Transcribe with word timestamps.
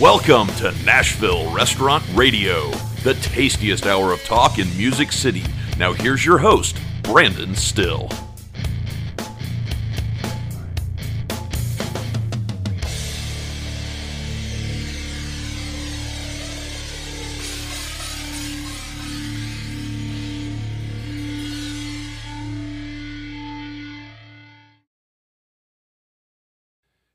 Welcome 0.00 0.48
to 0.56 0.74
Nashville 0.84 1.48
Restaurant 1.52 2.02
Radio, 2.14 2.72
the 3.04 3.14
tastiest 3.14 3.86
hour 3.86 4.12
of 4.12 4.24
talk 4.24 4.58
in 4.58 4.66
Music 4.76 5.12
City. 5.12 5.44
Now, 5.78 5.92
here's 5.92 6.26
your 6.26 6.38
host, 6.38 6.76
Brandon 7.04 7.54
Styll. 7.54 8.10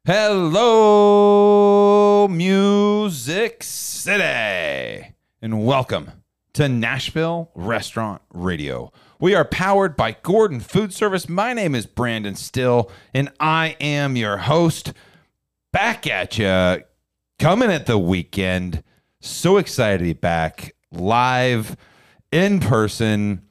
Hello, 0.05 0.89
Music 2.29 2.58
City, 4.09 5.13
and 5.39 5.63
welcome 5.63 6.23
to 6.53 6.67
Nashville 6.67 7.51
Restaurant 7.53 8.23
Radio. 8.33 8.91
We 9.19 9.35
are 9.35 9.45
powered 9.45 9.95
by 9.95 10.13
Gordon 10.23 10.61
Food 10.61 10.91
Service. 10.91 11.29
My 11.29 11.53
name 11.53 11.75
is 11.75 11.85
Brandon 11.85 12.33
Styll, 12.33 12.89
and 13.13 13.31
I 13.39 13.77
am 13.79 14.15
your 14.15 14.37
host. 14.37 14.93
Back 15.71 16.07
at 16.07 16.39
you, 16.39 16.83
coming 17.37 17.69
at 17.69 17.85
the 17.85 17.99
weekend. 17.99 18.81
So 19.21 19.57
excited 19.57 19.99
to 19.99 20.05
be 20.05 20.13
back 20.13 20.75
live 20.91 21.77
in 22.31 22.61
person 22.61 23.43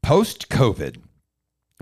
post 0.00 0.48
COVID. 0.48 0.98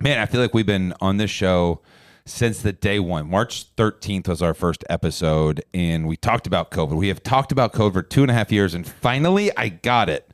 Man, 0.01 0.19
I 0.19 0.25
feel 0.25 0.41
like 0.41 0.55
we've 0.55 0.65
been 0.65 0.95
on 1.03 1.19
this 1.19 1.31
show 1.31 1.83
since 2.31 2.63
the 2.63 2.73
day 2.73 2.99
one. 2.99 3.29
March 3.29 3.75
13th 3.77 4.29
was 4.29 4.43
our 4.43 4.55
first 4.55 4.85
episode, 4.89 5.63
and 5.75 6.07
we 6.07 6.17
talked 6.17 6.47
about 6.47 6.71
COVID. 6.71 6.97
We 6.97 7.09
have 7.09 7.23
talked 7.23 7.53
about 7.53 7.73
COVID 7.73 7.93
for 7.93 8.03
two 8.03 8.23
and 8.23 8.31
a 8.31 8.35
half 8.35 8.53
years, 8.53 8.75
and 8.75 8.87
finally 8.87 9.51
I 9.57 9.69
got 9.69 10.09
it. 10.09 10.31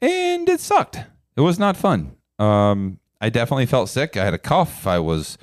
And 0.00 0.48
it 0.48 0.60
sucked. 0.60 1.00
It 1.36 1.40
was 1.40 1.58
not 1.58 1.76
fun. 1.76 2.16
Um, 2.38 2.98
I 3.20 3.30
definitely 3.30 3.66
felt 3.66 3.88
sick. 3.88 4.16
I 4.16 4.24
had 4.24 4.34
a 4.34 4.38
cough. 4.38 4.86
I 4.86 4.98
was 4.98 5.38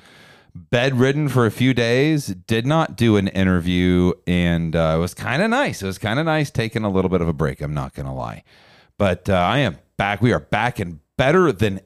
bedridden 0.54 1.28
for 1.28 1.46
a 1.46 1.50
few 1.50 1.74
days, 1.74 2.28
did 2.28 2.64
not 2.66 2.96
do 2.96 3.16
an 3.16 3.28
interview, 3.28 4.12
and 4.26 4.76
uh, 4.76 4.94
it 4.96 5.00
was 5.00 5.14
kind 5.14 5.42
of 5.42 5.50
nice. 5.50 5.82
It 5.82 5.86
was 5.86 5.98
kind 5.98 6.20
of 6.20 6.26
nice 6.26 6.50
taking 6.50 6.84
a 6.84 6.90
little 6.90 7.08
bit 7.08 7.20
of 7.20 7.28
a 7.28 7.32
break. 7.32 7.60
I'm 7.60 7.74
not 7.74 7.94
going 7.94 8.06
to 8.06 8.12
lie. 8.12 8.44
But 8.96 9.28
uh, 9.28 9.34
I 9.34 9.58
am 9.58 9.78
back. 9.96 10.22
We 10.22 10.32
are 10.32 10.40
back 10.40 10.78
and 10.78 11.00
better 11.16 11.50
than 11.50 11.80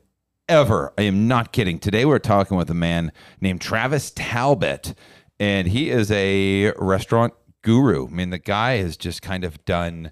ever. 0.49 0.93
I 0.97 1.03
am 1.03 1.29
not 1.29 1.53
kidding. 1.53 1.79
Today 1.79 2.05
we're 2.05 2.19
talking 2.19 2.57
with 2.57 2.71
a 2.71 2.75
man 2.75 3.13
named 3.41 3.61
Travis 3.61 4.11
Talbott, 4.11 4.95
and 5.39 5.69
he 5.69 5.91
is 5.91 6.11
a 6.11 6.73
restaurant 6.79 7.35
guru. 7.63 8.09
I 8.09 8.11
mean, 8.11 8.31
the 8.31 8.39
guy 8.39 8.79
has 8.79 8.97
just 8.97 9.21
kind 9.21 9.45
of 9.45 9.63
done 9.67 10.11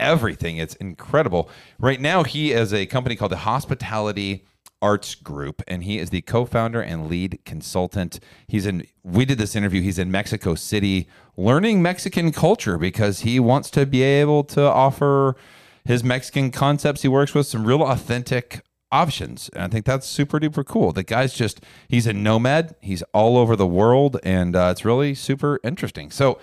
everything. 0.00 0.56
It's 0.56 0.74
incredible. 0.76 1.48
Right 1.78 2.00
now, 2.00 2.24
he 2.24 2.52
is 2.52 2.74
a 2.74 2.86
company 2.86 3.14
called 3.14 3.30
the 3.30 3.38
Hospitality 3.38 4.44
Arts 4.82 5.14
Group, 5.14 5.62
and 5.68 5.84
he 5.84 5.98
is 5.98 6.10
the 6.10 6.22
co-founder 6.22 6.80
and 6.80 7.08
lead 7.08 7.38
consultant. 7.44 8.18
He's 8.48 8.66
in. 8.66 8.84
We 9.04 9.24
did 9.24 9.38
this 9.38 9.54
interview. 9.54 9.80
He's 9.80 9.98
in 9.98 10.10
Mexico 10.10 10.56
City, 10.56 11.08
learning 11.36 11.82
Mexican 11.82 12.32
culture 12.32 12.78
because 12.78 13.20
he 13.20 13.38
wants 13.38 13.70
to 13.70 13.86
be 13.86 14.02
able 14.02 14.42
to 14.44 14.62
offer 14.62 15.36
his 15.84 16.02
Mexican 16.02 16.50
concepts. 16.50 17.02
He 17.02 17.08
works 17.08 17.32
with 17.32 17.46
some 17.46 17.64
real 17.64 17.82
authentic 17.82 18.60
options. 18.90 19.48
And 19.52 19.62
I 19.62 19.68
think 19.68 19.84
that's 19.84 20.06
super 20.06 20.38
duper 20.38 20.64
cool. 20.64 20.92
The 20.92 21.02
guy's 21.02 21.34
just, 21.34 21.62
he's 21.88 22.06
a 22.06 22.12
nomad. 22.12 22.74
He's 22.80 23.02
all 23.14 23.36
over 23.36 23.56
the 23.56 23.66
world. 23.66 24.18
And 24.22 24.56
uh, 24.56 24.68
it's 24.72 24.84
really 24.84 25.14
super 25.14 25.60
interesting. 25.62 26.10
So 26.10 26.38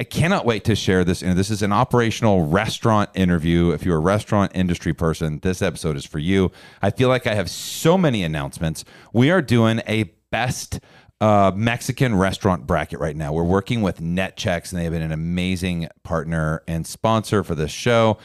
I 0.00 0.04
cannot 0.04 0.46
wait 0.46 0.64
to 0.64 0.76
share 0.76 1.02
this. 1.02 1.22
And 1.22 1.36
this 1.36 1.50
is 1.50 1.60
an 1.60 1.72
operational 1.72 2.46
restaurant 2.46 3.10
interview. 3.14 3.70
If 3.70 3.84
you're 3.84 3.96
a 3.96 4.00
restaurant 4.00 4.52
industry 4.54 4.94
person, 4.94 5.40
this 5.40 5.60
episode 5.60 5.96
is 5.96 6.04
for 6.04 6.20
you. 6.20 6.52
I 6.80 6.90
feel 6.90 7.08
like 7.08 7.26
I 7.26 7.34
have 7.34 7.50
so 7.50 7.98
many 7.98 8.22
announcements. 8.22 8.84
We 9.12 9.30
are 9.30 9.42
doing 9.42 9.80
a 9.88 10.04
best 10.30 10.78
uh, 11.20 11.50
Mexican 11.52 12.14
restaurant 12.14 12.64
bracket 12.64 13.00
right 13.00 13.16
now. 13.16 13.32
We're 13.32 13.42
working 13.42 13.82
with 13.82 14.00
NetChex, 14.00 14.70
and 14.70 14.78
they 14.78 14.84
have 14.84 14.92
been 14.92 15.02
an 15.02 15.10
amazing 15.10 15.88
partner 16.04 16.62
and 16.68 16.86
sponsor 16.86 17.42
for 17.42 17.56
this 17.56 17.72
show. 17.72 18.18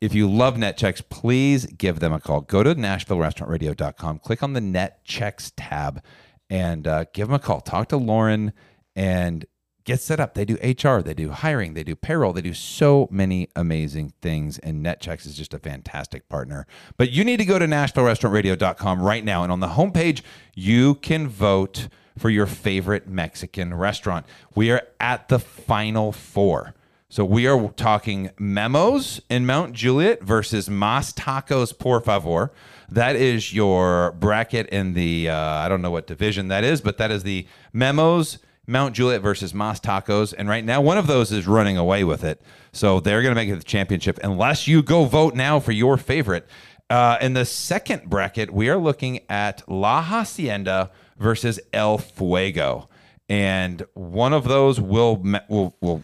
If 0.00 0.14
you 0.14 0.30
love 0.30 0.56
NetChex, 0.56 1.08
please 1.08 1.66
give 1.66 2.00
them 2.00 2.12
a 2.12 2.20
call. 2.20 2.42
Go 2.42 2.62
to 2.62 2.74
NashvilleRestaurantRadio.com, 2.74 4.18
click 4.18 4.42
on 4.42 4.52
the 4.52 4.60
NetChex 4.60 5.52
tab, 5.56 6.02
and 6.50 6.86
uh, 6.86 7.04
give 7.12 7.28
them 7.28 7.34
a 7.34 7.38
call. 7.38 7.60
Talk 7.60 7.88
to 7.88 7.96
Lauren 7.96 8.52
and 8.94 9.46
get 9.84 10.00
set 10.00 10.20
up. 10.20 10.34
They 10.34 10.44
do 10.44 10.54
HR, 10.56 11.00
they 11.00 11.14
do 11.14 11.30
hiring, 11.30 11.74
they 11.74 11.84
do 11.84 11.94
payroll, 11.94 12.32
they 12.32 12.42
do 12.42 12.54
so 12.54 13.08
many 13.10 13.48
amazing 13.54 14.12
things. 14.20 14.58
And 14.58 14.84
NetChex 14.84 15.26
is 15.26 15.36
just 15.36 15.54
a 15.54 15.58
fantastic 15.58 16.28
partner. 16.28 16.66
But 16.96 17.10
you 17.10 17.24
need 17.24 17.38
to 17.38 17.44
go 17.44 17.58
to 17.58 17.66
NashvilleRestaurantRadio.com 17.66 19.00
right 19.00 19.24
now. 19.24 19.42
And 19.42 19.52
on 19.52 19.60
the 19.60 19.68
homepage, 19.68 20.22
you 20.54 20.96
can 20.96 21.28
vote 21.28 21.88
for 22.18 22.30
your 22.30 22.46
favorite 22.46 23.08
Mexican 23.08 23.74
restaurant. 23.74 24.26
We 24.54 24.70
are 24.70 24.82
at 25.00 25.28
the 25.28 25.38
final 25.38 26.12
four. 26.12 26.74
So 27.14 27.24
we 27.24 27.46
are 27.46 27.68
talking 27.76 28.32
memos 28.40 29.20
in 29.30 29.46
Mount 29.46 29.72
Juliet 29.72 30.20
versus 30.24 30.68
Mas 30.68 31.12
Tacos 31.12 31.72
Por 31.78 32.00
Favor. 32.00 32.50
That 32.90 33.14
is 33.14 33.54
your 33.54 34.10
bracket 34.18 34.66
in 34.70 34.94
the 34.94 35.28
uh, 35.28 35.36
I 35.36 35.68
don't 35.68 35.80
know 35.80 35.92
what 35.92 36.08
division 36.08 36.48
that 36.48 36.64
is, 36.64 36.80
but 36.80 36.98
that 36.98 37.12
is 37.12 37.22
the 37.22 37.46
memos 37.72 38.38
Mount 38.66 38.96
Juliet 38.96 39.22
versus 39.22 39.54
Mas 39.54 39.78
Tacos. 39.78 40.34
And 40.36 40.48
right 40.48 40.64
now, 40.64 40.80
one 40.80 40.98
of 40.98 41.06
those 41.06 41.30
is 41.30 41.46
running 41.46 41.76
away 41.76 42.02
with 42.02 42.24
it. 42.24 42.42
So 42.72 42.98
they're 42.98 43.22
going 43.22 43.30
to 43.30 43.40
make 43.40 43.48
it 43.48 43.58
the 43.58 43.62
championship 43.62 44.18
unless 44.24 44.66
you 44.66 44.82
go 44.82 45.04
vote 45.04 45.36
now 45.36 45.60
for 45.60 45.70
your 45.70 45.96
favorite. 45.96 46.48
Uh, 46.90 47.18
in 47.20 47.34
the 47.34 47.44
second 47.44 48.10
bracket, 48.10 48.52
we 48.52 48.68
are 48.68 48.76
looking 48.76 49.20
at 49.28 49.62
La 49.68 50.02
Hacienda 50.02 50.90
versus 51.16 51.60
El 51.72 51.96
Fuego. 51.96 52.88
And 53.28 53.86
one 53.94 54.32
of 54.32 54.42
those 54.42 54.80
will 54.80 55.24
will 55.48 55.76
will 55.80 56.02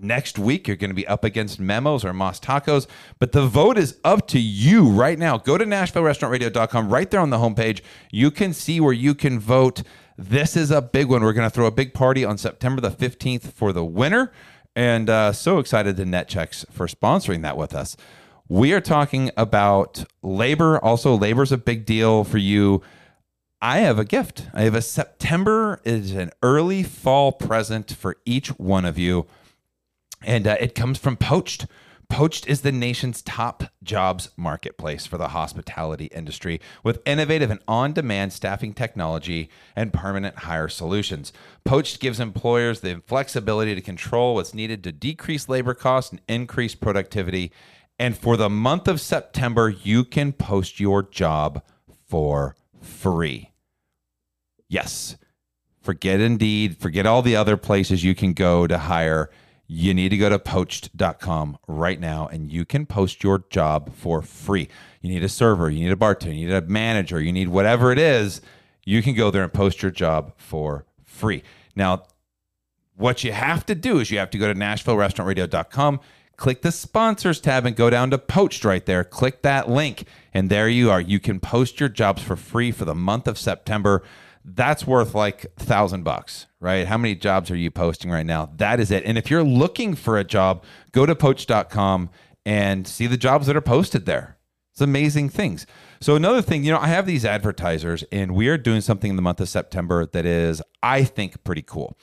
next 0.00 0.38
week 0.38 0.66
you're 0.66 0.76
going 0.76 0.90
to 0.90 0.94
be 0.94 1.06
up 1.06 1.24
against 1.24 1.60
memos 1.60 2.04
or 2.04 2.12
Mas 2.12 2.40
Tacos. 2.40 2.86
But 3.18 3.32
the 3.32 3.46
vote 3.46 3.78
is 3.78 3.98
up 4.04 4.26
to 4.28 4.38
you 4.38 4.88
right 4.88 5.18
now. 5.18 5.38
Go 5.38 5.58
to 5.58 5.64
NashvilleRestaurantRadio.com. 5.64 6.88
Right 6.88 7.10
there 7.10 7.20
on 7.20 7.30
the 7.30 7.38
homepage, 7.38 7.82
you 8.10 8.30
can 8.30 8.52
see 8.52 8.80
where 8.80 8.92
you 8.92 9.14
can 9.14 9.38
vote. 9.38 9.82
This 10.16 10.56
is 10.56 10.70
a 10.70 10.82
big 10.82 11.08
one. 11.08 11.22
We're 11.22 11.32
going 11.32 11.48
to 11.48 11.54
throw 11.54 11.66
a 11.66 11.72
big 11.72 11.94
party 11.94 12.24
on 12.24 12.38
September 12.38 12.80
the 12.80 12.90
15th 12.90 13.52
for 13.52 13.72
the 13.72 13.84
winner. 13.84 14.32
And 14.74 15.10
uh, 15.10 15.32
so 15.32 15.58
excited 15.58 15.96
to 15.96 16.04
NetChex 16.04 16.70
for 16.70 16.86
sponsoring 16.86 17.42
that 17.42 17.56
with 17.56 17.74
us. 17.74 17.96
We 18.48 18.72
are 18.72 18.80
talking 18.80 19.30
about 19.36 20.04
labor. 20.22 20.82
Also, 20.82 21.14
labor 21.16 21.42
is 21.42 21.52
a 21.52 21.58
big 21.58 21.84
deal 21.84 22.24
for 22.24 22.38
you. 22.38 22.82
I 23.60 23.78
have 23.78 23.98
a 23.98 24.04
gift. 24.04 24.46
I 24.54 24.62
have 24.62 24.74
a 24.74 24.82
September 24.82 25.80
is 25.84 26.12
an 26.12 26.30
early 26.42 26.82
fall 26.84 27.32
present 27.32 27.92
for 27.92 28.16
each 28.24 28.48
one 28.58 28.84
of 28.84 28.96
you 28.98 29.26
and 30.22 30.46
uh, 30.46 30.56
it 30.60 30.74
comes 30.74 30.98
from 30.98 31.16
Poached. 31.16 31.66
Poached 32.08 32.46
is 32.48 32.62
the 32.62 32.72
nation's 32.72 33.20
top 33.20 33.64
jobs 33.82 34.30
marketplace 34.34 35.06
for 35.06 35.18
the 35.18 35.28
hospitality 35.28 36.06
industry 36.06 36.58
with 36.82 37.02
innovative 37.04 37.50
and 37.50 37.60
on 37.68 37.92
demand 37.92 38.32
staffing 38.32 38.72
technology 38.72 39.50
and 39.76 39.92
permanent 39.92 40.36
hire 40.38 40.68
solutions. 40.68 41.34
Poached 41.64 42.00
gives 42.00 42.18
employers 42.18 42.80
the 42.80 43.02
flexibility 43.06 43.74
to 43.74 43.82
control 43.82 44.34
what's 44.34 44.54
needed 44.54 44.82
to 44.84 44.92
decrease 44.92 45.50
labor 45.50 45.74
costs 45.74 46.10
and 46.10 46.22
increase 46.28 46.74
productivity. 46.74 47.52
And 47.98 48.16
for 48.16 48.38
the 48.38 48.48
month 48.48 48.88
of 48.88 49.02
September, 49.02 49.68
you 49.68 50.02
can 50.02 50.32
post 50.32 50.80
your 50.80 51.02
job 51.02 51.62
for 52.06 52.56
free. 52.80 53.50
Yes. 54.66 55.16
Forget 55.82 56.20
Indeed, 56.20 56.78
forget 56.78 57.06
all 57.06 57.22
the 57.22 57.36
other 57.36 57.58
places 57.58 58.02
you 58.02 58.14
can 58.14 58.32
go 58.32 58.66
to 58.66 58.78
hire 58.78 59.30
you 59.70 59.92
need 59.92 60.08
to 60.08 60.16
go 60.16 60.30
to 60.30 60.38
poached.com 60.38 61.58
right 61.68 62.00
now 62.00 62.26
and 62.26 62.50
you 62.50 62.64
can 62.64 62.86
post 62.86 63.22
your 63.22 63.44
job 63.50 63.94
for 63.94 64.22
free. 64.22 64.66
You 65.02 65.10
need 65.10 65.22
a 65.22 65.28
server, 65.28 65.68
you 65.68 65.84
need 65.84 65.92
a 65.92 65.96
bartender, 65.96 66.34
you 66.34 66.48
need 66.48 66.54
a 66.54 66.62
manager, 66.62 67.20
you 67.20 67.32
need 67.32 67.48
whatever 67.48 67.92
it 67.92 67.98
is. 67.98 68.40
You 68.84 69.02
can 69.02 69.14
go 69.14 69.30
there 69.30 69.42
and 69.42 69.52
post 69.52 69.82
your 69.82 69.90
job 69.90 70.32
for 70.38 70.86
free. 71.04 71.42
Now, 71.76 72.04
what 72.96 73.22
you 73.22 73.32
have 73.32 73.66
to 73.66 73.74
do 73.74 74.00
is 74.00 74.10
you 74.10 74.18
have 74.18 74.30
to 74.30 74.38
go 74.38 74.48
to 74.48 74.58
NashvilleRestaurantRadio.com, 74.58 76.00
click 76.38 76.62
the 76.62 76.72
sponsors 76.72 77.38
tab, 77.38 77.66
and 77.66 77.76
go 77.76 77.90
down 77.90 78.10
to 78.10 78.18
Poached 78.18 78.64
right 78.64 78.84
there. 78.86 79.04
Click 79.04 79.42
that 79.42 79.68
link, 79.68 80.04
and 80.32 80.48
there 80.48 80.68
you 80.68 80.90
are. 80.90 81.00
You 81.00 81.20
can 81.20 81.40
post 81.40 81.78
your 81.78 81.90
jobs 81.90 82.22
for 82.22 82.36
free 82.36 82.72
for 82.72 82.86
the 82.86 82.94
month 82.94 83.28
of 83.28 83.38
September 83.38 84.02
that's 84.54 84.86
worth 84.86 85.14
like 85.14 85.46
thousand 85.56 86.04
bucks, 86.04 86.46
right? 86.60 86.86
How 86.86 86.98
many 86.98 87.14
jobs 87.14 87.50
are 87.50 87.56
you 87.56 87.70
posting 87.70 88.10
right 88.10 88.26
now? 88.26 88.50
That 88.56 88.80
is 88.80 88.90
it. 88.90 89.04
And 89.04 89.18
if 89.18 89.30
you're 89.30 89.44
looking 89.44 89.94
for 89.94 90.18
a 90.18 90.24
job, 90.24 90.64
go 90.92 91.06
to 91.06 91.14
poach.com 91.14 92.10
and 92.46 92.86
see 92.86 93.06
the 93.06 93.16
jobs 93.16 93.46
that 93.46 93.56
are 93.56 93.60
posted 93.60 94.06
there. 94.06 94.38
It's 94.72 94.80
amazing 94.80 95.30
things. 95.30 95.66
So 96.00 96.14
another 96.14 96.40
thing, 96.40 96.62
you 96.64 96.70
know, 96.70 96.78
I 96.78 96.86
have 96.86 97.04
these 97.04 97.24
advertisers 97.24 98.04
and 98.12 98.34
we 98.34 98.48
are 98.48 98.56
doing 98.56 98.80
something 98.80 99.10
in 99.10 99.16
the 99.16 99.22
month 99.22 99.40
of 99.40 99.48
September 99.48 100.06
that 100.06 100.24
is, 100.24 100.62
I 100.82 101.04
think, 101.04 101.42
pretty 101.42 101.62
cool. 101.62 101.98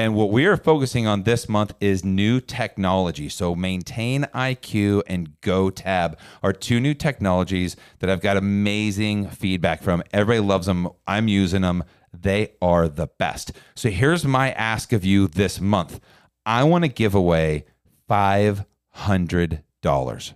And 0.00 0.14
what 0.14 0.30
we 0.30 0.46
are 0.46 0.56
focusing 0.56 1.06
on 1.06 1.24
this 1.24 1.46
month 1.46 1.74
is 1.78 2.06
new 2.06 2.40
technology. 2.40 3.28
So, 3.28 3.54
Maintain 3.54 4.22
IQ 4.34 5.02
and 5.06 5.38
GoTab 5.42 6.14
are 6.42 6.54
two 6.54 6.80
new 6.80 6.94
technologies 6.94 7.76
that 7.98 8.08
I've 8.08 8.22
got 8.22 8.38
amazing 8.38 9.28
feedback 9.28 9.82
from. 9.82 10.02
Everybody 10.10 10.40
loves 10.40 10.64
them. 10.64 10.88
I'm 11.06 11.28
using 11.28 11.60
them. 11.60 11.84
They 12.18 12.54
are 12.62 12.88
the 12.88 13.08
best. 13.08 13.52
So, 13.74 13.90
here's 13.90 14.24
my 14.24 14.52
ask 14.52 14.94
of 14.94 15.04
you 15.04 15.28
this 15.28 15.60
month 15.60 16.00
I 16.46 16.64
want 16.64 16.84
to 16.84 16.88
give 16.88 17.14
away 17.14 17.66
$500. 18.08 20.32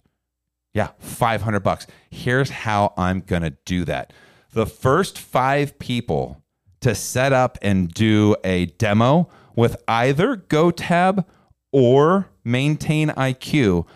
Yeah, 0.74 0.88
500 0.98 1.60
bucks. 1.60 1.86
Here's 2.10 2.50
how 2.50 2.92
I'm 2.98 3.20
going 3.20 3.40
to 3.40 3.56
do 3.64 3.86
that. 3.86 4.12
The 4.52 4.66
first 4.66 5.18
five 5.18 5.78
people 5.78 6.42
to 6.82 6.94
set 6.94 7.32
up 7.32 7.56
and 7.62 7.88
do 7.88 8.36
a 8.44 8.66
demo 8.66 9.30
with 9.56 9.76
either 9.88 10.36
GoTab 10.36 11.24
or 11.72 12.28
Maintain 12.44 13.08
IQ, 13.08 13.86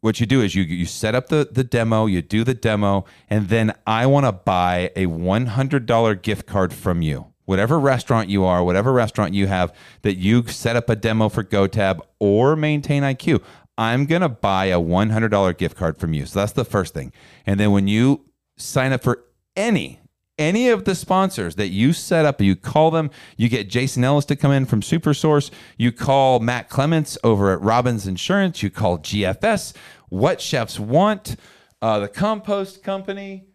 what 0.00 0.20
you 0.20 0.26
do 0.26 0.40
is 0.40 0.54
you 0.54 0.62
you 0.62 0.86
set 0.86 1.14
up 1.14 1.28
the 1.28 1.48
the 1.50 1.64
demo, 1.64 2.06
you 2.06 2.22
do 2.22 2.44
the 2.44 2.54
demo, 2.54 3.04
and 3.28 3.48
then 3.48 3.74
I 3.86 4.06
want 4.06 4.26
to 4.26 4.32
buy 4.32 4.92
a 4.94 5.06
$100 5.06 6.22
gift 6.22 6.46
card 6.46 6.72
from 6.72 7.02
you. 7.02 7.26
Whatever 7.44 7.78
restaurant 7.78 8.28
you 8.28 8.44
are, 8.44 8.62
whatever 8.62 8.92
restaurant 8.92 9.34
you 9.34 9.46
have 9.46 9.74
that 10.02 10.16
you 10.16 10.46
set 10.46 10.76
up 10.76 10.88
a 10.88 10.96
demo 10.96 11.28
for 11.28 11.44
GoTab 11.44 12.00
or 12.18 12.56
Maintain 12.56 13.02
IQ, 13.02 13.42
I'm 13.78 14.06
to 14.06 14.28
buy 14.28 14.66
a 14.66 14.80
$100 14.80 15.58
gift 15.58 15.76
card 15.76 15.98
from 15.98 16.12
you. 16.12 16.26
So 16.26 16.40
that's 16.40 16.52
the 16.52 16.64
first 16.64 16.94
thing. 16.94 17.12
And 17.44 17.60
then 17.60 17.72
when 17.72 17.88
you 17.88 18.24
sign 18.56 18.92
up 18.92 19.02
for 19.02 19.24
any 19.54 20.00
any 20.38 20.68
of 20.68 20.84
the 20.84 20.94
sponsors 20.94 21.54
that 21.56 21.68
you 21.68 21.92
set 21.92 22.24
up, 22.24 22.40
you 22.40 22.56
call 22.56 22.90
them, 22.90 23.10
you 23.36 23.48
get 23.48 23.68
Jason 23.68 24.04
Ellis 24.04 24.24
to 24.26 24.36
come 24.36 24.52
in 24.52 24.66
from 24.66 24.80
Supersource, 24.80 25.50
you 25.76 25.92
call 25.92 26.40
Matt 26.40 26.68
Clements 26.68 27.16
over 27.24 27.52
at 27.52 27.60
Robbins 27.60 28.06
Insurance, 28.06 28.62
you 28.62 28.70
call 28.70 28.98
GFS, 28.98 29.74
What 30.08 30.40
Chefs 30.40 30.78
Want, 30.78 31.36
uh, 31.80 32.00
the 32.00 32.08
Compost 32.08 32.82
Company. 32.82 33.46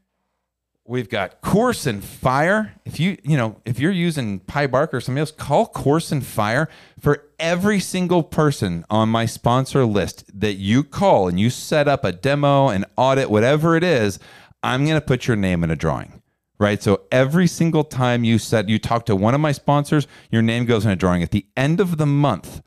We've 0.83 1.09
got 1.09 1.41
Course 1.41 1.85
and 1.85 2.03
Fire. 2.03 2.73
If 2.85 2.99
you, 2.99 3.17
you 3.23 3.37
know, 3.37 3.61
if 3.65 3.79
you're 3.79 3.91
using 3.91 4.39
Pie 4.39 4.67
Barker 4.67 4.97
or 4.97 5.01
somebody 5.01 5.21
else, 5.21 5.31
call 5.31 5.67
Course 5.67 6.11
and 6.11 6.25
Fire 6.25 6.67
for 6.99 7.29
every 7.39 7.79
single 7.79 8.23
person 8.23 8.83
on 8.89 9.07
my 9.07 9.25
sponsor 9.25 9.85
list 9.85 10.25
that 10.33 10.55
you 10.55 10.83
call 10.83 11.27
and 11.27 11.39
you 11.39 11.49
set 11.49 11.87
up 11.87 12.03
a 12.03 12.11
demo, 12.11 12.69
an 12.69 12.85
audit, 12.97 13.29
whatever 13.29 13.77
it 13.77 13.83
is. 13.83 14.19
I'm 14.63 14.85
going 14.85 14.99
to 14.99 15.05
put 15.05 15.27
your 15.27 15.37
name 15.37 15.63
in 15.63 15.71
a 15.71 15.75
drawing, 15.75 16.20
right? 16.61 16.83
So 16.83 17.01
every 17.11 17.47
single 17.47 17.83
time 17.83 18.23
you 18.23 18.37
said 18.37 18.69
you 18.69 18.77
talk 18.77 19.07
to 19.07 19.15
one 19.15 19.33
of 19.33 19.41
my 19.41 19.51
sponsors, 19.51 20.05
your 20.29 20.43
name 20.43 20.65
goes 20.65 20.85
in 20.85 20.91
a 20.91 20.95
drawing. 20.95 21.23
At 21.23 21.31
the 21.31 21.47
end 21.57 21.79
of 21.79 21.97
the 21.97 22.05
month, 22.05 22.61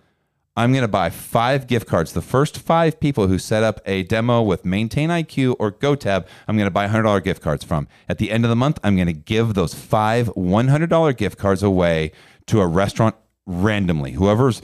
I'm 0.56 0.72
going 0.72 0.82
to 0.82 0.88
buy 0.88 1.10
five 1.10 1.68
gift 1.68 1.86
cards. 1.86 2.12
The 2.12 2.20
first 2.20 2.58
five 2.58 2.98
people 2.98 3.28
who 3.28 3.38
set 3.38 3.62
up 3.62 3.80
a 3.86 4.02
demo 4.02 4.42
with 4.42 4.64
Maintain 4.64 5.10
IQ 5.10 5.54
or 5.60 5.70
GoTab, 5.70 6.26
I'm 6.48 6.56
going 6.56 6.66
to 6.66 6.72
buy 6.72 6.88
$100 6.88 7.22
gift 7.22 7.40
cards 7.40 7.62
from. 7.62 7.86
At 8.08 8.18
the 8.18 8.32
end 8.32 8.44
of 8.44 8.48
the 8.48 8.56
month, 8.56 8.80
I'm 8.82 8.96
going 8.96 9.06
to 9.06 9.12
give 9.12 9.54
those 9.54 9.74
five 9.74 10.26
$100 10.34 11.16
gift 11.16 11.38
cards 11.38 11.62
away 11.62 12.10
to 12.46 12.60
a 12.60 12.66
restaurant 12.66 13.14
randomly. 13.46 14.12
Whoever's, 14.12 14.60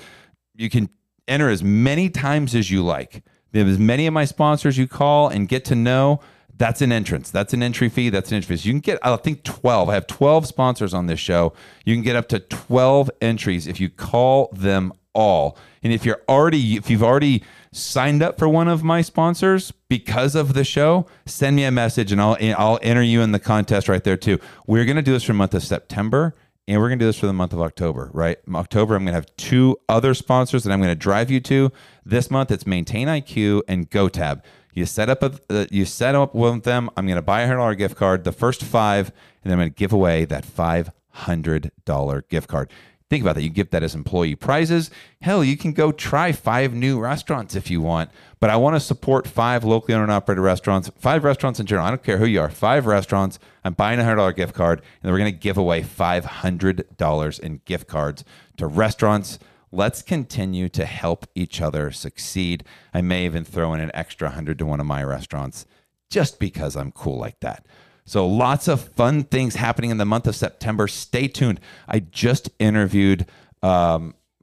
you 0.57 0.69
can 0.69 0.91
enter 1.29 1.49
as 1.49 1.63
many 1.63 2.11
times 2.11 2.57
as 2.57 2.69
you 2.69 2.85
like. 2.85 3.23
As 3.55 3.79
many 3.79 4.09
of 4.09 4.13
my 4.13 4.25
sponsors 4.25 4.77
you 4.77 4.89
call 4.89 5.29
and 5.29 5.47
get 5.47 5.65
to 5.67 5.77
know, 5.77 6.21
that's 6.61 6.83
an 6.83 6.93
entrance. 6.93 7.31
That's 7.31 7.55
an 7.55 7.63
entry 7.63 7.89
fee. 7.89 8.11
That's 8.11 8.31
an 8.31 8.37
entry 8.37 8.55
fee. 8.55 8.69
You 8.69 8.75
can 8.75 8.81
get, 8.81 8.99
I 9.03 9.17
think, 9.17 9.45
12. 9.45 9.89
I 9.89 9.95
have 9.95 10.07
12 10.07 10.47
sponsors 10.47 10.93
on 10.93 11.07
this 11.07 11.19
show. 11.19 11.55
You 11.87 11.95
can 11.95 12.05
get 12.05 12.17
up 12.17 12.29
to 12.29 12.39
12 12.39 13.11
entries 13.23 13.67
if 13.67 13.81
you 13.81 13.89
call 13.89 14.51
them 14.53 14.93
all. 15.15 15.57
And 15.83 15.91
if 15.91 16.05
you're 16.05 16.21
already, 16.29 16.77
if 16.77 16.91
you've 16.91 17.03
already 17.03 17.43
signed 17.73 18.23
up 18.23 18.39
for 18.39 18.47
one 18.47 18.69
of 18.69 18.85
my 18.85 19.01
sponsors 19.01 19.73
because 19.89 20.35
of 20.35 20.53
the 20.53 20.63
show, 20.63 21.07
send 21.25 21.57
me 21.57 21.65
a 21.65 21.71
message 21.71 22.13
and 22.13 22.21
I'll, 22.21 22.37
I'll 22.59 22.79
enter 22.83 23.03
you 23.03 23.23
in 23.23 23.33
the 23.33 23.39
contest 23.39 23.89
right 23.89 24.05
there 24.05 24.19
too. 24.19 24.39
We're 24.67 24.85
to 24.85 25.01
do 25.01 25.13
this 25.13 25.23
for 25.23 25.33
the 25.33 25.39
month 25.39 25.55
of 25.55 25.63
September 25.63 26.35
and 26.69 26.81
we're 26.81 26.89
going 26.89 26.99
to 26.99 27.03
do 27.05 27.09
this 27.09 27.19
for 27.19 27.27
the 27.27 27.33
month 27.33 27.53
of 27.53 27.61
October, 27.61 28.11
right? 28.13 28.39
October, 28.55 28.95
I'm 28.95 29.03
going 29.03 29.13
to 29.13 29.15
have 29.15 29.35
two 29.37 29.77
other 29.89 30.15
sponsors 30.15 30.63
that 30.63 30.73
I'm 30.73 30.79
going 30.79 30.93
to 30.93 30.95
drive 30.95 31.31
you 31.31 31.41
to. 31.41 31.73
This 32.05 32.31
month, 32.31 32.51
it's 32.53 32.67
Maintain 32.67 33.09
IQ 33.09 33.63
and 33.67 33.91
GoTab. 33.91 34.43
You 34.81 34.87
set 34.87 35.11
up 35.11 35.23
a, 35.23 35.39
uh, 35.51 35.67
you 35.71 35.85
set 35.85 36.15
up 36.15 36.35
with 36.35 36.63
them. 36.63 36.89
I'm 36.97 37.05
going 37.05 37.17
to 37.17 37.23
buy 37.23 37.43
a 37.43 37.47
hundred 37.47 37.59
dollar 37.59 37.75
gift 37.75 37.97
card. 37.97 38.25
The 38.25 38.33
first 38.33 38.63
five, 38.63 39.09
and 39.45 39.51
then 39.51 39.53
I'm 39.53 39.59
going 39.59 39.73
to 39.75 39.79
give 39.79 39.93
away 39.93 40.25
that 40.25 40.47
five 40.47 40.91
hundred 41.11 41.71
dollar 41.85 42.23
gift 42.23 42.49
card. 42.49 42.73
Think 43.11 43.23
about 43.23 43.35
that. 43.35 43.43
You 43.43 43.51
give 43.51 43.69
that 43.71 43.83
as 43.83 43.95
employee 43.95 44.37
prizes. 44.37 44.91
Hell, 45.21 45.45
you 45.45 45.59
can 45.59 45.73
go 45.73 45.93
try 45.93 46.33
five 46.33 46.73
new 46.73 46.99
restaurants 46.99 47.55
if 47.55 47.71
you 47.71 47.83
want. 47.83 48.09
But 48.39 48.49
I 48.49 48.57
want 48.57 48.75
to 48.75 48.81
support 48.81 49.29
five 49.29 49.65
locally 49.65 49.93
owned 49.93 50.05
and 50.05 50.13
operated 50.13 50.43
restaurants, 50.43 50.91
five 50.97 51.25
restaurants 51.25 51.61
in 51.61 51.67
general. 51.67 51.87
I 51.87 51.91
don't 51.91 52.03
care 52.03 52.17
who 52.17 52.25
you 52.25 52.41
are, 52.41 52.49
five 52.49 52.87
restaurants. 52.87 53.39
I'm 53.63 53.75
buying 53.75 54.01
a 54.01 54.05
hundred 54.05 54.17
dollar 54.17 54.33
gift 54.33 54.55
card, 54.55 54.81
and 55.03 55.13
we're 55.13 55.19
going 55.19 55.31
to 55.31 55.39
give 55.39 55.59
away 55.59 55.83
five 55.83 56.25
hundred 56.25 56.87
dollars 56.97 57.39
in 57.39 57.61
gift 57.67 57.87
cards 57.87 58.25
to 58.57 58.67
restaurants 58.67 59.39
Let's 59.73 60.03
continue 60.03 60.69
to 60.71 60.85
help 60.85 61.27
each 61.35 61.61
other 61.61 61.91
succeed. 61.91 62.65
I 62.93 63.03
may 63.03 63.25
even 63.25 63.45
throw 63.45 63.73
in 63.75 63.81
an 63.81 63.91
extra 63.95 64.29
100 64.29 64.59
to 64.59 64.67
one 64.67 64.81
of 64.81 64.87
my 64.87 65.03
restaurants 65.05 65.67
just 66.11 66.41
because 66.41 66.77
I'm 66.77 66.91
cool 66.91 67.19
like 67.19 67.41
that. 67.41 67.67
So, 68.05 68.27
lots 68.27 68.67
of 68.67 68.81
fun 68.81 69.23
things 69.23 69.55
happening 69.55 69.91
in 69.91 69.99
the 69.99 70.05
month 70.05 70.27
of 70.27 70.35
September. 70.35 70.89
Stay 70.89 71.29
tuned. 71.29 71.61
I 71.87 72.01
just 72.01 72.51
interviewed 72.59 73.27
um, 73.63 74.15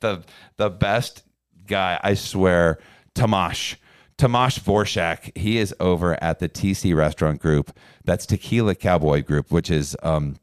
the, 0.00 0.24
the 0.56 0.70
best 0.70 1.22
guy, 1.66 2.00
I 2.02 2.14
swear, 2.14 2.78
Tomash. 3.14 3.76
Tomash 4.16 4.60
Vorshak, 4.60 5.36
he 5.36 5.58
is 5.58 5.74
over 5.80 6.22
at 6.22 6.38
the 6.38 6.48
TC 6.48 6.94
Restaurant 6.94 7.40
Group. 7.40 7.76
That's 8.04 8.26
Tequila 8.26 8.76
Cowboy 8.76 9.22
Group, 9.22 9.50
which 9.50 9.70
is 9.70 9.96
um, 10.04 10.36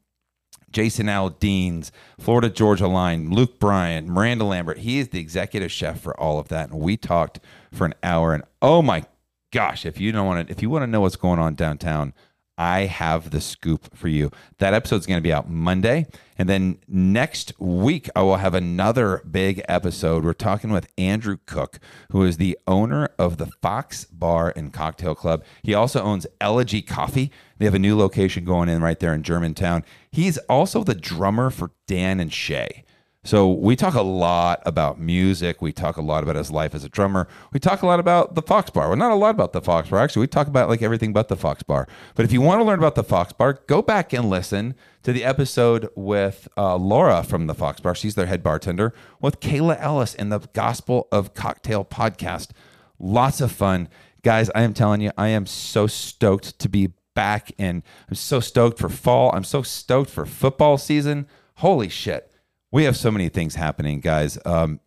Jason 0.72 1.06
Aldean's, 1.06 1.92
Florida 2.18 2.50
Georgia 2.50 2.88
Line, 2.88 3.30
Luke 3.30 3.58
Bryan, 3.58 4.10
Miranda 4.10 4.44
Lambert. 4.44 4.78
He 4.78 4.98
is 4.98 5.08
the 5.08 5.20
executive 5.20 5.70
chef 5.70 6.00
for 6.00 6.18
all 6.18 6.38
of 6.38 6.48
that. 6.48 6.70
And 6.70 6.80
we 6.80 6.96
talked 6.96 7.40
for 7.72 7.84
an 7.84 7.94
hour. 8.02 8.34
And 8.34 8.44
oh 8.60 8.82
my 8.82 9.04
gosh, 9.52 9.86
if 9.86 10.00
you 10.00 10.12
don't 10.12 10.26
want 10.26 10.48
to, 10.48 10.52
if 10.52 10.62
you 10.62 10.70
want 10.70 10.82
to 10.82 10.86
know 10.86 11.00
what's 11.00 11.16
going 11.16 11.38
on 11.38 11.54
downtown, 11.54 12.14
I 12.58 12.80
have 12.80 13.30
the 13.30 13.40
scoop 13.40 13.96
for 13.96 14.08
you. 14.08 14.30
That 14.58 14.74
episode 14.74 15.00
is 15.00 15.06
going 15.06 15.18
to 15.18 15.22
be 15.22 15.32
out 15.32 15.50
Monday. 15.50 16.06
And 16.36 16.48
then 16.48 16.78
next 16.88 17.52
week, 17.58 18.08
I 18.14 18.22
will 18.22 18.36
have 18.36 18.54
another 18.54 19.22
big 19.30 19.62
episode. 19.68 20.24
We're 20.24 20.32
talking 20.32 20.70
with 20.70 20.90
Andrew 20.98 21.38
Cook, 21.46 21.78
who 22.10 22.24
is 22.24 22.36
the 22.36 22.58
owner 22.66 23.10
of 23.18 23.36
the 23.38 23.46
Fox 23.46 24.04
Bar 24.04 24.52
and 24.56 24.72
Cocktail 24.72 25.14
Club. 25.14 25.44
He 25.62 25.74
also 25.74 26.02
owns 26.02 26.26
Elegy 26.40 26.82
Coffee. 26.82 27.30
They 27.58 27.64
have 27.64 27.74
a 27.74 27.78
new 27.78 27.96
location 27.96 28.44
going 28.44 28.68
in 28.68 28.82
right 28.82 28.98
there 28.98 29.14
in 29.14 29.22
Germantown. 29.22 29.84
He's 30.10 30.38
also 30.38 30.82
the 30.82 30.94
drummer 30.94 31.50
for 31.50 31.70
Dan 31.86 32.20
and 32.20 32.32
Shay. 32.32 32.84
So 33.24 33.52
we 33.52 33.76
talk 33.76 33.94
a 33.94 34.02
lot 34.02 34.60
about 34.66 34.98
music. 34.98 35.62
We 35.62 35.72
talk 35.72 35.96
a 35.96 36.02
lot 36.02 36.24
about 36.24 36.34
his 36.34 36.50
life 36.50 36.74
as 36.74 36.82
a 36.82 36.88
drummer. 36.88 37.28
We 37.52 37.60
talk 37.60 37.82
a 37.82 37.86
lot 37.86 38.00
about 38.00 38.34
the 38.34 38.42
Fox 38.42 38.68
Bar. 38.68 38.88
Well, 38.88 38.96
not 38.96 39.12
a 39.12 39.16
lot 39.16 39.30
about 39.30 39.52
the 39.52 39.60
Fox 39.60 39.88
Bar. 39.90 40.00
Actually, 40.00 40.22
we 40.22 40.26
talk 40.26 40.48
about 40.48 40.68
like 40.68 40.82
everything 40.82 41.12
but 41.12 41.28
the 41.28 41.36
Fox 41.36 41.62
Bar. 41.62 41.86
But 42.16 42.24
if 42.24 42.32
you 42.32 42.40
want 42.40 42.60
to 42.60 42.64
learn 42.64 42.80
about 42.80 42.96
the 42.96 43.04
Fox 43.04 43.32
Bar, 43.32 43.60
go 43.68 43.80
back 43.80 44.12
and 44.12 44.28
listen 44.28 44.74
to 45.04 45.12
the 45.12 45.22
episode 45.22 45.88
with 45.94 46.48
uh, 46.56 46.74
Laura 46.74 47.22
from 47.22 47.46
the 47.46 47.54
Fox 47.54 47.78
Bar. 47.78 47.94
She's 47.94 48.16
their 48.16 48.26
head 48.26 48.42
bartender 48.42 48.92
with 49.20 49.38
Kayla 49.38 49.80
Ellis 49.80 50.16
in 50.16 50.30
the 50.30 50.40
Gospel 50.52 51.06
of 51.12 51.32
Cocktail 51.32 51.84
podcast. 51.84 52.50
Lots 52.98 53.40
of 53.40 53.52
fun. 53.52 53.88
Guys, 54.24 54.50
I 54.52 54.62
am 54.62 54.74
telling 54.74 55.00
you, 55.00 55.12
I 55.16 55.28
am 55.28 55.46
so 55.46 55.86
stoked 55.86 56.58
to 56.58 56.68
be 56.68 56.94
back 57.14 57.52
and 57.56 57.84
I'm 58.08 58.16
so 58.16 58.40
stoked 58.40 58.80
for 58.80 58.88
fall. 58.88 59.30
I'm 59.32 59.44
so 59.44 59.62
stoked 59.62 60.10
for 60.10 60.26
football 60.26 60.76
season. 60.76 61.28
Holy 61.58 61.88
shit 61.88 62.31
we 62.72 62.84
have 62.84 62.96
so 62.96 63.10
many 63.10 63.28
things 63.28 63.54
happening, 63.54 64.00
guys. 64.00 64.38
Um, 64.44 64.80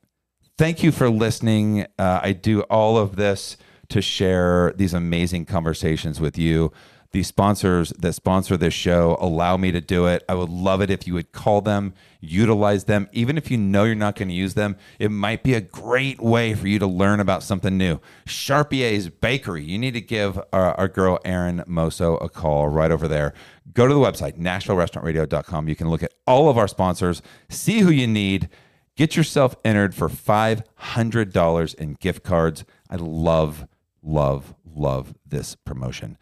thank 0.57 0.83
you 0.83 0.91
for 0.91 1.09
listening. 1.09 1.85
Uh, 1.97 2.19
I 2.21 2.33
do 2.33 2.61
all 2.63 2.97
of 2.97 3.15
this 3.15 3.55
to 3.89 4.01
share 4.01 4.73
these 4.75 4.93
amazing 4.93 5.45
conversations 5.45 6.19
with 6.19 6.37
you. 6.37 6.73
The 7.11 7.23
sponsors 7.23 7.93
that 7.99 8.11
sponsor 8.11 8.57
this 8.57 8.73
show 8.73 9.15
allow 9.21 9.55
me 9.55 9.71
to 9.71 9.79
do 9.79 10.05
it. 10.07 10.25
I 10.27 10.33
would 10.33 10.49
love 10.49 10.81
it 10.81 10.89
if 10.89 11.07
you 11.07 11.13
would 11.13 11.31
call 11.31 11.61
them, 11.61 11.93
utilize 12.19 12.85
them. 12.85 13.07
Even 13.13 13.37
if 13.37 13.49
you 13.49 13.57
know 13.57 13.85
you're 13.85 13.95
not 13.95 14.15
going 14.15 14.27
to 14.27 14.33
use 14.33 14.55
them, 14.55 14.75
it 14.99 15.11
might 15.11 15.41
be 15.41 15.53
a 15.53 15.61
great 15.61 16.19
way 16.19 16.55
for 16.55 16.67
you 16.67 16.77
to 16.79 16.87
learn 16.87 17.21
about 17.21 17.41
something 17.41 17.77
new. 17.77 18.01
Charpier's 18.25 19.09
Bakery. 19.09 19.63
You 19.63 19.77
need 19.77 19.93
to 19.93 20.01
give 20.01 20.37
our, 20.51 20.73
our 20.73 20.89
girl 20.89 21.19
Erin 21.23 21.63
Moso 21.67 22.21
a 22.21 22.27
call 22.27 22.67
right 22.67 22.91
over 22.91 23.07
there. 23.07 23.33
Go 23.73 23.87
to 23.87 23.93
the 23.93 23.99
website, 23.99 24.39
NashvilleRestaurantRadio.com. 24.39 25.67
You 25.67 25.75
can 25.75 25.89
look 25.89 26.03
at 26.03 26.13
all 26.27 26.49
of 26.49 26.57
our 26.57 26.67
sponsors, 26.67 27.21
see 27.49 27.79
who 27.79 27.89
you 27.91 28.07
need, 28.07 28.49
get 28.95 29.15
yourself 29.15 29.55
entered 29.65 29.95
for 29.95 30.07
$500 30.07 31.75
in 31.75 31.93
gift 31.93 32.23
cards. 32.23 32.63
I 32.89 32.95
love, 32.95 33.67
love, 34.03 34.53
love 34.65 35.15
this 35.25 35.55
promotion. 35.55 36.17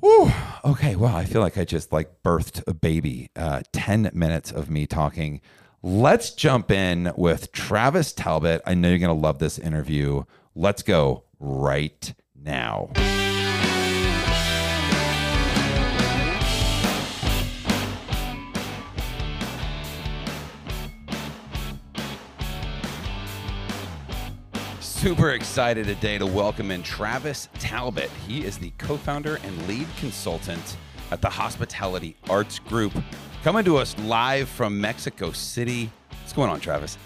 Whew. 0.00 0.32
Okay, 0.64 0.96
well, 0.96 1.16
I 1.16 1.24
feel 1.24 1.40
like 1.40 1.58
I 1.58 1.64
just 1.64 1.92
like 1.92 2.22
birthed 2.22 2.62
a 2.66 2.74
baby. 2.74 3.30
Uh, 3.34 3.62
10 3.72 4.10
minutes 4.14 4.52
of 4.52 4.70
me 4.70 4.86
talking 4.86 5.40
Let's 5.86 6.30
jump 6.30 6.70
in 6.70 7.12
with 7.14 7.52
Travis 7.52 8.14
Talbott. 8.14 8.62
I 8.64 8.72
know 8.72 8.88
you're 8.88 8.98
going 8.98 9.14
to 9.14 9.22
love 9.22 9.38
this 9.38 9.58
interview. 9.58 10.24
Let's 10.54 10.82
go 10.82 11.24
right 11.38 12.14
now. 12.34 12.88
Super 25.04 25.32
excited 25.32 25.84
today 25.84 26.16
to 26.16 26.24
welcome 26.24 26.70
in 26.70 26.82
Travis 26.82 27.50
Talbott. 27.58 28.08
He 28.26 28.42
is 28.42 28.56
the 28.56 28.72
co 28.78 28.96
founder 28.96 29.38
and 29.44 29.68
lead 29.68 29.86
consultant 29.98 30.78
at 31.10 31.20
the 31.20 31.28
Hospitality 31.28 32.16
Arts 32.30 32.58
Group, 32.58 32.94
coming 33.42 33.66
to 33.66 33.76
us 33.76 33.94
live 33.98 34.48
from 34.48 34.80
Mexico 34.80 35.30
City. 35.30 35.90
What's 36.08 36.32
going 36.32 36.48
on, 36.48 36.58
Travis? 36.58 36.96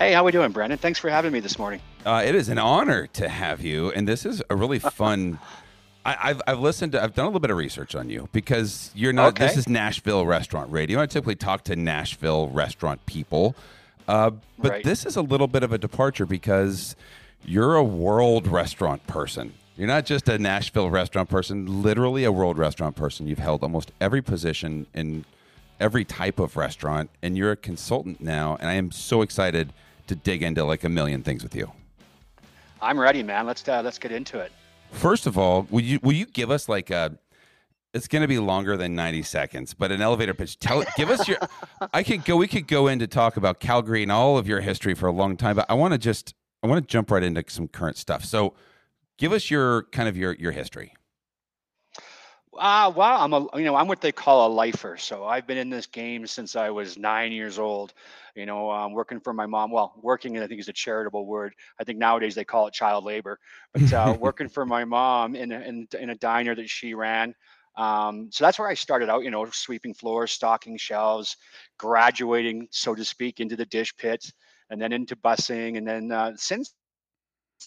Hey, 0.00 0.14
how 0.14 0.22
are 0.22 0.24
we 0.24 0.32
doing, 0.32 0.50
Brandon? 0.50 0.76
Thanks 0.80 0.98
for 0.98 1.08
having 1.08 1.30
me 1.30 1.38
this 1.38 1.60
morning. 1.60 1.80
Uh, 2.04 2.24
it 2.26 2.34
is 2.34 2.48
an 2.48 2.58
honor 2.58 3.06
to 3.12 3.28
have 3.28 3.60
you, 3.60 3.92
and 3.92 4.08
this 4.08 4.26
is 4.26 4.42
a 4.50 4.56
really 4.56 4.78
fun. 4.80 5.38
I, 6.04 6.14
have 6.14 6.42
I've 6.48 6.58
listened 6.58 6.90
to 6.90 7.02
I've 7.04 7.14
done 7.14 7.26
a 7.26 7.28
little 7.28 7.38
bit 7.38 7.52
of 7.52 7.56
research 7.56 7.94
on 7.94 8.10
you 8.10 8.28
because 8.32 8.90
you're 8.96 9.12
not. 9.12 9.28
Okay. 9.28 9.46
This 9.46 9.56
is 9.56 9.68
Nashville 9.68 10.26
Restaurant 10.26 10.72
Radio. 10.72 11.00
I 11.00 11.06
typically 11.06 11.36
talk 11.36 11.62
to 11.64 11.76
Nashville 11.76 12.48
restaurant 12.48 13.06
people. 13.06 13.54
Uh, 14.08 14.30
but 14.58 14.70
right. 14.70 14.84
this 14.84 15.04
is 15.04 15.16
a 15.16 15.22
little 15.22 15.48
bit 15.48 15.62
of 15.62 15.72
a 15.72 15.78
departure 15.78 16.26
because 16.26 16.96
you're 17.44 17.74
a 17.74 17.84
world 17.84 18.46
restaurant 18.46 19.06
person. 19.06 19.54
You're 19.76 19.88
not 19.88 20.06
just 20.06 20.28
a 20.28 20.38
Nashville 20.38 20.90
restaurant 20.90 21.28
person, 21.28 21.82
literally 21.82 22.24
a 22.24 22.32
world 22.32 22.56
restaurant 22.56 22.96
person. 22.96 23.26
You've 23.26 23.38
held 23.38 23.62
almost 23.62 23.92
every 24.00 24.22
position 24.22 24.86
in 24.94 25.24
every 25.78 26.04
type 26.04 26.38
of 26.38 26.56
restaurant, 26.56 27.10
and 27.22 27.36
you're 27.36 27.52
a 27.52 27.56
consultant 27.56 28.20
now. 28.20 28.56
And 28.58 28.68
I 28.68 28.74
am 28.74 28.90
so 28.90 29.20
excited 29.20 29.72
to 30.06 30.14
dig 30.14 30.42
into 30.42 30.64
like 30.64 30.84
a 30.84 30.88
million 30.88 31.22
things 31.22 31.42
with 31.42 31.54
you. 31.54 31.72
I'm 32.80 32.98
ready, 32.98 33.22
man. 33.22 33.46
Let's 33.46 33.66
uh, 33.68 33.82
let's 33.82 33.98
get 33.98 34.12
into 34.12 34.38
it. 34.38 34.52
First 34.92 35.26
of 35.26 35.36
all, 35.36 35.66
will 35.70 35.80
you 35.80 35.98
will 36.02 36.12
you 36.12 36.26
give 36.26 36.50
us 36.50 36.68
like 36.68 36.90
a 36.90 37.18
it's 37.96 38.08
going 38.08 38.22
to 38.22 38.28
be 38.28 38.38
longer 38.38 38.76
than 38.76 38.94
90 38.94 39.22
seconds, 39.22 39.74
but 39.74 39.90
an 39.90 40.00
elevator 40.00 40.34
pitch. 40.34 40.58
Tell, 40.58 40.84
give 40.96 41.10
us 41.10 41.26
your. 41.26 41.38
I 41.92 42.02
could 42.02 42.24
go. 42.24 42.36
We 42.36 42.46
could 42.46 42.68
go 42.68 42.86
in 42.86 42.98
to 43.00 43.06
talk 43.06 43.36
about 43.36 43.58
Calgary 43.58 44.02
and 44.02 44.12
all 44.12 44.38
of 44.38 44.46
your 44.46 44.60
history 44.60 44.94
for 44.94 45.06
a 45.06 45.12
long 45.12 45.36
time, 45.36 45.56
but 45.56 45.66
I 45.68 45.74
want 45.74 45.92
to 45.92 45.98
just. 45.98 46.34
I 46.62 46.68
want 46.68 46.86
to 46.86 46.90
jump 46.90 47.10
right 47.10 47.22
into 47.22 47.44
some 47.48 47.68
current 47.68 47.96
stuff. 47.96 48.24
So, 48.24 48.54
give 49.18 49.32
us 49.32 49.50
your 49.50 49.84
kind 49.84 50.08
of 50.08 50.16
your 50.16 50.34
your 50.34 50.52
history. 50.52 50.94
Uh, 52.58 52.90
well, 52.94 53.20
I'm 53.20 53.32
a 53.32 53.58
you 53.58 53.64
know 53.64 53.76
I'm 53.76 53.88
what 53.88 54.00
they 54.00 54.12
call 54.12 54.46
a 54.46 54.50
lifer. 54.52 54.96
So 54.96 55.24
I've 55.24 55.46
been 55.46 55.58
in 55.58 55.70
this 55.70 55.86
game 55.86 56.26
since 56.26 56.56
I 56.56 56.70
was 56.70 56.96
nine 56.96 57.32
years 57.32 57.58
old. 57.58 57.92
You 58.34 58.46
know, 58.46 58.70
um, 58.70 58.92
working 58.92 59.20
for 59.20 59.32
my 59.32 59.46
mom. 59.46 59.70
Well, 59.70 59.94
working 60.02 60.38
I 60.38 60.46
think 60.46 60.60
is 60.60 60.68
a 60.68 60.72
charitable 60.72 61.26
word. 61.26 61.54
I 61.80 61.84
think 61.84 61.98
nowadays 61.98 62.34
they 62.34 62.44
call 62.44 62.66
it 62.66 62.74
child 62.74 63.04
labor. 63.04 63.38
But 63.72 63.92
uh, 63.92 64.16
working 64.20 64.48
for 64.48 64.66
my 64.66 64.84
mom 64.84 65.34
in 65.34 65.52
a, 65.52 65.60
in, 65.60 65.88
in 65.98 66.10
a 66.10 66.14
diner 66.14 66.54
that 66.54 66.68
she 66.68 66.94
ran. 66.94 67.34
Um, 67.76 68.30
so 68.32 68.44
that's 68.44 68.58
where 68.58 68.68
I 68.68 68.74
started 68.74 69.08
out, 69.10 69.24
you 69.24 69.30
know, 69.30 69.46
sweeping 69.52 69.94
floors, 69.94 70.32
stocking 70.32 70.76
shelves, 70.78 71.36
graduating, 71.78 72.68
so 72.70 72.94
to 72.94 73.04
speak, 73.04 73.40
into 73.40 73.56
the 73.56 73.66
dish 73.66 73.94
pit, 73.96 74.24
and 74.70 74.80
then 74.80 74.92
into 74.92 75.16
busing. 75.16 75.76
And 75.76 75.86
then 75.86 76.10
uh, 76.10 76.32
since 76.36 76.74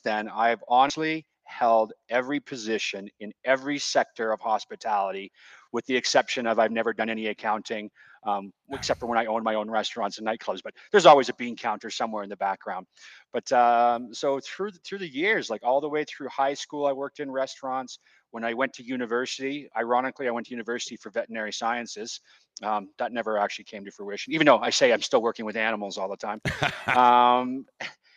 then, 0.04 0.30
I've 0.30 0.64
honestly 0.68 1.26
held 1.44 1.94
every 2.10 2.40
position 2.40 3.10
in 3.20 3.34
every 3.44 3.80
sector 3.80 4.32
of 4.32 4.40
hospitality, 4.40 5.32
with 5.72 5.86
the 5.88 5.96
exception 5.96 6.46
of 6.48 6.60
I've 6.60 6.72
never 6.72 6.94
done 6.94 7.10
any 7.10 7.28
accounting, 7.28 7.90
um, 8.26 8.52
except 8.72 9.00
for 9.00 9.08
when 9.08 9.18
I 9.18 9.26
own 9.26 9.44
my 9.44 9.56
own 9.56 9.70
restaurants 9.70 10.20
and 10.20 10.28
nightclubs. 10.28 10.62
But 10.64 10.74
there's 10.92 11.06
always 11.08 11.30
a 11.30 11.34
bean 11.34 11.56
counter 11.56 11.90
somewhere 11.90 12.24
in 12.24 12.30
the 12.30 12.38
background. 12.38 12.86
But 13.34 13.52
um, 13.52 14.14
so 14.14 14.40
through 14.40 14.72
through 14.86 15.00
the 15.00 15.10
years, 15.10 15.50
like 15.50 15.62
all 15.64 15.82
the 15.82 15.90
way 15.90 16.04
through 16.04 16.28
high 16.30 16.54
school, 16.54 16.86
I 16.86 16.92
worked 16.92 17.20
in 17.20 17.32
restaurants. 17.32 18.00
When 18.32 18.44
I 18.44 18.54
went 18.54 18.74
to 18.74 18.84
university, 18.84 19.70
ironically, 19.76 20.28
I 20.28 20.32
went 20.32 20.48
to 20.48 20.52
university 20.52 20.96
for 20.96 21.10
veterinary 21.10 21.52
sciences. 21.52 22.22
Um, 22.62 22.90
that 22.98 23.12
never 23.14 23.38
actually 23.38 23.66
came 23.66 23.86
to 23.86 23.92
fruition, 23.92 24.34
even 24.34 24.46
though 24.46 24.60
I 24.60 24.70
say 24.70 24.92
I'm 24.92 25.02
still 25.02 25.22
working 25.22 25.46
with 25.46 25.56
animals 25.56 25.98
all 25.98 26.10
the 26.10 26.18
time. 26.18 26.42
um, 26.98 27.66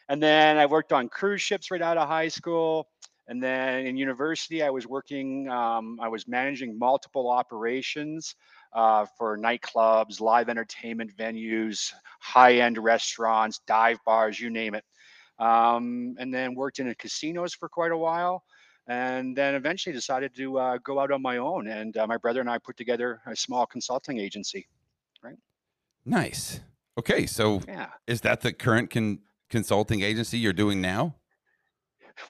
and 0.08 0.22
then 0.22 0.58
I 0.58 0.66
worked 0.66 0.92
on 0.92 1.08
cruise 1.08 1.40
ships 1.40 1.70
right 1.70 1.80
out 1.80 1.96
of 1.96 2.08
high 2.08 2.28
school. 2.28 2.88
And 3.28 3.42
then 3.42 3.86
in 3.86 3.96
university, 3.96 4.62
I 4.62 4.70
was 4.70 4.86
working, 4.86 5.48
um, 5.48 5.98
I 6.02 6.08
was 6.08 6.26
managing 6.26 6.76
multiple 6.76 7.30
operations 7.30 8.34
uh, 8.74 9.06
for 9.16 9.38
nightclubs, 9.38 10.20
live 10.20 10.48
entertainment 10.48 11.16
venues, 11.16 11.92
high 12.20 12.54
end 12.54 12.78
restaurants, 12.78 13.60
dive 13.66 13.98
bars, 14.04 14.40
you 14.40 14.50
name 14.50 14.74
it. 14.74 14.84
Um, 15.38 16.14
and 16.18 16.32
then 16.34 16.54
worked 16.54 16.78
in 16.78 16.92
casinos 16.98 17.54
for 17.54 17.68
quite 17.68 17.92
a 17.92 17.96
while 17.96 18.42
and 18.88 19.36
then 19.36 19.54
eventually 19.54 19.92
decided 19.92 20.34
to 20.36 20.58
uh, 20.58 20.78
go 20.78 20.98
out 20.98 21.10
on 21.10 21.22
my 21.22 21.36
own. 21.36 21.68
And 21.68 21.96
uh, 21.96 22.06
my 22.06 22.16
brother 22.16 22.40
and 22.40 22.50
I 22.50 22.58
put 22.58 22.76
together 22.76 23.20
a 23.26 23.36
small 23.36 23.66
consulting 23.66 24.18
agency. 24.18 24.66
Right. 25.22 25.36
Nice. 26.04 26.60
Okay, 26.98 27.26
so 27.26 27.60
yeah. 27.66 27.88
is 28.06 28.20
that 28.22 28.40
the 28.40 28.52
current 28.52 28.90
con- 28.90 29.20
consulting 29.48 30.02
agency 30.02 30.38
you're 30.38 30.52
doing 30.52 30.80
now? 30.80 31.16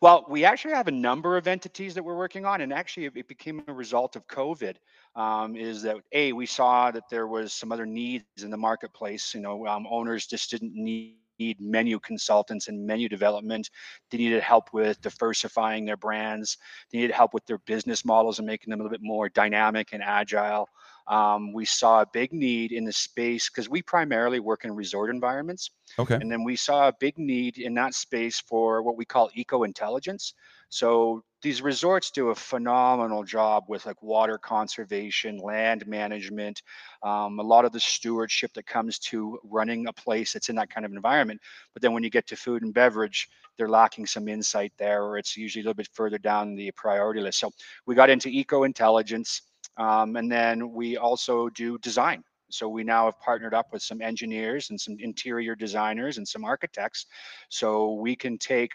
Well, 0.01 0.25
we 0.29 0.45
actually 0.45 0.75
have 0.75 0.89
a 0.89 0.93
number 0.93 1.37
of 1.37 1.49
entities 1.49 1.95
that 1.95 2.05
we're 2.05 2.17
working 2.17 2.47
on, 2.47 2.61
and 2.61 2.73
actually, 2.73 3.07
it 3.07 3.27
became 3.27 3.65
a 3.67 3.73
result 3.73 4.15
of 4.15 4.27
COVID. 4.29 4.77
Um, 5.17 5.57
is 5.57 5.83
that 5.83 5.97
a 6.13 6.33
we 6.33 6.47
saw 6.47 6.91
that 6.91 7.09
there 7.11 7.27
was 7.27 7.53
some 7.53 7.73
other 7.73 7.85
needs 7.85 8.25
in 8.43 8.51
the 8.51 8.57
marketplace. 8.57 9.35
You 9.35 9.41
know, 9.41 9.67
um, 9.67 9.87
owners 9.91 10.27
just 10.27 10.51
didn't 10.51 10.75
need 10.75 11.17
need 11.43 11.61
menu 11.61 11.99
consultants 11.99 12.69
and 12.69 12.87
menu 12.87 13.09
development. 13.09 13.71
They 14.11 14.19
needed 14.19 14.43
help 14.43 14.73
with 14.73 15.01
diversifying 15.01 15.85
their 15.85 15.97
brands. 15.97 16.59
They 16.91 16.99
needed 16.99 17.15
help 17.15 17.35
with 17.35 17.47
their 17.47 17.59
business 17.59 18.05
models 18.05 18.39
and 18.39 18.47
making 18.47 18.71
them 18.71 18.81
a 18.81 18.83
little 18.83 18.97
bit 18.97 19.05
more 19.05 19.29
dynamic 19.29 19.89
and 19.93 20.03
agile. 20.03 20.69
Um, 21.09 21.53
we 21.53 21.65
saw 21.65 22.03
a 22.03 22.07
big 22.13 22.33
need 22.33 22.71
in 22.73 22.85
the 22.85 22.93
space 22.93 23.49
because 23.49 23.69
we 23.69 23.83
primarily 23.83 24.41
work 24.41 24.65
in 24.65 24.73
resort 24.73 25.11
environments. 25.11 25.71
Okay. 25.99 26.15
And 26.15 26.31
then 26.31 26.45
we 26.45 26.57
saw 26.57 26.89
a 26.89 26.93
big 27.01 27.19
need 27.19 27.59
in 27.59 27.75
that 27.75 27.95
space 27.95 28.41
for 28.41 28.83
what 28.83 28.97
we 28.97 29.05
call 29.05 29.31
eco 29.35 29.65
intelligence. 29.65 30.35
So 30.69 31.25
these 31.43 31.61
resorts 31.61 32.11
do 32.11 32.31
a 32.31 32.35
phenomenal 32.35 33.25
job 33.25 33.65
with 33.69 33.85
like 33.85 34.01
water 34.03 34.39
conservation, 34.39 35.39
land 35.39 35.87
management, 35.87 36.63
um, 37.03 37.41
a 37.41 37.43
lot 37.43 37.65
of 37.65 37.73
the 37.73 37.81
stewardship 37.81 38.53
that 38.55 38.67
comes 38.67 38.99
to 39.01 39.39
running 39.43 39.87
a 39.89 39.93
place 39.93 40.33
that's 40.33 40.49
in 40.49 40.57
that 40.57 40.71
kind 40.71 40.87
of 40.87 40.93
environment. 40.93 41.41
But 41.73 41.83
then 41.83 41.93
when 41.93 42.05
you 42.05 42.11
get 42.11 42.27
to 42.29 42.37
food 42.37 42.63
and 42.63 42.73
beverage, 42.73 43.29
they're 43.59 43.69
lacking 43.69 44.07
some 44.07 44.29
insight 44.29 44.73
there, 44.79 45.05
or 45.05 45.19
it's 45.19 45.37
usually 45.37 45.63
a 45.63 45.65
little 45.65 45.75
bit 45.75 45.89
further 45.93 46.19
down 46.19 46.55
the 46.55 46.71
priority 46.77 47.21
list. 47.21 47.41
So 47.41 47.51
we 47.87 47.95
got 47.95 48.09
into 48.09 48.29
eco 48.29 48.63
intelligence, 48.63 49.43
um, 49.77 50.17
and 50.17 50.31
then 50.31 50.71
we 50.73 50.97
also 50.97 51.49
do 51.51 51.77
design. 51.79 52.23
So 52.53 52.69
we 52.69 52.85
now 52.85 53.07
have 53.07 53.21
partnered 53.21 53.55
up 53.55 53.73
with 53.73 53.83
some 53.83 54.01
engineers 54.01 54.71
and 54.71 54.81
some 54.81 54.97
interior 54.99 55.55
designers 55.55 56.19
and 56.19 56.27
some 56.27 56.45
architects. 56.45 57.07
So 57.49 57.95
we 57.95 58.17
can 58.17 58.39
take 58.39 58.73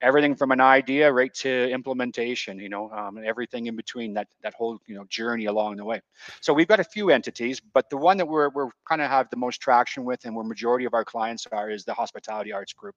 everything 0.00 0.34
from 0.34 0.50
an 0.50 0.60
idea 0.60 1.12
right 1.12 1.32
to 1.34 1.70
implementation, 1.70 2.58
you 2.58 2.68
know, 2.68 2.90
um, 2.90 3.16
and 3.16 3.26
everything 3.26 3.66
in 3.66 3.76
between 3.76 4.14
that 4.14 4.28
that 4.42 4.54
whole 4.54 4.78
you 4.86 4.94
know 4.94 5.04
journey 5.08 5.46
along 5.46 5.76
the 5.76 5.84
way. 5.84 6.00
So 6.40 6.52
we've 6.52 6.68
got 6.68 6.80
a 6.80 6.84
few 6.84 7.10
entities, 7.10 7.60
but 7.60 7.90
the 7.90 7.96
one 7.96 8.16
that 8.18 8.26
we're 8.26 8.48
we're 8.50 8.70
kind 8.88 9.00
of 9.00 9.10
have 9.10 9.28
the 9.30 9.36
most 9.36 9.60
traction 9.60 10.04
with, 10.04 10.24
and 10.24 10.34
where 10.34 10.44
majority 10.44 10.84
of 10.84 10.94
our 10.94 11.04
clients 11.04 11.46
are, 11.52 11.70
is 11.70 11.84
the 11.84 11.94
Hospitality 11.94 12.52
Arts 12.52 12.72
Group, 12.72 12.94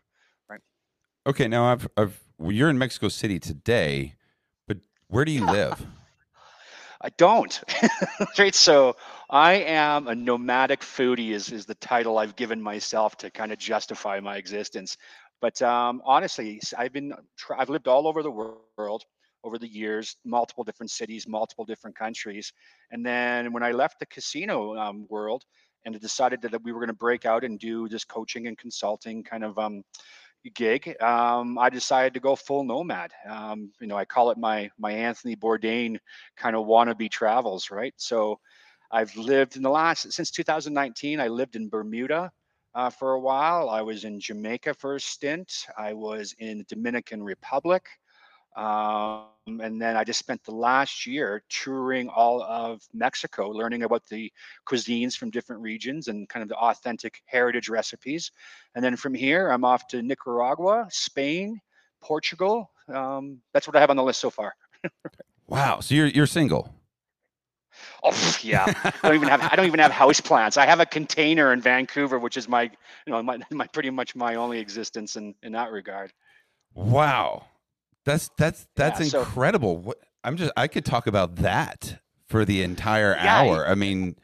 right? 0.49 0.61
Okay, 1.25 1.47
now 1.47 1.65
I've, 1.65 1.87
I've 1.97 2.19
well, 2.37 2.51
you're 2.51 2.69
in 2.69 2.77
Mexico 2.77 3.09
City 3.09 3.39
today, 3.39 4.15
but 4.67 4.77
where 5.07 5.25
do 5.25 5.31
you 5.31 5.45
live? 5.59 5.85
I 7.01 7.09
don't. 7.17 7.61
right. 8.39 8.55
So 8.55 8.95
I 9.33 9.53
am 9.53 10.07
a 10.07 10.13
nomadic 10.13 10.81
foodie 10.81 11.31
is, 11.31 11.51
is 11.51 11.65
the 11.65 11.73
title 11.73 12.19
I've 12.19 12.35
given 12.35 12.61
myself 12.61 13.17
to 13.17 13.31
kind 13.31 13.51
of 13.51 13.57
justify 13.57 14.19
my 14.19 14.37
existence. 14.37 14.95
But 15.41 15.59
um, 15.63 16.03
honestly, 16.05 16.61
I've 16.77 16.93
been 16.93 17.15
I've 17.57 17.71
lived 17.71 17.87
all 17.87 18.07
over 18.07 18.21
the 18.21 18.29
world 18.29 19.03
over 19.43 19.57
the 19.57 19.67
years, 19.67 20.17
multiple 20.23 20.63
different 20.63 20.91
cities, 20.91 21.27
multiple 21.27 21.65
different 21.65 21.97
countries. 21.97 22.53
And 22.91 23.03
then 23.03 23.51
when 23.51 23.63
I 23.63 23.71
left 23.71 23.99
the 23.99 24.05
casino 24.05 24.75
um, 24.77 25.07
world 25.09 25.43
and 25.83 25.99
decided 25.99 26.43
that 26.43 26.63
we 26.63 26.71
were 26.71 26.79
going 26.79 26.89
to 26.89 26.93
break 26.93 27.25
out 27.25 27.43
and 27.43 27.57
do 27.57 27.89
this 27.89 28.05
coaching 28.05 28.45
and 28.45 28.55
consulting 28.55 29.23
kind 29.23 29.43
of 29.43 29.57
um, 29.57 29.81
gig, 30.53 30.95
um, 31.01 31.57
I 31.57 31.71
decided 31.71 32.13
to 32.13 32.19
go 32.19 32.35
full 32.35 32.63
nomad. 32.63 33.11
Um, 33.27 33.71
you 33.81 33.87
know, 33.87 33.97
I 33.97 34.05
call 34.05 34.29
it 34.29 34.37
my 34.37 34.69
my 34.77 34.91
Anthony 34.91 35.35
Bourdain 35.35 35.97
kind 36.37 36.55
of 36.55 36.67
wannabe 36.67 37.09
travels, 37.09 37.71
right? 37.71 37.95
So 37.97 38.39
I've 38.93 39.15
lived 39.15 39.55
in 39.55 39.63
the 39.63 39.71
last 39.71 40.13
since 40.13 40.29
2019. 40.29 41.19
I 41.19 41.27
lived 41.27 41.55
in 41.55 41.67
Bermuda 41.67 42.31
uh, 42.75 42.91
for 42.91 43.13
a 43.13 43.19
while. 43.19 43.67
I 43.69 43.81
was 43.81 44.03
in 44.03 44.19
Jamaica 44.19 44.75
for 44.75 44.95
a 44.95 44.99
stint. 44.99 45.65
I 45.75 45.93
was 45.93 46.35
in 46.37 46.59
the 46.59 46.63
Dominican 46.65 47.23
Republic. 47.23 47.87
Um, 48.55 49.25
and 49.47 49.81
then 49.81 49.97
I 49.97 50.03
just 50.03 50.19
spent 50.19 50.43
the 50.43 50.53
last 50.53 51.07
year 51.07 51.43
touring 51.49 52.07
all 52.07 52.43
of 52.43 52.83
Mexico, 52.93 53.49
learning 53.49 53.81
about 53.81 54.05
the 54.09 54.31
cuisines 54.67 55.17
from 55.17 55.31
different 55.31 55.63
regions 55.63 56.07
and 56.07 56.29
kind 56.29 56.43
of 56.43 56.49
the 56.49 56.55
authentic 56.55 57.23
heritage 57.25 57.69
recipes. 57.69 58.31
And 58.75 58.85
then 58.85 58.95
from 58.95 59.15
here, 59.15 59.49
I'm 59.49 59.65
off 59.65 59.87
to 59.87 60.03
Nicaragua, 60.03 60.87
Spain, 60.91 61.59
Portugal. 61.99 62.69
Um, 62.87 63.39
that's 63.53 63.65
what 63.65 63.75
I 63.75 63.79
have 63.79 63.89
on 63.89 63.97
the 63.97 64.03
list 64.03 64.21
so 64.21 64.29
far. 64.29 64.53
wow. 65.47 65.79
So 65.79 65.95
you're 65.95 66.07
you're 66.07 66.27
single. 66.27 66.75
Oh 68.03 68.37
yeah, 68.41 68.65
I 68.83 69.07
don't 69.07 69.15
even 69.15 69.27
have 69.27 69.41
I 69.41 69.55
don't 69.55 69.65
even 69.65 69.79
have 69.79 69.91
house 69.91 70.21
plants. 70.21 70.57
I 70.57 70.65
have 70.65 70.79
a 70.79 70.85
container 70.85 71.53
in 71.53 71.61
Vancouver, 71.61 72.19
which 72.19 72.37
is 72.37 72.47
my 72.47 72.63
you 72.63 73.13
know 73.13 73.21
my, 73.23 73.39
my 73.51 73.67
pretty 73.67 73.89
much 73.89 74.15
my 74.15 74.35
only 74.35 74.59
existence 74.59 75.15
in 75.15 75.35
in 75.43 75.53
that 75.53 75.71
regard. 75.71 76.13
Wow. 76.73 77.45
That's 78.05 78.29
that's 78.37 78.67
that's 78.75 79.13
yeah, 79.13 79.19
incredible. 79.19 79.75
So, 79.75 79.87
what, 79.87 79.97
I'm 80.23 80.37
just 80.37 80.51
I 80.57 80.67
could 80.67 80.85
talk 80.85 81.07
about 81.07 81.37
that 81.37 82.01
for 82.27 82.45
the 82.45 82.61
entire 82.61 83.13
yeah, 83.13 83.41
hour. 83.41 83.67
I 83.67 83.75
mean, 83.75 84.15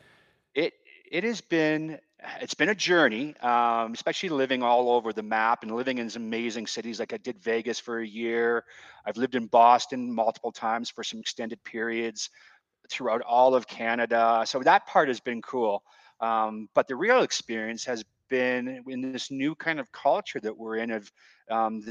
it 0.53 0.74
it 1.10 1.24
has 1.24 1.41
been 1.41 2.00
it's 2.41 2.53
been 2.53 2.70
a 2.70 2.75
journey, 2.75 3.38
um, 3.38 3.94
especially 3.94 4.29
living 4.29 4.62
all 4.62 4.91
over 4.91 5.13
the 5.13 5.24
map 5.24 5.63
and 5.63 5.74
living 5.74 5.98
in 5.98 6.10
some 6.10 6.24
amazing 6.24 6.68
cities. 6.68 7.00
Like 7.00 7.13
I 7.13 7.18
did 7.18 7.39
Vegas 7.39 7.79
for 7.79 8.00
a 8.00 8.06
year. 8.06 8.65
I've 9.06 9.15
lived 9.15 9.36
in 9.36 9.48
Boston 9.48 10.13
multiple 10.13 10.51
times 10.51 10.89
for 10.89 11.03
some 11.03 11.22
extended 11.22 11.63
periods 11.63 12.29
throughout 12.89 13.22
all 13.22 13.55
of 13.55 13.67
Canada. 13.67 14.43
So 14.46 14.60
that 14.60 14.88
part 14.88 15.08
has 15.08 15.19
been 15.19 15.41
cool. 15.41 15.84
Um, 16.19 16.67
but 16.74 16.88
the 16.88 16.96
real 16.96 17.22
experience 17.22 17.86
has 17.86 18.03
been 18.29 18.84
in 18.88 19.01
this 19.01 19.31
new 19.31 19.55
kind 19.55 19.79
of 19.79 19.91
culture 19.91 20.39
that 20.39 20.55
we're 20.55 20.77
in 20.77 20.91
of 20.91 21.12
um, 21.50 21.81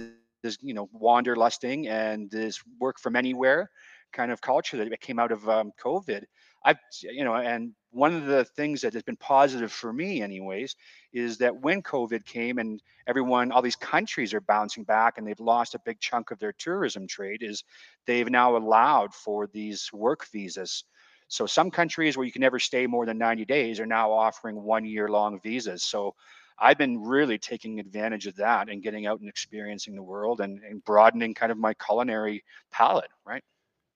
this 0.42 0.58
you 0.60 0.74
know 0.74 0.88
wanderlusting 1.00 1.88
and 1.88 2.30
this 2.30 2.62
work 2.78 2.98
from 2.98 3.16
anywhere 3.16 3.70
kind 4.12 4.32
of 4.32 4.40
culture 4.40 4.76
that 4.76 5.00
came 5.00 5.18
out 5.18 5.32
of 5.32 5.48
um, 5.48 5.72
COVID. 5.82 6.24
I've 6.68 6.78
you 7.00 7.24
know, 7.24 7.34
and 7.34 7.72
one 7.92 8.14
of 8.14 8.26
the 8.26 8.44
things 8.44 8.82
that 8.82 8.92
has 8.92 9.02
been 9.02 9.16
positive 9.16 9.72
for 9.72 9.90
me, 9.90 10.20
anyways, 10.20 10.76
is 11.14 11.38
that 11.38 11.62
when 11.62 11.82
COVID 11.82 12.26
came 12.26 12.58
and 12.58 12.82
everyone, 13.06 13.50
all 13.50 13.62
these 13.62 13.74
countries 13.74 14.34
are 14.34 14.42
bouncing 14.42 14.84
back 14.84 15.16
and 15.16 15.26
they've 15.26 15.40
lost 15.40 15.74
a 15.74 15.80
big 15.86 15.98
chunk 15.98 16.30
of 16.30 16.38
their 16.38 16.52
tourism 16.52 17.06
trade, 17.06 17.42
is 17.42 17.64
they've 18.04 18.28
now 18.28 18.54
allowed 18.54 19.14
for 19.14 19.46
these 19.46 19.90
work 19.94 20.26
visas. 20.30 20.84
So 21.28 21.46
some 21.46 21.70
countries 21.70 22.18
where 22.18 22.26
you 22.26 22.32
can 22.32 22.42
never 22.42 22.58
stay 22.58 22.86
more 22.86 23.06
than 23.06 23.16
90 23.16 23.46
days 23.46 23.80
are 23.80 23.86
now 23.86 24.12
offering 24.12 24.62
one 24.62 24.84
year 24.84 25.08
long 25.08 25.40
visas. 25.40 25.82
So 25.82 26.14
I've 26.58 26.76
been 26.76 27.00
really 27.00 27.38
taking 27.38 27.80
advantage 27.80 28.26
of 28.26 28.36
that 28.36 28.68
and 28.68 28.82
getting 28.82 29.06
out 29.06 29.20
and 29.20 29.28
experiencing 29.30 29.94
the 29.94 30.02
world 30.02 30.42
and, 30.42 30.62
and 30.62 30.84
broadening 30.84 31.32
kind 31.32 31.50
of 31.50 31.56
my 31.56 31.72
culinary 31.72 32.44
palate, 32.70 33.10
right? 33.24 33.42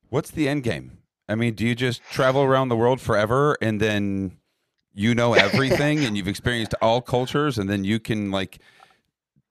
What's 0.08 0.30
the 0.30 0.48
end 0.48 0.62
game? 0.62 1.01
I 1.32 1.34
mean, 1.34 1.54
do 1.54 1.66
you 1.66 1.74
just 1.74 2.02
travel 2.10 2.42
around 2.42 2.68
the 2.68 2.76
world 2.76 3.00
forever 3.00 3.56
and 3.60 3.80
then 3.80 4.38
you 4.92 5.14
know 5.14 5.34
everything 5.48 6.04
and 6.04 6.16
you've 6.16 6.28
experienced 6.28 6.74
all 6.80 7.00
cultures 7.00 7.58
and 7.58 7.68
then 7.68 7.84
you 7.84 7.98
can 7.98 8.30
like 8.30 8.58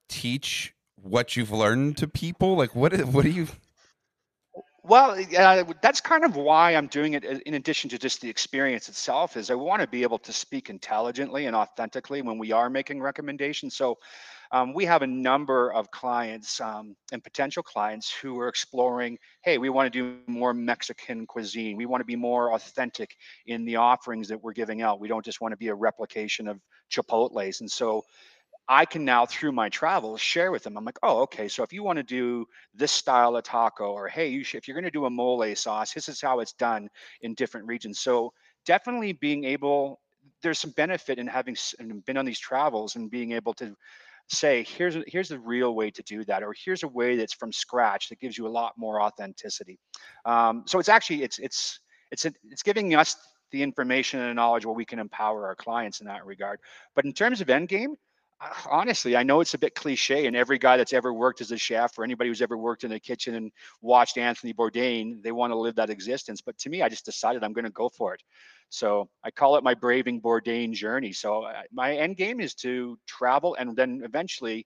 teach 0.08 0.74
what 0.96 1.36
you've 1.36 1.52
learned 1.52 1.98
to 1.98 2.08
people? 2.08 2.56
Like 2.56 2.76
what 2.76 2.98
what 3.06 3.24
do 3.24 3.32
you 3.32 3.48
well, 4.84 5.24
uh, 5.38 5.64
that's 5.82 6.02
kind 6.02 6.26
of 6.26 6.36
why 6.36 6.76
I'm 6.76 6.88
doing 6.88 7.14
it. 7.14 7.24
In 7.24 7.54
addition 7.54 7.90
to 7.92 8.00
just 8.00 8.20
the 8.20 8.30
experience 8.30 8.90
itself, 8.90 9.38
is 9.38 9.52
I 9.52 9.56
want 9.56 9.82
to 9.82 9.88
be 9.88 10.02
able 10.02 10.18
to 10.20 10.34
speak 10.34 10.72
intelligently 10.72 11.46
and 11.46 11.56
authentically 11.56 12.24
when 12.24 12.40
we 12.40 12.52
are 12.52 12.68
making 12.68 13.00
recommendations. 13.00 13.76
So, 13.76 14.00
um, 14.52 14.74
we 14.74 14.86
have 14.86 15.02
a 15.02 15.08
number 15.08 15.72
of 15.72 15.90
clients 15.92 16.60
um, 16.60 16.96
and 17.12 17.24
potential 17.24 17.64
clients 17.64 18.12
who 18.12 18.40
are 18.40 18.48
exploring. 18.48 19.18
Hey, 19.44 19.58
we 19.58 19.70
want 19.70 19.92
to 19.92 20.00
do 20.00 20.20
more 20.28 20.54
Mexican 20.54 21.26
cuisine. 21.26 21.78
We 21.78 21.86
want 21.86 22.02
to 22.02 22.06
be 22.06 22.18
more 22.18 22.54
authentic 22.54 23.16
in 23.46 23.66
the 23.66 23.78
offerings 23.78 24.28
that 24.28 24.42
we're 24.42 24.54
giving 24.54 24.82
out. 24.82 25.00
We 25.00 25.08
don't 25.08 25.24
just 25.24 25.40
want 25.40 25.54
to 25.54 25.58
be 25.58 25.70
a 25.70 25.76
replication 25.76 26.48
of 26.48 26.60
Chipotle's. 26.90 27.62
And 27.62 27.72
so, 27.72 28.04
I 28.68 28.86
can 28.86 29.04
now, 29.04 29.26
through 29.26 29.52
my 29.52 29.68
travels, 29.68 30.22
share 30.22 30.50
with 30.50 30.64
them. 30.64 30.78
I'm 30.78 30.86
like, 30.86 31.00
oh, 31.04 31.22
okay. 31.24 31.50
So 31.50 31.62
if 31.62 31.74
you 31.74 31.84
want 31.84 31.98
to 31.98 32.04
do 32.04 32.46
this 32.74 32.92
style 32.92 33.36
of 33.36 33.44
taco, 33.44 33.92
or 33.92 34.08
hey, 34.08 34.28
you 34.30 34.46
should, 34.46 34.60
if 34.60 34.68
you're 34.68 34.76
going 34.76 34.86
to 34.86 34.92
do 34.92 35.06
a 35.06 35.10
mole 35.10 35.56
sauce, 35.56 35.94
this 35.94 36.08
is 36.08 36.22
how 36.22 36.40
it's 36.40 36.54
done 36.54 36.88
in 37.22 37.34
different 37.34 37.68
regions. 37.68 38.00
So 38.00 38.32
definitely 38.66 39.12
being 39.12 39.44
able, 39.44 40.00
there's 40.42 40.60
some 40.60 40.72
benefit 40.72 41.20
in 41.20 41.28
having 41.28 41.58
been 42.06 42.18
on 42.18 42.26
these 42.26 42.40
travels 42.40 42.96
and 42.96 43.12
being 43.12 43.34
able 43.34 43.54
to 43.56 43.76
say, 44.36 44.64
here's 44.64 44.98
here's 45.08 45.30
the 45.30 45.40
real 45.40 45.76
way 45.76 45.92
to 45.92 46.04
do 46.04 46.24
that, 46.26 46.44
or 46.44 46.54
here's 46.66 46.84
a 46.84 46.88
way 46.88 47.16
that's 47.16 47.34
from 47.34 47.52
scratch 47.52 48.10
that 48.10 48.20
gives 48.20 48.38
you 48.38 48.48
a 48.48 48.50
lot 48.50 48.74
more 48.78 49.02
authenticity. 49.02 49.80
Um, 50.26 50.64
so 50.66 50.80
it's 50.80 50.90
actually 50.90 51.24
it's 51.24 51.40
it's 51.40 51.80
it's 52.12 52.26
it's 52.26 52.64
giving 52.64 52.96
us 52.96 53.16
the 53.52 53.62
information 53.62 54.22
and 54.22 54.36
knowledge 54.36 54.66
where 54.66 54.76
we 54.76 54.86
can 54.86 55.00
empower 55.00 55.46
our 55.46 55.56
clients 55.56 56.00
in 56.00 56.08
that 56.08 56.26
regard. 56.26 56.60
But 56.96 57.06
in 57.06 57.14
terms 57.14 57.42
of 57.42 57.50
end 57.50 57.68
game 57.68 57.96
honestly, 58.70 59.16
I 59.16 59.24
know 59.24 59.42
it's 59.42 59.54
a 59.54 59.58
bit 59.58 59.76
cliche, 59.76 60.26
and 60.26 60.36
every 60.36 60.58
guy 60.58 60.78
that's 60.78 60.94
ever 60.94 61.14
worked 61.14 61.42
as 61.42 61.52
a 61.52 61.58
chef 61.58 61.98
or 61.98 62.04
anybody 62.04 62.30
who's 62.30 62.42
ever 62.42 62.58
worked 62.58 62.84
in 62.84 62.92
a 62.92 63.00
kitchen 63.00 63.36
and 63.36 63.52
watched 63.82 64.18
Anthony 64.18 64.54
Bourdain, 64.54 65.22
they 65.22 65.32
want 65.32 65.52
to 65.52 65.58
live 65.58 65.76
that 65.76 65.90
existence. 65.90 66.42
But 66.42 66.58
to 66.60 66.70
me, 66.70 66.82
I 66.82 66.90
just 66.90 67.06
decided 67.06 67.44
I'm 67.44 67.54
going 67.54 67.66
to 67.66 67.72
go 67.72 67.90
for 67.90 68.14
it. 68.14 68.22
So 68.70 69.10
I 69.24 69.32
call 69.32 69.58
it 69.58 69.64
my 69.64 69.74
braving 69.74 70.22
Bourdain 70.22 70.74
journey. 70.74 71.12
So 71.12 71.44
uh, 71.44 71.62
my 71.72 71.96
end 71.96 72.18
game 72.18 72.40
is 72.40 72.56
to 72.56 72.98
travel 73.06 73.56
and 73.60 73.76
then 73.76 74.02
eventually 74.04 74.66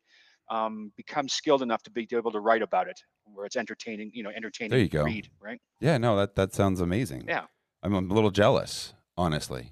um, 0.50 0.92
become 0.96 1.28
skilled 1.28 1.62
enough 1.62 1.82
to 1.84 1.92
be 1.92 2.08
able 2.12 2.32
to 2.32 2.40
write 2.40 2.62
about 2.62 2.88
it, 2.88 3.00
where 3.26 3.46
it's 3.46 3.56
entertaining, 3.56 4.12
you 4.14 4.24
know, 4.24 4.30
entertaining. 4.30 4.72
There 4.72 4.80
you 4.80 4.90
go. 4.90 5.04
Read, 5.04 5.30
right? 5.40 5.60
Yeah, 5.80 5.98
no, 5.98 6.16
that 6.18 6.36
that 6.36 6.54
sounds 6.54 6.82
amazing. 6.82 7.26
Yeah, 7.28 7.46
I'm 7.82 7.94
a 7.94 8.00
little 8.00 8.32
jealous, 8.32 8.94
honestly. 9.18 9.72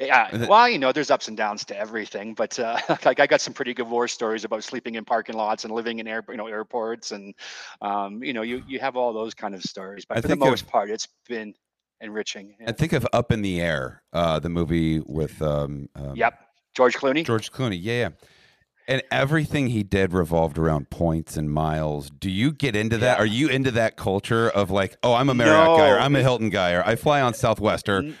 Yeah, 0.00 0.46
well, 0.46 0.68
you 0.68 0.78
know, 0.78 0.92
there's 0.92 1.10
ups 1.10 1.26
and 1.26 1.36
downs 1.36 1.64
to 1.66 1.76
everything, 1.76 2.34
but 2.34 2.58
uh, 2.58 2.78
like 3.04 3.18
I 3.18 3.26
got 3.26 3.40
some 3.40 3.52
pretty 3.52 3.74
good 3.74 3.88
war 3.88 4.06
stories 4.06 4.44
about 4.44 4.62
sleeping 4.62 4.94
in 4.94 5.04
parking 5.04 5.34
lots 5.34 5.64
and 5.64 5.74
living 5.74 5.98
in 5.98 6.06
air, 6.06 6.24
you 6.28 6.36
know, 6.36 6.46
airports, 6.46 7.10
and 7.10 7.34
um, 7.82 8.22
you 8.22 8.32
know, 8.32 8.42
you 8.42 8.62
you 8.68 8.78
have 8.78 8.96
all 8.96 9.12
those 9.12 9.34
kind 9.34 9.54
of 9.54 9.62
stories. 9.62 10.04
But 10.04 10.18
I 10.18 10.20
for 10.20 10.28
the 10.28 10.36
most 10.36 10.62
of, 10.62 10.68
part, 10.68 10.90
it's 10.90 11.08
been 11.28 11.54
enriching. 12.00 12.54
Yeah. 12.60 12.68
I 12.68 12.72
think 12.72 12.92
of 12.92 13.06
Up 13.12 13.32
in 13.32 13.42
the 13.42 13.60
Air, 13.60 14.02
uh, 14.12 14.38
the 14.38 14.48
movie 14.48 15.00
with 15.00 15.42
um, 15.42 15.88
um, 15.96 16.14
yep, 16.14 16.38
George 16.76 16.96
Clooney. 16.96 17.24
George 17.24 17.50
Clooney, 17.50 17.78
yeah, 17.80 17.94
yeah. 17.94 18.08
And 18.86 19.02
everything 19.10 19.66
he 19.66 19.82
did 19.82 20.14
revolved 20.14 20.56
around 20.56 20.88
points 20.88 21.36
and 21.36 21.50
miles. 21.50 22.08
Do 22.08 22.30
you 22.30 22.52
get 22.52 22.74
into 22.74 22.96
that? 22.98 23.18
Yeah. 23.18 23.22
Are 23.22 23.26
you 23.26 23.48
into 23.48 23.70
that 23.72 23.96
culture 23.96 24.48
of 24.48 24.70
like, 24.70 24.96
oh, 25.02 25.12
I'm 25.12 25.28
a 25.28 25.34
Marriott 25.34 25.66
no. 25.66 25.76
guy, 25.76 25.90
or 25.90 25.98
I'm 25.98 26.16
a 26.16 26.22
Hilton 26.22 26.48
guy, 26.48 26.72
or 26.72 26.82
I 26.86 26.96
fly 26.96 27.20
on 27.20 27.34
Southwest, 27.34 27.88
or 27.90 28.14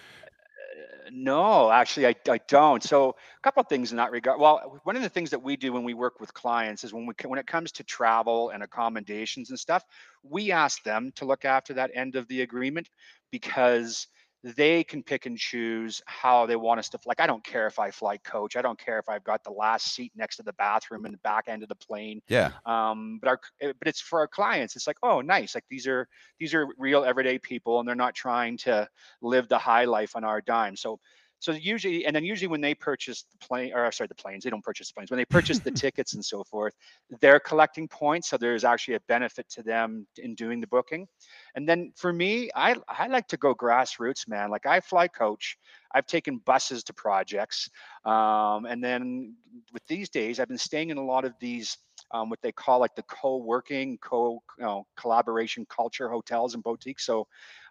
no, 1.12 1.70
actually, 1.70 2.06
I, 2.06 2.14
I 2.28 2.38
don't. 2.48 2.82
So 2.82 3.10
a 3.10 3.42
couple 3.42 3.60
of 3.60 3.68
things 3.68 3.90
in 3.90 3.96
that 3.98 4.10
regard. 4.10 4.40
Well, 4.40 4.80
one 4.84 4.96
of 4.96 5.02
the 5.02 5.08
things 5.08 5.30
that 5.30 5.42
we 5.42 5.56
do 5.56 5.72
when 5.72 5.84
we 5.84 5.94
work 5.94 6.20
with 6.20 6.32
clients 6.34 6.84
is 6.84 6.92
when 6.92 7.06
we 7.06 7.14
when 7.26 7.38
it 7.38 7.46
comes 7.46 7.72
to 7.72 7.84
travel 7.84 8.50
and 8.50 8.62
accommodations 8.62 9.50
and 9.50 9.58
stuff, 9.58 9.84
we 10.22 10.52
ask 10.52 10.82
them 10.84 11.12
to 11.16 11.24
look 11.24 11.44
after 11.44 11.74
that 11.74 11.90
end 11.94 12.16
of 12.16 12.28
the 12.28 12.42
agreement 12.42 12.88
because 13.30 14.06
they 14.44 14.84
can 14.84 15.02
pick 15.02 15.26
and 15.26 15.36
choose 15.36 16.00
how 16.06 16.46
they 16.46 16.56
want 16.56 16.78
us 16.78 16.88
to 16.88 16.98
like 17.06 17.20
i 17.20 17.26
don't 17.26 17.44
care 17.44 17.66
if 17.66 17.78
i 17.78 17.90
fly 17.90 18.16
coach 18.18 18.56
i 18.56 18.62
don't 18.62 18.78
care 18.78 18.98
if 18.98 19.08
i've 19.08 19.24
got 19.24 19.42
the 19.42 19.50
last 19.50 19.94
seat 19.94 20.12
next 20.14 20.36
to 20.36 20.42
the 20.42 20.52
bathroom 20.54 21.06
in 21.06 21.12
the 21.12 21.18
back 21.18 21.44
end 21.48 21.62
of 21.62 21.68
the 21.68 21.74
plane 21.74 22.20
yeah. 22.28 22.52
um 22.66 23.18
but 23.20 23.28
our 23.28 23.40
eh, 23.60 23.72
but 23.78 23.88
it's 23.88 24.00
for 24.00 24.20
our 24.20 24.28
clients 24.28 24.76
it's 24.76 24.86
like 24.86 24.98
oh 25.02 25.20
nice 25.20 25.54
like 25.54 25.64
these 25.68 25.86
are 25.86 26.06
these 26.38 26.54
are 26.54 26.68
real 26.78 27.04
everyday 27.04 27.38
people 27.38 27.80
and 27.80 27.88
they're 27.88 27.96
not 27.96 28.14
trying 28.14 28.56
to 28.56 28.88
live 29.22 29.48
the 29.48 29.58
high 29.58 29.84
life 29.84 30.14
on 30.16 30.24
our 30.24 30.40
dime. 30.40 30.76
So 30.76 31.00
so 31.40 31.52
usually, 31.52 32.04
and 32.04 32.14
then 32.14 32.24
usually 32.24 32.48
when 32.48 32.60
they 32.60 32.74
purchase 32.74 33.24
the 33.30 33.38
plane, 33.46 33.72
or 33.74 33.90
sorry, 33.92 34.08
the 34.08 34.14
planes, 34.14 34.44
they 34.44 34.50
don't 34.50 34.64
purchase 34.64 34.88
the 34.88 34.94
planes. 34.94 35.10
When 35.10 35.18
they 35.18 35.24
purchase 35.24 35.60
the 35.60 35.70
tickets 35.86 36.14
and 36.14 36.24
so 36.24 36.42
forth, 36.44 36.74
they're 37.20 37.38
collecting 37.38 37.86
points. 37.86 38.28
So 38.28 38.36
there's 38.36 38.64
actually 38.64 38.94
a 38.94 39.00
benefit 39.08 39.48
to 39.50 39.62
them 39.62 40.06
in 40.16 40.34
doing 40.34 40.60
the 40.60 40.66
booking. 40.66 41.06
And 41.54 41.68
then 41.68 41.92
for 41.96 42.12
me, 42.12 42.50
I 42.56 42.76
I 42.88 43.06
like 43.06 43.28
to 43.28 43.36
go 43.36 43.54
grassroots, 43.54 44.26
man. 44.28 44.50
Like 44.50 44.66
I 44.66 44.80
fly 44.80 45.08
coach. 45.08 45.56
I've 45.92 46.06
taken 46.06 46.38
buses 46.44 46.84
to 46.84 46.92
projects, 46.92 47.70
um, 48.04 48.66
and 48.66 48.84
then 48.84 49.34
with 49.72 49.86
these 49.86 50.10
days, 50.10 50.38
I've 50.38 50.48
been 50.48 50.58
staying 50.58 50.90
in 50.90 50.98
a 50.98 51.04
lot 51.04 51.24
of 51.24 51.32
these 51.40 51.78
um, 52.10 52.30
what 52.30 52.40
they 52.42 52.52
call 52.52 52.78
like 52.80 52.94
the 52.94 53.02
co-working, 53.04 53.98
co 53.98 54.42
you 54.58 54.64
know, 54.64 54.86
collaboration 54.96 55.66
culture 55.68 56.08
hotels 56.08 56.54
and 56.54 56.62
boutiques. 56.62 57.06
So 57.06 57.26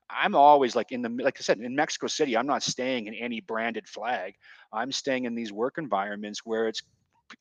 I'm 0.10 0.36
always 0.36 0.76
like 0.76 0.92
in 0.92 1.02
the 1.02 1.10
like 1.10 1.38
I 1.40 1.42
said 1.42 1.60
in 1.60 1.76
Mexico 1.76 2.08
City. 2.08 2.38
I'm 2.38 2.48
not 2.48 2.64
staying 2.64 3.08
in 3.08 3.14
any 3.14 3.42
branded 3.42 3.88
flag. 3.88 4.36
I'm 4.72 4.92
staying 4.92 5.26
in 5.26 5.36
these 5.36 5.52
work 5.52 5.78
environments 5.78 6.42
where 6.46 6.68
it's 6.68 6.82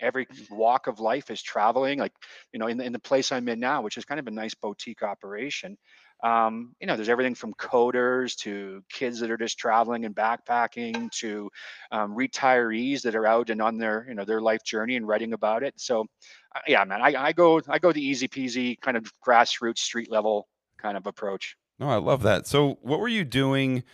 every 0.01 0.27
walk 0.51 0.89
of 0.89 0.99
life 0.99 1.31
is 1.31 1.43
traveling. 1.43 1.99
Like 1.99 2.13
you 2.53 2.59
know, 2.59 2.67
in 2.67 2.79
the, 2.79 2.85
in 2.85 2.93
the 2.93 2.99
place 2.99 3.33
I'm 3.33 3.49
in 3.49 3.61
now, 3.61 3.83
which 3.83 3.97
is 3.97 4.05
kind 4.05 4.19
of 4.19 4.27
a 4.27 4.33
nice 4.33 4.55
boutique 4.55 5.03
operation. 5.03 5.77
Um, 6.23 6.75
you 6.81 6.87
know, 6.87 6.97
there's 6.97 7.11
everything 7.11 7.35
from 7.35 7.53
coders 7.55 8.37
to 8.39 8.83
kids 8.91 9.21
that 9.21 9.31
are 9.31 9.37
just 9.37 9.59
traveling 9.59 10.07
and 10.07 10.15
backpacking 10.15 11.11
to 11.19 11.51
um, 11.93 12.17
retirees 12.17 13.03
that 13.03 13.15
are 13.15 13.27
out 13.27 13.51
and 13.51 13.61
on 13.61 13.77
their, 13.77 14.07
you 14.09 14.15
know, 14.15 14.25
their 14.25 14.41
life 14.41 14.65
journey 14.65 14.97
and 14.97 15.07
writing 15.07 15.35
about 15.35 15.63
it. 15.63 15.75
So, 15.77 16.07
uh, 16.55 16.61
yeah, 16.67 16.85
man, 16.85 17.03
I, 17.03 17.15
I 17.17 17.33
go, 17.33 17.61
I 17.69 17.79
go 17.79 17.93
the 17.93 18.01
easy 18.01 18.29
peasy 18.29 18.81
kind 18.81 18.97
of 18.97 19.13
grassroots 19.27 19.81
street 19.81 20.11
level 20.11 20.49
kind 20.79 20.97
of 20.97 21.07
approach. 21.07 21.55
No, 21.79 21.89
I 21.89 21.97
love 21.97 22.23
that. 22.23 22.47
So, 22.47 22.79
what 22.81 23.01
were 23.01 23.09
you 23.09 23.25
doing 23.25 23.85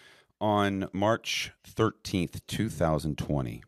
on 0.41 0.89
March 0.93 1.53
13th, 1.69 2.41
2020? 2.47 3.63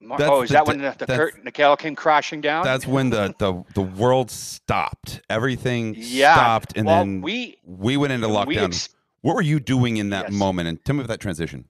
That's 0.00 0.22
oh, 0.22 0.42
is 0.42 0.50
the, 0.50 0.54
that 0.54 0.66
when 0.66 0.78
the, 0.82 0.94
the 0.98 1.06
curtain, 1.06 1.44
the 1.44 1.76
came 1.78 1.94
crashing 1.94 2.40
down? 2.40 2.64
That's 2.64 2.86
when 2.86 3.08
the, 3.10 3.34
the, 3.38 3.64
the 3.74 3.82
world 3.82 4.30
stopped. 4.30 5.22
Everything 5.30 5.94
yeah. 5.96 6.34
stopped, 6.34 6.76
and 6.76 6.86
well, 6.86 6.98
then 6.98 7.22
we 7.22 7.58
we 7.64 7.96
went 7.96 8.12
into 8.12 8.26
lockdown. 8.26 8.64
Ex- 8.64 8.90
what 9.22 9.34
were 9.34 9.42
you 9.42 9.60
doing 9.60 9.96
in 9.96 10.10
that 10.10 10.24
yes. 10.24 10.32
moment? 10.32 10.68
And 10.68 10.84
tell 10.84 10.94
me 10.94 11.00
about 11.00 11.08
that 11.08 11.20
transition. 11.20 11.64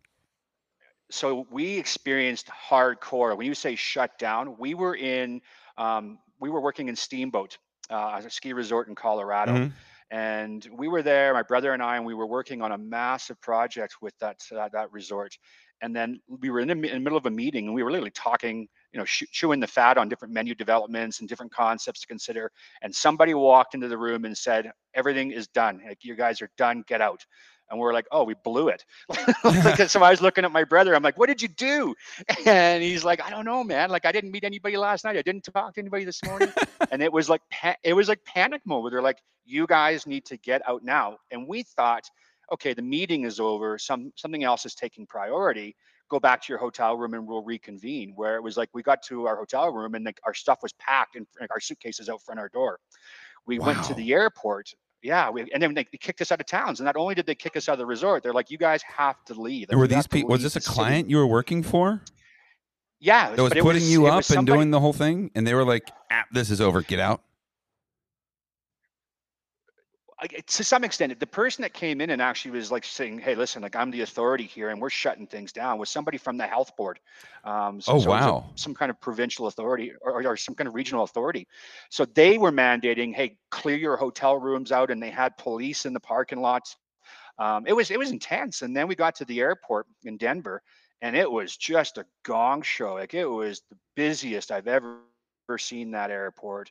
So 1.11 1.47
we 1.51 1.79
experienced 1.79 2.49
hardcore. 2.49 3.37
When 3.37 3.47
you 3.47 3.55
say 3.55 3.77
shut 3.77 4.19
down, 4.19 4.57
we 4.59 4.75
were 4.75 4.97
in 4.97 5.41
um, 5.79 6.19
we 6.41 6.51
were 6.51 6.61
working 6.61 6.89
in 6.89 6.97
Steamboat, 6.97 7.59
uh, 7.89 8.21
a 8.25 8.31
ski 8.31 8.53
resort 8.53 8.89
in 8.89 8.97
Colorado. 8.97 9.53
Mm-hmm 9.53 9.77
and 10.11 10.67
we 10.77 10.89
were 10.89 11.03
there 11.03 11.33
my 11.33 11.43
brother 11.43 11.73
and 11.73 11.83
i 11.83 11.97
and 11.97 12.05
we 12.05 12.15
were 12.15 12.27
working 12.27 12.63
on 12.63 12.73
a 12.73 12.79
massive 12.79 13.41
project 13.41 13.97
with 14.01 14.15
that 14.21 14.39
that 14.51 14.93
resort. 14.93 15.37
And 15.83 15.95
then 15.95 16.21
we 16.29 16.49
were 16.51 16.61
in 16.61 16.69
the, 16.69 16.75
in 16.75 16.95
the, 16.95 17.01
middle 17.01 17.19
of 17.19 17.27
a 17.27 17.31
meeting 17.31 17.67
and 17.67 17.75
we 17.75 17.83
were 17.83 17.91
literally 17.91 18.13
talking 18.13 18.69
you 18.93 18.99
know 18.99 19.05
chewing 19.07 19.61
the 19.61 19.67
fat 19.67 19.99
on 19.99 20.09
different 20.09 20.33
menu 20.33 20.55
developments 20.55 21.21
and 21.21 21.29
different 21.29 21.53
concepts 21.53 22.01
to 22.03 22.07
consider. 22.07 22.51
And 22.83 22.95
somebody 22.95 23.35
walked 23.35 23.75
into 23.75 23.89
the 23.89 23.99
room 23.99 24.25
and 24.25 24.37
said 24.37 24.71
everything 24.95 25.33
is 25.33 25.49
done. 25.49 25.81
Like 25.87 25.99
you 26.03 26.15
guys 26.15 26.41
are 26.41 26.51
done. 26.57 26.85
Get 26.87 27.01
out 27.01 27.25
and 27.71 27.79
we're 27.79 27.93
like 27.93 28.07
oh 28.13 28.25
we 28.25 28.35
blew 28.45 28.69
it 28.69 28.85
so 29.89 30.03
i 30.03 30.11
was 30.11 30.21
looking 30.21 30.45
at 30.45 30.53
my 30.53 30.65
brother 30.65 30.95
i'm 30.95 31.03
like 31.03 31.19
what 31.19 31.27
did 31.27 31.41
you 31.41 31.49
do 31.49 31.95
and 32.47 32.83
he's 32.83 33.05
like 33.05 33.23
i 33.23 33.31
don't 33.31 33.45
know 33.45 33.65
man 33.65 33.91
like 33.91 34.07
i 34.07 34.13
didn't 34.13 34.31
meet 34.31 34.45
anybody 34.45 34.77
last 34.77 35.05
night 35.05 35.17
i 35.17 35.23
didn't 35.23 35.45
talk 35.45 35.75
to 35.75 35.81
anybody 35.81 36.05
this 36.05 36.23
morning 36.25 36.53
and 36.91 37.03
it 37.03 37.13
was 37.13 37.29
like 37.29 37.43
it 37.83 37.95
was 37.95 38.09
like 38.09 38.25
panic 38.25 38.63
mode 38.65 38.83
where 38.83 38.91
they're 38.91 39.03
like 39.03 39.23
you 39.45 39.67
guys 39.67 40.07
need 40.07 40.25
to 40.25 40.37
get 40.39 40.67
out 40.69 40.83
now 40.83 41.17
and 41.31 41.47
we 41.47 41.63
thought 41.63 42.09
okay, 42.53 42.75
the 42.75 42.83
meeting 42.83 43.25
is 43.25 43.41
over, 43.41 43.79
some 43.79 44.13
something 44.17 44.45
else 44.45 44.67
is 44.67 44.75
taking 44.75 45.07
priority, 45.07 45.77
go 46.09 46.21
back 46.21 46.43
to 46.43 46.53
your 46.53 46.59
hotel 46.59 46.97
room 46.97 47.15
and 47.15 47.27
we'll 47.27 47.43
reconvene. 47.43 48.13
Where 48.15 48.37
it 48.37 48.43
was 48.43 48.57
like 48.57 48.71
we 48.75 48.83
got 48.83 49.03
to 49.05 49.27
our 49.27 49.37
hotel 49.37 49.73
room 49.73 49.95
and 49.95 50.05
like 50.05 50.21
our 50.25 50.35
stuff 50.35 50.63
was 50.63 50.73
packed 50.75 51.17
and 51.17 51.27
like, 51.41 51.51
our 51.51 51.61
suitcases 51.61 52.09
out 52.09 52.23
front 52.23 52.41
our 52.41 52.49
door. 52.49 52.79
We 53.47 53.59
wow. 53.59 53.67
went 53.67 53.85
to 53.85 53.95
the 53.95 54.13
airport. 54.13 54.75
Yeah, 55.05 55.29
we, 55.29 55.47
and 55.53 55.63
then 55.63 55.75
they 55.75 55.85
kicked 55.85 56.23
us 56.23 56.33
out 56.33 56.41
of 56.41 56.47
towns. 56.47 56.81
And 56.81 56.87
not 56.87 56.97
only 56.97 57.15
did 57.15 57.27
they 57.27 57.35
kick 57.35 57.59
us 57.59 57.69
out 57.69 57.75
of 57.75 57.79
the 57.79 57.85
resort, 57.85 58.23
they're 58.23 58.33
like, 58.33 58.51
"You 58.51 58.57
guys 58.57 58.83
have 58.85 59.23
to 59.27 59.35
leave." 59.35 59.69
were 59.71 59.87
these 59.87 60.07
people? 60.07 60.31
Was 60.31 60.43
this 60.43 60.57
a 60.57 60.63
client 60.63 61.05
city. 61.05 61.11
you 61.11 61.19
were 61.19 61.27
working 61.27 61.63
for? 61.63 62.01
Yeah, 63.01 63.35
that 63.35 63.43
was 63.43 63.53
putting 63.53 63.83
was, 63.83 63.93
you 63.93 64.07
up 64.07 64.25
and 64.31 64.47
doing 64.47 64.71
the 64.71 64.81
whole 64.81 64.95
thing, 64.95 65.31
and 65.35 65.47
they 65.47 65.53
were 65.53 65.65
like, 65.65 65.91
ah, 66.11 66.25
"This 66.33 66.51
is 66.51 66.59
over. 66.59 66.81
Get 66.81 67.01
out." 67.01 67.21
To 70.29 70.65
some 70.65 70.85
extent, 70.85 71.19
the 71.19 71.27
person 71.27 71.63
that 71.63 71.73
came 71.73 72.01
in 72.01 72.11
and 72.11 72.23
actually 72.23 72.53
was 72.53 72.71
like 72.71 72.85
saying, 72.85 73.19
"Hey, 73.19 73.35
listen, 73.35 73.63
like 73.63 73.77
I'm 73.77 73.91
the 73.91 74.03
authority 74.03 74.45
here, 74.45 74.71
and 74.71 74.81
we're 74.81 74.91
shutting 74.91 75.27
things 75.27 75.53
down," 75.53 75.79
was 75.79 75.91
somebody 75.91 76.19
from 76.19 76.37
the 76.37 76.47
health 76.47 76.77
board. 76.77 77.01
Um, 77.45 77.81
so, 77.81 77.93
oh 77.93 77.99
so 77.99 78.11
wow! 78.11 78.45
some 78.55 78.75
kind 78.75 78.91
of 78.91 79.01
provincial 79.01 79.47
authority 79.47 79.93
or, 80.01 80.27
or, 80.27 80.37
some 80.37 80.55
kind 80.55 80.69
of 80.69 80.75
regional 80.75 81.05
authority. 81.05 81.47
So 81.91 82.05
they 82.05 82.39
were 82.39 82.53
mandating, 82.53 83.15
"Hey, 83.15 83.37
clear 83.51 83.77
your 83.77 83.97
hotel 83.97 84.37
rooms 84.39 84.73
out," 84.73 84.91
and 84.91 85.03
they 85.03 85.11
had 85.11 85.37
police 85.37 85.87
in 85.87 85.93
the 85.93 86.01
parking 86.01 86.41
lots. 86.41 86.77
Um, 87.39 87.67
it 87.67 87.73
was 87.73 87.91
it 87.91 87.99
was 87.99 88.11
intense. 88.11 88.63
And 88.63 88.77
then 88.77 88.89
we 88.89 88.95
got 88.95 89.15
to 89.17 89.25
the 89.25 89.41
airport 89.41 89.87
in 90.05 90.17
Denver, 90.17 90.63
and 91.03 91.17
it 91.17 91.31
was 91.31 91.57
just 91.57 91.99
a 91.99 92.07
gong 92.25 92.63
show. 92.63 92.95
Like 92.95 93.15
it 93.15 93.27
was 93.27 93.63
the 93.71 93.77
busiest 93.97 94.51
I've 94.51 94.69
ever 94.69 95.01
seen 95.59 95.91
that 95.91 96.11
airport 96.11 96.71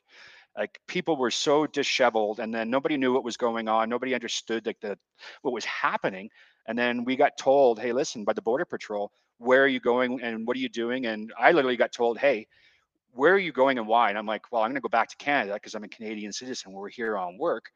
like 0.56 0.78
people 0.86 1.16
were 1.16 1.30
so 1.30 1.66
disheveled 1.66 2.40
and 2.40 2.54
then 2.54 2.70
nobody 2.70 2.96
knew 2.96 3.12
what 3.12 3.24
was 3.24 3.36
going 3.36 3.68
on 3.68 3.88
nobody 3.88 4.14
understood 4.14 4.66
like 4.66 4.80
the 4.80 4.98
what 5.42 5.54
was 5.54 5.64
happening. 5.64 6.30
And 6.66 6.78
then 6.78 7.04
we 7.04 7.16
got 7.16 7.36
told 7.36 7.80
hey 7.80 7.92
listen 7.92 8.24
by 8.24 8.32
the 8.32 8.42
border 8.42 8.64
patrol 8.64 9.12
where 9.38 9.62
are 9.64 9.68
you 9.68 9.80
going 9.80 10.22
and 10.22 10.46
what 10.46 10.56
are 10.56 10.60
you 10.60 10.68
doing? 10.68 11.06
And 11.06 11.32
i 11.38 11.52
literally 11.52 11.76
got 11.76 11.92
told 11.92 12.18
hey 12.18 12.46
where 13.12 13.32
are 13.34 13.38
you 13.38 13.52
going 13.52 13.78
and 13.78 13.86
why? 13.86 14.08
And 14.08 14.18
i'm 14.18 14.26
like 14.26 14.50
well 14.52 14.62
i'm 14.62 14.70
going 14.70 14.76
to 14.76 14.80
go 14.80 14.88
back 14.88 15.08
to 15.08 15.16
canada 15.16 15.54
because 15.54 15.74
i'm 15.74 15.84
a 15.84 15.88
canadian 15.88 16.32
citizen 16.32 16.72
we're 16.72 16.88
here 16.88 17.16
on 17.16 17.38
work. 17.38 17.70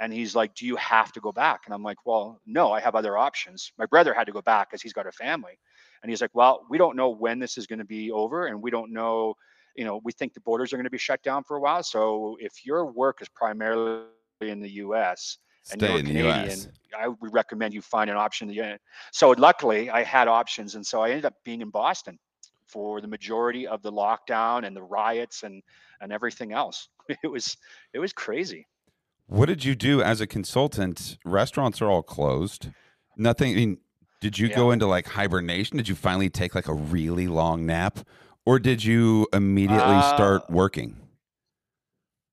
And 0.00 0.12
he's 0.12 0.34
like 0.34 0.54
do 0.54 0.66
you 0.66 0.76
have 0.76 1.12
to 1.12 1.20
go 1.20 1.32
back? 1.32 1.62
And 1.66 1.74
i'm 1.74 1.82
like 1.82 2.04
well 2.04 2.40
no 2.46 2.72
i 2.72 2.80
have 2.80 2.94
other 2.94 3.16
options. 3.16 3.72
My 3.78 3.86
brother 3.86 4.12
had 4.12 4.24
to 4.26 4.32
go 4.32 4.42
back 4.42 4.70
because 4.70 4.82
he's 4.82 4.92
got 4.92 5.06
a 5.06 5.12
family. 5.12 5.58
And 6.02 6.10
he's 6.10 6.20
like 6.20 6.34
well 6.34 6.66
we 6.68 6.78
don't 6.78 6.96
know 6.96 7.10
when 7.10 7.38
this 7.38 7.56
is 7.58 7.66
going 7.66 7.78
to 7.78 7.84
be 7.84 8.10
over 8.10 8.46
and 8.46 8.60
we 8.60 8.70
don't 8.70 8.92
know 8.92 9.36
you 9.74 9.84
know, 9.84 10.00
we 10.04 10.12
think 10.12 10.34
the 10.34 10.40
borders 10.40 10.72
are 10.72 10.76
going 10.76 10.84
to 10.84 10.90
be 10.90 10.98
shut 10.98 11.22
down 11.22 11.44
for 11.44 11.56
a 11.56 11.60
while. 11.60 11.82
So 11.82 12.36
if 12.40 12.64
your 12.64 12.86
work 12.86 13.20
is 13.20 13.28
primarily 13.28 14.04
in 14.40 14.60
the 14.60 14.70
U.S. 14.70 15.38
and 15.70 15.80
Stay 15.80 15.88
you're 15.88 15.98
in 16.00 16.06
Canadian, 16.06 16.58
I 16.96 17.08
would 17.08 17.32
recommend 17.32 17.74
you 17.74 17.82
find 17.82 18.10
an 18.10 18.16
option. 18.16 18.54
So 19.12 19.30
luckily, 19.30 19.90
I 19.90 20.02
had 20.02 20.28
options, 20.28 20.74
and 20.74 20.86
so 20.86 21.02
I 21.02 21.10
ended 21.10 21.24
up 21.24 21.34
being 21.44 21.60
in 21.60 21.70
Boston 21.70 22.18
for 22.66 23.00
the 23.00 23.08
majority 23.08 23.66
of 23.66 23.82
the 23.82 23.92
lockdown 23.92 24.66
and 24.66 24.76
the 24.76 24.82
riots 24.82 25.42
and 25.42 25.62
and 26.00 26.12
everything 26.12 26.52
else. 26.52 26.88
It 27.22 27.30
was 27.30 27.58
it 27.92 27.98
was 27.98 28.14
crazy. 28.14 28.66
What 29.26 29.46
did 29.46 29.62
you 29.62 29.74
do 29.74 30.00
as 30.00 30.22
a 30.22 30.26
consultant? 30.26 31.18
Restaurants 31.22 31.82
are 31.82 31.90
all 31.90 32.02
closed. 32.02 32.70
Nothing. 33.18 33.52
I 33.52 33.56
mean, 33.56 33.78
did 34.22 34.38
you 34.38 34.48
yeah. 34.48 34.56
go 34.56 34.70
into 34.70 34.86
like 34.86 35.06
hibernation? 35.06 35.76
Did 35.76 35.86
you 35.86 35.94
finally 35.94 36.30
take 36.30 36.54
like 36.54 36.66
a 36.66 36.72
really 36.72 37.26
long 37.26 37.66
nap? 37.66 37.98
Or 38.46 38.58
did 38.58 38.84
you 38.84 39.26
immediately 39.32 39.96
uh, 39.96 40.14
start 40.14 40.50
working? 40.50 40.96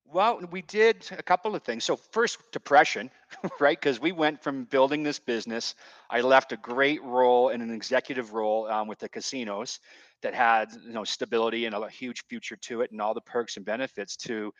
Well, 0.05 0.41
we 0.51 0.61
did 0.63 1.07
a 1.17 1.23
couple 1.23 1.55
of 1.55 1.63
things. 1.63 1.85
So 1.85 1.95
first, 1.95 2.37
depression, 2.51 3.09
right? 3.61 3.79
Because 3.79 4.01
we 4.01 4.11
went 4.11 4.43
from 4.43 4.65
building 4.65 5.03
this 5.03 5.19
business. 5.19 5.73
I 6.09 6.19
left 6.19 6.51
a 6.51 6.57
great 6.57 7.01
role 7.01 7.49
in 7.49 7.61
an 7.61 7.73
executive 7.73 8.33
role 8.33 8.67
um, 8.67 8.87
with 8.89 8.99
the 8.99 9.07
casinos 9.07 9.79
that 10.21 10.33
had 10.33 10.69
you 10.85 10.91
know 10.91 11.05
stability 11.05 11.65
and 11.65 11.73
a 11.73 11.89
huge 11.89 12.25
future 12.27 12.57
to 12.57 12.81
it, 12.81 12.91
and 12.91 13.01
all 13.01 13.13
the 13.13 13.21
perks 13.21 13.55
and 13.55 13.65
benefits. 13.65 14.17
To 14.17 14.53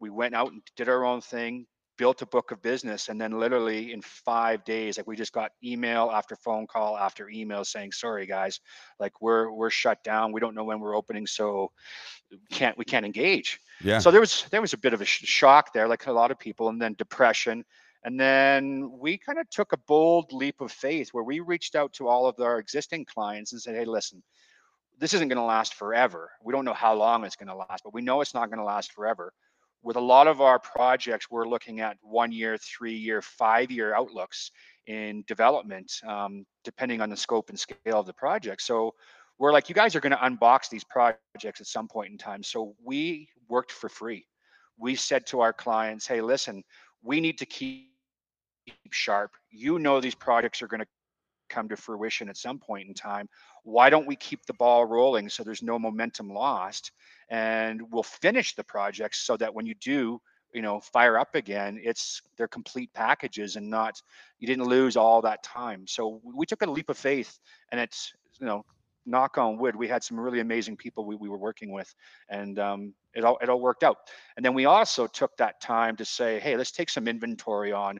we 0.00 0.10
went 0.10 0.34
out 0.34 0.52
and 0.52 0.60
did 0.76 0.90
our 0.90 1.04
own 1.04 1.22
thing, 1.22 1.66
built 2.00 2.22
a 2.22 2.26
book 2.26 2.50
of 2.50 2.62
business 2.62 3.10
and 3.10 3.20
then 3.20 3.38
literally 3.38 3.92
in 3.92 4.00
five 4.00 4.64
days 4.64 4.96
like 4.96 5.06
we 5.06 5.14
just 5.14 5.34
got 5.34 5.50
email 5.62 6.10
after 6.10 6.34
phone 6.34 6.66
call 6.66 6.96
after 6.96 7.28
email 7.28 7.62
saying 7.62 7.92
sorry 7.92 8.24
guys 8.24 8.58
like 8.98 9.12
we're 9.20 9.50
we're 9.50 9.68
shut 9.68 10.02
down. 10.02 10.32
We 10.32 10.40
don't 10.40 10.54
know 10.54 10.64
when 10.64 10.80
we're 10.80 10.96
opening 10.96 11.26
so 11.26 11.72
we 12.30 12.38
can't 12.50 12.78
we 12.78 12.86
can't 12.86 13.04
engage. 13.04 13.60
Yeah. 13.84 13.98
So 13.98 14.10
there 14.10 14.20
was 14.20 14.46
there 14.50 14.62
was 14.62 14.72
a 14.72 14.78
bit 14.78 14.94
of 14.94 15.02
a 15.02 15.04
sh- 15.04 15.26
shock 15.26 15.74
there 15.74 15.88
like 15.88 16.06
a 16.06 16.12
lot 16.12 16.30
of 16.30 16.38
people 16.38 16.70
and 16.70 16.80
then 16.80 16.94
depression. 16.94 17.66
And 18.02 18.18
then 18.18 18.90
we 18.98 19.18
kind 19.18 19.38
of 19.38 19.50
took 19.50 19.74
a 19.74 19.78
bold 19.86 20.32
leap 20.32 20.62
of 20.62 20.72
faith 20.72 21.10
where 21.12 21.24
we 21.24 21.40
reached 21.40 21.74
out 21.74 21.92
to 21.94 22.08
all 22.08 22.24
of 22.26 22.40
our 22.40 22.58
existing 22.58 23.04
clients 23.04 23.52
and 23.52 23.60
said 23.60 23.74
hey 23.74 23.84
listen 23.84 24.22
this 24.98 25.12
isn't 25.14 25.28
going 25.28 25.36
to 25.38 25.42
last 25.42 25.74
forever. 25.74 26.30
We 26.42 26.52
don't 26.52 26.64
know 26.66 26.74
how 26.74 26.94
long 26.94 27.24
it's 27.24 27.36
going 27.36 27.48
to 27.48 27.56
last 27.56 27.84
but 27.84 27.92
we 27.92 28.00
know 28.00 28.22
it's 28.22 28.32
not 28.32 28.48
going 28.48 28.58
to 28.58 28.64
last 28.64 28.92
forever 28.92 29.34
with 29.82 29.96
a 29.96 30.00
lot 30.00 30.26
of 30.26 30.40
our 30.40 30.58
projects, 30.58 31.30
we're 31.30 31.48
looking 31.48 31.80
at 31.80 31.96
one 32.02 32.32
year, 32.32 32.58
three 32.58 32.94
year, 32.94 33.22
five 33.22 33.70
year 33.70 33.94
outlooks 33.94 34.50
in 34.86 35.24
development, 35.26 35.92
um, 36.06 36.44
depending 36.64 37.00
on 37.00 37.08
the 37.08 37.16
scope 37.16 37.48
and 37.48 37.58
scale 37.58 38.00
of 38.00 38.06
the 38.06 38.12
project. 38.12 38.62
So 38.62 38.94
we're 39.38 39.52
like, 39.52 39.68
you 39.68 39.74
guys 39.74 39.94
are 39.94 40.00
going 40.00 40.12
to 40.12 40.18
unbox 40.18 40.68
these 40.68 40.84
projects 40.84 41.60
at 41.60 41.66
some 41.66 41.88
point 41.88 42.10
in 42.12 42.18
time. 42.18 42.42
So 42.42 42.74
we 42.84 43.28
worked 43.48 43.72
for 43.72 43.88
free. 43.88 44.26
We 44.76 44.94
said 44.94 45.26
to 45.26 45.40
our 45.40 45.52
clients, 45.52 46.06
hey, 46.06 46.20
listen, 46.20 46.62
we 47.02 47.20
need 47.20 47.38
to 47.38 47.46
keep 47.46 47.88
sharp. 48.90 49.30
You 49.50 49.78
know, 49.78 50.00
these 50.00 50.14
projects 50.14 50.60
are 50.62 50.66
going 50.66 50.80
to 50.80 50.86
come 51.50 51.68
to 51.68 51.76
fruition 51.76 52.30
at 52.30 52.36
some 52.36 52.58
point 52.58 52.88
in 52.88 52.94
time. 52.94 53.28
Why 53.64 53.90
don't 53.90 54.06
we 54.06 54.16
keep 54.16 54.46
the 54.46 54.54
ball 54.54 54.86
rolling 54.86 55.28
so 55.28 55.42
there's 55.42 55.62
no 55.62 55.78
momentum 55.78 56.30
lost? 56.32 56.92
And 57.28 57.82
we'll 57.90 58.02
finish 58.02 58.54
the 58.54 58.64
projects 58.64 59.26
so 59.26 59.36
that 59.36 59.54
when 59.54 59.66
you 59.66 59.74
do, 59.74 60.20
you 60.54 60.62
know, 60.62 60.80
fire 60.80 61.18
up 61.18 61.34
again, 61.34 61.78
it's 61.82 62.22
they're 62.36 62.48
complete 62.48 62.92
packages 62.94 63.56
and 63.56 63.68
not 63.68 64.00
you 64.38 64.46
didn't 64.46 64.66
lose 64.66 64.96
all 64.96 65.20
that 65.22 65.42
time. 65.42 65.86
So 65.86 66.20
we 66.24 66.46
took 66.46 66.62
a 66.62 66.70
leap 66.70 66.88
of 66.88 66.98
faith, 66.98 67.38
and 67.70 67.80
it's 67.80 68.12
you 68.40 68.46
know, 68.46 68.64
knock 69.06 69.38
on 69.38 69.58
wood, 69.58 69.76
we 69.76 69.88
had 69.88 70.02
some 70.02 70.18
really 70.18 70.40
amazing 70.40 70.76
people 70.76 71.04
we, 71.04 71.16
we 71.16 71.28
were 71.28 71.38
working 71.38 71.72
with, 71.72 71.94
and 72.28 72.58
um, 72.58 72.94
it 73.14 73.24
all 73.24 73.38
it 73.42 73.48
all 73.48 73.60
worked 73.60 73.82
out. 73.82 73.96
And 74.36 74.44
then 74.44 74.54
we 74.54 74.64
also 74.64 75.06
took 75.06 75.36
that 75.36 75.60
time 75.60 75.96
to 75.96 76.04
say, 76.04 76.40
hey, 76.40 76.56
let's 76.56 76.72
take 76.72 76.90
some 76.90 77.08
inventory 77.08 77.72
on 77.72 77.98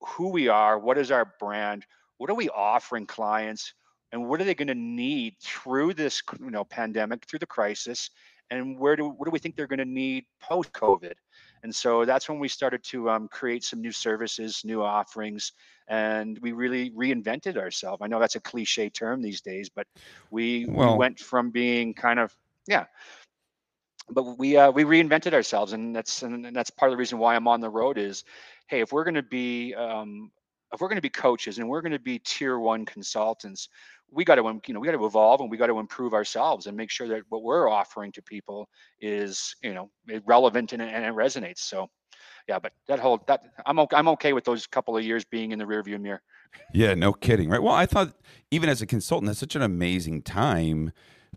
who 0.00 0.28
we 0.28 0.48
are, 0.48 0.78
what 0.78 0.98
is 0.98 1.10
our 1.10 1.32
brand, 1.40 1.86
what 2.18 2.30
are 2.30 2.34
we 2.34 2.48
offering 2.48 3.06
clients? 3.06 3.74
and 4.12 4.28
what 4.28 4.40
are 4.40 4.44
they 4.44 4.54
going 4.54 4.68
to 4.68 4.74
need 4.74 5.34
through 5.40 5.94
this 5.94 6.22
you 6.40 6.50
know 6.50 6.64
pandemic 6.64 7.26
through 7.26 7.38
the 7.38 7.46
crisis 7.46 8.10
and 8.50 8.78
where 8.78 8.96
do 8.96 9.08
what 9.08 9.24
do 9.24 9.30
we 9.30 9.38
think 9.38 9.56
they're 9.56 9.66
going 9.66 9.78
to 9.78 9.84
need 9.84 10.24
post 10.40 10.72
covid 10.72 11.14
and 11.62 11.74
so 11.74 12.04
that's 12.04 12.28
when 12.28 12.38
we 12.38 12.48
started 12.48 12.82
to 12.84 13.10
um, 13.10 13.28
create 13.28 13.64
some 13.64 13.80
new 13.80 13.92
services 13.92 14.62
new 14.64 14.82
offerings 14.82 15.52
and 15.88 16.38
we 16.40 16.52
really 16.52 16.90
reinvented 16.90 17.56
ourselves 17.56 18.00
i 18.02 18.06
know 18.06 18.20
that's 18.20 18.36
a 18.36 18.40
cliche 18.40 18.88
term 18.88 19.20
these 19.20 19.40
days 19.40 19.68
but 19.68 19.86
we, 20.30 20.66
well, 20.66 20.92
we 20.92 20.98
went 20.98 21.18
from 21.18 21.50
being 21.50 21.92
kind 21.92 22.18
of 22.18 22.34
yeah 22.66 22.84
but 24.08 24.38
we 24.38 24.56
uh, 24.56 24.70
we 24.70 24.84
reinvented 24.84 25.34
ourselves 25.34 25.72
and 25.72 25.94
that's 25.94 26.22
and 26.22 26.54
that's 26.54 26.70
part 26.70 26.90
of 26.90 26.92
the 26.92 26.98
reason 26.98 27.18
why 27.18 27.34
i'm 27.34 27.48
on 27.48 27.60
the 27.60 27.68
road 27.68 27.98
is 27.98 28.24
hey 28.68 28.80
if 28.80 28.92
we're 28.92 29.04
going 29.04 29.14
to 29.14 29.22
be 29.22 29.74
um, 29.74 30.30
if 30.72 30.80
we're 30.80 30.88
going 30.88 30.96
to 30.96 31.02
be 31.02 31.10
coaches 31.10 31.58
and 31.58 31.68
we're 31.68 31.80
going 31.80 31.92
to 31.92 31.98
be 31.98 32.18
tier 32.18 32.58
one 32.58 32.84
consultants 32.84 33.68
we 34.10 34.24
got 34.24 34.36
to 34.36 34.46
um, 34.46 34.60
you 34.66 34.74
know 34.74 34.80
we 34.80 34.86
got 34.86 34.96
to 34.96 35.04
evolve 35.04 35.40
and 35.40 35.50
we 35.50 35.56
got 35.56 35.66
to 35.66 35.78
improve 35.78 36.14
ourselves 36.14 36.66
and 36.66 36.76
make 36.76 36.90
sure 36.90 37.08
that 37.08 37.22
what 37.28 37.42
we're 37.42 37.68
offering 37.68 38.12
to 38.12 38.22
people 38.22 38.68
is 39.00 39.56
you 39.62 39.74
know 39.74 39.90
relevant 40.26 40.72
and, 40.72 40.82
and 40.82 41.04
it 41.04 41.14
resonates. 41.14 41.58
So 41.58 41.88
yeah 42.48 42.58
but 42.58 42.72
that 42.86 43.00
whole 43.00 43.22
that 43.26 43.42
i'm 43.66 43.78
okay, 43.80 43.96
i'm 43.96 44.08
okay 44.08 44.32
with 44.32 44.44
those 44.44 44.66
couple 44.66 44.96
of 44.96 45.04
years 45.04 45.24
being 45.24 45.52
in 45.52 45.58
the 45.58 45.64
rearview 45.64 46.00
mirror. 46.00 46.22
Yeah 46.72 46.94
no 46.94 47.12
kidding 47.12 47.48
right? 47.48 47.62
Well 47.62 47.74
i 47.74 47.86
thought 47.86 48.14
even 48.50 48.68
as 48.68 48.80
a 48.80 48.86
consultant 48.86 49.26
that's 49.28 49.40
such 49.40 49.56
an 49.56 49.62
amazing 49.62 50.22
time 50.22 50.92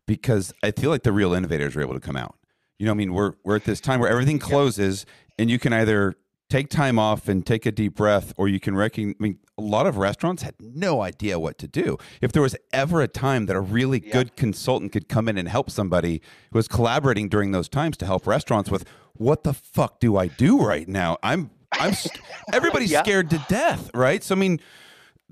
because 0.06 0.54
i 0.64 0.72
feel 0.72 0.90
like 0.90 1.04
the 1.04 1.12
real 1.12 1.34
innovators 1.34 1.76
are 1.76 1.82
able 1.82 1.96
to 1.96 2.00
come 2.00 2.16
out. 2.16 2.36
You 2.78 2.86
know 2.86 2.92
i 2.92 2.96
mean? 2.96 3.14
We're 3.14 3.34
we're 3.44 3.56
at 3.56 3.66
this 3.66 3.82
time 3.82 4.00
where 4.00 4.10
everything 4.10 4.40
closes 4.40 5.06
yeah. 5.08 5.36
and 5.40 5.50
you 5.50 5.58
can 5.60 5.74
either 5.74 6.16
take 6.50 6.70
time 6.70 6.98
off 6.98 7.28
and 7.28 7.46
take 7.46 7.66
a 7.66 7.72
deep 7.72 7.96
breath, 7.96 8.34
or 8.36 8.48
you 8.48 8.60
can 8.60 8.76
recognize. 8.76 9.16
I 9.20 9.24
mean, 9.24 9.40
a 9.58 9.62
lot 9.62 9.86
of 9.86 9.98
restaurants 9.98 10.44
had 10.44 10.56
no 10.60 11.02
idea 11.02 11.40
what 11.40 11.58
to 11.60 11.68
do. 11.68 11.98
If 12.22 12.32
there 12.32 12.42
was 12.42 12.56
ever 12.74 13.02
a 13.02 13.08
time 13.08 13.46
that 13.46 13.56
a 13.56 13.62
really 13.62 14.02
yeah. 14.04 14.14
good 14.14 14.36
consultant 14.36 14.92
could 14.92 15.08
come 15.08 15.30
in 15.30 15.38
and 15.38 15.48
help 15.48 15.70
somebody 15.70 16.22
who 16.52 16.58
was 16.58 16.68
collaborating 16.68 17.30
during 17.30 17.52
those 17.52 17.70
times 17.70 17.98
to 17.98 18.06
help 18.06 18.26
restaurants 18.26 18.72
with 18.72 18.86
what 19.14 19.44
the 19.44 19.54
fuck 19.54 20.00
do 20.00 20.18
I 20.18 20.28
do 20.28 20.60
right 20.62 20.88
now? 20.88 21.18
I'm 21.22 21.52
I'm 21.72 21.94
everybody's 22.54 22.92
yeah. 22.92 23.04
scared 23.04 23.30
to 23.30 23.46
death, 23.48 23.92
right? 23.94 24.24
So 24.24 24.36
I 24.36 24.38
mean. 24.38 24.60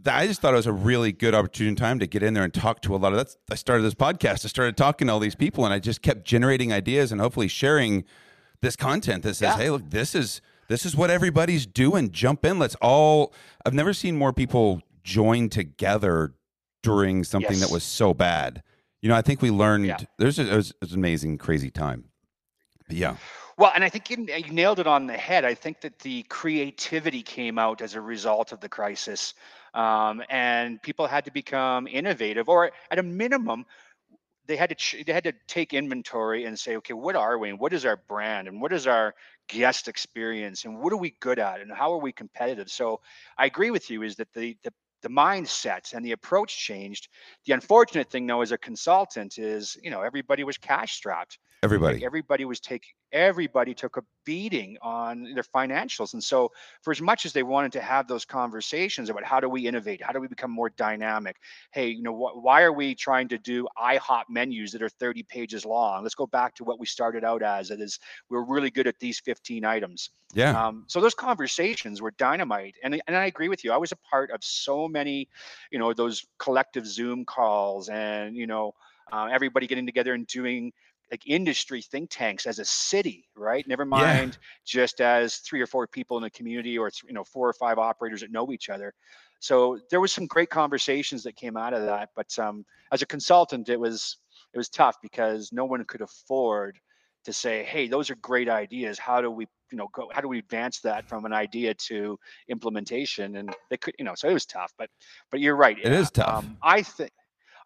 I 0.05 0.27
just 0.27 0.41
thought 0.41 0.53
it 0.53 0.57
was 0.57 0.67
a 0.67 0.71
really 0.71 1.11
good 1.11 1.33
opportunity 1.33 1.75
time 1.75 1.97
to 1.99 2.07
get 2.07 2.21
in 2.21 2.35
there 2.35 2.43
and 2.43 2.53
talk 2.53 2.81
to 2.83 2.95
a 2.95 2.97
lot 2.97 3.13
of 3.13 3.17
that's 3.17 3.35
I 3.51 3.55
started 3.55 3.81
this 3.81 3.95
podcast. 3.95 4.45
I 4.45 4.47
started 4.47 4.77
talking 4.77 5.07
to 5.07 5.13
all 5.13 5.19
these 5.19 5.35
people 5.35 5.65
and 5.65 5.73
I 5.73 5.79
just 5.79 6.03
kept 6.03 6.23
generating 6.23 6.71
ideas 6.71 7.11
and 7.11 7.19
hopefully 7.19 7.47
sharing 7.47 8.05
this 8.61 8.75
content 8.75 9.23
that 9.23 9.33
says, 9.33 9.55
yeah. 9.55 9.57
"Hey, 9.57 9.69
look, 9.71 9.89
this 9.89 10.13
is 10.13 10.39
this 10.69 10.85
is 10.85 10.95
what 10.95 11.09
everybody's 11.09 11.65
doing. 11.65 12.11
Jump 12.11 12.45
in. 12.45 12.59
Let's 12.59 12.75
all. 12.81 13.33
I've 13.65 13.73
never 13.73 13.93
seen 13.93 14.17
more 14.17 14.33
people 14.33 14.81
join 15.03 15.49
together 15.49 16.33
during 16.83 17.23
something 17.23 17.57
yes. 17.57 17.61
that 17.61 17.71
was 17.71 17.83
so 17.83 18.13
bad. 18.13 18.63
You 19.01 19.09
know, 19.09 19.15
I 19.15 19.21
think 19.21 19.41
we 19.41 19.51
learned. 19.51 19.85
Yeah. 19.85 19.97
There's 20.17 20.39
a, 20.39 20.51
it 20.51 20.55
was, 20.55 20.69
it 20.71 20.77
was 20.81 20.91
an 20.93 20.99
amazing, 20.99 21.37
crazy 21.37 21.69
time. 21.69 22.05
But 22.87 22.97
yeah. 22.97 23.15
Well, 23.57 23.71
and 23.73 23.83
I 23.83 23.89
think 23.89 24.09
you, 24.11 24.27
you 24.27 24.53
nailed 24.53 24.79
it 24.79 24.85
on 24.85 25.07
the 25.07 25.17
head. 25.17 25.43
I 25.43 25.55
think 25.55 25.81
that 25.81 25.99
the 25.99 26.23
creativity 26.23 27.23
came 27.23 27.57
out 27.57 27.81
as 27.81 27.95
a 27.95 28.01
result 28.01 28.51
of 28.51 28.59
the 28.59 28.69
crisis, 28.69 29.33
um, 29.73 30.21
and 30.29 30.79
people 30.81 31.07
had 31.07 31.25
to 31.25 31.31
become 31.31 31.87
innovative, 31.87 32.49
or 32.49 32.71
at 32.91 32.99
a 32.99 33.03
minimum, 33.03 33.65
they 34.45 34.55
had 34.55 34.69
to 34.69 34.75
ch- 34.75 35.03
they 35.05 35.11
had 35.11 35.23
to 35.23 35.33
take 35.47 35.73
inventory 35.73 36.45
and 36.45 36.57
say, 36.57 36.77
okay, 36.77 36.93
what 36.93 37.15
are 37.15 37.37
we, 37.39 37.49
and 37.49 37.59
what 37.59 37.73
is 37.73 37.83
our 37.83 37.97
brand, 37.97 38.47
and 38.47 38.61
what 38.61 38.71
is 38.71 38.85
our 38.85 39.15
guest 39.47 39.87
experience 39.87 40.65
and 40.65 40.79
what 40.79 40.93
are 40.93 40.97
we 40.97 41.15
good 41.19 41.39
at 41.39 41.61
and 41.61 41.71
how 41.71 41.93
are 41.93 41.99
we 41.99 42.11
competitive? 42.11 42.69
So 42.69 43.01
i 43.37 43.45
agree 43.45 43.71
with 43.71 43.89
you 43.89 44.03
is 44.03 44.15
that 44.17 44.31
the 44.33 44.57
the, 44.63 44.71
the 45.01 45.09
mindset 45.09 45.93
and 45.93 46.05
the 46.05 46.11
approach 46.11 46.57
changed. 46.57 47.07
The 47.45 47.53
unfortunate 47.53 48.09
thing 48.09 48.27
though 48.27 48.41
as 48.41 48.51
a 48.51 48.57
consultant 48.57 49.37
is 49.37 49.77
you 49.83 49.91
know 49.91 50.01
everybody 50.01 50.43
was 50.43 50.57
cash 50.57 50.93
strapped. 50.93 51.39
Everybody. 51.63 51.95
like 51.95 52.03
everybody 52.03 52.45
was 52.45 52.59
taking 52.59 52.91
everybody 53.11 53.73
took 53.73 53.97
a 53.97 54.03
beating 54.25 54.77
on 54.81 55.33
their 55.33 55.43
financials. 55.43 56.13
And 56.13 56.23
so, 56.23 56.51
for 56.81 56.91
as 56.91 57.01
much 57.01 57.25
as 57.25 57.33
they 57.33 57.43
wanted 57.43 57.71
to 57.73 57.81
have 57.81 58.07
those 58.07 58.25
conversations 58.25 59.09
about 59.09 59.23
how 59.23 59.39
do 59.39 59.47
we 59.47 59.67
innovate, 59.67 60.03
how 60.03 60.11
do 60.11 60.19
we 60.19 60.27
become 60.27 60.51
more 60.51 60.69
dynamic, 60.69 61.37
hey, 61.71 61.87
you 61.87 62.03
know, 62.03 62.13
wh- 62.13 62.43
why 62.43 62.63
are 62.63 62.73
we 62.73 62.93
trying 62.93 63.29
to 63.29 63.37
do 63.37 63.67
IHOP 63.77 64.23
menus 64.29 64.71
that 64.73 64.81
are 64.81 64.89
30 64.89 65.23
pages 65.23 65.65
long? 65.65 66.03
Let's 66.03 66.15
go 66.15 66.27
back 66.27 66.55
to 66.55 66.63
what 66.63 66.79
we 66.79 66.85
started 66.85 67.23
out 67.23 67.41
as. 67.41 67.71
It 67.71 67.79
is 67.79 67.99
we're 68.29 68.43
really 68.43 68.69
good 68.69 68.87
at 68.87 68.99
these 68.99 69.19
15 69.21 69.63
items. 69.63 70.09
Yeah. 70.33 70.67
Um, 70.67 70.83
so 70.87 70.99
those 70.99 71.15
conversations 71.15 72.01
were 72.01 72.11
dynamite, 72.11 72.75
and 72.83 73.01
and 73.07 73.15
I 73.15 73.25
agree 73.25 73.49
with 73.49 73.63
you. 73.63 73.71
I 73.71 73.77
was 73.77 73.93
a 73.93 73.97
part 73.97 74.31
of 74.31 74.43
so 74.43 74.87
many, 74.87 75.29
you 75.71 75.79
know, 75.79 75.93
those 75.93 76.25
collective 76.37 76.85
Zoom 76.85 77.25
calls, 77.25 77.89
and 77.89 78.35
you 78.35 78.47
know. 78.47 78.73
Uh, 79.09 79.29
everybody 79.31 79.67
getting 79.67 79.85
together 79.85 80.13
and 80.13 80.27
doing 80.27 80.73
like 81.11 81.21
industry 81.25 81.81
think 81.81 82.09
tanks 82.09 82.45
as 82.45 82.59
a 82.59 82.65
city, 82.65 83.29
right? 83.35 83.67
Never 83.67 83.85
mind 83.85 84.33
yeah. 84.33 84.47
just 84.65 85.01
as 85.01 85.37
three 85.37 85.61
or 85.61 85.67
four 85.67 85.87
people 85.87 86.17
in 86.17 86.23
the 86.23 86.29
community 86.29 86.77
or 86.77 86.91
you 87.05 87.13
know 87.13 87.23
four 87.23 87.47
or 87.47 87.53
five 87.53 87.77
operators 87.77 88.21
that 88.21 88.31
know 88.31 88.51
each 88.51 88.69
other. 88.69 88.93
So 89.39 89.79
there 89.89 90.01
was 90.01 90.11
some 90.11 90.25
great 90.25 90.49
conversations 90.49 91.23
that 91.23 91.35
came 91.35 91.57
out 91.57 91.73
of 91.73 91.83
that. 91.83 92.09
But 92.15 92.37
um, 92.39 92.65
as 92.91 93.01
a 93.01 93.05
consultant, 93.05 93.69
it 93.69 93.79
was 93.79 94.17
it 94.53 94.57
was 94.57 94.69
tough 94.69 94.97
because 95.01 95.51
no 95.51 95.65
one 95.65 95.83
could 95.85 96.01
afford 96.01 96.79
to 97.25 97.33
say, 97.33 97.63
"Hey, 97.63 97.87
those 97.87 98.09
are 98.09 98.15
great 98.15 98.49
ideas. 98.49 98.97
How 98.97 99.21
do 99.21 99.29
we, 99.29 99.45
you 99.71 99.77
know, 99.77 99.87
go? 99.93 100.09
How 100.13 100.21
do 100.21 100.27
we 100.27 100.39
advance 100.39 100.79
that 100.81 101.07
from 101.07 101.25
an 101.25 101.33
idea 101.33 101.73
to 101.73 102.17
implementation?" 102.49 103.37
And 103.37 103.55
they 103.69 103.77
could, 103.77 103.93
you 103.99 104.05
know, 104.05 104.15
so 104.15 104.27
it 104.27 104.33
was 104.33 104.45
tough. 104.45 104.73
But 104.77 104.89
but 105.31 105.39
you're 105.39 105.55
right. 105.55 105.77
It 105.81 105.91
is 105.91 106.09
tough. 106.09 106.43
Um, 106.45 106.57
I 106.61 106.81
think 106.81 107.11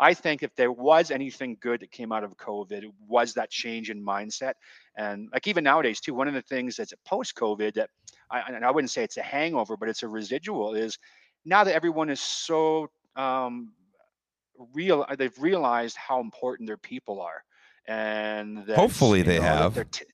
I 0.01 0.15
think 0.15 0.41
if 0.41 0.53
there 0.55 0.71
was 0.71 1.11
anything 1.11 1.57
good 1.61 1.81
that 1.81 1.91
came 1.91 2.11
out 2.11 2.23
of 2.23 2.35
COVID, 2.35 2.71
it 2.71 2.91
was 3.07 3.35
that 3.35 3.51
change 3.51 3.91
in 3.91 4.03
mindset. 4.03 4.53
And 4.97 5.29
like 5.31 5.47
even 5.47 5.63
nowadays 5.63 6.01
too, 6.01 6.15
one 6.15 6.27
of 6.27 6.33
the 6.33 6.41
things 6.41 6.75
that's 6.75 6.91
post 7.05 7.35
COVID 7.35 7.75
that 7.75 7.89
I, 8.31 8.41
and 8.47 8.65
I 8.65 8.71
wouldn't 8.71 8.89
say 8.89 9.03
it's 9.03 9.17
a 9.17 9.21
hangover, 9.21 9.77
but 9.77 9.89
it's 9.89 10.01
a 10.01 10.07
residual 10.07 10.73
is 10.73 10.97
now 11.45 11.63
that 11.63 11.75
everyone 11.75 12.09
is 12.09 12.19
so 12.19 12.89
um, 13.15 13.73
real, 14.73 15.05
they've 15.17 15.37
realized 15.39 15.95
how 15.97 16.19
important 16.19 16.65
their 16.67 16.77
people 16.77 17.21
are, 17.21 17.43
and 17.87 18.69
hopefully 18.69 19.21
they 19.21 19.37
know, 19.37 19.43
have. 19.43 19.91
T- 19.91 20.05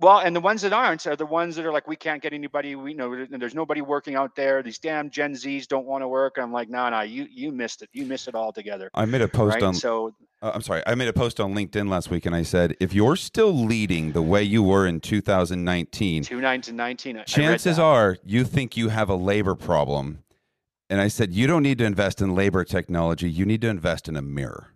well, 0.00 0.18
and 0.18 0.34
the 0.34 0.40
ones 0.40 0.62
that 0.62 0.72
aren't 0.72 1.06
are 1.06 1.16
the 1.16 1.26
ones 1.26 1.56
that 1.56 1.64
are 1.64 1.72
like, 1.72 1.88
we 1.88 1.96
can't 1.96 2.22
get 2.22 2.32
anybody. 2.32 2.74
We 2.74 2.94
know 2.94 3.26
there's 3.26 3.54
nobody 3.54 3.80
working 3.80 4.14
out 4.14 4.36
there. 4.36 4.62
These 4.62 4.78
damn 4.78 5.10
Gen 5.10 5.32
Zs 5.32 5.66
don't 5.66 5.86
want 5.86 6.02
to 6.02 6.08
work. 6.08 6.36
I'm 6.38 6.52
like, 6.52 6.68
no, 6.68 6.78
nah, 6.78 6.90
no, 6.90 6.96
nah, 6.96 7.02
you 7.02 7.26
you 7.30 7.52
missed 7.52 7.82
it. 7.82 7.88
You 7.92 8.06
missed 8.06 8.28
it 8.28 8.34
altogether. 8.34 8.90
I 8.94 9.04
made 9.04 9.22
a 9.22 9.28
post 9.28 9.54
right? 9.54 9.62
on. 9.62 9.74
So 9.74 10.14
uh, 10.42 10.52
I'm 10.54 10.62
sorry. 10.62 10.82
I 10.86 10.94
made 10.94 11.08
a 11.08 11.12
post 11.12 11.40
on 11.40 11.54
LinkedIn 11.54 11.88
last 11.88 12.10
week, 12.10 12.26
and 12.26 12.34
I 12.34 12.42
said, 12.42 12.76
if 12.78 12.92
you're 12.92 13.16
still 13.16 13.52
leading 13.52 14.12
the 14.12 14.22
way 14.22 14.42
you 14.42 14.62
were 14.62 14.86
in 14.86 15.00
2019, 15.00 16.24
2019, 16.24 17.22
chances 17.26 17.78
are 17.78 18.18
you 18.24 18.44
think 18.44 18.76
you 18.76 18.90
have 18.90 19.08
a 19.08 19.16
labor 19.16 19.54
problem. 19.54 20.22
And 20.88 21.00
I 21.00 21.08
said, 21.08 21.32
you 21.32 21.48
don't 21.48 21.64
need 21.64 21.78
to 21.78 21.84
invest 21.84 22.20
in 22.20 22.34
labor 22.36 22.62
technology. 22.62 23.28
You 23.28 23.44
need 23.44 23.60
to 23.62 23.68
invest 23.68 24.08
in 24.08 24.16
a 24.16 24.22
mirror. 24.22 24.68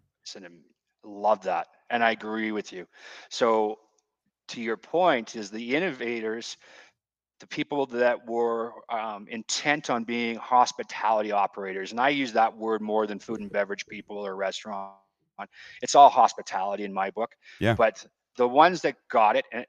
Love 1.04 1.42
that, 1.42 1.68
and 1.90 2.02
I 2.02 2.12
agree 2.12 2.50
with 2.50 2.72
you. 2.72 2.86
So 3.28 3.78
to 4.50 4.60
your 4.60 4.76
point, 4.76 5.36
is 5.36 5.50
the 5.50 5.74
innovators, 5.74 6.56
the 7.40 7.46
people 7.46 7.86
that 7.86 8.26
were 8.26 8.72
um, 8.90 9.26
intent 9.28 9.90
on 9.90 10.04
being 10.04 10.36
hospitality 10.36 11.32
operators, 11.32 11.92
and 11.92 12.00
I 12.00 12.10
use 12.10 12.32
that 12.34 12.56
word 12.56 12.80
more 12.80 13.06
than 13.06 13.18
food 13.18 13.40
and 13.40 13.50
beverage 13.50 13.86
people 13.86 14.18
or 14.18 14.36
restaurant. 14.36 14.92
It's 15.80 15.94
all 15.94 16.10
hospitality 16.10 16.84
in 16.84 16.92
my 16.92 17.10
book. 17.10 17.34
Yeah. 17.60 17.74
But 17.74 18.04
the 18.36 18.46
ones 18.46 18.82
that 18.82 18.96
got 19.10 19.36
it 19.36 19.46
and, 19.52 19.64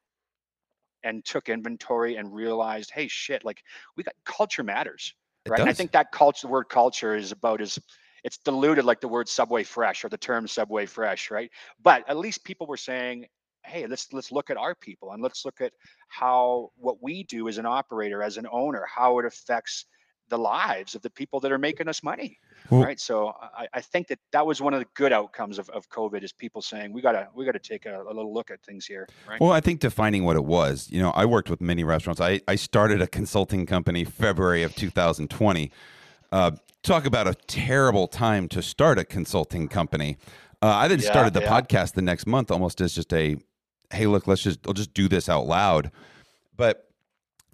and 1.03 1.23
took 1.23 1.47
inventory 1.47 2.17
and 2.17 2.33
realized, 2.33 2.91
hey, 2.91 3.07
shit, 3.07 3.45
like 3.45 3.63
we 3.95 4.03
got 4.03 4.13
culture 4.25 4.63
matters, 4.63 5.13
right? 5.47 5.61
I 5.61 5.71
think 5.71 5.93
that 5.93 6.11
culture, 6.11 6.47
the 6.47 6.51
word 6.51 6.65
culture, 6.65 7.15
is 7.15 7.31
about 7.31 7.61
as 7.61 7.79
it's 8.23 8.37
diluted 8.37 8.85
like 8.85 9.01
the 9.01 9.07
word 9.07 9.27
subway 9.27 9.63
fresh 9.63 10.05
or 10.05 10.09
the 10.09 10.17
term 10.17 10.47
subway 10.47 10.85
fresh 10.85 11.31
right 11.31 11.49
but 11.81 12.07
at 12.07 12.17
least 12.17 12.43
people 12.43 12.67
were 12.67 12.77
saying 12.77 13.25
hey 13.63 13.85
let's 13.87 14.11
let's 14.13 14.31
look 14.31 14.49
at 14.49 14.57
our 14.57 14.75
people 14.75 15.11
and 15.11 15.21
let's 15.21 15.45
look 15.45 15.61
at 15.61 15.71
how 16.07 16.71
what 16.77 17.01
we 17.01 17.23
do 17.23 17.47
as 17.47 17.57
an 17.57 17.65
operator 17.65 18.23
as 18.23 18.37
an 18.37 18.47
owner 18.51 18.85
how 18.93 19.19
it 19.19 19.25
affects 19.25 19.85
the 20.29 20.37
lives 20.37 20.95
of 20.95 21.01
the 21.01 21.09
people 21.09 21.41
that 21.41 21.51
are 21.51 21.57
making 21.57 21.89
us 21.89 22.01
money 22.03 22.39
well, 22.69 22.83
right? 22.83 22.99
So 22.99 23.33
I, 23.41 23.67
I, 23.73 23.81
think 23.81 24.07
that 24.07 24.19
that 24.31 24.45
was 24.45 24.61
one 24.61 24.73
of 24.73 24.79
the 24.79 24.87
good 24.93 25.11
outcomes 25.11 25.59
of, 25.59 25.69
of 25.71 25.89
covid 25.89 26.23
is 26.23 26.31
people 26.31 26.61
saying 26.61 26.93
we 26.93 27.01
gotta 27.01 27.27
we 27.35 27.43
gotta 27.43 27.59
take 27.59 27.85
a, 27.85 28.01
a, 28.03 28.13
little 28.13 28.33
look 28.33 28.49
at 28.49 28.63
things 28.63 28.85
here 28.85 29.09
right? 29.27 29.41
Well 29.41 29.51
i 29.51 29.59
think 29.59 29.81
defining 29.81 30.23
what 30.23 30.37
it 30.37 30.45
was 30.45 30.89
you 30.89 31.01
know 31.01 31.11
i 31.11 31.25
worked 31.25 31.49
with 31.49 31.59
many 31.59 31.83
restaurants. 31.83 32.21
I, 32.21 32.39
I 32.47 32.55
started 32.55 33.01
a 33.01 33.07
consulting 33.07 33.65
company 33.65 34.05
february 34.05 34.63
of 34.63 34.73
2020 34.73 35.69
uh, 36.31 36.51
talk 36.83 37.05
about 37.05 37.27
a 37.27 37.33
terrible 37.33 38.07
time 38.07 38.47
to 38.49 38.61
start 38.61 38.97
a 38.97 39.03
consulting 39.03 39.67
company. 39.67 40.17
Uh, 40.61 40.67
I 40.67 40.87
then 40.87 40.99
yeah, 40.99 41.11
started 41.11 41.33
the 41.33 41.41
yeah. 41.41 41.61
podcast 41.61 41.93
the 41.93 42.01
next 42.01 42.25
month 42.25 42.51
almost 42.51 42.81
as 42.81 42.93
just 42.93 43.11
a 43.13 43.37
hey, 43.93 44.07
look, 44.07 44.27
let's 44.27 44.43
just 44.43 44.59
I'll 44.67 44.73
just 44.73 44.93
do 44.93 45.07
this 45.07 45.29
out 45.29 45.45
loud. 45.45 45.91
But 46.55 46.91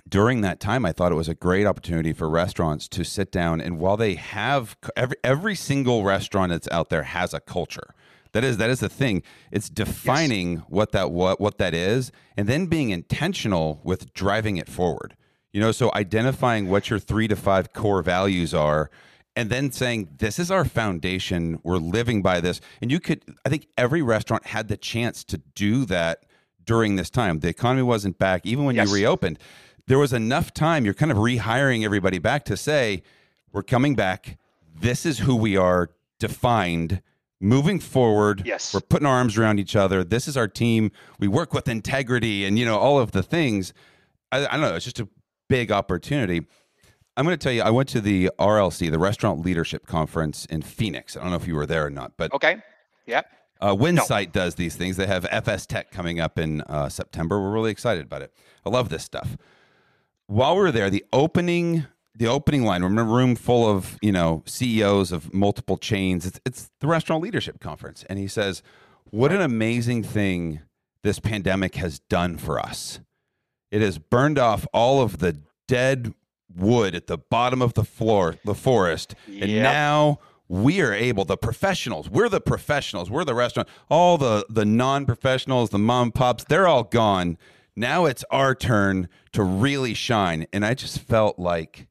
during 0.09 0.41
that 0.41 0.59
time, 0.59 0.85
I 0.85 0.91
thought 0.91 1.11
it 1.11 1.15
was 1.15 1.29
a 1.29 1.35
great 1.35 1.65
opportunity 1.65 2.13
for 2.13 2.29
restaurants 2.29 2.87
to 2.89 3.03
sit 3.03 3.31
down 3.31 3.59
and 3.59 3.79
while 3.79 3.97
they 3.97 4.15
have 4.15 4.77
every 4.95 5.17
every 5.23 5.55
single 5.55 6.03
restaurant 6.03 6.51
that's 6.51 6.67
out 6.69 6.89
there 6.89 7.03
has 7.03 7.33
a 7.33 7.39
culture. 7.39 7.93
That 8.33 8.43
is 8.43 8.57
that 8.57 8.69
is 8.69 8.79
the 8.81 8.89
thing. 8.89 9.23
It's 9.51 9.69
defining 9.69 10.53
yes. 10.53 10.63
what 10.67 10.91
that 10.91 11.11
what 11.11 11.39
what 11.39 11.57
that 11.57 11.73
is, 11.73 12.11
and 12.35 12.47
then 12.47 12.67
being 12.67 12.89
intentional 12.89 13.81
with 13.83 14.13
driving 14.13 14.57
it 14.57 14.69
forward. 14.69 15.15
You 15.51 15.61
know, 15.61 15.71
so 15.71 15.91
identifying 15.95 16.69
what 16.69 16.89
your 16.89 16.99
three 16.99 17.27
to 17.29 17.35
five 17.35 17.73
core 17.73 18.03
values 18.03 18.53
are, 18.53 18.91
and 19.35 19.49
then 19.49 19.71
saying 19.71 20.09
this 20.19 20.39
is 20.39 20.51
our 20.51 20.65
foundation. 20.65 21.59
We're 21.63 21.77
living 21.77 22.21
by 22.21 22.41
this, 22.41 22.61
and 22.81 22.91
you 22.91 22.99
could. 22.99 23.23
I 23.45 23.49
think 23.49 23.67
every 23.77 24.01
restaurant 24.01 24.45
had 24.47 24.67
the 24.67 24.77
chance 24.77 25.23
to 25.25 25.37
do 25.55 25.85
that 25.85 26.25
during 26.67 26.95
this 26.95 27.09
time. 27.09 27.39
The 27.39 27.47
economy 27.47 27.81
wasn't 27.81 28.19
back, 28.19 28.45
even 28.45 28.65
when 28.65 28.75
yes. 28.75 28.87
you 28.87 28.93
reopened. 28.93 29.39
There 29.87 29.97
was 29.97 30.13
enough 30.13 30.53
time. 30.53 30.85
You're 30.85 30.93
kind 30.93 31.11
of 31.11 31.17
rehiring 31.17 31.83
everybody 31.83 32.19
back 32.19 32.45
to 32.45 32.55
say, 32.55 33.01
we're 33.51 33.63
coming 33.63 33.95
back. 33.95 34.37
This 34.79 35.05
is 35.05 35.19
who 35.19 35.35
we 35.35 35.57
are, 35.57 35.89
defined 36.19 37.01
moving 37.39 37.79
forward. 37.79 38.43
Yes. 38.45 38.73
We're 38.73 38.81
putting 38.81 39.07
our 39.07 39.15
arms 39.15 39.37
around 39.37 39.59
each 39.59 39.75
other. 39.75 40.03
This 40.03 40.27
is 40.27 40.37
our 40.37 40.47
team. 40.47 40.91
We 41.19 41.27
work 41.27 41.53
with 41.53 41.67
integrity 41.67 42.45
and, 42.45 42.59
you 42.59 42.65
know, 42.65 42.77
all 42.77 42.99
of 42.99 43.11
the 43.11 43.23
things. 43.23 43.73
I, 44.31 44.45
I 44.45 44.51
don't 44.51 44.61
know. 44.61 44.75
It's 44.75 44.85
just 44.85 44.99
a 44.99 45.07
big 45.47 45.71
opportunity. 45.71 46.45
I'm 47.15 47.25
going 47.25 47.37
to 47.37 47.43
tell 47.43 47.53
you, 47.53 47.63
I 47.63 47.71
went 47.71 47.89
to 47.89 48.01
the 48.01 48.29
RLC, 48.37 48.91
the 48.91 48.99
Restaurant 48.99 49.43
Leadership 49.43 49.87
Conference 49.87 50.45
in 50.45 50.61
Phoenix. 50.61 51.17
I 51.17 51.21
don't 51.21 51.31
know 51.31 51.37
if 51.37 51.47
you 51.47 51.55
were 51.55 51.65
there 51.65 51.85
or 51.85 51.89
not, 51.89 52.13
but. 52.17 52.33
Okay. 52.33 52.61
Yeah. 53.05 53.21
Uh, 53.59 53.75
Winsight 53.75 54.27
no. 54.27 54.31
does 54.31 54.55
these 54.55 54.75
things. 54.75 54.97
They 54.97 55.07
have 55.07 55.23
FSTEC 55.25 55.91
coming 55.91 56.19
up 56.19 56.37
in 56.37 56.61
uh, 56.61 56.89
September. 56.89 57.39
We're 57.39 57.51
really 57.51 57.71
excited 57.71 58.05
about 58.05 58.21
it. 58.21 58.33
I 58.65 58.69
love 58.69 58.89
this 58.89 59.03
stuff. 59.03 59.37
While 60.27 60.55
we 60.55 60.61
were 60.61 60.71
there, 60.71 60.89
the 60.89 61.05
opening 61.13 61.85
the 62.17 62.27
opening 62.27 62.63
line. 62.63 62.81
We're 62.81 62.89
in 62.89 62.97
a 62.97 63.03
room 63.03 63.35
full 63.35 63.69
of 63.69 63.97
you 64.01 64.11
know 64.11 64.43
CEOs 64.45 65.11
of 65.11 65.33
multiple 65.33 65.77
chains. 65.77 66.25
It's 66.25 66.39
it's 66.45 66.69
the 66.79 66.87
restaurant 66.87 67.23
leadership 67.23 67.59
conference, 67.59 68.03
and 68.09 68.17
he 68.19 68.27
says, 68.27 68.63
"What 69.11 69.31
an 69.31 69.41
amazing 69.41 70.03
thing 70.03 70.61
this 71.03 71.19
pandemic 71.19 71.75
has 71.75 71.99
done 71.99 72.37
for 72.37 72.59
us. 72.59 72.99
It 73.71 73.81
has 73.81 73.99
burned 73.99 74.39
off 74.39 74.65
all 74.73 75.01
of 75.01 75.19
the 75.19 75.39
dead 75.67 76.13
wood 76.53 76.95
at 76.95 77.07
the 77.07 77.17
bottom 77.17 77.61
of 77.61 77.75
the 77.75 77.83
floor, 77.83 78.35
the 78.43 78.55
forest, 78.55 79.15
yep. 79.27 79.43
and 79.43 79.63
now." 79.63 80.19
We 80.49 80.81
are 80.81 80.93
able 80.93 81.25
the 81.25 81.37
professionals 81.37 82.09
we're 82.09 82.29
the 82.29 82.41
professionals 82.41 83.09
we're 83.09 83.25
the 83.25 83.35
restaurant 83.35 83.67
all 83.89 84.17
the 84.17 84.45
the 84.49 84.65
non-professionals 84.65 85.69
the 85.71 85.79
mom 85.79 86.11
pops 86.11 86.43
they're 86.45 86.67
all 86.67 86.83
gone 86.83 87.37
now 87.75 88.05
it's 88.05 88.23
our 88.31 88.55
turn 88.55 89.09
to 89.31 89.43
really 89.43 89.93
shine 89.93 90.47
and 90.53 90.65
i 90.65 90.73
just 90.73 90.99
felt 90.99 91.37
like 91.37 91.87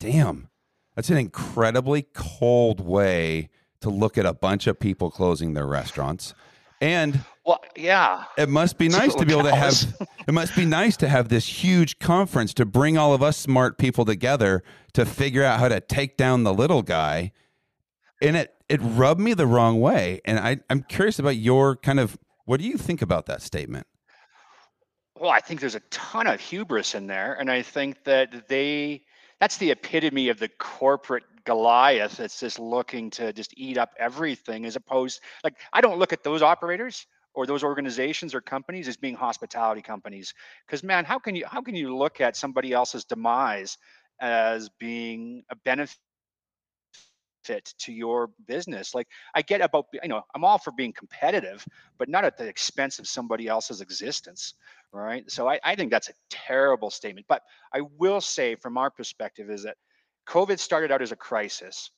damn, 0.00 0.48
that's 0.96 1.10
an 1.10 1.18
incredibly 1.18 2.02
cold 2.14 2.80
way 2.80 3.48
to 3.80 3.90
look 3.90 4.18
at 4.18 4.26
a 4.26 4.32
bunch 4.32 4.66
of 4.66 4.80
people 4.80 5.10
closing 5.10 5.54
their 5.54 5.66
restaurants. 5.66 6.34
And 6.80 7.20
well, 7.44 7.60
yeah, 7.76 8.24
it 8.36 8.48
must 8.48 8.78
be 8.78 8.88
nice 8.88 9.14
to 9.14 9.24
be 9.24 9.32
able 9.32 9.44
to 9.44 9.54
have. 9.54 9.74
It 10.26 10.32
must 10.32 10.56
be 10.56 10.64
nice 10.64 10.96
to 10.98 11.08
have 11.08 11.28
this 11.28 11.46
huge 11.46 11.98
conference 11.98 12.52
to 12.54 12.64
bring 12.64 12.98
all 12.98 13.14
of 13.14 13.22
us 13.22 13.36
smart 13.36 13.78
people 13.78 14.04
together 14.04 14.62
to 14.94 15.04
figure 15.04 15.44
out 15.44 15.60
how 15.60 15.68
to 15.68 15.80
take 15.80 16.16
down 16.16 16.42
the 16.42 16.54
little 16.54 16.82
guy. 16.82 17.32
And 18.20 18.36
it 18.36 18.54
it 18.68 18.80
rubbed 18.82 19.20
me 19.20 19.34
the 19.34 19.46
wrong 19.46 19.80
way. 19.80 20.20
And 20.24 20.38
I 20.38 20.58
I'm 20.68 20.82
curious 20.82 21.18
about 21.18 21.36
your 21.36 21.76
kind 21.76 22.00
of 22.00 22.18
what 22.44 22.60
do 22.60 22.66
you 22.66 22.76
think 22.76 23.02
about 23.02 23.26
that 23.26 23.42
statement? 23.42 23.86
Well, 25.18 25.30
I 25.30 25.40
think 25.40 25.60
there's 25.60 25.74
a 25.74 25.82
ton 25.90 26.26
of 26.26 26.40
hubris 26.40 26.94
in 26.94 27.06
there, 27.06 27.34
and 27.34 27.50
I 27.50 27.62
think 27.62 28.04
that 28.04 28.48
they 28.48 29.02
that's 29.40 29.56
the 29.56 29.70
epitome 29.70 30.28
of 30.28 30.38
the 30.38 30.48
corporate 30.48 31.24
Goliath 31.44 32.18
that's 32.18 32.38
just 32.40 32.58
looking 32.58 33.10
to 33.10 33.32
just 33.32 33.54
eat 33.56 33.78
up 33.78 33.92
everything 33.98 34.66
as 34.66 34.76
opposed 34.76 35.20
like 35.42 35.54
I 35.72 35.80
don't 35.80 35.98
look 35.98 36.12
at 36.12 36.22
those 36.22 36.42
operators 36.42 37.06
or 37.34 37.46
those 37.46 37.64
organizations 37.64 38.34
or 38.34 38.40
companies 38.40 38.88
as 38.88 38.96
being 38.96 39.14
hospitality 39.14 39.82
companies 39.82 40.34
because 40.66 40.82
man 40.82 41.04
how 41.04 41.18
can 41.18 41.34
you 41.34 41.46
how 41.46 41.62
can 41.62 41.74
you 41.74 41.96
look 41.96 42.20
at 42.20 42.36
somebody 42.36 42.72
else's 42.72 43.04
demise 43.04 43.78
as 44.20 44.68
being 44.78 45.42
a 45.50 45.56
benefit 45.56 45.96
to 47.42 47.92
your 47.92 48.30
business 48.46 48.94
like 48.94 49.08
i 49.34 49.42
get 49.42 49.60
about 49.60 49.86
you 50.02 50.08
know 50.08 50.22
i'm 50.34 50.44
all 50.44 50.58
for 50.58 50.72
being 50.72 50.92
competitive 50.92 51.66
but 51.98 52.08
not 52.08 52.24
at 52.24 52.36
the 52.36 52.46
expense 52.46 52.98
of 52.98 53.06
somebody 53.06 53.48
else's 53.48 53.80
existence 53.80 54.54
right? 54.92 55.30
So 55.30 55.48
I, 55.48 55.58
I 55.64 55.74
think 55.74 55.90
that's 55.90 56.08
a 56.08 56.14
terrible 56.28 56.90
statement. 56.90 57.26
But 57.28 57.42
I 57.74 57.82
will 57.98 58.20
say, 58.20 58.54
from 58.54 58.76
our 58.76 58.90
perspective, 58.90 59.50
is 59.50 59.62
that 59.62 59.76
COVID 60.28 60.58
started 60.58 60.90
out 60.90 61.02
as 61.02 61.12
a 61.12 61.16
crisis. 61.16 61.90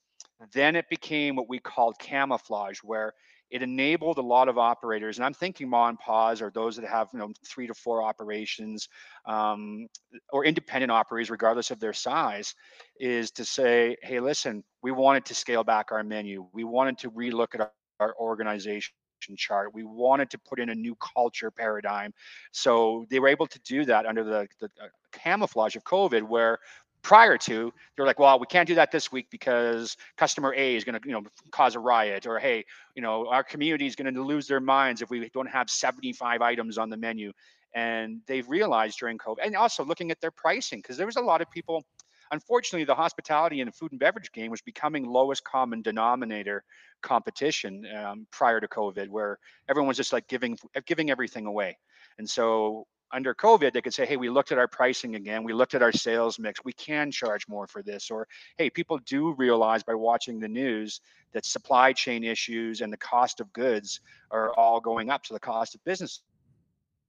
Then 0.52 0.76
it 0.76 0.88
became 0.88 1.36
what 1.36 1.48
we 1.48 1.58
called 1.58 1.98
camouflage, 1.98 2.78
where 2.78 3.14
it 3.52 3.62
enabled 3.62 4.16
a 4.16 4.22
lot 4.22 4.48
of 4.48 4.56
operators, 4.56 5.18
and 5.18 5.26
I'm 5.26 5.34
thinking 5.34 5.68
ma 5.68 5.88
and 5.88 5.98
pa's 5.98 6.40
or 6.40 6.50
those 6.50 6.74
that 6.76 6.86
have 6.86 7.10
you 7.12 7.18
know 7.18 7.32
three 7.46 7.66
to 7.66 7.74
four 7.74 8.02
operations 8.02 8.88
um, 9.26 9.86
or 10.32 10.46
independent 10.46 10.90
operators, 10.90 11.30
regardless 11.30 11.70
of 11.70 11.78
their 11.78 11.92
size, 11.92 12.54
is 12.98 13.30
to 13.32 13.44
say, 13.44 13.96
hey, 14.02 14.20
listen, 14.20 14.64
we 14.82 14.90
wanted 14.90 15.26
to 15.26 15.34
scale 15.34 15.64
back 15.64 15.92
our 15.92 16.02
menu. 16.02 16.46
We 16.54 16.64
wanted 16.64 16.96
to 16.98 17.10
relook 17.10 17.54
at 17.54 17.60
our, 17.60 17.72
our 18.00 18.14
organization 18.18 18.94
chart. 19.36 19.74
We 19.74 19.84
wanted 19.84 20.30
to 20.30 20.38
put 20.38 20.58
in 20.58 20.70
a 20.70 20.74
new 20.74 20.96
culture 20.96 21.50
paradigm. 21.50 22.12
So 22.52 23.04
they 23.10 23.20
were 23.20 23.28
able 23.28 23.46
to 23.46 23.60
do 23.60 23.84
that 23.84 24.06
under 24.06 24.24
the, 24.24 24.48
the 24.60 24.66
uh, 24.82 24.88
camouflage 25.12 25.76
of 25.76 25.84
COVID, 25.84 26.22
where 26.22 26.58
prior 27.02 27.36
to 27.36 27.72
they're 27.96 28.06
like 28.06 28.18
well 28.18 28.38
we 28.38 28.46
can't 28.46 28.66
do 28.68 28.74
that 28.74 28.92
this 28.92 29.10
week 29.10 29.26
because 29.30 29.96
customer 30.16 30.54
a 30.56 30.76
is 30.76 30.84
going 30.84 30.98
to 30.98 31.00
you 31.06 31.12
know 31.12 31.22
cause 31.50 31.74
a 31.74 31.78
riot 31.78 32.26
or 32.26 32.38
hey 32.38 32.64
you 32.94 33.02
know 33.02 33.28
our 33.28 33.42
community 33.42 33.86
is 33.86 33.96
going 33.96 34.12
to 34.12 34.22
lose 34.22 34.46
their 34.46 34.60
minds 34.60 35.02
if 35.02 35.10
we 35.10 35.28
don't 35.30 35.48
have 35.48 35.68
75 35.68 36.42
items 36.42 36.78
on 36.78 36.90
the 36.90 36.96
menu 36.96 37.32
and 37.74 38.20
they've 38.26 38.48
realized 38.48 38.98
during 38.98 39.18
covid 39.18 39.38
and 39.44 39.56
also 39.56 39.84
looking 39.84 40.10
at 40.10 40.20
their 40.20 40.30
pricing 40.30 40.78
because 40.78 40.96
there 40.96 41.06
was 41.06 41.16
a 41.16 41.20
lot 41.20 41.40
of 41.40 41.50
people 41.50 41.84
unfortunately, 42.32 42.84
the 42.84 42.94
hospitality 42.94 43.60
and 43.60 43.68
the 43.68 43.72
food 43.72 43.92
and 43.92 44.00
beverage 44.00 44.32
game 44.32 44.50
was 44.50 44.62
becoming 44.62 45.06
lowest 45.06 45.44
common 45.44 45.82
denominator 45.82 46.64
competition 47.02 47.86
um, 47.94 48.26
prior 48.32 48.58
to 48.58 48.66
COVID, 48.66 49.08
where 49.08 49.38
everyone 49.68 49.88
was 49.88 49.96
just 49.96 50.12
like 50.12 50.26
giving 50.26 50.58
giving 50.86 51.10
everything 51.10 51.46
away. 51.46 51.78
And 52.18 52.28
so 52.28 52.86
under 53.12 53.34
COVID, 53.34 53.72
they 53.72 53.82
could 53.82 53.94
say, 53.94 54.06
hey, 54.06 54.16
we 54.16 54.30
looked 54.30 54.52
at 54.52 54.58
our 54.58 54.68
pricing 54.68 55.16
again. 55.16 55.44
We 55.44 55.52
looked 55.52 55.74
at 55.74 55.82
our 55.82 55.92
sales 55.92 56.38
mix. 56.38 56.64
We 56.64 56.72
can 56.72 57.10
charge 57.10 57.46
more 57.48 57.66
for 57.66 57.82
this. 57.82 58.10
Or, 58.10 58.26
hey, 58.56 58.70
people 58.70 58.98
do 58.98 59.32
realize 59.32 59.82
by 59.82 59.94
watching 59.94 60.40
the 60.40 60.48
news 60.48 61.00
that 61.32 61.44
supply 61.44 61.92
chain 61.92 62.24
issues 62.24 62.80
and 62.80 62.92
the 62.92 62.96
cost 62.96 63.40
of 63.40 63.52
goods 63.52 64.00
are 64.30 64.52
all 64.54 64.80
going 64.80 65.10
up. 65.10 65.26
So 65.26 65.34
the 65.34 65.40
cost 65.40 65.74
of 65.74 65.84
business 65.84 66.22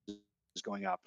is 0.07 0.61
going 0.61 0.85
up. 0.85 0.99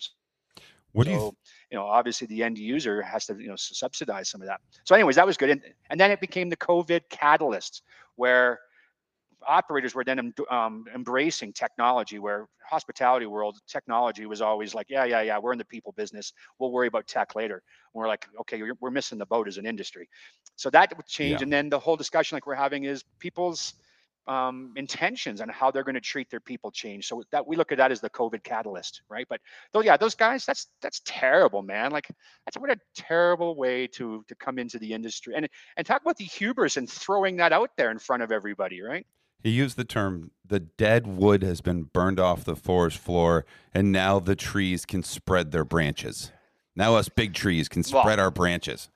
What 0.92 1.06
so, 1.06 1.10
do 1.10 1.14
you, 1.14 1.20
th- 1.20 1.34
you 1.72 1.78
know, 1.78 1.84
obviously 1.84 2.26
the 2.26 2.42
end 2.42 2.56
user 2.56 3.02
has 3.02 3.26
to, 3.26 3.36
you 3.38 3.48
know, 3.48 3.56
subsidize 3.56 4.30
some 4.30 4.40
of 4.40 4.46
that. 4.46 4.60
So, 4.84 4.94
anyways, 4.94 5.16
that 5.16 5.26
was 5.26 5.36
good. 5.36 5.50
And, 5.50 5.62
and 5.90 6.00
then 6.00 6.10
it 6.10 6.20
became 6.20 6.48
the 6.48 6.56
COVID 6.56 7.02
catalyst 7.10 7.82
where 8.14 8.60
operators 9.46 9.94
were 9.94 10.04
then 10.04 10.32
um, 10.50 10.84
embracing 10.94 11.52
technology 11.52 12.18
where 12.18 12.48
hospitality 12.62 13.26
world 13.26 13.58
technology 13.66 14.26
was 14.26 14.40
always 14.40 14.74
like 14.74 14.86
yeah 14.88 15.04
yeah 15.04 15.20
yeah 15.20 15.38
we're 15.38 15.52
in 15.52 15.58
the 15.58 15.64
people 15.64 15.92
business 15.92 16.32
we'll 16.58 16.72
worry 16.72 16.88
about 16.88 17.06
tech 17.06 17.34
later 17.34 17.54
and 17.54 18.00
we're 18.00 18.08
like 18.08 18.26
okay 18.40 18.62
we're 18.80 18.90
missing 18.90 19.18
the 19.18 19.26
boat 19.26 19.46
as 19.46 19.56
an 19.56 19.66
industry 19.66 20.08
so 20.56 20.68
that 20.70 20.94
would 20.96 21.06
change 21.06 21.40
yeah. 21.40 21.44
and 21.44 21.52
then 21.52 21.68
the 21.68 21.78
whole 21.78 21.96
discussion 21.96 22.36
like 22.36 22.46
we're 22.46 22.54
having 22.54 22.84
is 22.84 23.04
people's 23.18 23.74
um, 24.28 24.72
intentions 24.76 25.40
and 25.40 25.50
how 25.50 25.70
they're 25.70 25.84
going 25.84 25.94
to 25.94 26.00
treat 26.00 26.30
their 26.30 26.40
people 26.40 26.70
change. 26.70 27.06
So 27.06 27.22
that 27.30 27.46
we 27.46 27.56
look 27.56 27.72
at 27.72 27.78
that 27.78 27.92
as 27.92 28.00
the 28.00 28.10
COVID 28.10 28.42
catalyst, 28.42 29.02
right? 29.08 29.26
But 29.28 29.40
though, 29.72 29.82
yeah, 29.82 29.96
those 29.96 30.14
guys, 30.14 30.44
that's 30.44 30.68
that's 30.82 31.00
terrible, 31.04 31.62
man. 31.62 31.92
Like 31.92 32.08
that's 32.44 32.58
what 32.58 32.70
a 32.70 32.78
terrible 32.94 33.56
way 33.56 33.86
to 33.88 34.24
to 34.26 34.34
come 34.34 34.58
into 34.58 34.78
the 34.78 34.92
industry 34.92 35.34
and 35.36 35.48
and 35.76 35.86
talk 35.86 36.02
about 36.02 36.16
the 36.16 36.24
hubris 36.24 36.76
and 36.76 36.90
throwing 36.90 37.36
that 37.36 37.52
out 37.52 37.70
there 37.76 37.90
in 37.90 37.98
front 37.98 38.22
of 38.22 38.32
everybody, 38.32 38.82
right? 38.82 39.06
He 39.42 39.50
used 39.50 39.76
the 39.76 39.84
term 39.84 40.30
the 40.48 40.60
dead 40.60 41.06
wood 41.06 41.42
has 41.42 41.60
been 41.60 41.84
burned 41.84 42.20
off 42.20 42.44
the 42.44 42.56
forest 42.56 42.98
floor, 42.98 43.44
and 43.74 43.92
now 43.92 44.18
the 44.18 44.36
trees 44.36 44.84
can 44.84 45.02
spread 45.02 45.52
their 45.52 45.64
branches. 45.64 46.30
Now 46.74 46.94
us 46.94 47.08
big 47.08 47.34
trees 47.34 47.68
can 47.68 47.82
spread 47.82 48.18
our 48.18 48.30
branches. 48.30 48.90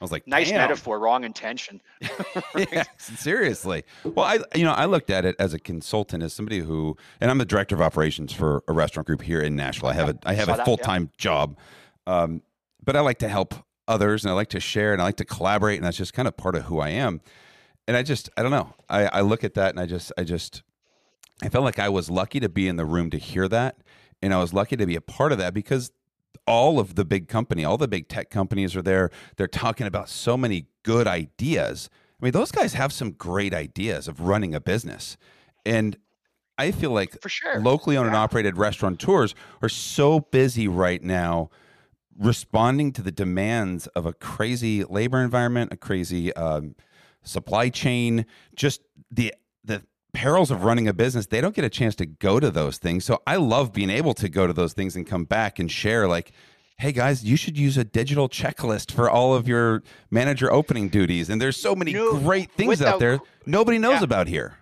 I 0.00 0.04
was 0.04 0.12
like, 0.12 0.26
nice 0.26 0.50
Damn. 0.50 0.58
metaphor, 0.58 0.98
wrong 0.98 1.24
intention. 1.24 1.80
yeah, 2.56 2.84
seriously. 2.98 3.84
Well, 4.04 4.26
I 4.26 4.38
you 4.54 4.64
know 4.64 4.72
I 4.72 4.84
looked 4.84 5.10
at 5.10 5.24
it 5.24 5.36
as 5.38 5.54
a 5.54 5.58
consultant, 5.58 6.22
as 6.22 6.34
somebody 6.34 6.58
who, 6.58 6.96
and 7.20 7.30
I'm 7.30 7.38
the 7.38 7.46
director 7.46 7.74
of 7.74 7.80
operations 7.80 8.32
for 8.32 8.62
a 8.68 8.72
restaurant 8.72 9.06
group 9.06 9.22
here 9.22 9.40
in 9.40 9.56
Nashville. 9.56 9.88
I 9.88 9.94
have 9.94 10.08
a 10.10 10.18
I 10.26 10.34
have 10.34 10.48
a 10.48 10.64
full 10.64 10.76
time 10.76 11.04
yeah. 11.04 11.16
job, 11.16 11.58
um, 12.06 12.42
but 12.84 12.94
I 12.94 13.00
like 13.00 13.18
to 13.18 13.28
help 13.28 13.54
others 13.88 14.24
and 14.24 14.30
I 14.30 14.34
like 14.34 14.48
to 14.48 14.60
share 14.60 14.92
and 14.92 15.00
I 15.00 15.06
like 15.06 15.16
to 15.16 15.24
collaborate, 15.24 15.78
and 15.78 15.86
that's 15.86 15.96
just 15.96 16.12
kind 16.12 16.28
of 16.28 16.36
part 16.36 16.56
of 16.56 16.64
who 16.64 16.78
I 16.78 16.90
am. 16.90 17.22
And 17.88 17.96
I 17.96 18.02
just 18.02 18.28
I 18.36 18.42
don't 18.42 18.50
know. 18.50 18.74
I, 18.88 19.06
I 19.06 19.20
look 19.20 19.44
at 19.44 19.54
that 19.54 19.70
and 19.70 19.80
I 19.80 19.86
just 19.86 20.12
I 20.18 20.24
just 20.24 20.62
I 21.42 21.48
felt 21.48 21.64
like 21.64 21.78
I 21.78 21.88
was 21.88 22.10
lucky 22.10 22.40
to 22.40 22.48
be 22.48 22.66
in 22.68 22.76
the 22.76 22.84
room 22.86 23.10
to 23.10 23.18
hear 23.18 23.46
that, 23.48 23.76
and 24.22 24.32
I 24.34 24.38
was 24.38 24.52
lucky 24.54 24.76
to 24.76 24.86
be 24.86 24.96
a 24.96 25.00
part 25.00 25.32
of 25.32 25.38
that 25.38 25.54
because 25.54 25.92
all 26.46 26.78
of 26.78 26.94
the 26.94 27.04
big 27.04 27.28
company, 27.28 27.64
all 27.64 27.76
the 27.76 27.88
big 27.88 28.08
tech 28.08 28.30
companies 28.30 28.76
are 28.76 28.82
there. 28.82 29.10
They're 29.36 29.48
talking 29.48 29.86
about 29.86 30.08
so 30.08 30.36
many 30.36 30.66
good 30.84 31.06
ideas. 31.06 31.90
I 32.20 32.24
mean, 32.24 32.32
those 32.32 32.50
guys 32.52 32.74
have 32.74 32.92
some 32.92 33.10
great 33.12 33.52
ideas 33.52 34.08
of 34.08 34.20
running 34.20 34.54
a 34.54 34.60
business. 34.60 35.16
And 35.66 35.96
I 36.56 36.70
feel 36.70 36.90
like 36.92 37.20
for 37.20 37.28
sure 37.28 37.60
locally 37.60 37.96
owned 37.96 38.06
and 38.06 38.14
Yeah. 38.14 38.22
operated 38.22 38.56
restaurateurs 38.56 39.34
are 39.60 39.68
so 39.68 40.20
busy 40.20 40.68
right 40.68 41.02
now 41.02 41.50
responding 42.18 42.92
to 42.92 43.02
the 43.02 43.12
demands 43.12 43.86
of 43.88 44.06
a 44.06 44.12
crazy 44.12 44.84
labor 44.84 45.20
environment, 45.20 45.72
a 45.72 45.76
crazy 45.76 46.32
um, 46.34 46.74
supply 47.26 47.68
chain, 47.68 48.24
just 48.54 48.80
the 49.10 49.34
the 49.64 49.82
perils 50.14 50.50
of 50.50 50.64
running 50.64 50.88
a 50.88 50.94
business. 50.94 51.26
They 51.26 51.40
don't 51.42 51.54
get 51.54 51.64
a 51.64 51.68
chance 51.68 51.94
to 51.96 52.06
go 52.06 52.40
to 52.40 52.50
those 52.50 52.78
things. 52.78 53.04
So 53.04 53.20
I 53.26 53.36
love 53.36 53.72
being 53.72 53.90
able 53.90 54.14
to 54.14 54.28
go 54.28 54.46
to 54.46 54.52
those 54.52 54.72
things 54.72 54.96
and 54.96 55.06
come 55.06 55.24
back 55.24 55.58
and 55.58 55.70
share 55.70 56.08
like. 56.08 56.32
Hey 56.78 56.92
guys, 56.92 57.24
you 57.24 57.38
should 57.38 57.56
use 57.56 57.78
a 57.78 57.84
digital 57.84 58.28
checklist 58.28 58.92
for 58.92 59.08
all 59.08 59.34
of 59.34 59.48
your 59.48 59.82
manager 60.10 60.52
opening 60.52 60.90
duties. 60.90 61.30
And 61.30 61.40
there's 61.40 61.56
so 61.56 61.74
many 61.74 61.94
No, 61.94 62.18
great 62.18 62.52
things 62.52 62.82
out 62.82 62.96
without- 62.96 63.00
there 63.00 63.20
nobody 63.46 63.78
knows 63.78 64.00
Yeah. 64.00 64.04
about 64.04 64.28
here. 64.28 64.58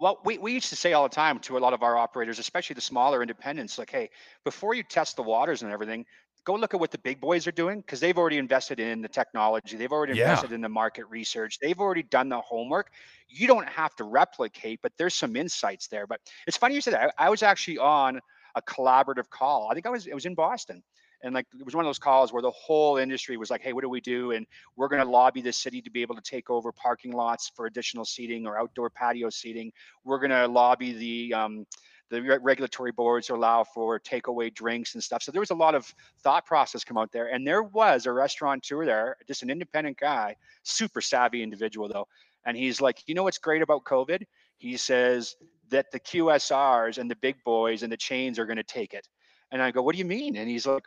Well, 0.00 0.20
we, 0.24 0.38
we 0.38 0.52
used 0.52 0.70
to 0.70 0.76
say 0.76 0.92
all 0.94 1.02
the 1.02 1.14
time 1.14 1.38
to 1.40 1.56
a 1.56 1.60
lot 1.60 1.72
of 1.74 1.82
our 1.82 1.96
operators, 1.96 2.38
especially 2.38 2.74
the 2.74 2.80
smaller 2.80 3.22
independents, 3.22 3.78
like, 3.78 3.90
hey, 3.90 4.08
before 4.44 4.72
you 4.74 4.82
test 4.82 5.16
the 5.16 5.22
waters 5.22 5.62
and 5.62 5.70
everything, 5.70 6.04
go 6.44 6.54
look 6.54 6.74
at 6.74 6.80
what 6.80 6.90
the 6.90 6.98
big 6.98 7.20
boys 7.20 7.46
are 7.46 7.52
doing 7.52 7.80
because 7.80 8.00
they've 8.00 8.16
already 8.18 8.38
invested 8.38 8.78
in 8.78 9.00
the 9.00 9.08
technology. 9.08 9.76
They've 9.76 9.92
already 9.92 10.12
Yeah. 10.12 10.22
invested 10.22 10.52
in 10.52 10.60
the 10.60 10.68
market 10.68 11.06
research. 11.06 11.58
They've 11.58 11.78
already 11.80 12.02
done 12.02 12.28
the 12.28 12.40
homework. 12.40 12.92
You 13.28 13.46
don't 13.46 13.68
have 13.68 13.94
to 13.96 14.04
replicate, 14.04 14.80
but 14.82 14.92
there's 14.98 15.14
some 15.14 15.36
insights 15.36 15.88
there. 15.88 16.06
But 16.06 16.20
it's 16.46 16.56
funny 16.56 16.74
you 16.74 16.80
said 16.80 16.94
that. 16.94 17.14
I, 17.18 17.26
I 17.26 17.30
was 17.30 17.42
actually 17.42 17.78
on 17.78 18.20
a 18.54 18.62
collaborative 18.62 19.30
call. 19.30 19.68
I 19.70 19.74
think 19.74 19.86
I 19.86 19.90
was 19.90 20.06
it 20.06 20.14
was 20.14 20.26
in 20.26 20.34
Boston. 20.34 20.82
And 21.22 21.32
like 21.34 21.46
it 21.58 21.64
was 21.64 21.74
one 21.74 21.86
of 21.86 21.88
those 21.88 21.98
calls 21.98 22.34
where 22.34 22.42
the 22.42 22.50
whole 22.50 22.98
industry 22.98 23.38
was 23.38 23.50
like, 23.50 23.62
"Hey, 23.62 23.72
what 23.72 23.80
do 23.80 23.88
we 23.88 24.02
do?" 24.02 24.32
And 24.32 24.46
we're 24.76 24.88
going 24.88 25.02
to 25.02 25.08
lobby 25.08 25.40
the 25.40 25.54
city 25.54 25.80
to 25.80 25.90
be 25.90 26.02
able 26.02 26.16
to 26.16 26.20
take 26.20 26.50
over 26.50 26.70
parking 26.70 27.12
lots 27.12 27.48
for 27.48 27.64
additional 27.64 28.04
seating 28.04 28.46
or 28.46 28.58
outdoor 28.58 28.90
patio 28.90 29.30
seating. 29.30 29.72
We're 30.04 30.18
going 30.18 30.32
to 30.32 30.46
lobby 30.46 30.92
the 30.92 31.34
um, 31.34 31.66
the 32.10 32.22
re- 32.22 32.38
regulatory 32.40 32.92
boards 32.92 33.30
allow 33.30 33.64
for 33.64 33.98
takeaway 33.98 34.52
drinks 34.52 34.94
and 34.94 35.02
stuff. 35.02 35.22
So 35.22 35.32
there 35.32 35.40
was 35.40 35.50
a 35.50 35.54
lot 35.54 35.74
of 35.74 35.92
thought 36.22 36.46
process 36.46 36.84
come 36.84 36.96
out 36.96 37.12
there, 37.12 37.28
and 37.28 37.46
there 37.46 37.62
was 37.62 38.06
a 38.06 38.12
restaurateur 38.12 38.84
there, 38.84 39.16
just 39.26 39.42
an 39.42 39.50
independent 39.50 39.98
guy, 39.98 40.36
super 40.62 41.00
savvy 41.00 41.42
individual 41.42 41.88
though, 41.88 42.08
and 42.44 42.56
he's 42.56 42.80
like, 42.80 43.02
"You 43.06 43.14
know 43.14 43.24
what's 43.24 43.38
great 43.38 43.62
about 43.62 43.84
COVID?" 43.84 44.24
He 44.56 44.76
says 44.76 45.36
that 45.70 45.90
the 45.90 46.00
QSRs 46.00 46.98
and 46.98 47.10
the 47.10 47.16
big 47.16 47.36
boys 47.44 47.82
and 47.82 47.92
the 47.92 47.96
chains 47.96 48.38
are 48.38 48.46
going 48.46 48.56
to 48.56 48.62
take 48.62 48.94
it. 48.94 49.08
And 49.50 49.62
I 49.62 49.70
go, 49.70 49.82
"What 49.82 49.94
do 49.94 49.98
you 49.98 50.04
mean?" 50.04 50.36
And 50.36 50.48
he's 50.48 50.66
like 50.66 50.84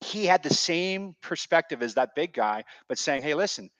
he 0.00 0.24
had 0.26 0.42
the 0.42 0.52
same 0.52 1.14
perspective 1.20 1.82
as 1.82 1.94
that 1.94 2.14
big 2.14 2.32
guy, 2.32 2.64
but 2.88 2.98
saying, 2.98 3.22
hey, 3.22 3.34
listen, 3.34 3.70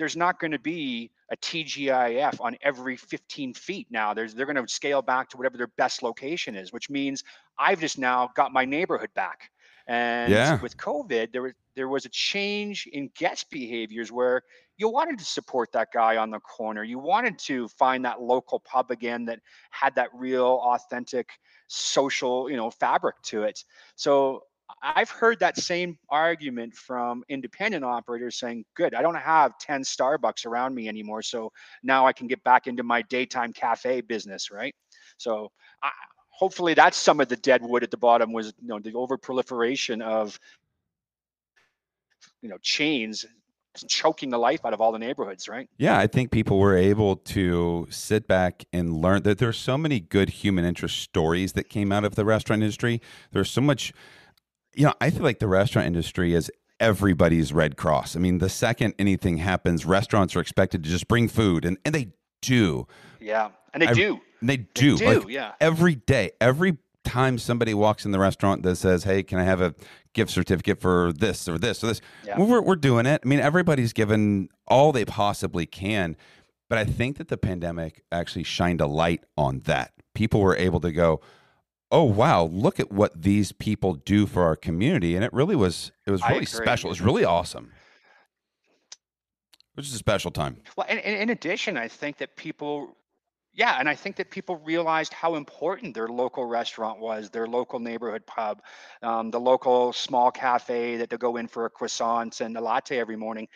there's 0.00 0.16
not 0.16 0.40
going 0.40 0.52
to 0.52 0.58
be 0.58 1.12
a 1.30 1.36
TGIF 1.36 2.40
on 2.40 2.56
every 2.62 2.96
15 2.96 3.54
feet 3.54 3.88
now. 3.90 4.14
There's 4.14 4.34
they're 4.34 4.46
going 4.46 4.56
to 4.56 4.72
scale 4.72 5.02
back 5.02 5.28
to 5.30 5.36
whatever 5.36 5.58
their 5.58 5.68
best 5.76 6.02
location 6.02 6.56
is, 6.56 6.72
which 6.72 6.90
means 6.90 7.22
I've 7.58 7.80
just 7.80 7.98
now 7.98 8.30
got 8.34 8.52
my 8.52 8.64
neighborhood 8.64 9.14
back. 9.14 9.50
And 9.86 10.50
Yeah. 10.50 10.60
with 10.60 10.76
COVID, 10.78 11.32
there 11.32 11.42
was 11.42 11.52
there 11.76 11.88
was 11.88 12.06
a 12.06 12.10
change 12.10 12.88
in 12.92 13.10
guest 13.16 13.50
behaviors 13.50 14.10
where 14.12 14.42
you 14.78 14.88
wanted 14.88 15.18
to 15.18 15.24
support 15.24 15.72
that 15.72 15.88
guy 15.92 16.16
on 16.16 16.30
the 16.30 16.40
corner. 16.40 16.82
You 16.82 16.98
wanted 16.98 17.38
to 17.40 17.68
find 17.68 18.04
that 18.04 18.20
local 18.22 18.60
pub 18.60 18.90
again 18.90 19.26
that 19.26 19.40
had 19.70 19.94
that 19.96 20.10
real 20.14 20.60
authentic 20.64 21.30
social, 21.68 22.50
you 22.50 22.56
know, 22.56 22.70
fabric 22.70 23.20
to 23.24 23.42
it. 23.44 23.64
So 23.96 24.44
I've 24.82 25.10
heard 25.10 25.40
that 25.40 25.58
same 25.58 25.98
argument 26.08 26.74
from 26.74 27.22
independent 27.28 27.84
operators 27.84 28.38
saying, 28.38 28.64
good, 28.74 28.94
I 28.94 29.02
don't 29.02 29.14
have 29.14 29.58
10 29.58 29.82
Starbucks 29.82 30.46
around 30.46 30.74
me 30.74 30.88
anymore. 30.88 31.22
So 31.22 31.52
now 31.82 32.06
I 32.06 32.12
can 32.12 32.26
get 32.26 32.42
back 32.44 32.66
into 32.66 32.82
my 32.82 33.02
daytime 33.02 33.52
cafe 33.52 34.00
business, 34.00 34.50
right? 34.50 34.74
So 35.16 35.50
I, 35.82 35.90
hopefully 36.30 36.74
that's 36.74 36.96
some 36.96 37.20
of 37.20 37.28
the 37.28 37.36
dead 37.36 37.62
wood 37.62 37.82
at 37.82 37.90
the 37.90 37.96
bottom 37.96 38.32
was, 38.32 38.52
you 38.60 38.68
know, 38.68 38.78
the 38.78 38.94
over 38.94 39.16
proliferation 39.16 40.02
of, 40.02 40.38
you 42.42 42.48
know, 42.48 42.58
chains 42.62 43.24
choking 43.88 44.30
the 44.30 44.38
life 44.38 44.64
out 44.64 44.72
of 44.74 44.80
all 44.80 44.90
the 44.92 44.98
neighborhoods, 44.98 45.48
right? 45.48 45.68
Yeah, 45.78 45.98
I 45.98 46.06
think 46.06 46.30
people 46.30 46.58
were 46.58 46.76
able 46.76 47.16
to 47.16 47.86
sit 47.90 48.26
back 48.26 48.64
and 48.72 48.96
learn 48.96 49.22
that 49.22 49.38
there's 49.38 49.58
so 49.58 49.78
many 49.78 50.00
good 50.00 50.28
human 50.30 50.64
interest 50.64 50.98
stories 50.98 51.52
that 51.52 51.68
came 51.68 51.92
out 51.92 52.04
of 52.04 52.14
the 52.14 52.24
restaurant 52.24 52.62
industry. 52.62 53.00
There's 53.30 53.50
so 53.50 53.60
much, 53.60 53.92
you 54.74 54.84
know, 54.86 54.94
I 55.00 55.10
feel 55.10 55.22
like 55.22 55.38
the 55.38 55.48
restaurant 55.48 55.86
industry 55.86 56.34
is 56.34 56.50
everybody's 56.78 57.52
Red 57.52 57.76
Cross. 57.76 58.16
I 58.16 58.18
mean, 58.18 58.38
the 58.38 58.48
second 58.48 58.94
anything 58.98 59.38
happens, 59.38 59.84
restaurants 59.84 60.34
are 60.36 60.40
expected 60.40 60.84
to 60.84 60.90
just 60.90 61.08
bring 61.08 61.28
food, 61.28 61.64
and, 61.64 61.76
and 61.84 61.94
they 61.94 62.08
do. 62.42 62.86
Yeah. 63.20 63.50
And 63.74 63.82
they 63.82 63.88
I- 63.88 63.92
do. 63.94 64.20
And 64.40 64.48
they 64.48 64.56
do. 64.56 64.96
do, 64.96 65.04
like, 65.18 65.28
yeah. 65.28 65.52
Every 65.60 65.94
day, 65.96 66.30
every 66.40 66.78
time 67.04 67.36
somebody 67.36 67.74
walks 67.74 68.06
in 68.06 68.10
the 68.10 68.18
restaurant 68.18 68.62
that 68.62 68.76
says, 68.76 69.04
"Hey, 69.04 69.22
can 69.22 69.38
I 69.38 69.44
have 69.44 69.60
a 69.60 69.74
gift 70.14 70.30
certificate 70.30 70.80
for 70.80 71.12
this 71.12 71.46
or 71.46 71.58
this 71.58 71.84
or 71.84 71.88
this?" 71.88 72.00
Yeah. 72.24 72.38
We're 72.40 72.62
we're 72.62 72.76
doing 72.76 73.04
it. 73.04 73.20
I 73.22 73.28
mean, 73.28 73.38
everybody's 73.40 73.92
given 73.92 74.48
all 74.66 74.92
they 74.92 75.04
possibly 75.04 75.66
can, 75.66 76.16
but 76.70 76.78
I 76.78 76.86
think 76.86 77.18
that 77.18 77.28
the 77.28 77.36
pandemic 77.36 78.02
actually 78.10 78.44
shined 78.44 78.80
a 78.80 78.86
light 78.86 79.24
on 79.36 79.60
that. 79.66 79.92
People 80.14 80.40
were 80.40 80.56
able 80.56 80.80
to 80.80 80.90
go, 80.90 81.20
"Oh 81.90 82.04
wow, 82.04 82.44
look 82.44 82.78
at 82.80 82.92
what 82.92 83.22
these 83.22 83.52
people 83.52 83.94
do 83.94 84.26
for 84.26 84.44
our 84.44 84.56
community," 84.56 85.14
and 85.14 85.24
it 85.24 85.32
really 85.32 85.56
was 85.56 85.92
it 86.06 86.10
was 86.10 86.22
really 86.28 86.46
special. 86.46 86.88
It 86.88 86.92
was 86.92 87.00
really 87.00 87.24
awesome. 87.24 87.72
It 89.76 89.86
is 89.86 89.94
a 89.94 89.98
special 89.98 90.30
time. 90.30 90.58
Well, 90.76 90.86
and, 90.88 90.98
and 91.00 91.16
in 91.16 91.30
addition, 91.30 91.76
I 91.76 91.88
think 91.88 92.18
that 92.18 92.36
people, 92.36 92.96
yeah, 93.54 93.76
and 93.78 93.88
I 93.88 93.94
think 93.94 94.16
that 94.16 94.30
people 94.30 94.56
realized 94.56 95.14
how 95.14 95.36
important 95.36 95.94
their 95.94 96.08
local 96.08 96.44
restaurant 96.44 97.00
was, 97.00 97.30
their 97.30 97.46
local 97.46 97.78
neighborhood 97.78 98.26
pub, 98.26 98.62
um, 99.02 99.30
the 99.30 99.40
local 99.40 99.92
small 99.92 100.30
cafe 100.30 100.96
that 100.98 101.08
they 101.08 101.16
go 101.16 101.36
in 101.36 101.48
for 101.48 101.64
a 101.64 101.70
croissant 101.70 102.40
and 102.40 102.56
a 102.56 102.60
latte 102.60 102.98
every 102.98 103.16
morning. 103.16 103.48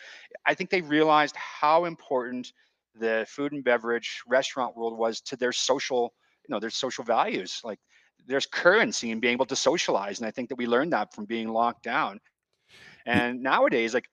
I 0.47 0.55
think 0.55 0.71
they 0.71 0.81
realized 0.81 1.37
how 1.37 1.85
important 1.85 2.53
the 2.95 3.27
food 3.29 3.53
and 3.53 3.63
beverage 3.65 4.23
restaurant 4.27 4.77
world 4.77 4.97
was 4.97 5.21
to 5.23 5.37
their 5.37 5.53
social, 5.53 6.15
you 6.49 6.55
know, 6.55 6.61
their 6.61 6.71
social 6.71 7.05
values. 7.05 7.61
Like 7.65 7.81
there's 8.27 8.47
currency 8.47 9.11
in 9.11 9.21
being 9.21 9.33
able 9.35 9.47
to 9.47 9.57
socialize, 9.57 10.19
and 10.21 10.27
I 10.27 10.31
think 10.31 10.49
that 10.51 10.57
we 10.57 10.67
learned 10.67 10.93
that 10.93 11.15
from 11.15 11.25
being 11.25 11.49
locked 11.49 11.83
down. 11.83 12.21
And 13.07 13.43
nowadays, 13.43 13.95
like 13.95 14.09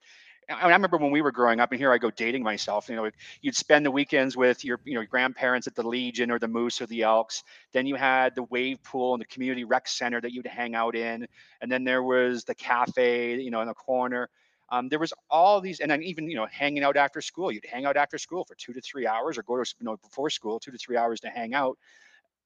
I 0.50 0.64
mean, 0.64 0.72
I 0.72 0.76
remember 0.76 0.98
when 0.98 1.10
we 1.10 1.22
were 1.22 1.32
growing 1.32 1.60
up, 1.60 1.70
and 1.70 1.80
here 1.80 1.92
I 1.92 1.98
go 1.98 2.10
dating 2.10 2.42
myself. 2.42 2.88
You 2.88 2.96
know, 2.96 3.10
you'd 3.40 3.56
spend 3.56 3.86
the 3.86 3.90
weekends 3.90 4.36
with 4.36 4.64
your, 4.64 4.80
you 4.84 4.94
know, 4.94 5.04
grandparents 5.04 5.66
at 5.66 5.74
the 5.74 5.86
Legion 5.86 6.30
or 6.30 6.38
the 6.38 6.48
Moose 6.48 6.80
or 6.80 6.86
the 6.86 7.02
Elks. 7.02 7.42
Then 7.72 7.86
you 7.86 7.94
had 7.94 8.34
the 8.34 8.42
wave 8.44 8.82
pool 8.82 9.14
and 9.14 9.20
the 9.20 9.26
community 9.26 9.64
rec 9.64 9.88
center 9.88 10.20
that 10.20 10.32
you'd 10.32 10.46
hang 10.46 10.74
out 10.74 10.96
in, 10.96 11.26
and 11.60 11.70
then 11.70 11.84
there 11.84 12.02
was 12.02 12.44
the 12.44 12.54
cafe, 12.54 13.40
you 13.40 13.50
know, 13.50 13.60
in 13.60 13.68
the 13.68 13.74
corner. 13.74 14.28
Um, 14.70 14.88
there 14.88 14.98
was 14.98 15.12
all 15.30 15.60
these, 15.60 15.80
and 15.80 15.90
then 15.90 16.02
even 16.02 16.28
you 16.28 16.36
know, 16.36 16.46
hanging 16.50 16.82
out 16.82 16.96
after 16.96 17.20
school. 17.20 17.52
You'd 17.52 17.66
hang 17.66 17.84
out 17.86 17.96
after 17.96 18.18
school 18.18 18.44
for 18.44 18.54
two 18.56 18.72
to 18.72 18.80
three 18.80 19.06
hours, 19.06 19.38
or 19.38 19.42
go 19.42 19.62
to 19.62 19.74
you 19.78 19.84
know 19.84 19.96
before 19.98 20.30
school, 20.30 20.58
two 20.58 20.72
to 20.72 20.78
three 20.78 20.96
hours 20.96 21.20
to 21.20 21.28
hang 21.28 21.54
out. 21.54 21.78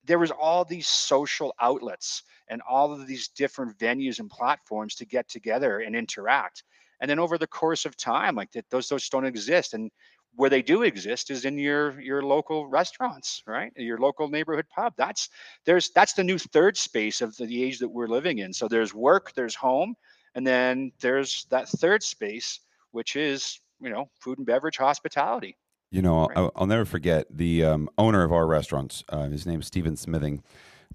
There 0.06 0.18
was 0.18 0.30
all 0.30 0.64
these 0.64 0.88
social 0.88 1.54
outlets 1.60 2.22
and 2.48 2.62
all 2.68 2.92
of 2.92 3.06
these 3.06 3.28
different 3.28 3.78
venues 3.78 4.18
and 4.18 4.30
platforms 4.30 4.94
to 4.96 5.06
get 5.06 5.28
together 5.28 5.80
and 5.80 5.96
interact. 5.96 6.62
And 7.00 7.10
then 7.10 7.18
over 7.18 7.38
the 7.38 7.46
course 7.46 7.84
of 7.84 7.96
time 7.96 8.34
like 8.34 8.52
that 8.52 8.70
those 8.70 8.88
those 8.88 9.08
don't 9.08 9.26
exist. 9.26 9.74
And 9.74 9.90
where 10.34 10.50
they 10.50 10.62
do 10.62 10.82
exist 10.82 11.30
is 11.30 11.44
in 11.44 11.58
your 11.58 12.00
your 12.00 12.22
local 12.22 12.66
restaurants 12.66 13.42
right? 13.46 13.72
Your 13.76 13.98
local 13.98 14.28
neighborhood 14.28 14.66
pub. 14.74 14.94
That's 14.96 15.28
there's 15.64 15.90
that's 15.90 16.12
the 16.12 16.24
new 16.24 16.38
third 16.38 16.76
space 16.76 17.20
of 17.20 17.36
the, 17.36 17.46
the 17.46 17.62
age 17.62 17.78
that 17.80 17.88
we're 17.88 18.08
living 18.08 18.38
in. 18.38 18.52
So 18.52 18.68
there's 18.68 18.94
work 18.94 19.32
there's 19.34 19.54
home 19.54 19.94
and 20.34 20.46
then 20.46 20.92
there's 21.00 21.46
that 21.50 21.68
third 21.68 22.02
space 22.02 22.60
which 22.92 23.16
is 23.16 23.60
you 23.80 23.90
know 23.90 24.08
food 24.20 24.38
and 24.38 24.46
beverage 24.46 24.76
hospitality 24.76 25.56
You 25.90 26.02
know, 26.02 26.26
Right. 26.26 26.36
I'll, 26.38 26.52
I'll 26.56 26.66
never 26.66 26.84
forget 26.84 27.26
the 27.30 27.64
um, 27.64 27.88
owner 27.96 28.22
of 28.24 28.32
our 28.32 28.46
restaurants. 28.46 29.04
Uh, 29.08 29.28
his 29.28 29.46
is 29.46 29.66
Steven 29.66 29.96
Smithing. 29.96 30.42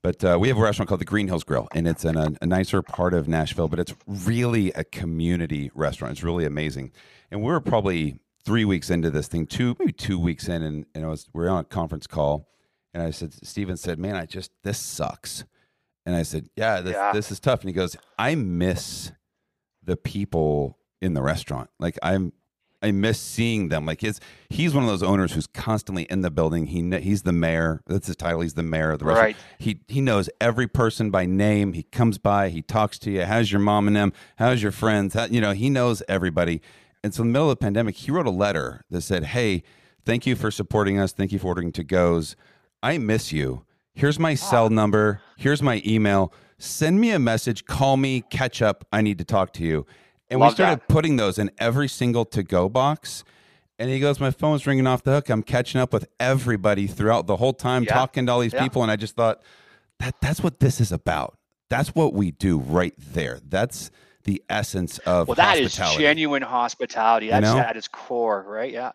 But 0.03 0.23
uh, 0.23 0.37
we 0.41 0.47
have 0.47 0.57
a 0.57 0.61
restaurant 0.61 0.89
called 0.89 1.01
the 1.01 1.05
Green 1.05 1.27
Hills 1.27 1.43
Grill, 1.43 1.67
and 1.75 1.87
it's 1.87 2.03
in 2.05 2.17
a, 2.17 2.31
a 2.41 2.45
nicer 2.47 2.81
part 2.81 3.13
of 3.13 3.27
Nashville, 3.27 3.67
but 3.67 3.77
it's 3.79 3.93
really 4.07 4.71
a 4.71 4.83
community 4.83 5.69
restaurant. 5.75 6.13
It's 6.13 6.23
really 6.23 6.43
amazing. 6.43 6.91
And 7.29 7.41
we 7.41 7.47
were 7.51 7.59
probably 7.59 8.19
three 8.43 8.65
weeks 8.65 8.89
into 8.89 9.11
this 9.11 9.27
thing, 9.27 9.45
two 9.45 9.75
maybe 9.77 9.91
two 9.91 10.17
weeks 10.17 10.47
in, 10.49 10.63
and, 10.63 10.85
and 10.95 11.05
I 11.05 11.07
was 11.07 11.27
we 11.33 11.45
are 11.45 11.49
on 11.49 11.59
a 11.59 11.63
conference 11.65 12.07
call, 12.07 12.47
and 12.95 13.03
I 13.03 13.11
said, 13.11 13.31
Steven 13.45 13.77
said, 13.77 13.99
"Man, 13.99 14.15
I 14.15 14.25
just 14.25 14.51
this 14.63 14.79
sucks," 14.79 15.43
and 16.03 16.15
I 16.15 16.23
said, 16.23 16.49
"Yeah, 16.55 16.81
this, 16.81 16.93
Yeah. 16.93 17.11
this 17.13 17.31
is 17.31 17.39
tough." 17.39 17.59
And 17.61 17.69
he 17.69 17.73
goes, 17.73 17.95
"I 18.17 18.33
miss 18.33 19.11
the 19.83 19.97
people 19.97 20.79
in 20.99 21.13
the 21.13 21.21
restaurant. 21.21 21.69
Like 21.79 21.99
I'm 22.01 22.33
I 22.81 22.91
miss 22.91 23.19
seeing 23.19 23.69
them. 23.69 23.85
Like 23.85 24.01
his, 24.01 24.19
he's 24.49 24.73
one 24.73 24.83
of 24.83 24.89
those 24.89 25.03
owners 25.03 25.33
who's 25.33 25.47
constantly 25.47 26.03
in 26.03 26.21
the 26.21 26.31
building. 26.31 26.67
He 26.67 26.81
he's 26.99 27.21
the 27.21 27.31
mayor. 27.31 27.81
That's 27.85 28.07
his 28.07 28.15
title. 28.15 28.41
He's 28.41 28.55
the 28.55 28.63
mayor 28.63 28.91
of 28.91 28.99
the 28.99 29.05
restaurant. 29.05 29.35
Right. 29.35 29.37
He 29.59 29.81
he 29.87 30.01
knows 30.01 30.29
every 30.39 30.67
person 30.67 31.11
by 31.11 31.25
name. 31.25 31.73
He 31.73 31.83
comes 31.83 32.17
by. 32.17 32.49
He 32.49 32.61
talks 32.61 32.97
to 32.99 33.11
you. 33.11 33.23
How's 33.23 33.51
your 33.51 33.61
mom 33.61 33.87
and 33.87 33.95
them? 33.95 34.13
How's 34.37 34.63
your 34.63 34.71
friends? 34.71 35.13
How, 35.13 35.25
you 35.25 35.41
know, 35.41 35.51
he 35.51 35.69
knows 35.69 36.01
everybody. 36.07 36.61
And 37.03 37.13
so 37.13 37.21
in 37.21 37.29
the 37.29 37.33
middle 37.33 37.51
of 37.51 37.57
the 37.57 37.63
pandemic, 37.63 37.95
he 37.95 38.11
wrote 38.11 38.27
a 38.27 38.31
letter 38.31 38.83
that 38.89 39.01
said, 39.01 39.25
"Hey, 39.25 39.63
thank 40.03 40.25
you 40.25 40.35
for 40.35 40.49
supporting 40.49 40.99
us. 40.99 41.13
Thank 41.13 41.31
you 41.31 41.39
for 41.39 41.47
ordering 41.47 41.71
to 41.73 41.83
goes. 41.83 42.35
I 42.81 42.97
miss 42.97 43.31
you. 43.31 43.63
Here's 43.93 44.17
my 44.17 44.31
ah. 44.33 44.35
cell 44.35 44.69
number. 44.69 45.21
Here's 45.37 45.61
my 45.61 45.83
email. 45.85 46.33
Send 46.57 46.99
me 46.99 47.11
a 47.11 47.19
message. 47.19 47.65
Call 47.65 47.97
me. 47.97 48.21
Catch 48.29 48.61
up. 48.61 48.85
I 48.91 49.01
need 49.01 49.19
to 49.19 49.23
talk 49.23 49.53
to 49.53 49.63
you." 49.63 49.85
And 50.31 50.39
we 50.39 50.49
started 50.49 50.79
that. 50.79 50.87
putting 50.87 51.17
those 51.17 51.37
in 51.37 51.51
every 51.59 51.87
single 51.87 52.25
to 52.25 52.41
go 52.41 52.69
box. 52.69 53.23
And 53.77 53.89
he 53.89 53.99
goes, 53.99 54.19
My 54.19 54.31
phone's 54.31 54.65
ringing 54.65 54.87
off 54.87 55.03
the 55.03 55.11
hook. 55.11 55.29
I'm 55.29 55.43
catching 55.43 55.79
up 55.81 55.91
with 55.93 56.07
everybody 56.19 56.87
throughout 56.87 57.27
the 57.27 57.35
whole 57.37 57.53
time, 57.53 57.83
Yeah. 57.83 57.93
talking 57.93 58.25
to 58.25 58.31
all 58.31 58.39
these 58.39 58.53
Yeah. 58.53 58.63
people. 58.63 58.81
And 58.81 58.91
I 58.91 58.95
just 58.95 59.15
thought, 59.15 59.41
that 59.99 60.15
that's 60.21 60.41
what 60.41 60.59
this 60.59 60.81
is 60.81 60.91
about. 60.91 61.37
That's 61.69 61.89
what 61.89 62.13
we 62.13 62.31
do 62.31 62.57
right 62.59 62.93
there. 62.97 63.39
That's 63.47 63.91
the 64.23 64.43
essence 64.49 64.97
of 64.99 65.27
Well, 65.27 65.35
that 65.35 65.57
is 65.57 65.75
genuine 65.75 66.41
hospitality. 66.43 67.29
That's 67.29 67.43
know? 67.43 67.57
at 67.57 67.75
its 67.77 67.87
core, 67.87 68.43
right? 68.47 68.71
Yeah. 68.71 68.91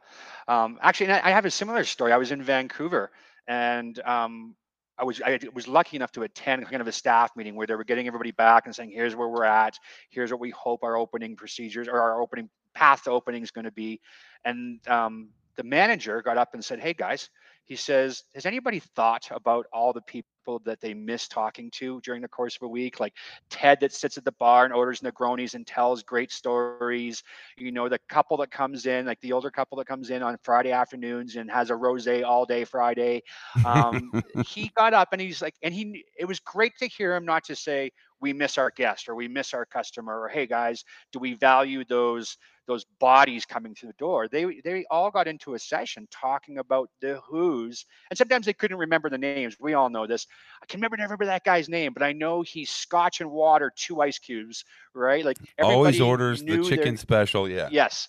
Um, 0.48 0.78
actually, 0.82 1.10
I 1.12 1.28
I 1.28 1.30
have 1.30 1.44
a 1.44 1.50
similar 1.50 1.84
story. 1.84 2.12
I 2.12 2.16
was 2.16 2.30
in 2.30 2.42
Vancouver, 2.42 3.10
and 3.48 3.98
um, 4.00 4.54
I 4.98 5.04
was 5.04 5.20
I 5.24 5.38
was 5.52 5.68
lucky 5.68 5.96
enough 5.96 6.12
to 6.12 6.22
attend 6.22 6.64
kind 6.68 6.80
of 6.80 6.86
a 6.86 6.92
staff 6.92 7.36
meeting 7.36 7.54
where 7.54 7.66
they 7.66 7.74
were 7.74 7.84
getting 7.84 8.06
everybody 8.06 8.30
back 8.30 8.66
and 8.66 8.74
saying, 8.74 8.90
"Here's 8.90 9.14
where 9.14 9.28
we're 9.28 9.44
at. 9.44 9.78
Here's 10.10 10.30
what 10.30 10.40
we 10.40 10.50
hope 10.50 10.82
our 10.84 10.96
opening 10.96 11.36
procedures 11.36 11.88
or 11.88 12.00
our 12.00 12.20
opening 12.22 12.48
path 12.74 13.04
to 13.04 13.10
opening 13.10 13.42
is 13.42 13.50
going 13.50 13.66
to 13.66 13.72
be." 13.72 14.00
And 14.44 14.80
um, 14.88 15.28
the 15.56 15.64
manager 15.64 16.22
got 16.22 16.38
up 16.38 16.54
and 16.54 16.64
said, 16.64 16.80
"Hey 16.80 16.92
guys," 16.92 17.30
he 17.64 17.76
says, 17.76 18.24
"Has 18.34 18.46
anybody 18.46 18.80
thought 18.80 19.28
about 19.30 19.66
all 19.72 19.92
the 19.92 20.02
people 20.02 20.60
that 20.64 20.80
they 20.80 20.94
miss 20.94 21.26
talking 21.26 21.70
to 21.72 22.00
during 22.02 22.22
the 22.22 22.28
course 22.28 22.56
of 22.56 22.62
a 22.62 22.68
week? 22.68 23.00
Like 23.00 23.14
Ted 23.50 23.80
that 23.80 23.92
sits 23.92 24.16
at 24.16 24.24
the 24.24 24.32
bar 24.32 24.64
and 24.64 24.72
orders 24.72 25.00
Negronis 25.00 25.54
and 25.54 25.66
tells 25.66 26.02
great 26.02 26.30
stories. 26.30 27.22
You 27.56 27.72
know, 27.72 27.88
the 27.88 27.98
couple 28.08 28.36
that 28.38 28.50
comes 28.50 28.86
in, 28.86 29.06
like 29.06 29.20
the 29.20 29.32
older 29.32 29.50
couple 29.50 29.78
that 29.78 29.86
comes 29.86 30.10
in 30.10 30.22
on 30.22 30.38
Friday 30.42 30.72
afternoons 30.72 31.36
and 31.36 31.50
has 31.50 31.70
a 31.70 31.74
rosé 31.74 32.24
all 32.24 32.44
day 32.44 32.64
Friday. 32.64 33.22
Um, 33.64 34.12
he 34.46 34.70
got 34.76 34.94
up 34.94 35.08
and 35.12 35.20
he's 35.20 35.42
like, 35.42 35.54
and 35.62 35.74
he, 35.74 36.04
it 36.18 36.26
was 36.26 36.38
great 36.40 36.76
to 36.78 36.86
hear 36.86 37.14
him 37.16 37.24
not 37.24 37.44
to 37.44 37.56
say 37.56 37.90
we 38.20 38.32
miss 38.32 38.58
our 38.58 38.70
guest 38.70 39.08
or 39.08 39.14
we 39.14 39.28
miss 39.28 39.52
our 39.54 39.64
customer 39.66 40.20
or 40.20 40.28
hey 40.28 40.46
guys, 40.46 40.84
do 41.12 41.18
we 41.18 41.34
value 41.34 41.84
those 41.84 42.36
those 42.66 42.84
bodies 42.98 43.44
coming 43.46 43.74
through 43.74 43.90
the 43.90 43.94
door? 43.98 44.26
They 44.28 44.60
they 44.64 44.84
all 44.90 45.10
got 45.10 45.28
into 45.28 45.54
a 45.54 45.58
session 45.58 46.08
talking 46.10 46.58
about 46.58 46.90
the 47.00 47.20
who's, 47.28 47.84
and 48.10 48.18
sometimes 48.18 48.46
they 48.46 48.52
couldn't 48.52 48.78
remember 48.78 49.08
the 49.08 49.18
names. 49.18 49.56
We 49.60 49.74
all 49.74 49.88
know 49.88 50.06
this. 50.06 50.26
I 50.62 50.66
can 50.66 50.78
remember 50.78 50.96
never 50.96 51.10
remember 51.12 51.26
that 51.26 51.44
guy's 51.44 51.68
name, 51.68 51.92
but 51.92 52.02
I 52.02 52.12
know 52.12 52.42
he's 52.42 52.70
Scotch 52.70 53.20
and 53.20 53.30
water, 53.30 53.72
two 53.76 54.00
ice 54.00 54.18
cubes, 54.18 54.64
right? 54.94 55.24
Like 55.24 55.36
Always 55.60 56.00
orders 56.00 56.40
the 56.40 56.46
knew 56.46 56.62
their- 56.64 56.76
chicken 56.78 56.96
special. 56.96 57.48
Yeah. 57.48 57.68
Yes. 57.70 58.08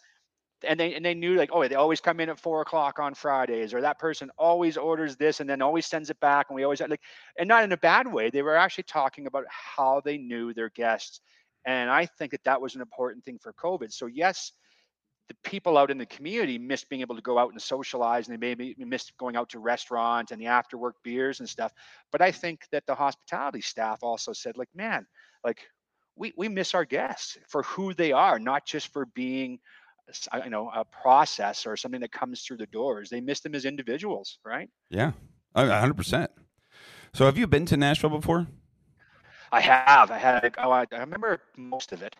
And 0.63 0.79
they 0.79 0.95
and 0.95 1.05
they 1.05 1.13
knew 1.13 1.35
like, 1.35 1.49
oh, 1.53 1.67
they 1.67 1.75
always 1.75 2.01
come 2.01 2.19
in 2.19 2.29
at 2.29 2.39
four 2.39 2.61
o'clock 2.61 2.97
on 2.99 3.13
Fridays, 3.13 3.73
or 3.73 3.81
that 3.81 3.99
person 3.99 4.31
always 4.37 4.75
orders 4.75 5.15
this 5.15 5.39
and 5.39 5.49
then 5.49 5.61
always 5.61 5.85
sends 5.85 6.09
it 6.09 6.19
back. 6.19 6.47
And 6.49 6.55
we 6.55 6.63
always 6.63 6.81
like 6.81 7.01
and 7.37 7.47
not 7.47 7.63
in 7.63 7.71
a 7.71 7.77
bad 7.77 8.11
way. 8.11 8.29
They 8.29 8.41
were 8.41 8.55
actually 8.55 8.85
talking 8.85 9.27
about 9.27 9.45
how 9.49 10.01
they 10.03 10.17
knew 10.17 10.53
their 10.53 10.69
guests. 10.69 11.21
And 11.65 11.89
I 11.89 12.05
think 12.05 12.31
that 12.31 12.43
that 12.45 12.61
was 12.61 12.75
an 12.75 12.81
important 12.81 13.23
thing 13.23 13.37
for 13.39 13.53
COVID. 13.53 13.91
So 13.91 14.07
yes, 14.07 14.53
the 15.27 15.35
people 15.43 15.77
out 15.77 15.91
in 15.91 15.97
the 15.97 16.05
community 16.05 16.57
missed 16.57 16.89
being 16.89 17.01
able 17.01 17.15
to 17.15 17.21
go 17.21 17.37
out 17.37 17.51
and 17.51 17.61
socialize 17.61 18.27
and 18.27 18.33
they 18.33 18.55
maybe 18.55 18.73
missed 18.79 19.15
going 19.17 19.35
out 19.35 19.49
to 19.49 19.59
restaurants 19.59 20.31
and 20.31 20.41
the 20.41 20.45
after 20.45 20.77
work 20.77 20.95
beers 21.03 21.39
and 21.39 21.49
stuff. 21.49 21.73
But 22.11 22.21
I 22.21 22.31
think 22.31 22.61
that 22.71 22.85
the 22.85 22.95
hospitality 22.95 23.61
staff 23.61 23.99
also 24.03 24.31
said, 24.31 24.57
like, 24.57 24.69
man, 24.73 25.05
like 25.43 25.59
we, 26.15 26.33
we 26.37 26.47
miss 26.47 26.73
our 26.73 26.85
guests 26.85 27.37
for 27.47 27.63
who 27.63 27.93
they 27.93 28.13
are, 28.13 28.39
not 28.39 28.65
just 28.65 28.93
for 28.93 29.05
being 29.05 29.59
you 30.43 30.49
know 30.49 30.69
a 30.73 30.85
process 30.85 31.65
or 31.65 31.75
something 31.77 32.01
that 32.01 32.11
comes 32.11 32.41
through 32.41 32.57
the 32.57 32.67
doors. 32.67 33.09
They 33.09 33.21
miss 33.21 33.39
them 33.41 33.55
as 33.55 33.65
individuals, 33.65 34.39
right? 34.45 34.69
Yeah. 34.89 35.11
A 35.55 35.63
100%. 35.63 36.27
So 37.13 37.25
have 37.25 37.37
you 37.37 37.47
been 37.47 37.65
to 37.67 37.77
Nashville 37.77 38.11
before? 38.11 38.47
I 39.51 39.61
have. 39.61 40.11
I 40.11 40.17
had. 40.17 40.55
Oh, 40.57 40.71
I, 40.71 40.85
I 40.91 40.99
remember 40.99 41.39
most 41.55 41.93
of 41.93 42.01
it, 42.01 42.15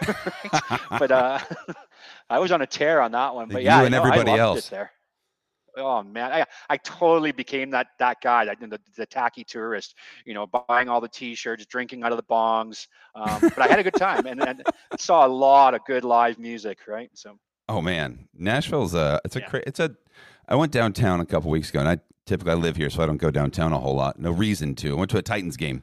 but 0.98 1.10
uh, 1.10 1.38
I 2.30 2.38
was 2.38 2.52
on 2.52 2.60
a 2.60 2.66
tear 2.66 3.00
on 3.00 3.12
that 3.12 3.34
one. 3.34 3.48
But 3.48 3.62
You 3.62 3.68
yeah, 3.68 3.82
and 3.82 3.92
no, 3.92 3.98
everybody 3.98 4.32
else. 4.32 4.68
There. 4.68 4.92
Oh 5.76 6.02
man, 6.02 6.32
I 6.32 6.44
I 6.70 6.76
totally 6.78 7.32
became 7.32 7.70
that 7.70 7.88
that 7.98 8.20
guy, 8.22 8.44
that 8.44 8.58
the, 8.60 8.80
the 8.96 9.06
tacky 9.06 9.44
tourist. 9.44 9.94
You 10.24 10.34
know, 10.34 10.46
buying 10.46 10.88
all 10.88 11.00
the 11.00 11.08
T-shirts, 11.08 11.66
drinking 11.66 12.02
out 12.02 12.12
of 12.12 12.16
the 12.18 12.24
bongs. 12.24 12.86
Um, 13.14 13.40
but 13.40 13.58
I 13.60 13.66
had 13.68 13.78
a 13.78 13.82
good 13.84 13.94
time 13.94 14.26
and, 14.26 14.42
and 14.46 14.62
saw 14.98 15.26
a 15.26 15.28
lot 15.28 15.74
of 15.74 15.84
good 15.84 16.04
live 16.04 16.38
music. 16.38 16.78
Right. 16.88 17.10
So 17.14 17.38
Oh 17.68 17.82
man, 17.82 18.28
Nashville's 18.34 18.94
a 18.94 19.20
it's 19.24 19.36
a 19.36 19.40
Yeah. 19.40 19.46
cra- 19.46 19.62
it's 19.66 19.80
a. 19.80 19.94
I 20.48 20.54
went 20.54 20.72
downtown 20.72 21.20
a 21.20 21.26
couple 21.26 21.50
weeks 21.50 21.68
ago, 21.70 21.80
and 21.80 21.88
I 21.88 21.98
typically 22.24 22.52
I 22.52 22.54
live 22.56 22.76
here, 22.76 22.88
so 22.90 23.02
I 23.02 23.06
don't 23.06 23.18
go 23.18 23.30
downtown 23.30 23.72
a 23.72 23.78
whole 23.78 23.94
lot. 23.94 24.18
No 24.18 24.30
reason 24.30 24.74
to. 24.76 24.92
I 24.92 24.98
went 24.98 25.10
to 25.10 25.18
a 25.18 25.22
Titans 25.22 25.58
game, 25.58 25.82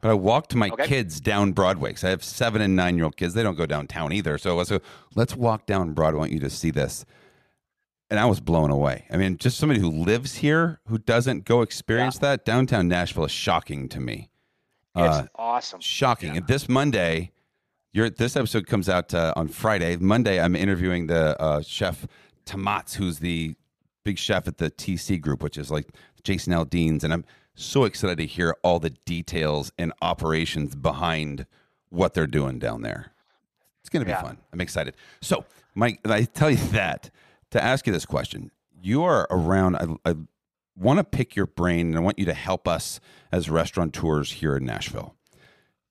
but 0.00 0.10
I 0.10 0.14
walked 0.14 0.54
my 0.54 0.68
Okay. 0.70 0.86
kids 0.86 1.20
down 1.20 1.50
Broadway 1.52 1.90
because 1.90 2.04
I 2.04 2.10
have 2.10 2.22
seven 2.22 2.62
and 2.62 2.76
nine 2.76 2.96
year 2.96 3.04
old 3.04 3.16
kids. 3.16 3.34
They 3.34 3.42
don't 3.42 3.56
go 3.56 3.66
downtown 3.66 4.12
either. 4.12 4.38
So 4.38 4.50
I 4.50 4.54
was 4.54 4.70
like, 4.70 4.82
let's 5.16 5.34
walk 5.34 5.66
down 5.66 5.92
Broadway. 5.92 6.18
I 6.18 6.20
want 6.20 6.32
you 6.32 6.40
to 6.40 6.50
see 6.50 6.70
this. 6.70 7.04
And 8.14 8.20
I 8.20 8.26
was 8.26 8.38
blown 8.38 8.70
away. 8.70 9.06
I 9.10 9.16
mean, 9.16 9.38
just 9.38 9.58
somebody 9.58 9.80
who 9.80 9.90
lives 9.90 10.36
here 10.36 10.78
who 10.86 10.98
doesn't 10.98 11.44
go 11.44 11.62
experience 11.62 12.18
that 12.18 12.44
downtown 12.44 12.86
Nashville 12.86 13.24
is 13.24 13.32
shocking 13.32 13.88
to 13.88 13.98
me. 13.98 14.30
it's 14.94 15.16
Uh, 15.16 15.26
awesome. 15.34 15.80
shocking. 15.80 16.28
Yeah. 16.30 16.36
And 16.36 16.46
this 16.46 16.68
Monday, 16.68 17.32
your 17.92 18.08
this 18.10 18.36
episode 18.36 18.68
comes 18.68 18.88
out 18.88 19.12
uh, 19.12 19.32
on 19.34 19.48
Friday. 19.48 19.96
Monday, 19.96 20.40
I'm 20.40 20.54
interviewing 20.54 21.08
the 21.08 21.36
uh, 21.42 21.60
chef 21.62 22.06
Tomatz, 22.46 22.94
who's 22.94 23.18
the 23.18 23.56
big 24.04 24.16
chef 24.16 24.46
at 24.46 24.58
the 24.58 24.70
TC 24.70 25.20
Group, 25.20 25.42
which 25.42 25.58
is 25.58 25.72
like 25.72 25.88
Jason 26.22 26.52
Aldean's, 26.52 27.02
and 27.02 27.12
I'm 27.12 27.24
so 27.56 27.82
excited 27.82 28.18
to 28.18 28.26
hear 28.26 28.54
all 28.62 28.78
the 28.78 28.90
details 28.90 29.72
and 29.76 29.92
operations 30.02 30.76
behind 30.76 31.46
what 31.88 32.14
they're 32.14 32.28
doing 32.28 32.60
down 32.60 32.82
there. 32.82 33.10
It's 33.80 33.88
going 33.88 34.02
to 34.02 34.06
be 34.06 34.10
Yeah. 34.12 34.22
fun. 34.22 34.38
I'm 34.52 34.60
excited. 34.60 34.94
So, 35.20 35.44
Mike, 35.74 35.98
I 36.04 36.22
tell 36.22 36.52
you 36.52 36.56
that 36.70 37.10
to 37.54 37.64
ask 37.64 37.86
you 37.86 37.92
this 37.92 38.06
question. 38.06 38.50
You 38.82 39.02
are 39.04 39.26
around. 39.30 39.76
I, 39.76 40.10
I 40.10 40.14
want 40.76 40.98
to 40.98 41.04
pick 41.04 41.34
your 41.34 41.46
brain, 41.46 41.88
and 41.88 41.96
I 41.96 42.00
want 42.00 42.18
you 42.18 42.24
to 42.26 42.34
help 42.34 42.68
us 42.68 43.00
as 43.32 43.48
restaurateurs 43.48 44.32
here 44.32 44.56
in 44.56 44.64
Nashville. 44.64 45.14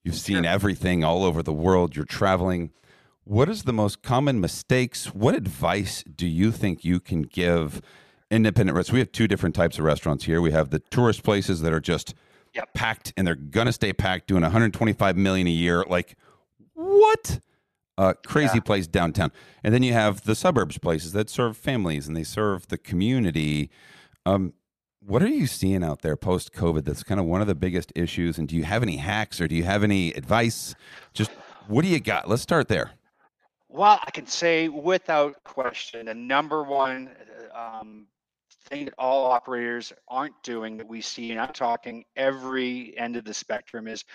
You've 0.04 0.16
seen 0.16 0.44
Sure. 0.44 0.52
everything 0.52 1.04
all 1.04 1.24
over 1.24 1.42
the 1.42 1.54
world. 1.54 1.96
You're 1.96 2.06
traveling. 2.06 2.72
What 3.24 3.48
is 3.50 3.64
the 3.64 3.72
most 3.74 4.02
common 4.04 4.42
mistakes? 4.42 5.14
What 5.14 5.34
advice 5.34 6.04
do 6.04 6.28
you 6.28 6.52
think 6.52 6.84
you 6.84 7.00
can 7.00 7.22
give 7.24 7.82
independent 8.30 8.76
restaurants? 8.76 8.92
We 8.94 9.00
have 9.00 9.12
two 9.14 9.30
different 9.30 9.56
types 9.56 9.80
of 9.80 9.86
restaurants 9.86 10.26
here. 10.26 10.42
We 10.42 10.52
have 10.52 10.70
the 10.72 10.80
tourist 10.80 11.24
places 11.24 11.62
that 11.62 11.72
are 11.74 11.80
just 11.80 12.14
Yep. 12.54 12.74
packed 12.74 13.14
and 13.18 13.26
they're 13.26 13.34
gonna 13.36 13.72
stay 13.72 13.94
packed, 13.94 14.28
doing 14.28 14.44
125 14.44 15.16
million 15.18 15.48
a 15.48 15.52
year. 15.52 15.86
Like 15.88 16.16
what? 16.74 17.40
Uh, 17.98 18.14
crazy 18.26 18.56
Yeah. 18.56 18.62
place 18.62 18.88
downtown. 18.88 19.32
And 19.64 19.74
then 19.74 19.84
you 19.84 19.94
have 19.94 20.24
the 20.24 20.36
suburbs 20.36 20.78
places 20.80 21.12
that 21.12 21.30
serve 21.30 21.56
families 21.56 22.08
and 22.08 22.18
they 22.18 22.24
serve 22.24 22.68
the 22.68 22.78
community. 22.78 23.70
Um, 24.26 24.54
what 25.00 25.22
are 25.22 25.28
you 25.28 25.46
seeing 25.46 25.84
out 25.84 26.02
there 26.02 26.16
post 26.16 26.54
COVID 26.54 26.86
that's 26.86 27.04
kind 27.04 27.20
of 27.20 27.28
one 27.28 27.42
of 27.42 27.48
the 27.48 27.56
biggest 27.56 27.92
issues? 27.96 28.38
And 28.38 28.48
do 28.48 28.56
you 28.56 28.64
have 28.64 28.82
any 28.82 28.98
hacks 28.98 29.40
or 29.40 29.48
do 29.48 29.56
you 29.56 29.64
have 29.64 29.84
any 29.84 30.12
advice? 30.14 30.74
Just 31.14 31.32
what 31.68 31.84
do 31.84 31.88
you 31.88 32.00
got? 32.00 32.28
Let's 32.28 32.42
start 32.42 32.68
there. 32.68 32.92
Well, 33.70 34.00
I 34.06 34.12
can 34.12 34.28
say 34.28 34.70
without 34.70 35.44
question, 35.44 36.06
the 36.06 36.14
number 36.14 36.64
one 36.64 37.10
uh, 37.54 37.80
um, 37.80 38.08
thing 38.66 38.86
that 38.86 38.94
all 38.98 39.26
operators 39.26 39.92
aren't 40.08 40.42
doing 40.44 40.78
that 40.78 40.88
we 40.88 41.02
see, 41.02 41.32
and 41.32 41.40
I'm 41.40 41.54
talking 41.54 42.06
every 42.16 42.98
end 42.98 43.18
of 43.18 43.26
the 43.26 43.34
spectrum, 43.34 43.88
is 43.88 44.06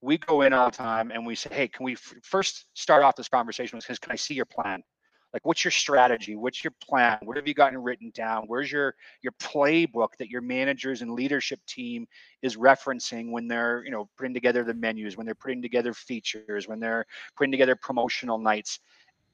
we 0.00 0.18
go 0.18 0.42
in 0.42 0.52
all 0.52 0.70
the 0.70 0.76
time 0.76 1.10
and 1.10 1.26
we 1.26 1.34
say, 1.34 1.50
hey, 1.52 1.68
can 1.68 1.84
we 1.84 1.94
f- 1.94 2.14
first 2.22 2.66
start 2.74 3.02
off 3.02 3.16
this 3.16 3.28
conversation 3.28 3.76
with, 3.76 4.00
can 4.00 4.12
I 4.12 4.16
see 4.16 4.34
your 4.34 4.44
plan? 4.44 4.82
Like, 5.32 5.44
what's 5.44 5.62
your 5.62 5.72
strategy? 5.72 6.36
What's 6.36 6.64
your 6.64 6.72
plan? 6.82 7.18
What 7.22 7.36
have 7.36 7.46
you 7.46 7.52
gotten 7.52 7.78
written 7.82 8.10
down? 8.14 8.44
Where's 8.46 8.72
your 8.72 8.94
your 9.20 9.32
playbook 9.32 10.16
that 10.18 10.30
your 10.30 10.40
managers 10.40 11.02
and 11.02 11.10
leadership 11.10 11.60
team 11.66 12.06
is 12.40 12.56
referencing 12.56 13.30
when 13.30 13.46
they're, 13.46 13.84
you 13.84 13.90
know, 13.90 14.08
putting 14.16 14.32
together 14.32 14.64
the 14.64 14.72
menus, 14.72 15.18
when 15.18 15.26
they're 15.26 15.34
putting 15.34 15.60
together 15.60 15.92
features, 15.92 16.66
when 16.66 16.80
they're 16.80 17.04
putting 17.36 17.50
together 17.50 17.76
promotional 17.76 18.38
nights? 18.38 18.80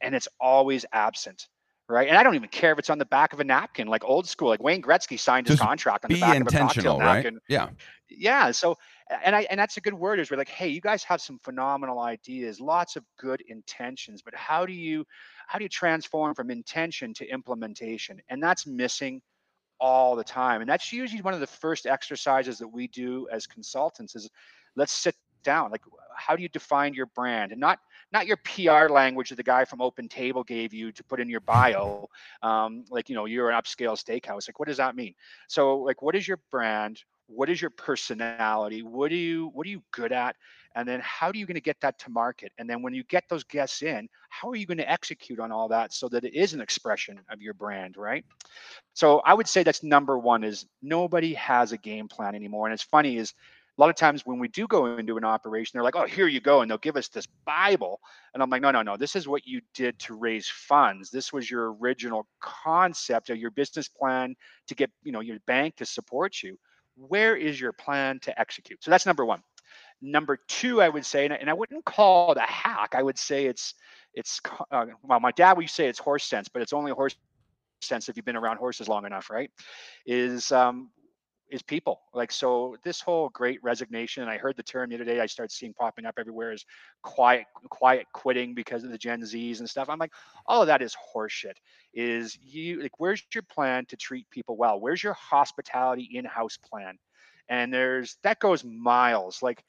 and 0.04 0.14
it's 0.14 0.28
always 0.40 0.84
absent, 0.92 1.48
right? 1.88 2.08
And 2.08 2.16
I 2.16 2.22
don't 2.22 2.34
even 2.34 2.48
care 2.48 2.72
if 2.72 2.78
it's 2.78 2.90
on 2.90 2.98
the 2.98 3.06
back 3.06 3.32
of 3.32 3.40
a 3.40 3.44
napkin, 3.44 3.88
like 3.88 4.04
old 4.04 4.28
school, 4.28 4.48
like 4.48 4.62
Wayne 4.62 4.82
Gretzky 4.82 5.18
signed 5.18 5.48
his 5.48 5.58
contract 5.58 6.04
on 6.04 6.10
the 6.10 6.20
back 6.20 6.40
of 6.40 6.46
a 6.46 6.50
cocktail 6.50 6.98
right? 6.98 7.14
napkin. 7.16 7.40
Yeah. 7.48 7.70
Yeah. 8.08 8.50
So, 8.50 8.76
and 9.24 9.36
I 9.36 9.46
and 9.50 9.60
that's 9.60 9.76
a 9.76 9.80
good 9.80 9.94
word 9.94 10.18
is 10.18 10.30
we're 10.30 10.36
like, 10.36 10.48
hey, 10.48 10.68
you 10.68 10.80
guys 10.80 11.04
have 11.04 11.20
some 11.20 11.38
phenomenal 11.38 12.00
ideas, 12.00 12.60
lots 12.60 12.96
of 12.96 13.04
good 13.18 13.42
intentions, 13.48 14.22
but 14.22 14.34
how 14.34 14.64
do 14.64 14.72
you 14.72 15.04
how 15.46 15.58
do 15.58 15.64
you 15.64 15.68
transform 15.68 16.34
from 16.34 16.50
intention 16.50 17.12
to 17.14 17.28
implementation? 17.28 18.20
And 18.28 18.42
that's 18.42 18.66
missing 18.66 19.20
all 19.78 20.16
the 20.16 20.24
time. 20.24 20.62
And 20.62 20.70
that's 20.70 20.92
usually 20.92 21.20
one 21.20 21.34
of 21.34 21.40
the 21.40 21.46
first 21.46 21.86
exercises 21.86 22.58
that 22.58 22.68
we 22.68 22.88
do 22.88 23.28
as 23.30 23.46
consultants 23.46 24.14
is 24.14 24.30
let's 24.76 24.92
sit 24.92 25.14
down. 25.42 25.70
Like, 25.70 25.82
how 26.16 26.34
do 26.34 26.42
you 26.42 26.48
define 26.48 26.94
your 26.94 27.06
brand? 27.06 27.52
And 27.52 27.60
not 27.60 27.78
not 28.12 28.26
your 28.26 28.38
PR 28.38 28.92
language 28.92 29.28
that 29.28 29.36
the 29.36 29.42
guy 29.42 29.64
from 29.64 29.80
Open 29.80 30.08
Table 30.08 30.42
gave 30.44 30.72
you 30.72 30.92
to 30.92 31.04
put 31.04 31.20
in 31.20 31.28
your 31.28 31.40
bio. 31.40 32.08
Um, 32.42 32.84
like, 32.90 33.08
you 33.08 33.14
know, 33.14 33.26
you're 33.26 33.50
an 33.50 33.60
upscale 33.60 33.98
steakhouse. 33.98 34.48
Like, 34.48 34.58
what 34.58 34.68
does 34.68 34.76
that 34.78 34.96
mean? 34.96 35.14
So, 35.48 35.78
like, 35.78 36.00
what 36.00 36.14
is 36.14 36.26
your 36.26 36.38
brand? 36.50 37.02
What 37.26 37.48
is 37.48 37.60
your 37.60 37.70
personality? 37.70 38.82
What 38.82 39.08
do 39.10 39.16
you 39.16 39.50
what 39.54 39.66
are 39.66 39.70
you 39.70 39.82
good 39.92 40.12
at? 40.12 40.36
And 40.76 40.88
then 40.88 41.00
how 41.02 41.28
are 41.28 41.36
you 41.36 41.46
going 41.46 41.54
to 41.54 41.60
get 41.60 41.80
that 41.82 41.98
to 42.00 42.10
market? 42.10 42.52
And 42.58 42.68
then 42.68 42.82
when 42.82 42.94
you 42.94 43.04
get 43.04 43.24
those 43.28 43.44
guests 43.44 43.82
in, 43.82 44.08
how 44.28 44.50
are 44.50 44.56
you 44.56 44.66
going 44.66 44.78
to 44.78 44.90
execute 44.90 45.38
on 45.38 45.52
all 45.52 45.68
that 45.68 45.92
so 45.92 46.08
that 46.08 46.24
it 46.24 46.34
is 46.34 46.52
an 46.52 46.60
expression 46.60 47.20
of 47.30 47.40
your 47.40 47.54
brand, 47.54 47.96
right? 47.96 48.24
So 48.92 49.20
I 49.20 49.34
would 49.34 49.48
say 49.48 49.62
that's 49.62 49.84
number 49.84 50.18
one 50.18 50.42
is 50.42 50.66
nobody 50.82 51.34
has 51.34 51.72
a 51.72 51.78
game 51.78 52.08
plan 52.08 52.34
anymore. 52.34 52.66
And 52.66 52.74
it's 52.74 52.82
funny 52.82 53.16
is 53.16 53.34
a 53.76 53.80
lot 53.80 53.90
of 53.90 53.96
times 53.96 54.24
when 54.24 54.38
we 54.38 54.48
do 54.48 54.66
go 54.68 54.96
into 54.96 55.16
an 55.16 55.24
operation, 55.24 55.72
they're 55.74 55.82
like, 55.82 55.96
oh, 55.96 56.06
here 56.06 56.28
you 56.28 56.40
go. 56.40 56.60
And 56.60 56.70
they'll 56.70 56.78
give 56.78 56.96
us 56.96 57.08
this 57.08 57.26
Bible. 57.44 58.00
And 58.32 58.42
I'm 58.42 58.50
like, 58.50 58.62
no, 58.62 58.70
no, 58.70 58.82
no. 58.82 58.96
This 58.96 59.16
is 59.16 59.26
what 59.26 59.46
you 59.46 59.60
did 59.74 59.98
to 60.00 60.14
raise 60.14 60.48
funds. 60.48 61.10
This 61.10 61.32
was 61.32 61.50
your 61.50 61.74
original 61.74 62.26
concept 62.40 63.30
of 63.30 63.36
your 63.36 63.50
business 63.50 63.88
plan 63.88 64.36
to 64.68 64.74
get, 64.74 64.90
you 65.02 65.10
know, 65.10 65.20
your 65.20 65.38
bank 65.46 65.76
to 65.76 65.86
support 65.86 66.40
you. 66.42 66.56
Where 66.96 67.36
is 67.36 67.60
your 67.60 67.72
plan 67.72 68.20
to 68.20 68.38
execute? 68.38 68.82
So 68.82 68.90
that's 68.90 69.06
number 69.06 69.24
one. 69.24 69.42
Number 70.02 70.38
two, 70.48 70.82
I 70.82 70.88
would 70.88 71.06
say, 71.06 71.24
and 71.24 71.32
I, 71.34 71.36
and 71.36 71.48
I 71.48 71.54
wouldn't 71.54 71.84
call 71.84 72.32
it 72.32 72.38
a 72.38 72.42
hack. 72.42 72.94
I 72.94 73.02
would 73.02 73.18
say 73.18 73.46
it's, 73.46 73.74
it's, 74.12 74.40
uh, 74.70 74.86
well, 75.02 75.20
my 75.20 75.32
dad 75.32 75.56
would 75.56 75.70
say 75.70 75.88
it's 75.88 75.98
horse 75.98 76.24
sense, 76.24 76.48
but 76.48 76.62
it's 76.62 76.72
only 76.72 76.92
horse 76.92 77.16
sense 77.80 78.08
if 78.08 78.16
you've 78.16 78.26
been 78.26 78.36
around 78.36 78.58
horses 78.58 78.88
long 78.88 79.06
enough, 79.06 79.30
right? 79.30 79.50
Is 80.06 80.52
um, 80.52 80.90
is 81.54 81.62
people. 81.62 82.00
Like 82.12 82.32
so 82.32 82.76
this 82.82 83.00
whole 83.00 83.28
great 83.28 83.62
resignation 83.62 84.28
i 84.28 84.36
heard 84.36 84.56
the 84.56 84.62
term 84.62 84.90
the 84.90 84.96
other 84.96 85.04
day 85.04 85.20
i 85.20 85.26
started 85.26 85.52
seeing 85.52 85.72
popping 85.72 86.04
up 86.04 86.16
everywhere 86.18 86.52
is 86.52 86.66
quiet 87.02 87.46
quiet 87.70 88.06
quitting 88.12 88.54
because 88.54 88.82
of 88.82 88.90
the 88.90 88.98
gen 88.98 89.24
z's 89.24 89.60
and 89.60 89.70
stuff. 89.70 89.88
I'm 89.88 89.98
like 89.98 90.12
all 90.46 90.60
of 90.62 90.66
that 90.66 90.82
is 90.82 90.96
horseshit. 91.14 91.54
Is 91.94 92.36
you 92.42 92.82
like 92.82 92.98
where's 92.98 93.22
your 93.32 93.44
plan 93.44 93.86
to 93.86 93.96
treat 93.96 94.28
people 94.30 94.56
well? 94.56 94.80
Where's 94.80 95.02
your 95.02 95.14
hospitality 95.14 96.10
in-house 96.12 96.58
plan? 96.58 96.98
And 97.48 97.72
there's 97.72 98.18
that 98.24 98.40
goes 98.40 98.64
miles. 98.64 99.40
Like 99.40 99.62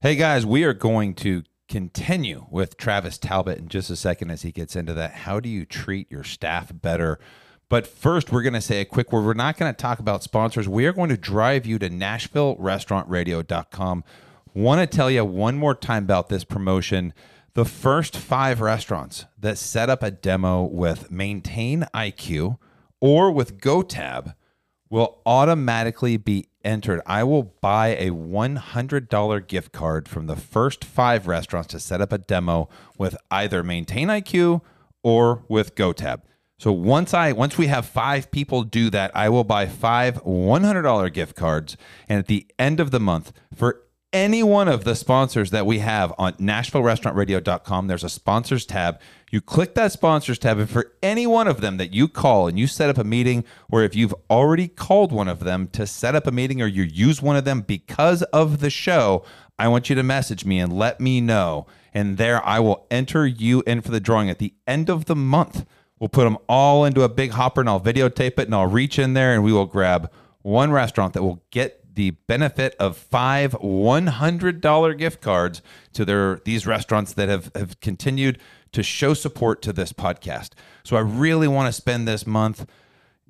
hey 0.00 0.16
guys 0.16 0.46
we 0.46 0.64
are 0.64 0.74
going 0.74 1.14
to 1.16 1.42
continue 1.68 2.46
with 2.50 2.78
travis 2.78 3.18
talbott 3.18 3.58
in 3.58 3.68
just 3.68 3.90
a 3.90 3.96
second 3.96 4.30
as 4.30 4.40
he 4.40 4.50
gets 4.50 4.74
into 4.74 4.94
that. 4.94 5.12
How 5.12 5.38
do 5.38 5.50
you 5.50 5.66
treat 5.66 6.10
your 6.10 6.24
staff 6.24 6.72
better 6.72 7.18
but 7.68 7.86
first, 7.86 8.32
we're 8.32 8.42
going 8.42 8.54
to 8.54 8.60
say 8.60 8.80
a 8.80 8.84
quick 8.84 9.12
word. 9.12 9.24
We're 9.24 9.34
not 9.34 9.56
going 9.58 9.72
to 9.72 9.76
talk 9.76 9.98
about 9.98 10.22
sponsors. 10.22 10.68
We 10.68 10.86
are 10.86 10.92
going 10.92 11.08
to 11.10 11.16
drive 11.16 11.66
you 11.66 11.78
to 11.78 11.90
NashvilleRestaurantRadio.com. 11.90 14.04
Want 14.54 14.80
to 14.80 14.86
tell 14.96 15.10
you 15.10 15.24
one 15.24 15.58
more 15.58 15.74
time 15.74 16.04
about 16.04 16.30
this 16.30 16.44
promotion. 16.44 17.12
The 17.54 17.66
first 17.66 18.16
five 18.16 18.60
restaurants 18.60 19.24
that 19.38 19.58
set 19.58 19.90
up 19.90 20.02
a 20.02 20.10
demo 20.10 20.62
with 20.62 21.10
Maintain 21.10 21.86
IQ 21.94 22.58
or 23.00 23.30
with 23.30 23.58
GoTab 23.58 24.34
will 24.90 25.20
automatically 25.26 26.16
be 26.16 26.48
entered. 26.64 27.00
I 27.06 27.24
will 27.24 27.54
buy 27.60 27.88
a 27.88 28.10
$100 28.10 29.46
gift 29.46 29.72
card 29.72 30.08
from 30.08 30.26
the 30.26 30.36
first 30.36 30.84
five 30.84 31.26
restaurants 31.26 31.68
to 31.68 31.80
set 31.80 32.00
up 32.00 32.12
a 32.12 32.18
demo 32.18 32.68
with 32.96 33.16
either 33.30 33.62
Maintain 33.62 34.08
IQ 34.08 34.62
or 35.02 35.44
with 35.48 35.74
GoTab. 35.74 36.22
So 36.58 36.72
once 36.72 37.14
I 37.14 37.32
once 37.32 37.56
we 37.56 37.68
have 37.68 37.86
five 37.86 38.30
people 38.30 38.64
do 38.64 38.90
that, 38.90 39.12
I 39.14 39.28
will 39.28 39.44
buy 39.44 39.66
five 39.66 40.22
$100 40.24 41.12
gift 41.12 41.36
cards 41.36 41.76
and 42.08 42.18
at 42.18 42.26
the 42.26 42.46
end 42.58 42.80
of 42.80 42.90
the 42.90 43.00
month 43.00 43.32
for 43.54 43.82
any 44.12 44.42
one 44.42 44.68
of 44.68 44.84
the 44.84 44.94
sponsors 44.94 45.50
that 45.50 45.66
we 45.66 45.80
have 45.80 46.14
on 46.18 46.32
NashvilleRestaurantRadio.com, 46.34 47.86
there's 47.86 48.04
a 48.04 48.08
sponsors 48.08 48.64
tab. 48.64 48.98
You 49.30 49.42
click 49.42 49.74
that 49.74 49.92
sponsors 49.92 50.38
tab, 50.38 50.58
and 50.58 50.68
for 50.68 50.92
any 51.02 51.26
one 51.26 51.46
of 51.46 51.60
them 51.60 51.76
that 51.76 51.92
you 51.92 52.08
call 52.08 52.48
and 52.48 52.58
you 52.58 52.66
set 52.66 52.88
up 52.88 52.96
a 52.96 53.04
meeting, 53.04 53.44
or 53.70 53.82
if 53.82 53.94
you've 53.94 54.14
already 54.30 54.66
called 54.66 55.12
one 55.12 55.28
of 55.28 55.40
them 55.40 55.68
to 55.68 55.86
set 55.86 56.14
up 56.14 56.26
a 56.26 56.32
meeting 56.32 56.62
or 56.62 56.66
you 56.66 56.84
use 56.84 57.20
one 57.20 57.36
of 57.36 57.44
them 57.44 57.60
because 57.60 58.22
of 58.24 58.60
the 58.60 58.70
show, 58.70 59.24
I 59.58 59.68
want 59.68 59.90
you 59.90 59.96
to 59.96 60.02
message 60.02 60.44
me 60.44 60.58
and 60.58 60.72
let 60.72 61.00
me 61.00 61.20
know. 61.20 61.66
And 61.92 62.16
there 62.16 62.44
I 62.46 62.60
will 62.60 62.86
enter 62.90 63.26
you 63.26 63.62
in 63.66 63.82
for 63.82 63.90
the 63.90 64.00
drawing 64.00 64.30
at 64.30 64.38
the 64.38 64.54
end 64.66 64.88
of 64.88 65.04
the 65.04 65.16
month. 65.16 65.66
We'll 66.00 66.08
put 66.08 66.24
them 66.24 66.38
all 66.48 66.84
into 66.84 67.02
a 67.02 67.08
big 67.08 67.32
hopper 67.32 67.60
and 67.60 67.68
I'll 67.68 67.80
videotape 67.80 68.38
it 68.38 68.46
and 68.46 68.54
I'll 68.54 68.66
reach 68.66 68.98
in 68.98 69.14
there 69.14 69.34
and 69.34 69.42
we 69.42 69.52
will 69.52 69.66
grab 69.66 70.10
one 70.42 70.70
restaurant 70.70 71.14
that 71.14 71.22
will 71.22 71.42
get 71.50 71.94
the 71.94 72.10
benefit 72.10 72.76
of 72.78 72.96
five 72.96 73.52
$100 73.54 74.98
gift 74.98 75.20
cards 75.20 75.62
to 75.92 76.04
their 76.04 76.36
these 76.44 76.66
restaurants 76.66 77.12
that 77.14 77.28
have, 77.28 77.50
have 77.56 77.80
continued 77.80 78.38
to 78.70 78.82
show 78.82 79.14
support 79.14 79.62
to 79.62 79.72
this 79.72 79.92
podcast. 79.92 80.50
So 80.84 80.96
I 80.96 81.00
really 81.00 81.48
want 81.48 81.66
to 81.66 81.72
spend 81.72 82.06
this 82.06 82.26
month 82.26 82.66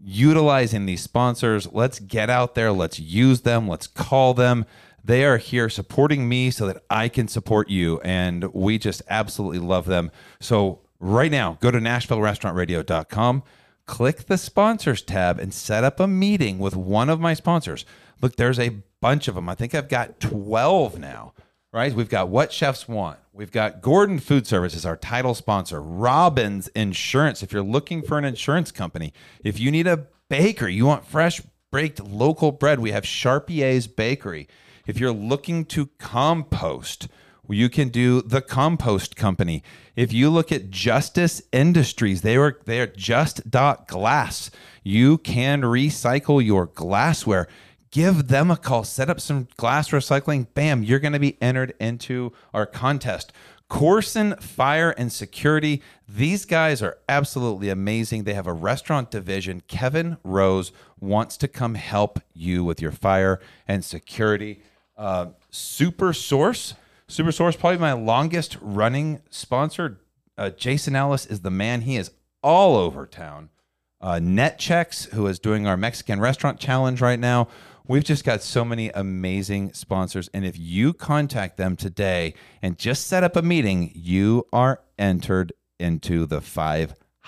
utilizing 0.04 0.86
these 0.86 1.02
sponsors. 1.02 1.72
Let's 1.72 1.98
get 1.98 2.28
out 2.30 2.54
there, 2.54 2.72
let's 2.72 3.00
use 3.00 3.40
them, 3.40 3.68
let's 3.68 3.86
call 3.86 4.34
them. 4.34 4.66
They 5.02 5.24
are 5.24 5.38
here 5.38 5.70
supporting 5.70 6.28
me 6.28 6.50
so 6.50 6.66
that 6.66 6.82
I 6.90 7.08
can 7.08 7.28
support 7.28 7.70
you. 7.70 8.00
And 8.00 8.52
we 8.52 8.78
just 8.78 9.00
absolutely 9.08 9.60
love 9.60 9.86
them. 9.86 10.10
So 10.40 10.80
right 11.00 11.30
now, 11.30 11.58
go 11.60 11.70
to 11.70 11.78
NashvilleRestaurantRadio.com, 11.78 13.42
click 13.86 14.26
the 14.26 14.38
sponsors 14.38 15.02
tab, 15.02 15.38
and 15.38 15.52
set 15.52 15.84
up 15.84 16.00
a 16.00 16.06
meeting 16.06 16.58
with 16.58 16.76
one 16.76 17.08
of 17.08 17.20
my 17.20 17.34
sponsors. 17.34 17.84
Look, 18.20 18.36
there's 18.36 18.58
a 18.58 18.76
bunch 19.00 19.28
of 19.28 19.34
them. 19.34 19.48
I 19.48 19.54
think 19.54 19.74
I've 19.74 19.88
got 19.88 20.20
12 20.20 20.98
now, 20.98 21.34
right? 21.72 21.92
We've 21.92 22.08
got 22.08 22.28
What 22.28 22.52
Chefs 22.52 22.88
Want. 22.88 23.18
We've 23.32 23.52
got 23.52 23.80
Gordon 23.80 24.18
Food 24.18 24.46
Services, 24.46 24.84
our 24.84 24.96
title 24.96 25.34
sponsor, 25.34 25.80
Robbins 25.80 26.68
Insurance. 26.68 27.42
If 27.42 27.52
you're 27.52 27.62
looking 27.62 28.02
for 28.02 28.18
an 28.18 28.24
insurance 28.24 28.72
company, 28.72 29.12
if 29.44 29.60
you 29.60 29.70
need 29.70 29.86
a 29.86 30.08
baker, 30.28 30.66
you 30.66 30.86
want 30.86 31.06
fresh 31.06 31.40
baked 31.70 32.02
local 32.02 32.50
bread, 32.52 32.80
we 32.80 32.90
have 32.90 33.04
Charpier's 33.04 33.86
Bakery. 33.86 34.48
If 34.86 34.98
you're 34.98 35.12
looking 35.12 35.64
to 35.66 35.86
compost, 35.98 37.08
you 37.48 37.68
can 37.68 37.88
do 37.88 38.22
the 38.22 38.42
compost 38.42 39.16
company. 39.16 39.62
If 39.96 40.12
you 40.12 40.30
look 40.30 40.52
at 40.52 40.70
Justice 40.70 41.42
Industries, 41.52 42.22
they 42.22 42.36
are 42.36 42.58
they 42.66 42.80
are 42.80 42.86
just 42.86 43.50
dot 43.50 43.88
glass. 43.88 44.50
You 44.82 45.18
can 45.18 45.62
recycle 45.62 46.44
your 46.44 46.66
glassware. 46.66 47.48
Give 47.90 48.28
them 48.28 48.50
a 48.50 48.56
call. 48.56 48.84
Set 48.84 49.08
up 49.08 49.20
some 49.20 49.48
glass 49.56 49.88
recycling. 49.90 50.46
Bam, 50.54 50.82
you're 50.82 50.98
going 50.98 51.14
to 51.14 51.18
be 51.18 51.40
entered 51.40 51.74
into 51.80 52.32
our 52.52 52.66
contest. 52.66 53.32
Corson 53.68 54.34
Fire 54.36 54.94
and 54.96 55.12
Security. 55.12 55.82
These 56.08 56.44
guys 56.46 56.82
are 56.82 56.98
absolutely 57.08 57.68
amazing. 57.68 58.24
They 58.24 58.34
have 58.34 58.46
a 58.46 58.52
restaurant 58.52 59.10
division. 59.10 59.62
Kevin 59.68 60.16
Rose 60.24 60.72
wants 61.00 61.36
to 61.38 61.48
come 61.48 61.74
help 61.74 62.20
you 62.32 62.64
with 62.64 62.80
your 62.80 62.92
fire 62.92 63.40
and 63.66 63.84
security. 63.84 64.62
Uh, 64.96 65.28
Super 65.50 66.12
Source 66.12 66.74
Super 67.10 67.32
Source, 67.32 67.56
probably 67.56 67.78
my 67.78 67.94
longest 67.94 68.58
running 68.60 69.22
sponsor. 69.30 69.98
Uh, 70.36 70.50
Jason 70.50 70.94
Ellis 70.94 71.24
is 71.24 71.40
the 71.40 71.50
man. 71.50 71.80
He 71.80 71.96
is 71.96 72.10
all 72.42 72.76
over 72.76 73.06
town. 73.06 73.48
Uh, 73.98 74.16
NetChex, 74.16 75.10
who 75.14 75.26
is 75.26 75.38
doing 75.38 75.66
our 75.66 75.78
Mexican 75.78 76.20
restaurant 76.20 76.60
challenge 76.60 77.00
right 77.00 77.18
now. 77.18 77.48
We've 77.86 78.04
just 78.04 78.24
got 78.24 78.42
so 78.42 78.62
many 78.62 78.90
amazing 78.90 79.72
sponsors. 79.72 80.28
And 80.34 80.44
if 80.44 80.58
you 80.58 80.92
contact 80.92 81.56
them 81.56 81.76
today 81.76 82.34
and 82.60 82.78
just 82.78 83.06
set 83.06 83.24
up 83.24 83.36
a 83.36 83.42
meeting, 83.42 83.90
you 83.94 84.46
are 84.52 84.82
entered 84.98 85.54
into 85.80 86.26
the 86.26 86.42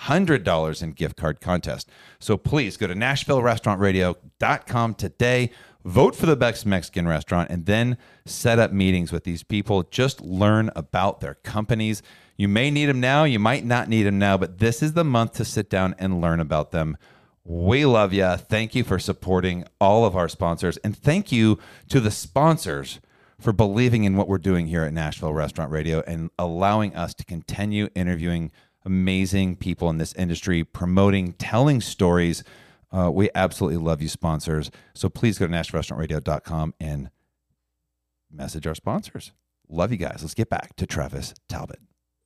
$500 0.01 0.83
in 0.83 0.91
gift 0.93 1.17
card 1.17 1.41
contest. 1.41 1.89
So 2.19 2.37
please 2.37 2.77
go 2.77 2.87
to 2.87 2.95
NashvilleRestaurantRadio.com 2.95 4.95
today 4.95 5.51
vote 5.83 6.15
for 6.15 6.25
the 6.25 6.35
best 6.35 6.65
Mexican 6.65 7.07
restaurant, 7.07 7.49
and 7.49 7.65
then 7.65 7.97
set 8.25 8.59
up 8.59 8.71
meetings 8.71 9.11
with 9.11 9.23
these 9.23 9.43
people. 9.43 9.83
Just 9.83 10.21
learn 10.21 10.69
about 10.75 11.21
their 11.21 11.35
companies. 11.35 12.01
You 12.37 12.47
may 12.47 12.71
need 12.71 12.87
them 12.87 12.99
now, 12.99 13.23
you 13.23 13.39
might 13.39 13.65
not 13.65 13.87
need 13.87 14.03
them 14.03 14.19
now, 14.19 14.37
but 14.37 14.59
this 14.59 14.81
is 14.81 14.93
the 14.93 15.03
month 15.03 15.33
to 15.33 15.45
sit 15.45 15.69
down 15.69 15.95
and 15.99 16.21
learn 16.21 16.39
about 16.39 16.71
them. 16.71 16.97
We 17.43 17.85
love 17.85 18.13
you. 18.13 18.35
Thank 18.37 18.75
you 18.75 18.83
for 18.83 18.99
supporting 18.99 19.65
all 19.79 20.05
of 20.05 20.15
our 20.15 20.29
sponsors, 20.29 20.77
and 20.77 20.95
thank 20.95 21.31
you 21.31 21.59
to 21.89 21.99
the 21.99 22.11
sponsors 22.11 22.99
for 23.39 23.51
believing 23.51 24.03
in 24.03 24.15
what 24.15 24.27
we're 24.27 24.37
doing 24.37 24.67
here 24.67 24.83
at 24.83 24.93
Nashville 24.93 25.33
Restaurant 25.33 25.71
Radio 25.71 26.03
and 26.05 26.29
allowing 26.37 26.95
us 26.95 27.15
to 27.15 27.25
continue 27.25 27.89
interviewing 27.95 28.51
amazing 28.85 29.55
people 29.57 29.89
in 29.89 29.97
this 29.97 30.13
industry, 30.13 30.63
promoting, 30.63 31.33
telling 31.33 31.81
stories 31.81 32.43
uh, 32.91 33.09
we 33.09 33.29
absolutely 33.33 33.77
love 33.77 34.01
you, 34.01 34.09
sponsors. 34.09 34.69
So 34.93 35.09
please 35.09 35.37
go 35.39 35.47
to 35.47 35.53
NashvilleRestaurantRadio.com 35.53 36.73
and 36.79 37.09
message 38.29 38.67
our 38.67 38.75
sponsors. 38.75 39.31
Love 39.69 39.91
you 39.91 39.97
guys. 39.97 40.17
Let's 40.21 40.33
get 40.33 40.49
back 40.49 40.75
to 40.75 40.85
Travis 40.85 41.33
Talbott. 41.47 41.79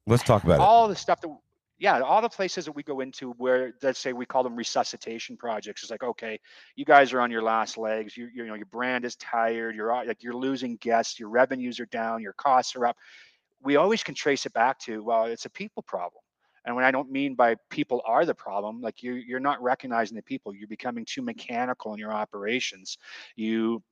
Let's 0.07 0.23
talk 0.23 0.43
about 0.43 0.59
all 0.59 0.85
it. 0.85 0.89
the 0.89 0.95
stuff 0.95 1.21
that 1.21 1.29
yeah, 1.77 1.99
all 1.99 2.21
the 2.21 2.29
places 2.29 2.65
that 2.65 2.71
we 2.71 2.83
go 2.83 3.01
into 3.01 3.31
where 3.31 3.73
let's 3.83 3.99
say 3.99 4.13
we 4.13 4.25
call 4.25 4.43
them 4.43 4.55
resuscitation 4.55 5.35
projects. 5.35 5.83
It's 5.83 5.91
like, 5.91 6.03
okay, 6.03 6.39
you 6.75 6.85
guys 6.85 7.11
are 7.11 7.19
on 7.19 7.29
your 7.29 7.41
last 7.41 7.77
legs. 7.77 8.15
You, 8.15 8.29
you 8.33 8.45
know, 8.45 8.53
your 8.53 8.67
brand 8.67 9.03
is 9.03 9.15
tired. 9.17 9.75
You're 9.75 9.93
like 10.05 10.23
you're 10.23 10.35
losing 10.35 10.77
guests. 10.77 11.19
Your 11.19 11.29
revenues 11.29 11.79
are 11.79 11.85
down. 11.87 12.21
Your 12.21 12.33
costs 12.33 12.75
are 12.75 12.87
up. 12.87 12.97
We 13.61 13.75
always 13.75 14.03
can 14.03 14.15
trace 14.15 14.45
it 14.45 14.53
back 14.53 14.79
to 14.81 15.03
well, 15.03 15.25
it's 15.25 15.45
a 15.45 15.49
people 15.49 15.83
problem. 15.83 16.21
And 16.65 16.75
when 16.75 16.85
I 16.85 16.91
don't 16.91 17.11
mean 17.11 17.35
by 17.35 17.55
people 17.69 18.01
are 18.05 18.25
the 18.25 18.35
problem, 18.35 18.81
like 18.81 19.03
you 19.03 19.13
you're 19.13 19.39
not 19.39 19.61
recognizing 19.61 20.15
the 20.15 20.23
people. 20.23 20.53
You're 20.53 20.67
becoming 20.67 21.05
too 21.05 21.21
mechanical 21.21 21.93
in 21.93 21.99
your 21.99 22.13
operations. 22.13 22.97
You 23.35 23.83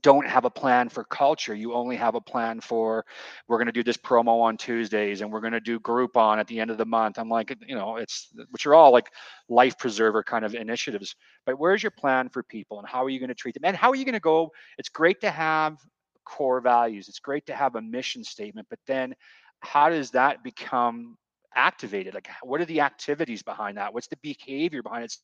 don't 0.00 0.26
have 0.26 0.44
a 0.44 0.50
plan 0.50 0.88
for 0.88 1.04
culture. 1.04 1.54
You 1.54 1.74
only 1.74 1.96
have 1.96 2.14
a 2.14 2.20
plan 2.20 2.60
for 2.60 3.04
we're 3.46 3.58
going 3.58 3.66
to 3.66 3.72
do 3.72 3.82
this 3.82 3.96
promo 3.96 4.40
on 4.40 4.56
Tuesdays 4.56 5.20
and 5.20 5.30
we're 5.30 5.40
going 5.40 5.52
to 5.52 5.60
do 5.60 5.78
Groupon 5.78 6.38
at 6.38 6.46
the 6.46 6.60
end 6.60 6.70
of 6.70 6.78
the 6.78 6.86
month. 6.86 7.18
I'm 7.18 7.28
like, 7.28 7.54
you 7.66 7.74
know, 7.74 7.96
it's 7.96 8.28
which 8.50 8.66
are 8.66 8.74
all 8.74 8.92
like 8.92 9.10
life 9.48 9.76
preserver 9.78 10.22
kind 10.22 10.44
of 10.44 10.54
initiatives. 10.54 11.14
But 11.44 11.58
where's 11.58 11.82
your 11.82 11.90
plan 11.90 12.30
for 12.30 12.42
people 12.42 12.78
and 12.78 12.88
how 12.88 13.04
are 13.04 13.10
you 13.10 13.18
going 13.18 13.28
to 13.28 13.34
treat 13.34 13.54
them? 13.54 13.64
And 13.64 13.76
how 13.76 13.90
are 13.90 13.96
you 13.96 14.04
going 14.04 14.14
to 14.14 14.20
go? 14.20 14.50
It's 14.78 14.88
great 14.88 15.20
to 15.20 15.30
have 15.30 15.76
core 16.24 16.60
values. 16.60 17.08
It's 17.08 17.18
great 17.18 17.46
to 17.46 17.54
have 17.54 17.74
a 17.74 17.82
mission 17.82 18.24
statement, 18.24 18.68
but 18.70 18.78
then 18.86 19.14
how 19.60 19.90
does 19.90 20.12
that 20.12 20.42
become 20.42 21.16
activated? 21.56 22.14
Like 22.14 22.28
what 22.42 22.60
are 22.60 22.64
the 22.64 22.80
activities 22.80 23.42
behind 23.42 23.78
that? 23.78 23.92
What's 23.92 24.08
the 24.08 24.18
behavior 24.22 24.82
behind 24.82 25.04
it? 25.04 25.16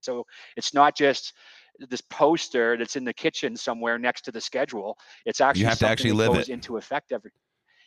So 0.00 0.26
it's 0.56 0.74
not 0.74 0.96
just 0.96 1.34
this 1.78 2.00
poster 2.00 2.76
that's 2.76 2.96
in 2.96 3.04
the 3.04 3.12
kitchen 3.12 3.56
somewhere 3.56 3.98
next 3.98 4.22
to 4.22 4.32
the 4.32 4.40
schedule. 4.40 4.98
It's 5.24 5.40
actually 5.40 5.62
you 5.62 5.66
have 5.68 5.78
to 5.80 5.88
actually 5.88 6.12
live 6.12 6.32
goes 6.32 6.48
it 6.48 6.52
into 6.52 6.76
effect 6.76 7.12
every. 7.12 7.30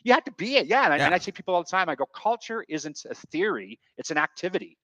You 0.04 0.12
have 0.12 0.24
to 0.24 0.32
be 0.32 0.56
it, 0.56 0.66
yeah. 0.66 0.84
And, 0.84 0.94
yeah. 0.94 1.04
I, 1.04 1.06
and 1.06 1.14
I 1.14 1.18
say 1.18 1.32
people 1.32 1.54
all 1.54 1.62
the 1.62 1.70
time. 1.70 1.88
I 1.88 1.94
go, 1.94 2.06
culture 2.06 2.64
isn't 2.68 3.04
a 3.08 3.14
theory; 3.14 3.78
it's 3.96 4.10
an 4.10 4.18
activity, 4.18 4.76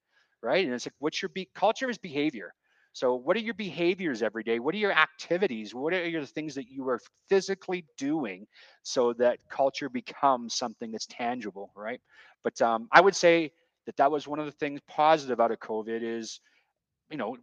right? 0.42 0.64
And 0.64 0.74
it's 0.74 0.86
like, 0.86 0.94
what's 0.98 1.20
your 1.20 1.28
be? 1.28 1.48
Culture 1.54 1.90
is 1.90 1.98
behavior. 1.98 2.54
So, 2.92 3.14
what 3.14 3.36
are 3.36 3.40
your 3.40 3.54
behaviors 3.54 4.22
every 4.22 4.42
day? 4.42 4.58
What 4.58 4.74
are 4.74 4.78
your 4.78 4.92
activities? 4.92 5.74
What 5.74 5.92
are 5.92 6.08
your 6.08 6.24
things 6.24 6.54
that 6.56 6.68
you 6.68 6.88
are 6.88 6.98
physically 7.28 7.84
doing 7.96 8.46
so 8.82 9.12
that 9.14 9.38
culture 9.48 9.88
becomes 9.88 10.54
something 10.54 10.90
that's 10.90 11.06
tangible, 11.06 11.70
right? 11.76 12.00
But 12.42 12.60
um, 12.62 12.88
I 12.92 13.00
would 13.00 13.16
say 13.16 13.52
that 13.86 13.96
that 13.96 14.10
was 14.10 14.28
one 14.28 14.38
of 14.38 14.46
the 14.46 14.52
things 14.52 14.80
positive 14.88 15.40
out 15.40 15.50
of 15.50 15.58
COVID 15.60 16.02
is 16.02 16.40
you 17.10 17.16
know 17.16 17.36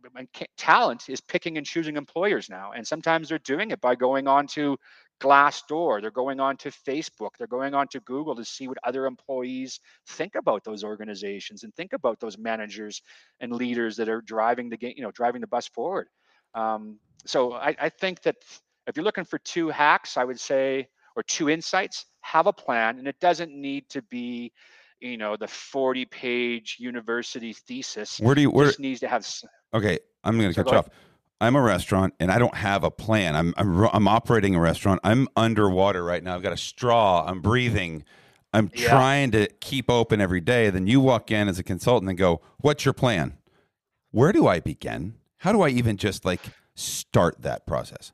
talent 0.57 1.09
is 1.09 1.21
picking 1.21 1.57
and 1.57 1.65
choosing 1.65 1.97
employers 1.97 2.49
now 2.49 2.71
and 2.71 2.87
sometimes 2.87 3.29
they're 3.29 3.39
doing 3.39 3.71
it 3.71 3.81
by 3.81 3.95
going 3.95 4.27
on 4.27 4.47
to 4.47 4.77
glassdoor 5.21 5.99
they're 6.01 6.11
going 6.11 6.39
on 6.39 6.55
to 6.55 6.69
facebook 6.69 7.31
they're 7.37 7.47
going 7.47 7.73
on 7.73 7.87
to 7.87 7.99
google 8.01 8.35
to 8.35 8.45
see 8.45 8.67
what 8.67 8.77
other 8.83 9.05
employees 9.05 9.79
think 10.07 10.35
about 10.35 10.63
those 10.63 10.83
organizations 10.83 11.63
and 11.63 11.73
think 11.75 11.93
about 11.93 12.19
those 12.19 12.37
managers 12.37 13.01
and 13.39 13.51
leaders 13.51 13.97
that 13.97 14.09
are 14.09 14.21
driving 14.21 14.69
the 14.69 14.77
you 14.79 15.01
know 15.01 15.11
driving 15.11 15.41
the 15.41 15.47
bus 15.47 15.67
forward. 15.67 16.07
Um, 16.53 16.99
so 17.25 17.53
I, 17.53 17.75
I 17.79 17.89
think 17.89 18.21
that 18.21 18.37
if 18.87 18.95
you're 18.95 19.03
looking 19.03 19.25
for 19.25 19.39
two 19.39 19.67
hacks 19.69 20.17
i 20.17 20.23
would 20.23 20.39
say 20.39 20.87
or 21.15 21.23
two 21.23 21.49
insights 21.49 22.05
have 22.21 22.47
a 22.47 22.53
plan 22.53 22.99
and 22.99 23.07
it 23.07 23.19
doesn't 23.19 23.51
need 23.51 23.89
to 23.89 24.01
be 24.03 24.53
you 24.99 25.17
know 25.17 25.35
the 25.35 25.47
40 25.47 26.05
page 26.05 26.77
university 26.79 27.53
thesis 27.53 28.19
where 28.19 28.35
do 28.35 28.41
you 28.41 28.49
where 28.49 28.67
just 28.67 28.79
needs 28.79 28.99
to 29.01 29.07
have 29.07 29.27
okay 29.73 29.99
i'm 30.23 30.37
going 30.37 30.51
to 30.51 30.63
cut 30.63 30.71
you 30.71 30.77
off. 30.77 30.89
I'm 31.39 31.55
a 31.55 31.61
restaurant 31.61 32.15
and 32.19 32.31
i 32.31 32.39
don't 32.39 32.55
have 32.55 32.83
a 32.83 32.89
plan. 32.89 33.35
I'm, 33.35 33.53
I'm 33.57 33.87
i'm 33.93 34.07
operating 34.07 34.55
a 34.55 34.59
restaurant. 34.59 34.99
I'm 35.03 35.27
underwater 35.35 36.03
right 36.03 36.23
now. 36.23 36.35
I've 36.35 36.41
got 36.41 36.53
a 36.53 36.57
straw. 36.57 37.23
I'm 37.27 37.41
breathing. 37.41 38.03
I'm 38.53 38.71
yeah. 38.73 38.89
trying 38.89 39.31
to 39.31 39.47
keep 39.59 39.91
open 39.91 40.19
every 40.19 40.41
day. 40.41 40.71
Then 40.71 40.87
you 40.87 40.99
walk 40.99 41.29
in 41.29 41.47
as 41.47 41.59
a 41.59 41.63
consultant 41.63 42.09
and 42.09 42.17
go 42.17 42.41
what's 42.57 42.85
your 42.85 42.93
plan? 42.93 43.37
Where 44.09 44.31
do 44.31 44.47
i 44.47 44.59
begin? 44.59 45.15
How 45.37 45.51
do 45.51 45.61
i 45.61 45.69
even 45.69 45.97
just 45.97 46.25
like 46.25 46.41
start 46.73 47.41
that 47.43 47.67
process 47.67 48.13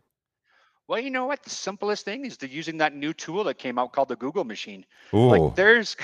well, 0.88 0.99
you 0.99 1.09
know 1.09 1.25
what? 1.25 1.41
The 1.43 1.49
simplest 1.49 2.03
thing 2.03 2.25
is 2.25 2.38
to 2.38 2.49
using 2.49 2.77
that 2.77 2.93
new 2.93 3.13
tool 3.13 3.45
that 3.45 3.57
came 3.57 3.79
out 3.79 3.93
called 3.93 4.09
the 4.09 4.15
Google 4.17 4.43
machine. 4.43 4.86
Ooh. 5.13 5.27
Like 5.29 5.55
there's 5.55 5.95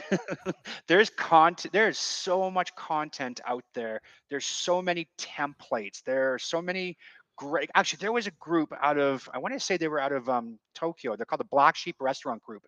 there's 0.87 1.09
content 1.09 1.73
there's 1.73 1.97
so 1.97 2.49
much 2.49 2.73
content 2.75 3.41
out 3.45 3.65
there. 3.73 4.01
There's 4.29 4.45
so 4.45 4.81
many 4.81 5.07
templates. 5.17 6.01
There 6.03 6.33
are 6.33 6.39
so 6.39 6.61
many 6.61 6.97
great 7.37 7.69
actually 7.75 7.97
there 8.01 8.11
was 8.11 8.27
a 8.27 8.31
group 8.31 8.73
out 8.81 8.97
of 8.97 9.27
I 9.33 9.37
want 9.39 9.53
to 9.53 9.59
say 9.59 9.77
they 9.77 9.87
were 9.87 9.99
out 9.99 10.13
of 10.13 10.29
um, 10.29 10.59
Tokyo. 10.75 11.15
They're 11.15 11.25
called 11.25 11.41
the 11.41 11.45
Black 11.45 11.75
Sheep 11.75 11.97
Restaurant 11.99 12.41
Group. 12.41 12.63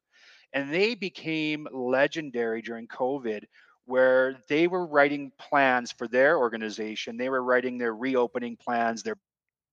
And 0.53 0.73
they 0.73 0.95
became 0.95 1.65
legendary 1.71 2.61
during 2.61 2.87
COVID 2.87 3.45
where 3.85 4.35
they 4.49 4.67
were 4.67 4.85
writing 4.85 5.31
plans 5.39 5.91
for 5.91 6.07
their 6.07 6.37
organization. 6.37 7.17
They 7.17 7.29
were 7.29 7.43
writing 7.43 7.77
their 7.77 7.95
reopening 7.95 8.57
plans, 8.57 9.01
their 9.01 9.17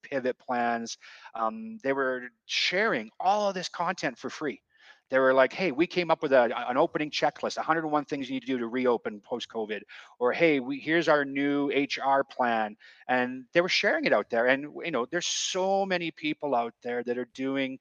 pivot 0.02 0.38
plans. 0.38 0.98
Um, 1.34 1.78
they 1.82 1.92
were 1.92 2.28
sharing 2.46 3.10
all 3.20 3.48
of 3.48 3.54
this 3.54 3.68
content 3.68 4.18
for 4.18 4.30
free. 4.30 4.60
They 5.10 5.18
were 5.18 5.32
like, 5.32 5.52
hey, 5.52 5.72
we 5.72 5.86
came 5.86 6.10
up 6.10 6.22
with 6.22 6.32
a, 6.32 6.50
an 6.68 6.76
opening 6.76 7.10
checklist 7.10 7.56
101 7.56 8.04
things 8.04 8.28
you 8.28 8.34
need 8.34 8.40
to 8.40 8.46
do 8.46 8.58
to 8.58 8.68
reopen 8.68 9.20
post 9.20 9.48
COVID. 9.48 9.80
Or, 10.18 10.32
hey, 10.32 10.60
we, 10.60 10.78
here's 10.78 11.08
our 11.08 11.24
new 11.24 11.70
HR 11.70 12.24
plan. 12.24 12.76
And 13.08 13.44
they 13.52 13.62
were 13.62 13.70
sharing 13.70 14.04
it 14.04 14.12
out 14.12 14.28
there. 14.28 14.46
And, 14.46 14.66
you 14.84 14.90
know, 14.90 15.06
there's 15.10 15.26
so 15.26 15.86
many 15.86 16.10
people 16.10 16.54
out 16.54 16.74
there 16.82 17.02
that 17.04 17.16
are 17.16 17.28
doing 17.32 17.78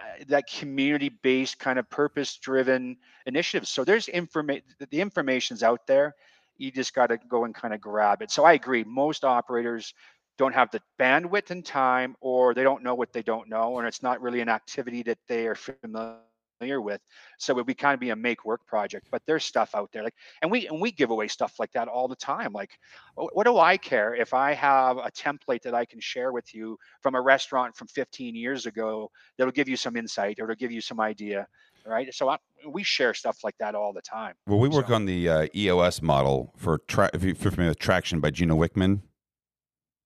uh, 0.00 0.24
that 0.28 0.50
community 0.50 1.10
based 1.22 1.58
kind 1.58 1.78
of 1.78 1.88
purpose 1.88 2.36
driven 2.38 2.96
initiatives. 3.26 3.70
So 3.70 3.84
there's 3.84 4.08
information, 4.08 4.64
the 4.90 5.00
information's 5.00 5.62
out 5.62 5.86
there. 5.86 6.16
You 6.56 6.70
just 6.72 6.94
got 6.94 7.08
to 7.08 7.18
go 7.28 7.44
and 7.44 7.54
kind 7.54 7.74
of 7.74 7.80
grab 7.80 8.22
it. 8.22 8.30
So 8.30 8.44
I 8.44 8.54
agree. 8.54 8.82
Most 8.84 9.24
operators 9.24 9.94
don't 10.40 10.54
have 10.54 10.70
the 10.70 10.80
bandwidth 10.98 11.50
and 11.50 11.66
time 11.66 12.16
or 12.22 12.54
they 12.54 12.62
don't 12.62 12.82
know 12.82 12.94
what 12.94 13.12
they 13.12 13.22
don't 13.22 13.46
know 13.46 13.78
and 13.78 13.86
it's 13.86 14.02
not 14.02 14.22
really 14.22 14.40
an 14.40 14.48
activity 14.48 15.02
that 15.02 15.18
they 15.28 15.46
are 15.46 15.54
familiar 15.54 16.80
with. 16.80 17.02
So 17.38 17.52
it 17.52 17.56
would 17.56 17.66
be 17.66 17.74
kind 17.74 17.92
of 17.92 18.00
be 18.00 18.08
a 18.08 18.16
make 18.16 18.46
work 18.46 18.66
project 18.66 19.08
but 19.10 19.20
there's 19.26 19.44
stuff 19.44 19.74
out 19.74 19.90
there 19.92 20.02
like 20.02 20.14
and 20.40 20.50
we 20.50 20.66
and 20.66 20.80
we 20.80 20.92
give 20.92 21.10
away 21.10 21.28
stuff 21.28 21.52
like 21.58 21.70
that 21.72 21.88
all 21.88 22.08
the 22.08 22.16
time 22.16 22.52
like 22.54 22.70
what 23.16 23.44
do 23.44 23.58
i 23.58 23.76
care 23.76 24.14
if 24.14 24.32
i 24.34 24.52
have 24.52 24.96
a 24.98 25.10
template 25.10 25.62
that 25.62 25.74
i 25.74 25.84
can 25.84 26.00
share 26.00 26.32
with 26.32 26.54
you 26.54 26.78
from 27.00 27.14
a 27.14 27.20
restaurant 27.20 27.74
from 27.74 27.88
15 27.88 28.34
years 28.34 28.66
ago 28.66 29.10
that'll 29.36 29.52
give 29.52 29.68
you 29.68 29.76
some 29.76 29.96
insight 29.96 30.38
or 30.38 30.44
it'll 30.44 30.54
give 30.56 30.72
you 30.72 30.80
some 30.80 31.00
idea 31.00 31.46
right? 31.86 32.12
So 32.14 32.28
I, 32.28 32.36
we 32.68 32.82
share 32.82 33.14
stuff 33.14 33.38
like 33.42 33.56
that 33.58 33.74
all 33.74 33.92
the 33.92 34.02
time 34.02 34.34
well 34.46 34.58
we 34.58 34.68
work 34.68 34.88
so. 34.88 34.94
on 34.94 35.06
the 35.06 35.28
uh, 35.28 35.46
eos 35.54 36.02
model 36.02 36.52
for 36.56 36.78
tra- 36.86 37.10
if 37.14 37.22
you're 37.24 37.34
familiar 37.34 37.70
with 37.70 37.78
traction 37.78 38.20
by 38.20 38.30
Gino 38.30 38.56
wickman 38.56 39.00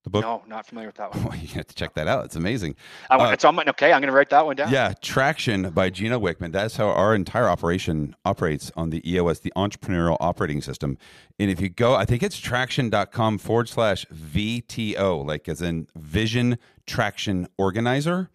the 0.05 0.11
book? 0.11 0.23
No, 0.23 0.43
not 0.47 0.67
familiar 0.67 0.89
with 0.89 0.97
that 0.97 1.15
one. 1.15 1.39
You 1.45 1.49
have 1.49 1.67
to 1.67 1.75
check 1.75 1.95
that 1.95 2.07
out. 2.07 2.27
It's 2.27 2.37
amazing. 2.37 2.77
Uh, 3.11 3.31
it's 3.33 3.45
on 3.45 3.55
my, 3.55 3.65
okay, 3.69 3.93
I'm 3.93 4.01
going 4.01 4.11
to 4.11 4.17
write 4.17 4.31
that 4.31 4.47
one 4.47 4.57
down. 4.57 4.71
Yeah, 4.71 4.93
Traction 5.03 5.71
by 5.71 5.91
Gino 5.91 6.21
Wickman. 6.21 6.53
That's 6.53 6.77
how 6.77 6.89
our 6.89 7.15
entire 7.15 7.49
operation 7.49 8.15
operates 8.25 8.71
on 8.77 8.91
the 8.91 9.03
EOS, 9.11 9.41
the 9.41 9.53
Entrepreneurial 9.57 10.17
Operating 10.21 10.63
System. 10.63 10.97
And 11.39 11.51
if 11.51 11.61
you 11.61 11.69
go, 11.69 11.95
I 11.95 12.05
think 12.05 12.23
it's 12.23 12.39
traction.com 12.39 13.39
forward 13.39 13.69
slash 13.69 14.07
VTO, 14.07 15.27
like 15.27 15.49
as 15.49 15.61
in 15.61 15.89
Vision 15.97 16.59
Traction 16.87 17.49
Organizer. 17.59 18.31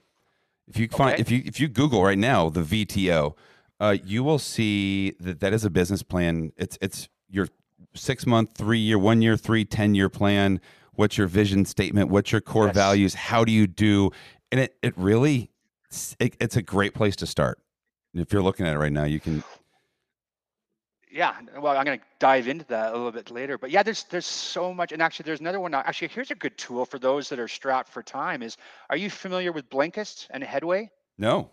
If 0.67 0.77
you 0.77 0.87
find, 0.87 1.13
okay. 1.13 1.21
if 1.21 1.31
you 1.31 1.41
if 1.45 1.59
you 1.59 1.67
Google 1.67 2.03
right 2.03 2.17
now 2.17 2.49
the 2.49 2.61
VTO, 2.61 3.35
uh, 3.79 3.97
you 4.03 4.23
will 4.23 4.37
see 4.37 5.15
that 5.19 5.39
that 5.39 5.53
is 5.53 5.65
a 5.65 5.69
business 5.69 6.03
plan. 6.03 6.51
It's 6.57 6.77
it's 6.79 7.09
your 7.27 7.47
six 7.95 8.27
month, 8.27 8.51
three 8.55 8.77
year, 8.77 8.99
one 8.99 9.21
year, 9.21 9.35
three, 9.35 9.65
ten 9.65 9.95
year 9.95 10.09
plan 10.09 10.61
what's 10.99 11.17
your 11.17 11.27
vision 11.27 11.63
statement? 11.63 12.09
What's 12.09 12.33
your 12.33 12.41
core 12.41 12.65
yes. 12.65 12.75
values? 12.75 13.13
How 13.13 13.45
do 13.45 13.53
you 13.53 13.67
do? 13.67 14.11
And 14.51 14.59
it, 14.59 14.75
it 14.83 14.93
really 14.97 15.49
it, 16.19 16.35
it's 16.41 16.57
a 16.57 16.61
great 16.61 16.93
place 16.93 17.15
to 17.17 17.25
start. 17.25 17.57
If 18.13 18.33
you're 18.33 18.43
looking 18.43 18.67
at 18.67 18.75
it 18.75 18.79
right 18.79 18.91
now 18.91 19.05
you 19.05 19.19
can 19.19 19.43
yeah 21.11 21.33
well 21.59 21.75
i'm 21.75 21.85
going 21.85 21.97
to 21.97 22.05
dive 22.19 22.47
into 22.47 22.65
that 22.65 22.91
a 22.91 22.95
little 22.95 23.11
bit 23.11 23.31
later 23.31 23.57
but 23.57 23.71
yeah 23.71 23.81
there's 23.81 24.03
there's 24.05 24.27
so 24.27 24.71
much 24.71 24.91
and 24.91 25.01
actually 25.01 25.23
there's 25.23 25.39
another 25.39 25.59
one 25.59 25.73
uh, 25.73 25.81
actually 25.83 26.07
here's 26.07 26.29
a 26.29 26.35
good 26.35 26.55
tool 26.55 26.85
for 26.85 26.99
those 26.99 27.29
that 27.29 27.39
are 27.39 27.47
strapped 27.47 27.89
for 27.89 28.03
time 28.03 28.43
is 28.43 28.57
are 28.91 28.97
you 28.97 29.09
familiar 29.09 29.51
with 29.51 29.67
blinkist 29.69 30.27
and 30.29 30.43
headway? 30.43 30.89
No. 31.17 31.49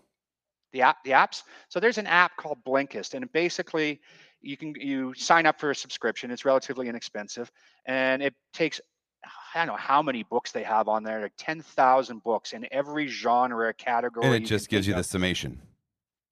The 0.73 0.81
app 0.81 1.03
the 1.03 1.11
apps? 1.11 1.41
So 1.69 1.79
there's 1.79 1.97
an 1.97 2.05
app 2.05 2.37
called 2.37 2.59
blinkist 2.65 3.15
and 3.15 3.31
basically 3.31 3.99
you 4.41 4.57
can 4.57 4.75
you 4.75 5.13
sign 5.15 5.47
up 5.47 5.59
for 5.59 5.71
a 5.71 5.75
subscription 5.75 6.29
it's 6.29 6.45
relatively 6.45 6.87
inexpensive 6.87 7.51
and 7.85 8.21
it 8.21 8.35
takes 8.53 8.79
I 9.23 9.59
don't 9.59 9.67
know 9.67 9.75
how 9.75 10.01
many 10.01 10.23
books 10.23 10.51
they 10.51 10.63
have 10.63 10.87
on 10.87 11.03
there, 11.03 11.21
like 11.21 11.33
10,000 11.37 12.23
books 12.23 12.53
in 12.53 12.67
every 12.71 13.07
genre 13.07 13.73
category. 13.73 14.25
And 14.27 14.35
it 14.35 14.47
just 14.47 14.69
gives 14.69 14.87
you 14.87 14.93
the 14.93 15.03
summation. 15.03 15.61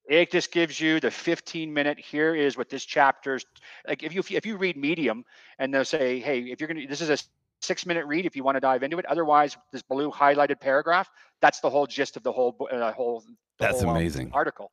It 0.08 0.30
just 0.30 0.52
gives 0.52 0.80
you 0.80 1.00
the 1.00 1.10
15 1.10 1.72
minute. 1.72 1.98
Here 1.98 2.34
is 2.34 2.56
what 2.56 2.68
this 2.68 2.84
chapter's 2.84 3.44
like. 3.88 4.04
If 4.04 4.14
you 4.14 4.22
if 4.30 4.46
you 4.46 4.56
read 4.56 4.76
Medium 4.76 5.24
and 5.58 5.74
they'll 5.74 5.84
say, 5.84 6.20
hey, 6.20 6.40
if 6.42 6.60
you're 6.60 6.68
gonna, 6.68 6.86
this 6.86 7.00
is 7.00 7.10
a 7.10 7.18
six 7.60 7.86
minute 7.86 8.06
read 8.06 8.24
if 8.24 8.36
you 8.36 8.44
want 8.44 8.56
to 8.56 8.60
dive 8.60 8.82
into 8.82 8.98
it. 8.98 9.04
Otherwise, 9.06 9.56
this 9.72 9.82
blue 9.82 10.10
highlighted 10.10 10.60
paragraph, 10.60 11.10
that's 11.40 11.60
the 11.60 11.70
whole 11.70 11.86
gist 11.86 12.16
of 12.16 12.22
the 12.22 12.32
whole 12.32 12.56
uh, 12.70 12.92
whole. 12.92 13.20
The 13.20 13.34
that's 13.58 13.82
whole, 13.82 13.90
amazing 13.90 14.26
um, 14.26 14.32
article. 14.34 14.70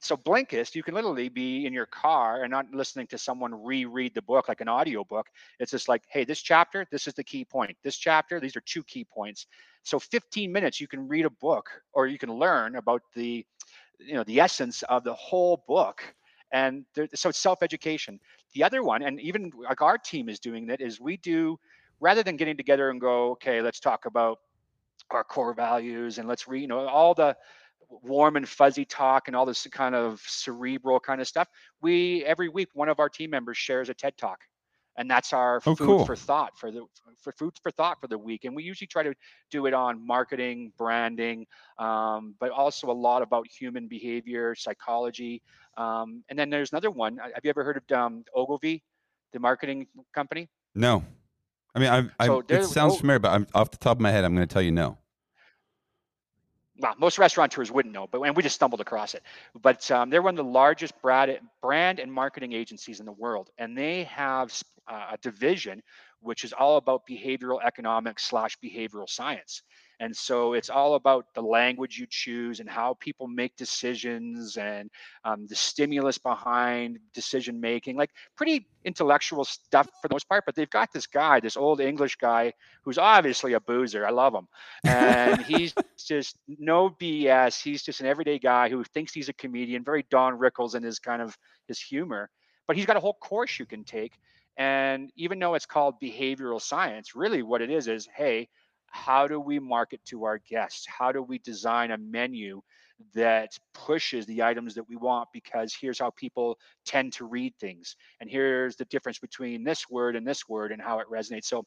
So 0.00 0.16
Blinkist, 0.16 0.74
you 0.74 0.82
can 0.82 0.94
literally 0.94 1.28
be 1.28 1.66
in 1.66 1.74
your 1.74 1.86
car 1.86 2.42
and 2.42 2.50
not 2.50 2.66
listening 2.72 3.06
to 3.08 3.18
someone 3.18 3.52
reread 3.62 4.14
the 4.14 4.22
book 4.22 4.48
like 4.48 4.62
an 4.62 4.68
audio 4.68 5.04
book. 5.04 5.26
It's 5.58 5.70
just 5.70 5.88
like, 5.88 6.02
hey, 6.08 6.24
this 6.24 6.40
chapter, 6.40 6.86
this 6.90 7.06
is 7.06 7.12
the 7.12 7.22
key 7.22 7.44
point. 7.44 7.76
This 7.84 7.96
chapter, 7.98 8.40
these 8.40 8.56
are 8.56 8.62
two 8.62 8.82
key 8.84 9.04
points. 9.04 9.46
So 9.82 9.98
15 9.98 10.50
minutes, 10.50 10.80
you 10.80 10.88
can 10.88 11.06
read 11.06 11.26
a 11.26 11.30
book 11.30 11.68
or 11.92 12.06
you 12.06 12.16
can 12.16 12.32
learn 12.32 12.76
about 12.76 13.02
the, 13.14 13.44
you 13.98 14.14
know, 14.14 14.24
the 14.24 14.40
essence 14.40 14.82
of 14.84 15.04
the 15.04 15.14
whole 15.14 15.64
book. 15.68 16.02
And 16.50 16.86
there, 16.94 17.06
so 17.14 17.28
it's 17.28 17.38
self-education. 17.38 18.18
The 18.54 18.64
other 18.64 18.82
one, 18.82 19.02
and 19.02 19.20
even 19.20 19.52
like 19.68 19.82
our 19.82 19.98
team 19.98 20.30
is 20.30 20.40
doing 20.40 20.66
that, 20.68 20.80
is 20.80 20.98
we 20.98 21.18
do 21.18 21.58
rather 22.00 22.22
than 22.22 22.36
getting 22.36 22.56
together 22.56 22.88
and 22.88 23.00
go, 23.00 23.32
okay, 23.32 23.60
let's 23.60 23.80
talk 23.80 24.06
about 24.06 24.38
our 25.10 25.24
core 25.24 25.52
values 25.52 26.18
and 26.18 26.26
let's 26.26 26.48
read, 26.48 26.62
you 26.62 26.68
know, 26.68 26.88
all 26.88 27.14
the 27.14 27.36
warm 28.02 28.36
and 28.36 28.48
fuzzy 28.48 28.84
talk 28.84 29.28
and 29.28 29.36
all 29.36 29.46
this 29.46 29.66
kind 29.70 29.94
of 29.94 30.20
cerebral 30.26 31.00
kind 31.00 31.20
of 31.20 31.28
stuff. 31.28 31.48
We 31.80 32.24
every 32.24 32.48
week 32.48 32.68
one 32.74 32.88
of 32.88 33.00
our 33.00 33.08
team 33.08 33.30
members 33.30 33.56
shares 33.56 33.88
a 33.88 33.94
TED 33.94 34.16
talk, 34.16 34.38
and 34.96 35.10
that's 35.10 35.32
our 35.32 35.56
oh, 35.66 35.74
food 35.74 35.78
cool. 35.78 36.04
for 36.04 36.16
thought 36.16 36.56
for 36.58 36.70
the 36.70 36.84
for 37.20 37.32
food 37.32 37.54
for 37.62 37.70
thought 37.70 38.00
for 38.00 38.06
the 38.06 38.18
week. 38.18 38.44
And 38.44 38.54
we 38.54 38.62
usually 38.62 38.86
try 38.86 39.02
to 39.02 39.14
do 39.50 39.66
it 39.66 39.74
on 39.74 40.04
marketing, 40.06 40.72
branding, 40.78 41.46
um, 41.78 42.34
but 42.40 42.50
also 42.50 42.90
a 42.90 42.92
lot 42.92 43.22
about 43.22 43.46
human 43.48 43.88
behavior, 43.88 44.54
psychology. 44.54 45.42
Um, 45.76 46.24
and 46.28 46.38
then 46.38 46.50
there's 46.50 46.72
another 46.72 46.90
one. 46.90 47.18
Have 47.18 47.44
you 47.44 47.50
ever 47.50 47.64
heard 47.64 47.76
of 47.78 47.96
um, 47.96 48.24
Ogilvy, 48.34 48.82
the 49.32 49.40
marketing 49.40 49.86
company? 50.14 50.48
No. 50.74 51.04
I 51.72 51.78
mean, 51.78 51.88
I, 51.88 52.08
I 52.18 52.26
so 52.26 52.42
it 52.48 52.64
sounds 52.64 52.98
familiar, 52.98 53.20
but 53.20 53.30
I'm 53.30 53.46
off 53.54 53.70
the 53.70 53.76
top 53.76 53.98
of 53.98 54.00
my 54.00 54.10
head. 54.10 54.24
I'm 54.24 54.34
going 54.34 54.46
to 54.46 54.52
tell 54.52 54.62
you 54.62 54.72
no 54.72 54.98
well, 56.80 56.94
most 56.98 57.18
restaurateurs 57.18 57.70
wouldn't 57.70 57.94
know, 57.94 58.06
but 58.10 58.20
and 58.22 58.36
we 58.36 58.42
just 58.42 58.54
stumbled 58.54 58.80
across 58.80 59.14
it. 59.14 59.22
But 59.60 59.90
um, 59.90 60.10
they're 60.10 60.22
one 60.22 60.38
of 60.38 60.44
the 60.44 60.50
largest 60.50 61.00
brand, 61.02 61.38
brand 61.62 61.98
and 61.98 62.12
marketing 62.12 62.52
agencies 62.52 63.00
in 63.00 63.06
the 63.06 63.12
world, 63.12 63.50
and 63.58 63.76
they 63.76 64.04
have 64.04 64.52
uh, 64.88 65.08
a 65.12 65.18
division 65.18 65.82
which 66.20 66.44
is 66.44 66.52
all 66.52 66.76
about 66.76 67.06
behavioral 67.06 67.58
economics 67.64 68.24
slash 68.24 68.56
behavioral 68.62 69.08
science. 69.08 69.62
And 70.00 70.16
so 70.16 70.54
it's 70.54 70.70
all 70.70 70.94
about 70.94 71.26
the 71.34 71.42
language 71.42 71.98
you 71.98 72.06
choose 72.08 72.60
and 72.60 72.68
how 72.68 72.94
people 73.00 73.28
make 73.28 73.54
decisions 73.56 74.56
and 74.56 74.90
um, 75.24 75.46
the 75.46 75.54
stimulus 75.54 76.16
behind 76.16 76.98
decision 77.12 77.60
making, 77.60 77.96
like 77.96 78.10
pretty 78.34 78.66
intellectual 78.86 79.44
stuff 79.44 79.86
for 80.00 80.08
the 80.08 80.14
most 80.14 80.26
part. 80.26 80.44
But 80.46 80.54
they've 80.54 80.70
got 80.70 80.90
this 80.90 81.06
guy, 81.06 81.38
this 81.38 81.58
old 81.58 81.82
English 81.82 82.16
guy, 82.16 82.54
who's 82.82 82.96
obviously 82.96 83.52
a 83.52 83.60
boozer. 83.60 84.06
I 84.06 84.10
love 84.10 84.34
him. 84.34 84.48
And 84.84 85.42
he's 85.46 85.74
just 85.98 86.38
no 86.48 86.88
BS. 86.88 87.62
He's 87.62 87.82
just 87.82 88.00
an 88.00 88.06
everyday 88.06 88.38
guy 88.38 88.70
who 88.70 88.82
thinks 88.82 89.12
he's 89.12 89.28
a 89.28 89.34
comedian, 89.34 89.84
very 89.84 90.06
Don 90.10 90.38
Rickles 90.38 90.74
in 90.74 90.82
his 90.82 90.98
kind 90.98 91.20
of 91.20 91.36
his 91.68 91.78
humor. 91.78 92.30
But 92.66 92.76
he's 92.76 92.86
got 92.86 92.96
a 92.96 93.00
whole 93.00 93.18
course 93.20 93.58
you 93.58 93.66
can 93.66 93.84
take. 93.84 94.14
And 94.56 95.10
even 95.16 95.38
though 95.38 95.54
it's 95.54 95.66
called 95.66 96.00
behavioral 96.02 96.60
science, 96.60 97.14
really 97.14 97.42
what 97.42 97.60
it 97.60 97.70
is 97.70 97.86
is 97.86 98.08
hey, 98.14 98.48
how 98.90 99.26
do 99.26 99.40
we 99.40 99.58
market 99.58 100.00
to 100.06 100.24
our 100.24 100.38
guests? 100.38 100.86
How 100.86 101.12
do 101.12 101.22
we 101.22 101.38
design 101.38 101.92
a 101.92 101.98
menu 101.98 102.60
that 103.14 103.56
pushes 103.72 104.26
the 104.26 104.42
items 104.42 104.74
that 104.74 104.88
we 104.88 104.96
want? 104.96 105.28
Because 105.32 105.74
here's 105.80 105.98
how 105.98 106.10
people 106.10 106.58
tend 106.84 107.12
to 107.14 107.24
read 107.24 107.54
things, 107.58 107.96
and 108.20 108.28
here's 108.28 108.76
the 108.76 108.84
difference 108.86 109.18
between 109.18 109.64
this 109.64 109.88
word 109.88 110.16
and 110.16 110.26
this 110.26 110.48
word 110.48 110.72
and 110.72 110.82
how 110.82 110.98
it 110.98 111.06
resonates. 111.10 111.44
So, 111.46 111.64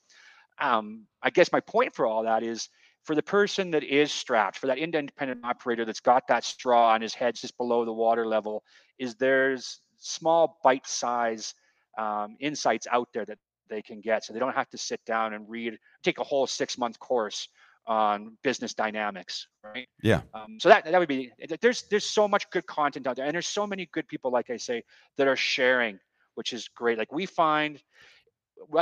um, 0.59 1.07
I 1.21 1.29
guess 1.31 1.51
my 1.51 1.61
point 1.61 1.95
for 1.95 2.05
all 2.05 2.23
that 2.23 2.43
is 2.43 2.69
for 3.03 3.15
the 3.15 3.23
person 3.23 3.71
that 3.71 3.83
is 3.83 4.11
strapped, 4.11 4.57
for 4.57 4.67
that 4.67 4.77
independent 4.77 5.43
operator 5.43 5.85
that's 5.85 5.99
got 5.99 6.27
that 6.27 6.43
straw 6.43 6.91
on 6.91 7.01
his 7.01 7.13
head 7.13 7.35
just 7.35 7.57
below 7.57 7.83
the 7.85 7.93
water 7.93 8.25
level, 8.27 8.63
is 8.99 9.15
there's 9.15 9.79
small 9.97 10.59
bite 10.63 10.87
size 10.87 11.53
um, 11.97 12.35
insights 12.39 12.87
out 12.91 13.09
there 13.13 13.25
that 13.25 13.37
they 13.73 13.81
can 13.81 14.01
get 14.01 14.23
so 14.23 14.33
they 14.33 14.39
don't 14.39 14.55
have 14.55 14.69
to 14.69 14.77
sit 14.77 15.03
down 15.05 15.33
and 15.33 15.49
read 15.49 15.77
take 16.03 16.19
a 16.19 16.23
whole 16.23 16.47
six 16.47 16.77
month 16.77 16.99
course 16.99 17.49
on 17.85 18.37
business 18.43 18.73
dynamics 18.73 19.47
right 19.63 19.87
yeah 20.01 20.21
um, 20.33 20.57
so 20.59 20.69
that 20.69 20.85
that 20.85 20.97
would 20.97 21.09
be 21.09 21.31
there's 21.59 21.83
there's 21.89 22.05
so 22.05 22.27
much 22.27 22.49
good 22.49 22.65
content 22.65 23.07
out 23.07 23.15
there 23.15 23.25
and 23.25 23.33
there's 23.33 23.47
so 23.47 23.67
many 23.67 23.89
good 23.91 24.07
people 24.07 24.31
like 24.31 24.49
i 24.49 24.57
say 24.57 24.81
that 25.17 25.27
are 25.27 25.35
sharing 25.35 25.99
which 26.35 26.53
is 26.53 26.69
great 26.69 26.97
like 26.97 27.11
we 27.11 27.25
find 27.25 27.81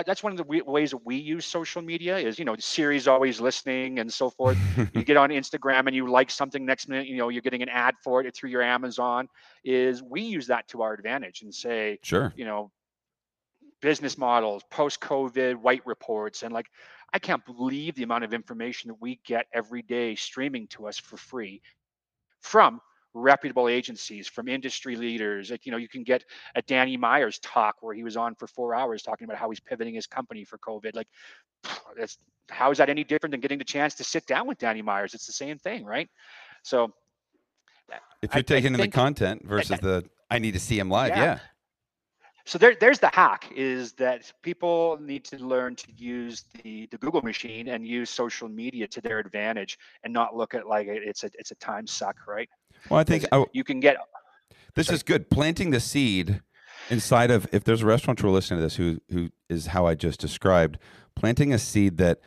that's 0.06 0.24
one 0.24 0.32
of 0.32 0.38
the 0.38 0.64
ways 0.66 0.92
that 0.92 1.06
we 1.06 1.16
use 1.16 1.46
social 1.46 1.82
media 1.82 2.18
is 2.18 2.38
you 2.38 2.46
know 2.46 2.56
Siri's 2.60 3.08
always 3.08 3.42
listening 3.42 4.00
and 4.00 4.12
so 4.12 4.30
forth. 4.30 4.58
you 4.94 5.04
get 5.04 5.18
on 5.18 5.30
Instagram 5.30 5.88
and 5.88 5.96
you 5.96 6.10
like 6.10 6.30
something 6.30 6.66
next 6.66 6.88
minute, 6.88 7.08
you 7.08 7.18
know 7.18 7.30
you're 7.30 7.42
getting 7.42 7.62
an 7.62 7.70
ad 7.70 7.96
for 8.04 8.24
it 8.24 8.36
through 8.36 8.50
your 8.50 8.62
Amazon. 8.62 9.28
Is 9.64 10.04
we 10.04 10.22
use 10.22 10.48
that 10.48 10.68
to 10.70 10.82
our 10.82 10.94
advantage 10.94 11.42
and 11.42 11.54
say, 11.54 12.00
sure, 12.04 12.34
you 12.36 12.46
know, 12.46 12.72
business 13.82 14.18
models, 14.18 14.64
post-COVID 14.70 15.56
white 15.56 15.86
reports, 15.86 16.44
and 16.44 16.54
like 16.54 16.68
I 17.14 17.20
can't 17.20 17.44
believe 17.46 17.96
the 17.96 18.04
amount 18.04 18.24
of 18.24 18.34
information 18.34 18.88
that 18.88 19.02
we 19.02 19.20
get 19.26 19.48
every 19.54 19.82
day 19.82 20.16
streaming 20.16 20.68
to 20.68 20.88
us 20.88 20.98
for 20.98 21.18
free 21.18 21.62
from 22.40 22.80
reputable 23.14 23.68
agencies, 23.68 24.28
from 24.28 24.48
industry 24.48 24.96
leaders. 24.96 25.52
Like, 25.52 25.66
you 25.66 25.72
know, 25.72 25.78
you 25.78 25.90
can 25.90 26.04
get 26.04 26.24
a 26.56 26.62
Danny 26.62 26.96
Myers 26.96 27.40
talk 27.40 27.76
where 27.82 27.94
he 27.94 28.04
was 28.04 28.16
on 28.16 28.36
for 28.36 28.48
four 28.48 28.74
hours 28.74 29.04
talking 29.04 29.26
about 29.26 29.38
how 29.38 29.50
he's 29.50 29.60
pivoting 29.60 29.94
his 29.94 30.08
company 30.08 30.46
for 30.46 30.58
COVID. 30.60 30.96
Like, 30.96 31.08
that's 31.98 32.18
how 32.50 32.72
is 32.72 32.78
that 32.78 32.90
any 32.90 33.04
different 33.04 33.32
than 33.32 33.42
getting 33.42 33.58
the 33.58 33.66
chance 33.66 33.96
to 33.96 34.04
sit 34.04 34.26
down 34.26 34.48
with 34.48 34.58
Danny 34.58 34.82
Myers? 34.82 35.14
It's 35.14 35.28
the 35.28 35.34
same 35.34 35.58
thing, 35.58 35.84
right? 35.84 36.10
So 36.64 36.94
if 38.22 38.34
you're 38.34 38.40
I, 38.40 38.42
taking 38.42 38.74
I 38.74 38.76
in 38.76 38.82
the 38.82 38.88
content 38.88 39.46
versus 39.46 39.72
I, 39.72 39.78
the 39.78 40.06
I 40.30 40.40
need 40.40 40.54
to 40.54 40.60
see 40.60 40.80
him 40.80 40.90
live, 40.90 41.10
yeah. 41.10 41.24
yeah 41.24 41.40
so 42.52 42.58
there, 42.58 42.76
there's 42.78 43.00
the 43.00 43.10
hack 43.14 43.50
is 43.56 43.94
that 43.94 44.30
people 44.42 45.00
need 45.00 45.24
to 45.24 45.38
learn 45.38 45.74
to 45.74 45.88
use 45.96 46.44
the, 46.62 46.86
the 46.92 46.98
Google 46.98 47.22
machine 47.22 47.70
and 47.70 47.88
use 47.88 48.10
social 48.10 48.50
media 48.50 48.90
to 48.90 49.00
their 49.00 49.20
advantage 49.20 49.80
and 50.04 50.12
not 50.12 50.36
look 50.36 50.54
at 50.54 50.68
like 50.68 50.88
it's 50.90 51.24
a 51.24 51.30
it's 51.36 51.52
a 51.52 51.56
time 51.56 51.88
suck, 51.88 52.18
right? 52.28 52.50
Well, 52.90 53.00
I 53.00 53.06
think 53.06 53.24
I, 53.32 53.46
you 53.54 53.64
can 53.64 53.80
get. 53.80 53.96
This 54.76 54.88
sorry. 54.88 54.96
is 54.96 55.04
good. 55.04 55.30
Planting 55.30 55.72
the 55.72 55.80
seed 55.80 56.42
inside 56.90 57.32
of 57.32 57.48
if 57.54 57.64
there's 57.64 57.84
a 57.84 57.86
restaurateur 57.86 58.28
listening 58.28 58.58
to 58.58 58.64
this 58.64 58.76
who 58.76 59.00
who 59.12 59.30
is 59.48 59.68
how 59.68 59.86
I 59.86 59.96
just 59.96 60.20
described, 60.20 60.78
planting 61.16 61.54
a 61.54 61.58
seed 61.58 61.96
that 62.00 62.20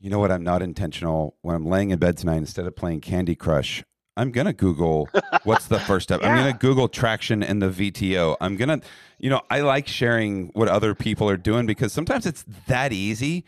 you 0.00 0.10
know 0.10 0.18
what 0.18 0.32
I'm 0.32 0.42
not 0.42 0.62
intentional 0.62 1.36
when 1.42 1.54
I'm 1.54 1.66
laying 1.66 1.90
in 1.90 2.00
bed 2.00 2.16
tonight 2.16 2.38
instead 2.38 2.66
of 2.66 2.74
playing 2.74 3.00
Candy 3.00 3.36
Crush. 3.36 3.84
I'm 4.16 4.30
gonna 4.30 4.52
Google 4.52 5.08
what's 5.44 5.66
the 5.66 5.80
first 5.80 6.04
step. 6.04 6.20
yeah. 6.20 6.28
I'm 6.32 6.36
gonna 6.36 6.58
Google 6.58 6.88
traction 6.88 7.42
in 7.42 7.60
the 7.60 7.68
VTO. 7.68 8.36
I'm 8.40 8.56
gonna, 8.56 8.80
you 9.18 9.30
know, 9.30 9.40
I 9.50 9.60
like 9.60 9.88
sharing 9.88 10.48
what 10.48 10.68
other 10.68 10.94
people 10.94 11.28
are 11.28 11.36
doing 11.36 11.66
because 11.66 11.92
sometimes 11.92 12.26
it's 12.26 12.44
that 12.66 12.92
easy, 12.92 13.44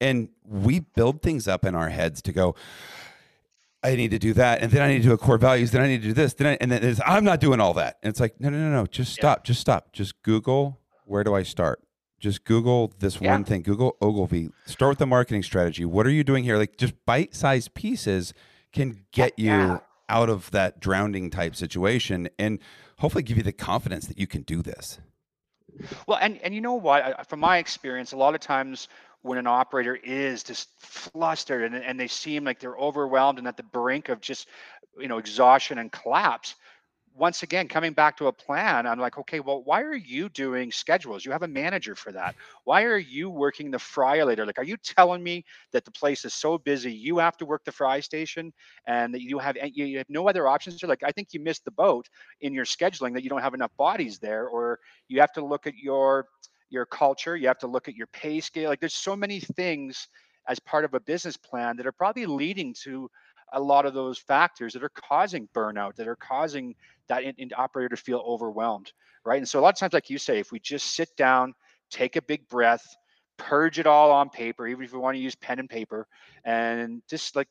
and 0.00 0.28
we 0.44 0.80
build 0.80 1.22
things 1.22 1.46
up 1.46 1.64
in 1.64 1.74
our 1.74 1.88
heads 1.88 2.22
to 2.22 2.32
go. 2.32 2.54
I 3.80 3.94
need 3.94 4.10
to 4.10 4.18
do 4.18 4.32
that, 4.34 4.60
and 4.60 4.72
then 4.72 4.82
I 4.82 4.88
need 4.88 5.02
to 5.02 5.08
do 5.08 5.12
a 5.12 5.18
core 5.18 5.38
values. 5.38 5.70
Then 5.70 5.82
I 5.82 5.86
need 5.86 6.02
to 6.02 6.08
do 6.08 6.12
this. 6.12 6.34
Then 6.34 6.48
I, 6.48 6.58
and 6.60 6.72
then 6.72 6.82
it's, 6.82 7.00
I'm 7.06 7.22
not 7.22 7.38
doing 7.38 7.60
all 7.60 7.74
that. 7.74 7.98
And 8.02 8.10
it's 8.10 8.18
like, 8.18 8.40
no, 8.40 8.48
no, 8.48 8.58
no, 8.58 8.70
no. 8.70 8.86
Just 8.86 9.12
stop. 9.12 9.38
Yeah. 9.38 9.42
Just 9.44 9.60
stop. 9.60 9.92
Just 9.92 10.20
Google. 10.22 10.80
Where 11.04 11.22
do 11.22 11.32
I 11.32 11.44
start? 11.44 11.80
Just 12.18 12.44
Google 12.44 12.92
this 12.98 13.20
yeah. 13.20 13.30
one 13.30 13.44
thing. 13.44 13.62
Google 13.62 13.96
Ogilvy. 14.00 14.50
Start 14.66 14.90
with 14.90 14.98
the 14.98 15.06
marketing 15.06 15.44
strategy. 15.44 15.84
What 15.84 16.06
are 16.06 16.10
you 16.10 16.24
doing 16.24 16.42
here? 16.42 16.56
Like 16.56 16.76
just 16.76 16.94
bite-sized 17.06 17.74
pieces 17.74 18.34
can 18.72 19.04
get 19.12 19.38
you 19.38 19.80
out 20.08 20.28
of 20.28 20.50
that 20.50 20.80
drowning 20.80 21.30
type 21.30 21.54
situation 21.54 22.28
and 22.38 22.58
hopefully 22.98 23.22
give 23.22 23.36
you 23.36 23.42
the 23.42 23.52
confidence 23.52 24.06
that 24.06 24.18
you 24.18 24.26
can 24.26 24.42
do 24.42 24.62
this. 24.62 24.98
Well, 26.06 26.18
and 26.20 26.38
and 26.42 26.54
you 26.54 26.60
know 26.60 26.74
what? 26.74 27.28
From 27.28 27.40
my 27.40 27.58
experience, 27.58 28.12
a 28.12 28.16
lot 28.16 28.34
of 28.34 28.40
times 28.40 28.88
when 29.22 29.38
an 29.38 29.46
operator 29.46 29.96
is 29.96 30.42
just 30.42 30.68
flustered 30.78 31.62
and, 31.64 31.74
and 31.74 31.98
they 31.98 32.06
seem 32.06 32.44
like 32.44 32.60
they're 32.60 32.76
overwhelmed 32.76 33.38
and 33.38 33.48
at 33.48 33.56
the 33.56 33.62
brink 33.62 34.08
of 34.08 34.20
just 34.20 34.48
you 34.98 35.08
know 35.08 35.18
exhaustion 35.18 35.78
and 35.78 35.92
collapse, 35.92 36.54
once 37.18 37.42
again 37.42 37.68
coming 37.68 37.92
back 37.92 38.16
to 38.16 38.26
a 38.28 38.32
plan 38.32 38.86
i'm 38.86 38.98
like 38.98 39.18
okay 39.18 39.40
well 39.40 39.62
why 39.64 39.82
are 39.82 39.94
you 39.94 40.28
doing 40.30 40.70
schedules? 40.72 41.24
You 41.24 41.32
have 41.32 41.42
a 41.42 41.48
manager 41.48 41.94
for 41.94 42.12
that. 42.12 42.34
Why 42.64 42.84
are 42.84 42.98
you 42.98 43.30
working 43.30 43.70
the 43.70 43.78
fry 43.78 44.22
later? 44.22 44.46
Like 44.46 44.58
are 44.58 44.64
you 44.64 44.76
telling 44.76 45.22
me 45.22 45.44
that 45.72 45.84
the 45.84 45.90
place 45.92 46.24
is 46.24 46.34
so 46.34 46.58
busy 46.58 46.92
you 46.92 47.18
have 47.18 47.36
to 47.38 47.46
work 47.46 47.64
the 47.64 47.72
fry 47.72 48.00
station 48.00 48.52
and 48.86 49.14
that 49.14 49.22
you 49.22 49.38
have 49.38 49.56
you 49.62 49.98
have 49.98 50.08
no 50.10 50.28
other 50.28 50.46
options? 50.48 50.80
You're 50.80 50.88
like 50.88 51.02
i 51.04 51.12
think 51.12 51.28
you 51.32 51.40
missed 51.40 51.64
the 51.64 51.72
boat 51.72 52.08
in 52.40 52.52
your 52.54 52.64
scheduling 52.64 53.14
that 53.14 53.22
you 53.22 53.28
don't 53.30 53.42
have 53.42 53.54
enough 53.54 53.72
bodies 53.76 54.18
there 54.18 54.46
or 54.48 54.78
you 55.08 55.20
have 55.20 55.32
to 55.32 55.44
look 55.44 55.66
at 55.66 55.74
your 55.76 56.26
your 56.70 56.86
culture 56.86 57.36
you 57.36 57.48
have 57.48 57.58
to 57.58 57.66
look 57.66 57.88
at 57.88 57.94
your 57.94 58.06
pay 58.08 58.40
scale. 58.40 58.68
Like 58.68 58.80
there's 58.80 58.94
so 58.94 59.16
many 59.16 59.40
things 59.40 60.08
as 60.48 60.58
part 60.60 60.84
of 60.84 60.94
a 60.94 61.00
business 61.00 61.36
plan 61.36 61.76
that 61.76 61.86
are 61.86 61.92
probably 61.92 62.26
leading 62.26 62.74
to 62.84 63.10
a 63.52 63.60
lot 63.60 63.86
of 63.86 63.94
those 63.94 64.18
factors 64.18 64.72
that 64.74 64.82
are 64.82 64.90
causing 64.90 65.48
burnout, 65.54 65.94
that 65.96 66.08
are 66.08 66.16
causing 66.16 66.74
that 67.08 67.22
in, 67.24 67.34
in 67.38 67.50
operator 67.56 67.90
to 67.90 67.96
feel 67.96 68.22
overwhelmed, 68.26 68.92
right? 69.24 69.38
And 69.38 69.48
so 69.48 69.58
a 69.58 69.62
lot 69.62 69.74
of 69.74 69.78
times, 69.78 69.92
like 69.92 70.10
you 70.10 70.18
say, 70.18 70.38
if 70.38 70.52
we 70.52 70.60
just 70.60 70.94
sit 70.94 71.08
down, 71.16 71.54
take 71.90 72.16
a 72.16 72.22
big 72.22 72.48
breath, 72.48 72.84
purge 73.36 73.78
it 73.78 73.86
all 73.86 74.10
on 74.10 74.30
paper, 74.30 74.66
even 74.66 74.84
if 74.84 74.92
we 74.92 74.98
want 74.98 75.16
to 75.16 75.20
use 75.20 75.34
pen 75.36 75.58
and 75.58 75.68
paper, 75.70 76.06
and 76.44 77.02
just 77.08 77.36
like 77.36 77.48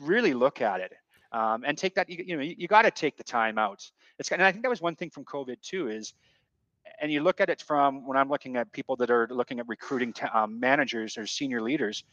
really 0.00 0.34
look 0.34 0.60
at 0.60 0.80
it. 0.80 0.92
um, 1.32 1.64
and 1.66 1.76
take 1.76 1.94
that. 1.96 2.08
You, 2.08 2.24
you 2.26 2.36
know, 2.36 2.42
you, 2.42 2.54
you 2.58 2.68
got 2.68 2.82
to 2.82 2.90
take 2.90 3.16
the 3.16 3.24
time 3.24 3.58
out. 3.58 3.82
It's 4.18 4.30
and 4.32 4.42
I 4.42 4.52
think 4.52 4.62
that 4.62 4.68
was 4.70 4.80
one 4.80 4.96
thing 4.96 5.10
from 5.10 5.24
COVID 5.24 5.60
too 5.60 5.88
is, 5.88 6.14
and 7.00 7.12
you 7.12 7.20
look 7.22 7.40
at 7.40 7.50
it 7.50 7.62
from 7.62 8.06
when 8.06 8.16
I'm 8.16 8.28
looking 8.30 8.56
at 8.56 8.72
people 8.72 8.96
that 8.96 9.10
are 9.10 9.28
looking 9.30 9.60
at 9.60 9.68
recruiting 9.68 10.12
t- 10.12 10.26
um, 10.32 10.58
managers 10.60 11.18
or 11.18 11.26
senior 11.26 11.60
leaders. 11.60 12.04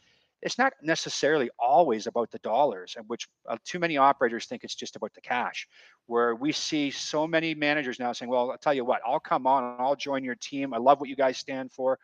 It's 0.42 0.58
not 0.58 0.74
necessarily 0.82 1.48
always 1.58 2.06
about 2.06 2.30
the 2.30 2.38
dollars, 2.40 2.96
and 2.98 3.08
which 3.08 3.28
uh, 3.48 3.56
too 3.64 3.78
many 3.78 3.96
operators 3.96 4.44
think 4.44 4.62
it's 4.62 4.74
just 4.74 4.94
about 4.96 5.14
the 5.14 5.22
cash. 5.22 5.66
Where 6.06 6.34
we 6.34 6.52
see 6.52 6.90
so 6.90 7.26
many 7.26 7.54
managers 7.54 7.98
now 7.98 8.12
saying, 8.12 8.30
"Well, 8.30 8.50
I'll 8.50 8.58
tell 8.58 8.74
you 8.74 8.84
what, 8.84 9.00
I'll 9.06 9.20
come 9.20 9.46
on, 9.46 9.64
and 9.64 9.80
I'll 9.80 9.96
join 9.96 10.22
your 10.22 10.34
team. 10.34 10.74
I 10.74 10.78
love 10.78 11.00
what 11.00 11.08
you 11.08 11.16
guys 11.16 11.38
stand 11.38 11.72
for. 11.72 11.98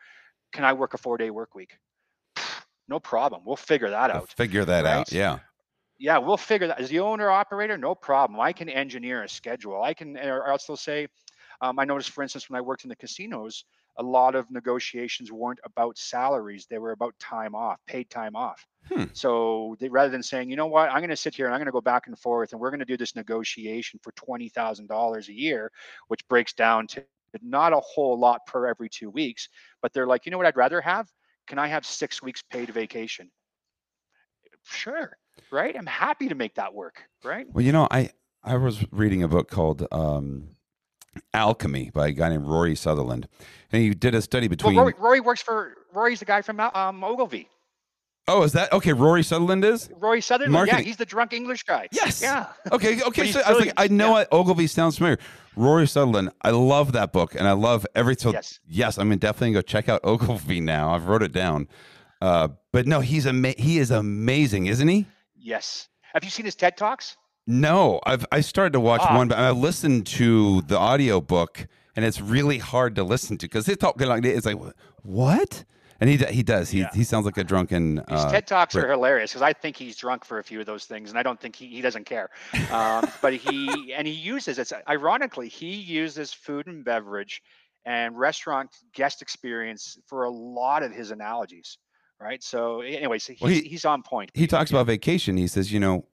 Can 0.51 0.63
I 0.63 0.73
work 0.73 0.93
a 0.93 0.97
four-day 0.97 1.29
work 1.29 1.53
week?" 1.55 1.77
no 2.87 2.99
problem. 2.99 3.41
We'll 3.45 3.55
figure 3.55 3.89
that 3.89 4.11
We'll 4.11 4.23
out. 4.23 4.29
figure 4.33 4.65
that 4.65 4.83
right? 4.83 4.97
out. 4.97 5.11
Yeah. 5.11 5.39
Yeah, 5.97 6.17
we'll 6.17 6.35
figure 6.35 6.67
that. 6.67 6.79
As 6.79 6.89
the 6.89 6.99
owner 6.99 7.29
operator, 7.29 7.77
no 7.77 7.93
problem. 7.95 8.39
I 8.39 8.51
can 8.53 8.67
engineer 8.67 9.23
a 9.23 9.29
schedule. 9.29 9.81
I 9.81 9.93
can, 9.93 10.17
or 10.17 10.47
else 10.47 10.65
they'll 10.65 10.75
say, 10.75 11.07
um, 11.61 11.77
I 11.77 11.85
noticed, 11.85 12.09
for 12.09 12.23
instance, 12.23 12.49
when 12.49 12.57
I 12.57 12.61
worked 12.61 12.83
in 12.83 12.89
the 12.89 12.95
casinos, 12.95 13.65
a 13.97 14.03
lot 14.03 14.35
of 14.35 14.49
negotiations 14.51 15.31
weren't 15.31 15.59
about 15.63 15.97
salaries; 15.97 16.67
they 16.69 16.77
were 16.77 16.91
about 16.91 17.17
time 17.19 17.55
off, 17.55 17.79
paid 17.87 18.09
time 18.09 18.35
off. 18.35 18.65
Hmm. 18.89 19.05
So 19.13 19.75
they, 19.79 19.89
rather 19.89 20.09
than 20.09 20.23
saying, 20.23 20.49
you 20.49 20.55
know 20.55 20.67
what, 20.67 20.89
I'm 20.89 20.99
going 20.99 21.09
to 21.09 21.15
sit 21.15 21.35
here 21.35 21.45
and 21.45 21.53
I'm 21.53 21.59
going 21.59 21.67
to 21.67 21.71
go 21.71 21.81
back 21.81 22.07
and 22.07 22.17
forth, 22.17 22.51
and 22.51 22.59
we're 22.61 22.71
going 22.71 22.79
to 22.79 22.85
do 22.85 22.97
this 22.97 23.15
negotiation 23.15 23.99
for 24.03 24.11
twenty 24.13 24.49
thousand 24.49 24.87
dollars 24.87 25.29
a 25.29 25.33
year, 25.33 25.71
which 26.07 26.27
breaks 26.27 26.53
down 26.53 26.87
to 26.87 27.03
not 27.41 27.71
a 27.73 27.79
whole 27.79 28.19
lot 28.19 28.45
per 28.45 28.67
every 28.67 28.89
two 28.89 29.09
weeks, 29.09 29.47
but 29.81 29.93
they're 29.93 30.07
like, 30.07 30.25
you 30.25 30.31
know 30.31 30.37
what, 30.37 30.47
I'd 30.47 30.57
rather 30.57 30.81
have 30.81 31.07
can 31.47 31.59
I 31.59 31.67
have 31.67 31.85
six 31.85 32.21
weeks 32.21 32.41
paid 32.41 32.69
vacation? 32.69 33.29
Sure, 34.63 35.17
right? 35.51 35.75
I'm 35.75 35.85
happy 35.85 36.29
to 36.29 36.35
make 36.35 36.55
that 36.55 36.73
work, 36.73 37.03
right? 37.23 37.45
Well, 37.51 37.65
you 37.65 37.71
know, 37.71 37.87
I 37.89 38.11
I 38.43 38.57
was 38.57 38.85
reading 38.91 39.23
a 39.23 39.27
book 39.27 39.49
called 39.49 39.85
um, 39.91 40.49
Alchemy 41.33 41.91
by 41.93 42.07
a 42.07 42.11
guy 42.11 42.29
named 42.29 42.45
Rory 42.45 42.75
Sutherland, 42.75 43.27
and 43.71 43.81
he 43.81 43.89
did 43.93 44.15
a 44.15 44.21
study 44.21 44.47
between. 44.47 44.75
Well, 44.75 44.85
Rory, 44.85 44.95
Rory 44.97 45.19
works 45.19 45.41
for 45.41 45.73
Rory's 45.93 46.19
the 46.19 46.25
guy 46.25 46.41
from 46.41 46.59
um, 46.59 47.03
Ogilvy. 47.03 47.47
oh, 48.27 48.43
is 48.43 48.53
that 48.53 48.71
okay? 48.71 48.93
Rory 48.93 49.23
Sutherland 49.23 49.65
is. 49.65 49.89
Rory 49.99 50.21
Sutherland, 50.21 50.53
Marketing. 50.53 50.79
yeah, 50.79 50.85
he's 50.85 50.97
the 50.97 51.05
drunk 51.05 51.33
English 51.33 51.63
guy. 51.63 51.87
Yes. 51.91 52.21
Yeah. 52.21 52.47
Okay. 52.71 53.01
Okay. 53.07 53.31
So 53.31 53.41
I 53.45 53.51
was 53.51 53.59
like. 53.65 53.73
I 53.77 53.87
know 53.87 54.07
Yeah. 54.07 54.11
what 54.11 54.33
Ogilvy 54.33 54.67
sounds 54.67 54.97
familiar. 54.97 55.17
Rory 55.55 55.87
Sutherland. 55.87 56.31
I 56.41 56.51
love 56.51 56.93
that 56.93 57.11
book, 57.11 57.35
and 57.35 57.47
I 57.47 57.51
love 57.53 57.85
every. 57.95 58.15
So 58.15 58.31
Yes. 58.31 58.59
yes, 58.67 58.97
I'm 58.97 59.09
mean, 59.09 59.19
definitely 59.19 59.53
go 59.53 59.61
check 59.61 59.89
out 59.89 60.01
Ogilvy 60.05 60.61
now. 60.61 60.93
I've 60.93 61.07
wrote 61.07 61.23
it 61.23 61.33
down. 61.33 61.67
Uh, 62.21 62.49
but 62.71 62.85
no, 62.87 62.99
he's 63.01 63.25
ama- 63.27 63.55
He 63.57 63.79
is 63.79 63.89
amazing, 63.91 64.67
isn't 64.67 64.87
he? 64.87 65.07
Yes. 65.35 65.89
Have 66.13 66.23
you 66.23 66.29
seen 66.29 66.45
his 66.45 66.55
TED 66.55 66.77
talks? 66.77 67.17
No, 67.51 67.99
I've 68.05 68.25
I 68.31 68.39
started 68.41 68.71
to 68.73 68.79
watch 68.79 69.01
Ah. 69.03 69.17
one, 69.17 69.27
but 69.27 69.37
I 69.37 69.51
listened 69.51 70.07
to 70.07 70.61
the 70.63 70.77
audio 70.77 71.19
book, 71.19 71.67
and 71.95 72.05
it's 72.05 72.21
really 72.21 72.59
hard 72.59 72.95
to 72.95 73.03
listen 73.03 73.37
to 73.39 73.45
because 73.45 73.65
they 73.65 73.75
talk 73.75 73.99
like 73.99 74.23
it's 74.23 74.45
like 74.45 74.57
what, 75.03 75.65
and 75.99 76.09
he 76.09 76.15
he 76.17 76.43
does 76.43 76.69
he 76.69 76.79
Yeah. 76.79 76.89
he 76.93 77.03
sounds 77.03 77.25
like 77.25 77.37
a 77.37 77.43
drunken. 77.43 77.97
His 78.09 78.21
Uh, 78.25 78.31
TED 78.31 78.47
talks 78.47 78.73
Rick. 78.73 78.85
are 78.85 78.91
hilarious 78.91 79.31
because 79.31 79.41
I 79.41 79.51
think 79.51 79.75
he's 79.75 79.97
drunk 79.97 80.23
for 80.23 80.39
a 80.39 80.43
few 80.43 80.61
of 80.61 80.65
those 80.65 80.85
things, 80.85 81.09
and 81.09 81.19
I 81.19 81.23
don't 81.23 81.39
think 81.41 81.57
he, 81.57 81.67
he 81.67 81.81
doesn't 81.81 82.05
care. 82.05 82.29
Um, 82.71 83.11
but 83.21 83.33
he 83.33 83.93
and 83.93 84.07
he 84.07 84.13
uses 84.13 84.57
it's 84.57 84.71
ironically 84.87 85.49
he 85.49 85.73
uses 85.73 86.31
food 86.31 86.67
and 86.67 86.85
beverage 86.85 87.41
and 87.83 88.17
restaurant 88.17 88.69
guest 88.93 89.21
experience 89.21 89.97
for 90.05 90.23
a 90.23 90.29
lot 90.29 90.83
of 90.83 90.93
his 90.93 91.11
analogies, 91.11 91.79
right? 92.19 92.41
So, 92.43 92.79
anyways, 92.81 93.25
he's, 93.27 93.41
Well, 93.41 93.51
he- 93.51 93.67
he's 93.67 93.83
on 93.85 94.03
point. 94.03 94.29
he 94.35 94.47
talks 94.47 94.69
about 94.69 94.85
vacation. 94.85 95.35
He 95.35 95.47
says, 95.47 95.73
you 95.73 95.79
know, 95.81 96.05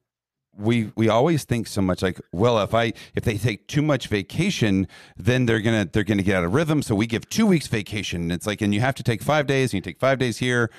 we 0.57 0.93
we 0.97 1.09
always 1.09 1.45
think 1.45 1.67
so 1.67 1.81
much 1.81 2.03
like, 2.03 2.21
well, 2.33 2.59
if 2.61 2.75
I 2.75 2.93
if 3.15 3.25
they 3.25 3.39
take 3.39 3.69
too 3.69 3.83
much 3.83 4.09
vacation, 4.09 4.89
then 5.17 5.47
they're 5.47 5.61
gonna 5.61 5.89
they're 5.93 6.05
gonna 6.05 6.23
get 6.23 6.37
out 6.37 6.45
of 6.45 6.55
rhythm. 6.55 6.83
So 6.83 6.95
we 6.95 7.07
give 7.07 7.29
two 7.29 7.47
weeks 7.47 7.67
vacation. 7.67 8.23
And 8.23 8.33
it's 8.33 8.47
like, 8.47 8.61
and 8.61 8.75
you 8.75 8.81
have 8.81 8.95
to 8.97 9.03
take 9.03 9.23
five 9.23 9.47
days, 9.47 9.71
and 9.71 9.75
you 9.75 9.81
take 9.81 10.01
five 10.01 10.19
days 10.19 10.39
here. 10.39 10.71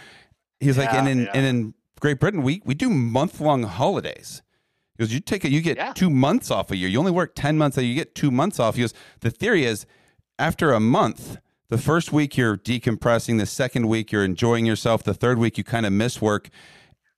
He's 0.59 0.78
like, 0.78 0.93
and 0.93 1.07
in 1.07 1.24
yeah. 1.24 1.32
and 1.34 1.45
in 1.45 1.74
Great 1.99 2.20
Britain, 2.20 2.43
we 2.43 2.61
we 2.65 2.74
do 2.74 2.89
month 2.89 3.39
long 3.39 3.63
holidays. 3.63 4.41
Because 4.97 5.13
you 5.13 5.22
take 5.22 5.45
a, 5.45 5.49
you 5.49 5.61
get 5.61 5.78
Yeah. 5.78 5.93
two 5.93 6.09
months 6.09 6.51
off 6.51 6.72
a 6.72 6.76
year. 6.76 6.89
You 6.89 6.99
only 6.99 7.11
work 7.11 7.34
ten 7.34 7.57
months, 7.57 7.76
so 7.76 7.82
you 7.82 7.95
get 7.95 8.15
two 8.15 8.32
months 8.32 8.59
off. 8.59 8.76
He 8.76 8.82
goes, 8.82 8.93
the 9.22 9.32
theory 9.32 9.63
is, 9.63 9.86
after 10.38 10.74
a 10.74 10.82
month, 10.82 11.38
the 11.70 11.78
first 11.78 12.11
week 12.11 12.36
you're 12.36 12.57
decompressing, 12.57 13.38
the 13.39 13.45
second 13.45 13.88
week 13.88 14.11
you're 14.11 14.26
enjoying 14.26 14.65
yourself, 14.65 15.03
the 15.03 15.13
third 15.13 15.38
week 15.38 15.57
you 15.57 15.63
kind 15.63 15.86
of 15.86 15.93
miss 15.93 16.22
work, 16.22 16.49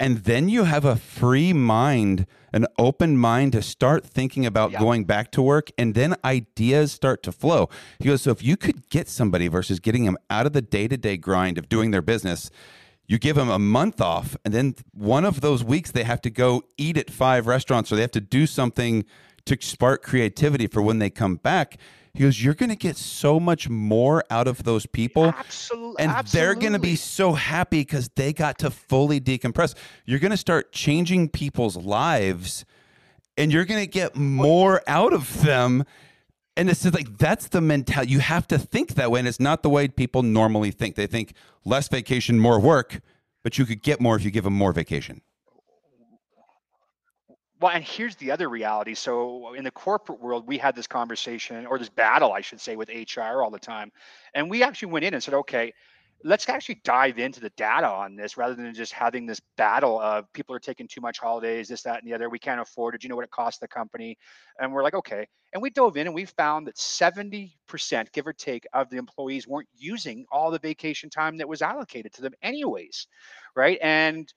and 0.02 0.18
then 0.26 0.49
you 0.49 0.64
have 0.66 0.84
a 0.84 0.95
free 0.97 1.54
mind, 1.54 2.26
an 2.52 2.66
open 2.78 3.18
mind 3.18 3.54
to 3.54 3.62
start 3.62 4.04
thinking 4.04 4.45
about 4.45 4.72
Yeah. 4.72 4.80
going 4.80 5.06
back 5.06 5.32
to 5.32 5.41
work, 5.41 5.70
and 5.78 5.93
then 5.93 6.16
ideas 6.26 6.91
start 6.91 7.24
to 7.24 7.32
flow. 7.32 7.70
He 7.99 8.06
goes, 8.10 8.24
so 8.24 8.32
if 8.32 8.43
you 8.43 8.58
could 8.58 8.89
get 8.89 9.08
somebody 9.08 9.47
versus 9.47 9.80
getting 9.80 10.06
them 10.06 10.18
out 10.30 10.45
of 10.45 10.54
the 10.54 10.62
day 10.62 10.88
to 10.88 10.97
day 10.97 11.16
grind 11.18 11.58
of 11.58 11.70
doing 11.70 11.91
their 11.91 12.02
business, 12.02 12.49
you 13.08 13.20
give 13.20 13.36
them 13.36 13.49
a 13.49 13.60
month 13.60 14.02
off, 14.02 14.36
and 14.43 14.54
then 14.54 14.76
one 14.93 15.24
of 15.26 15.41
those 15.41 15.64
weeks 15.64 15.91
they 15.91 16.04
have 16.04 16.22
to 16.22 16.30
go 16.30 16.64
eat 16.78 16.97
at 16.97 17.10
five 17.12 17.45
restaurants 17.45 17.91
or 17.91 17.95
they 17.95 18.02
have 18.02 18.12
to 18.12 18.22
do 18.22 18.45
something 18.47 19.06
to 19.45 19.58
spark 19.60 20.02
creativity 20.04 20.68
for 20.68 20.82
when 20.82 20.99
they 20.99 21.10
come 21.10 21.36
back. 21.36 21.78
He 22.14 22.20
goes, 22.20 22.43
You're 22.43 22.53
going 22.53 22.70
to 22.70 22.76
get 22.76 22.97
so 22.97 23.39
much 23.39 23.70
more 23.70 24.24
out 24.30 24.47
of 24.47 24.64
those 24.64 24.86
people. 24.86 25.26
Absolutely, 25.26 26.03
And 26.03 26.28
they're 26.28 26.55
going 26.55 26.74
to 26.74 26.80
be 26.80 26.95
so 26.95 27.34
happy 27.34 27.82
because 27.82 28.09
they 28.16 28.34
got 28.34 28.59
to 28.59 28.70
fully 28.72 29.20
decompress. 29.22 29.76
You're 30.05 30.20
going 30.20 30.32
to 30.32 30.38
start 30.38 30.72
changing 30.72 31.30
people's 31.30 31.78
lives 31.78 32.66
and 33.38 33.51
you're 33.51 33.66
going 33.66 33.82
to 33.82 33.89
get 33.89 34.16
more 34.16 34.82
out 34.88 35.14
of 35.14 35.41
them. 35.41 35.86
And 36.57 36.70
it's 36.70 36.84
just 36.84 36.93
like, 36.93 37.18
that's 37.18 37.47
the 37.47 37.62
mentality. 37.62 38.12
You 38.12 38.20
have 38.20 38.47
to 38.49 38.59
think 38.59 38.95
that 38.95 39.09
way. 39.09 39.20
And 39.20 39.28
it's 39.28 39.39
not 39.39 39.64
the 39.64 39.70
way 39.70 39.88
people 39.88 40.22
normally 40.22 40.72
think. 40.72 40.95
They 40.95 41.07
think 41.07 41.34
less 41.64 41.88
vacation, 41.88 42.39
more 42.39 42.59
work, 42.59 42.99
but 43.41 43.57
you 43.57 43.66
could 43.66 43.82
get 43.82 44.01
more 44.01 44.16
if 44.16 44.26
you 44.26 44.32
give 44.32 44.43
them 44.43 44.53
more 44.53 44.74
vacation. 44.74 45.22
Well, 47.62 47.72
and 47.72 47.84
here's 47.84 48.16
the 48.16 48.32
other 48.32 48.49
reality. 48.49 48.95
So 48.95 49.53
in 49.53 49.64
the 49.64 49.72
corporate 49.72 50.20
world, 50.20 50.47
we 50.47 50.57
had 50.57 50.76
this 50.76 50.88
conversation 50.88 51.68
or 51.68 51.78
this 51.78 51.89
battle, 51.89 52.34
I 52.34 52.41
should 52.41 52.59
say, 52.59 52.76
with 52.76 52.89
HR 52.89 53.43
all 53.43 53.51
the 53.51 53.59
time. 53.59 53.91
And 54.34 54.49
we 54.49 54.64
actually 54.64 54.91
went 54.91 55.05
in 55.05 55.14
and 55.14 55.22
said, 55.24 55.36
okay, 55.36 55.72
let's 56.24 56.49
actually 56.49 56.82
dive 56.84 57.20
into 57.20 57.39
the 57.39 57.51
data 57.51 57.88
on 57.88 58.16
this 58.16 58.36
rather 58.38 58.55
than 58.55 58.74
just 58.74 58.93
having 58.93 59.28
this 59.28 59.39
battle 59.57 59.99
of 59.99 60.32
people 60.34 60.55
are 60.55 60.59
taking 60.59 60.88
too 60.88 61.01
much 61.01 61.20
holidays, 61.20 61.68
this, 61.68 61.84
that, 61.84 62.01
and 62.01 62.09
the 62.09 62.16
other. 62.16 62.30
We 62.30 62.39
can't 62.39 62.59
afford 62.59 62.95
it. 62.95 63.03
You 63.03 63.09
know 63.09 63.16
what 63.16 63.26
it 63.26 63.32
costs 63.32 63.59
the 63.59 63.68
company? 63.68 64.18
And 64.59 64.74
we're 64.74 64.84
like, 64.84 64.95
okay. 64.95 65.28
And 65.53 65.62
we 65.62 65.70
dove 65.70 65.97
in 65.97 66.07
and 66.07 66.16
we 66.16 66.26
found 66.26 66.66
that 66.66 66.78
70%, 66.78 67.51
give 68.12 68.26
or 68.26 68.34
take, 68.34 68.66
of 68.74 68.89
the 68.89 68.97
employees 68.97 69.47
weren't 69.47 69.70
using 69.78 70.26
all 70.32 70.49
the 70.49 70.59
vacation 70.59 71.12
time 71.12 71.38
that 71.38 71.47
was 71.47 71.62
allocated 71.62 72.12
to 72.14 72.22
them, 72.24 72.34
anyways. 72.41 73.07
Right. 73.55 73.78
And 73.82 74.32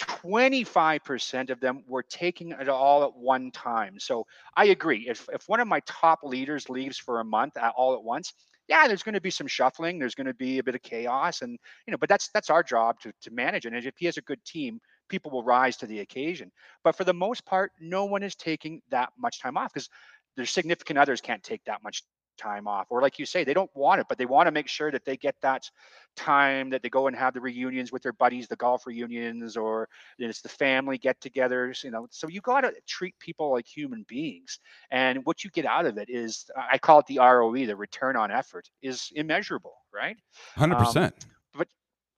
25% 0.00 1.50
of 1.50 1.60
them 1.60 1.84
were 1.86 2.02
taking 2.02 2.52
it 2.52 2.68
all 2.68 3.04
at 3.04 3.14
one 3.16 3.50
time. 3.50 3.98
So 3.98 4.26
I 4.56 4.66
agree. 4.66 5.08
If, 5.08 5.28
if 5.32 5.48
one 5.48 5.60
of 5.60 5.68
my 5.68 5.80
top 5.86 6.20
leaders 6.22 6.68
leaves 6.68 6.98
for 6.98 7.20
a 7.20 7.24
month 7.24 7.56
at, 7.56 7.72
all 7.76 7.94
at 7.94 8.02
once, 8.02 8.32
yeah, 8.68 8.86
there's 8.86 9.02
going 9.02 9.14
to 9.14 9.20
be 9.20 9.30
some 9.30 9.48
shuffling. 9.48 9.98
There's 9.98 10.14
going 10.14 10.28
to 10.28 10.34
be 10.34 10.58
a 10.58 10.62
bit 10.62 10.76
of 10.76 10.82
chaos, 10.82 11.42
and 11.42 11.58
you 11.86 11.90
know, 11.90 11.96
but 11.98 12.08
that's 12.08 12.30
that's 12.32 12.50
our 12.50 12.62
job 12.62 13.00
to 13.00 13.12
to 13.22 13.32
manage. 13.32 13.66
And 13.66 13.74
if 13.74 13.94
he 13.98 14.06
has 14.06 14.16
a 14.16 14.22
good 14.22 14.42
team, 14.44 14.80
people 15.08 15.32
will 15.32 15.42
rise 15.42 15.76
to 15.78 15.86
the 15.86 15.98
occasion. 15.98 16.52
But 16.84 16.94
for 16.94 17.02
the 17.02 17.12
most 17.12 17.44
part, 17.44 17.72
no 17.80 18.04
one 18.04 18.22
is 18.22 18.36
taking 18.36 18.80
that 18.90 19.10
much 19.18 19.40
time 19.40 19.56
off 19.56 19.72
because 19.74 19.88
their 20.36 20.46
significant 20.46 21.00
others 21.00 21.20
can't 21.20 21.42
take 21.42 21.64
that 21.64 21.82
much 21.82 22.04
time 22.40 22.66
off 22.66 22.86
or 22.90 23.02
like 23.02 23.18
you 23.18 23.26
say 23.26 23.44
they 23.44 23.54
don't 23.54 23.70
want 23.74 24.00
it 24.00 24.06
but 24.08 24.16
they 24.16 24.24
want 24.24 24.46
to 24.46 24.50
make 24.50 24.66
sure 24.66 24.90
that 24.90 25.04
they 25.04 25.16
get 25.16 25.36
that 25.42 25.70
time 26.16 26.70
that 26.70 26.82
they 26.82 26.88
go 26.88 27.06
and 27.06 27.14
have 27.14 27.34
the 27.34 27.40
reunions 27.40 27.92
with 27.92 28.02
their 28.02 28.12
buddies 28.14 28.48
the 28.48 28.56
golf 28.56 28.86
reunions 28.86 29.56
or 29.56 29.88
it's 30.18 30.40
the 30.40 30.48
family 30.48 30.96
get-togethers 30.96 31.84
you 31.84 31.90
know. 31.90 32.06
So 32.10 32.28
you 32.28 32.40
got 32.40 32.62
to 32.62 32.72
treat 32.86 33.18
people 33.18 33.52
like 33.52 33.66
human 33.66 34.04
beings 34.08 34.58
and 34.90 35.20
what 35.24 35.44
you 35.44 35.50
get 35.50 35.66
out 35.66 35.86
of 35.86 35.98
it 35.98 36.08
is 36.08 36.46
i 36.70 36.78
call 36.78 37.00
it 37.00 37.06
the 37.06 37.18
roe 37.18 37.52
the 37.52 37.76
return 37.76 38.16
on 38.16 38.30
effort 38.30 38.70
is 38.82 39.10
immeasurable 39.14 39.74
right? 39.92 40.16
Um, 40.56 40.70
100%. 40.70 41.12
But 41.54 41.68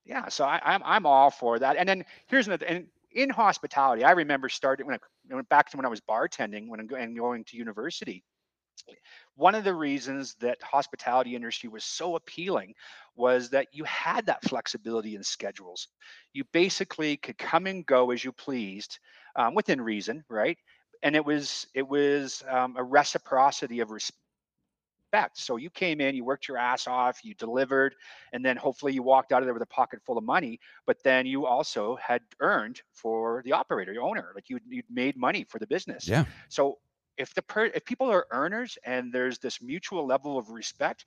yeah 0.04 0.28
so 0.28 0.44
I, 0.44 0.60
I'm, 0.64 0.82
I'm 0.84 1.06
all 1.06 1.30
for 1.30 1.58
that. 1.58 1.76
And 1.76 1.88
then 1.88 2.04
here's 2.28 2.46
another 2.46 2.66
and 2.66 2.86
in 3.14 3.28
hospitality 3.28 4.04
i 4.04 4.12
remember 4.12 4.48
starting 4.48 4.86
when 4.86 4.96
i 5.30 5.34
went 5.34 5.48
back 5.48 5.70
to 5.70 5.76
when 5.76 5.84
i 5.84 5.88
was 5.88 6.00
bartending 6.00 6.68
when 6.68 6.80
i'm 6.80 6.88
and 6.96 7.16
going 7.16 7.44
to 7.44 7.56
university 7.56 8.24
one 9.36 9.54
of 9.54 9.64
the 9.64 9.74
reasons 9.74 10.34
that 10.40 10.62
hospitality 10.62 11.34
industry 11.34 11.68
was 11.68 11.84
so 11.84 12.16
appealing 12.16 12.74
was 13.16 13.50
that 13.50 13.66
you 13.72 13.84
had 13.84 14.26
that 14.26 14.42
flexibility 14.44 15.14
in 15.14 15.22
schedules 15.22 15.88
you 16.32 16.44
basically 16.52 17.16
could 17.16 17.38
come 17.38 17.66
and 17.66 17.86
go 17.86 18.10
as 18.10 18.24
you 18.24 18.32
pleased 18.32 18.98
um, 19.36 19.54
within 19.54 19.80
reason 19.80 20.24
right 20.28 20.58
and 21.02 21.16
it 21.16 21.24
was 21.24 21.66
it 21.74 21.86
was 21.86 22.42
um, 22.48 22.76
a 22.76 22.82
reciprocity 22.82 23.80
of 23.80 23.90
respect. 23.90 24.16
So 25.34 25.56
you 25.56 25.68
came 25.68 26.00
in, 26.00 26.14
you 26.14 26.24
worked 26.24 26.48
your 26.48 26.56
ass 26.56 26.86
off, 26.86 27.22
you 27.22 27.34
delivered, 27.34 27.94
and 28.32 28.44
then 28.44 28.56
hopefully 28.56 28.94
you 28.94 29.02
walked 29.02 29.32
out 29.32 29.42
of 29.42 29.46
there 29.46 29.52
with 29.52 29.62
a 29.62 29.66
pocket 29.66 30.00
full 30.06 30.16
of 30.16 30.24
money. 30.24 30.58
But 30.86 31.02
then 31.02 31.26
you 31.26 31.44
also 31.44 31.96
had 31.96 32.22
earned 32.40 32.80
for 32.92 33.42
the 33.44 33.52
operator, 33.52 33.92
your 33.92 34.04
owner, 34.04 34.32
like 34.34 34.48
you 34.48 34.58
you 34.68 34.82
made 34.90 35.16
money 35.16 35.44
for 35.44 35.58
the 35.58 35.66
business. 35.66 36.08
Yeah. 36.08 36.24
So 36.48 36.78
if 37.16 37.34
the 37.34 37.42
per, 37.42 37.66
if 37.66 37.84
people 37.84 38.10
are 38.10 38.26
earners 38.30 38.78
and 38.84 39.12
there's 39.12 39.38
this 39.38 39.60
mutual 39.62 40.06
level 40.06 40.38
of 40.38 40.50
respect, 40.50 41.04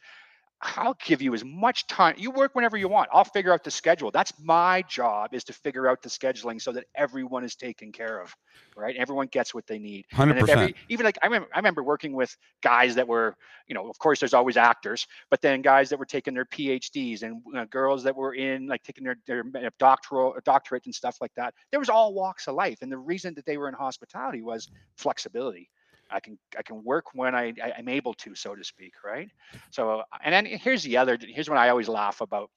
I'll 0.61 0.97
give 1.05 1.21
you 1.21 1.33
as 1.33 1.43
much 1.43 1.85
time. 1.87 2.15
You 2.17 2.31
work 2.31 2.55
whenever 2.55 2.77
you 2.77 2.87
want. 2.87 3.09
I'll 3.11 3.25
figure 3.25 3.53
out 3.53 3.63
the 3.63 3.71
schedule. 3.71 4.09
That's 4.09 4.33
my 4.39 4.83
job 4.83 5.33
is 5.33 5.43
to 5.45 5.53
figure 5.53 5.87
out 5.87 6.01
the 6.01 6.09
scheduling 6.09 6.61
so 6.61 6.71
that 6.71 6.85
everyone 6.95 7.43
is 7.43 7.55
taken 7.55 7.91
care 7.91 8.21
of, 8.21 8.35
right? 8.75 8.95
Everyone 8.95 9.27
gets 9.27 9.53
what 9.53 9.67
they 9.67 9.77
need. 9.79 10.05
Hundred 10.11 10.39
percent. 10.39 10.75
Even 10.89 11.05
like 11.05 11.17
I 11.21 11.25
remember, 11.27 11.49
I 11.53 11.59
remember 11.59 11.83
working 11.83 12.13
with 12.13 12.35
guys 12.61 12.95
that 12.95 13.07
were, 13.07 13.35
you 13.67 13.75
know, 13.75 13.89
of 13.89 13.99
course, 13.99 14.19
there's 14.19 14.33
always 14.33 14.57
actors, 14.57 15.05
but 15.29 15.41
then 15.41 15.61
guys 15.61 15.89
that 15.89 15.99
were 15.99 16.05
taking 16.05 16.33
their 16.33 16.45
PhDs 16.45 17.23
and 17.23 17.41
uh, 17.55 17.65
girls 17.65 18.03
that 18.03 18.15
were 18.15 18.33
in 18.33 18.67
like 18.67 18.81
taking 18.83 19.03
their 19.03 19.17
their 19.27 19.43
doctoral 19.77 20.35
doctorate 20.45 20.85
and 20.85 20.95
stuff 20.95 21.17
like 21.19 21.33
that. 21.35 21.53
There 21.71 21.79
was 21.79 21.89
all 21.89 22.13
walks 22.13 22.47
of 22.47 22.55
life, 22.55 22.81
and 22.81 22.91
the 22.91 22.97
reason 22.97 23.33
that 23.35 23.45
they 23.45 23.57
were 23.57 23.67
in 23.67 23.75
hospitality 23.75 24.41
was 24.41 24.69
flexibility 24.95 25.69
I 26.11 26.19
can 26.19 26.37
I 26.57 26.63
can 26.63 26.83
work 26.83 27.05
when 27.13 27.35
I, 27.35 27.53
I 27.63 27.73
am 27.77 27.89
able 27.89 28.13
to, 28.15 28.35
so 28.35 28.55
to 28.55 28.63
speak, 28.63 28.93
right? 29.03 29.29
So 29.71 30.03
and 30.23 30.33
then 30.33 30.45
here's 30.45 30.83
the 30.83 30.97
other 30.97 31.17
here's 31.21 31.49
what 31.49 31.57
I 31.57 31.69
always 31.69 31.89
laugh 31.89 32.21
about, 32.21 32.49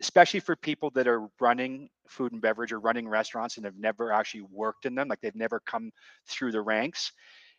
especially 0.00 0.40
for 0.40 0.56
people 0.56 0.90
that 0.90 1.08
are 1.08 1.28
running 1.40 1.88
food 2.08 2.32
and 2.32 2.40
beverage 2.40 2.72
or 2.72 2.80
running 2.80 3.08
restaurants 3.08 3.56
and 3.56 3.64
have 3.64 3.78
never 3.78 4.12
actually 4.12 4.42
worked 4.50 4.86
in 4.86 4.94
them, 4.94 5.08
like 5.08 5.20
they've 5.20 5.34
never 5.34 5.60
come 5.60 5.90
through 6.28 6.52
the 6.52 6.60
ranks, 6.60 7.12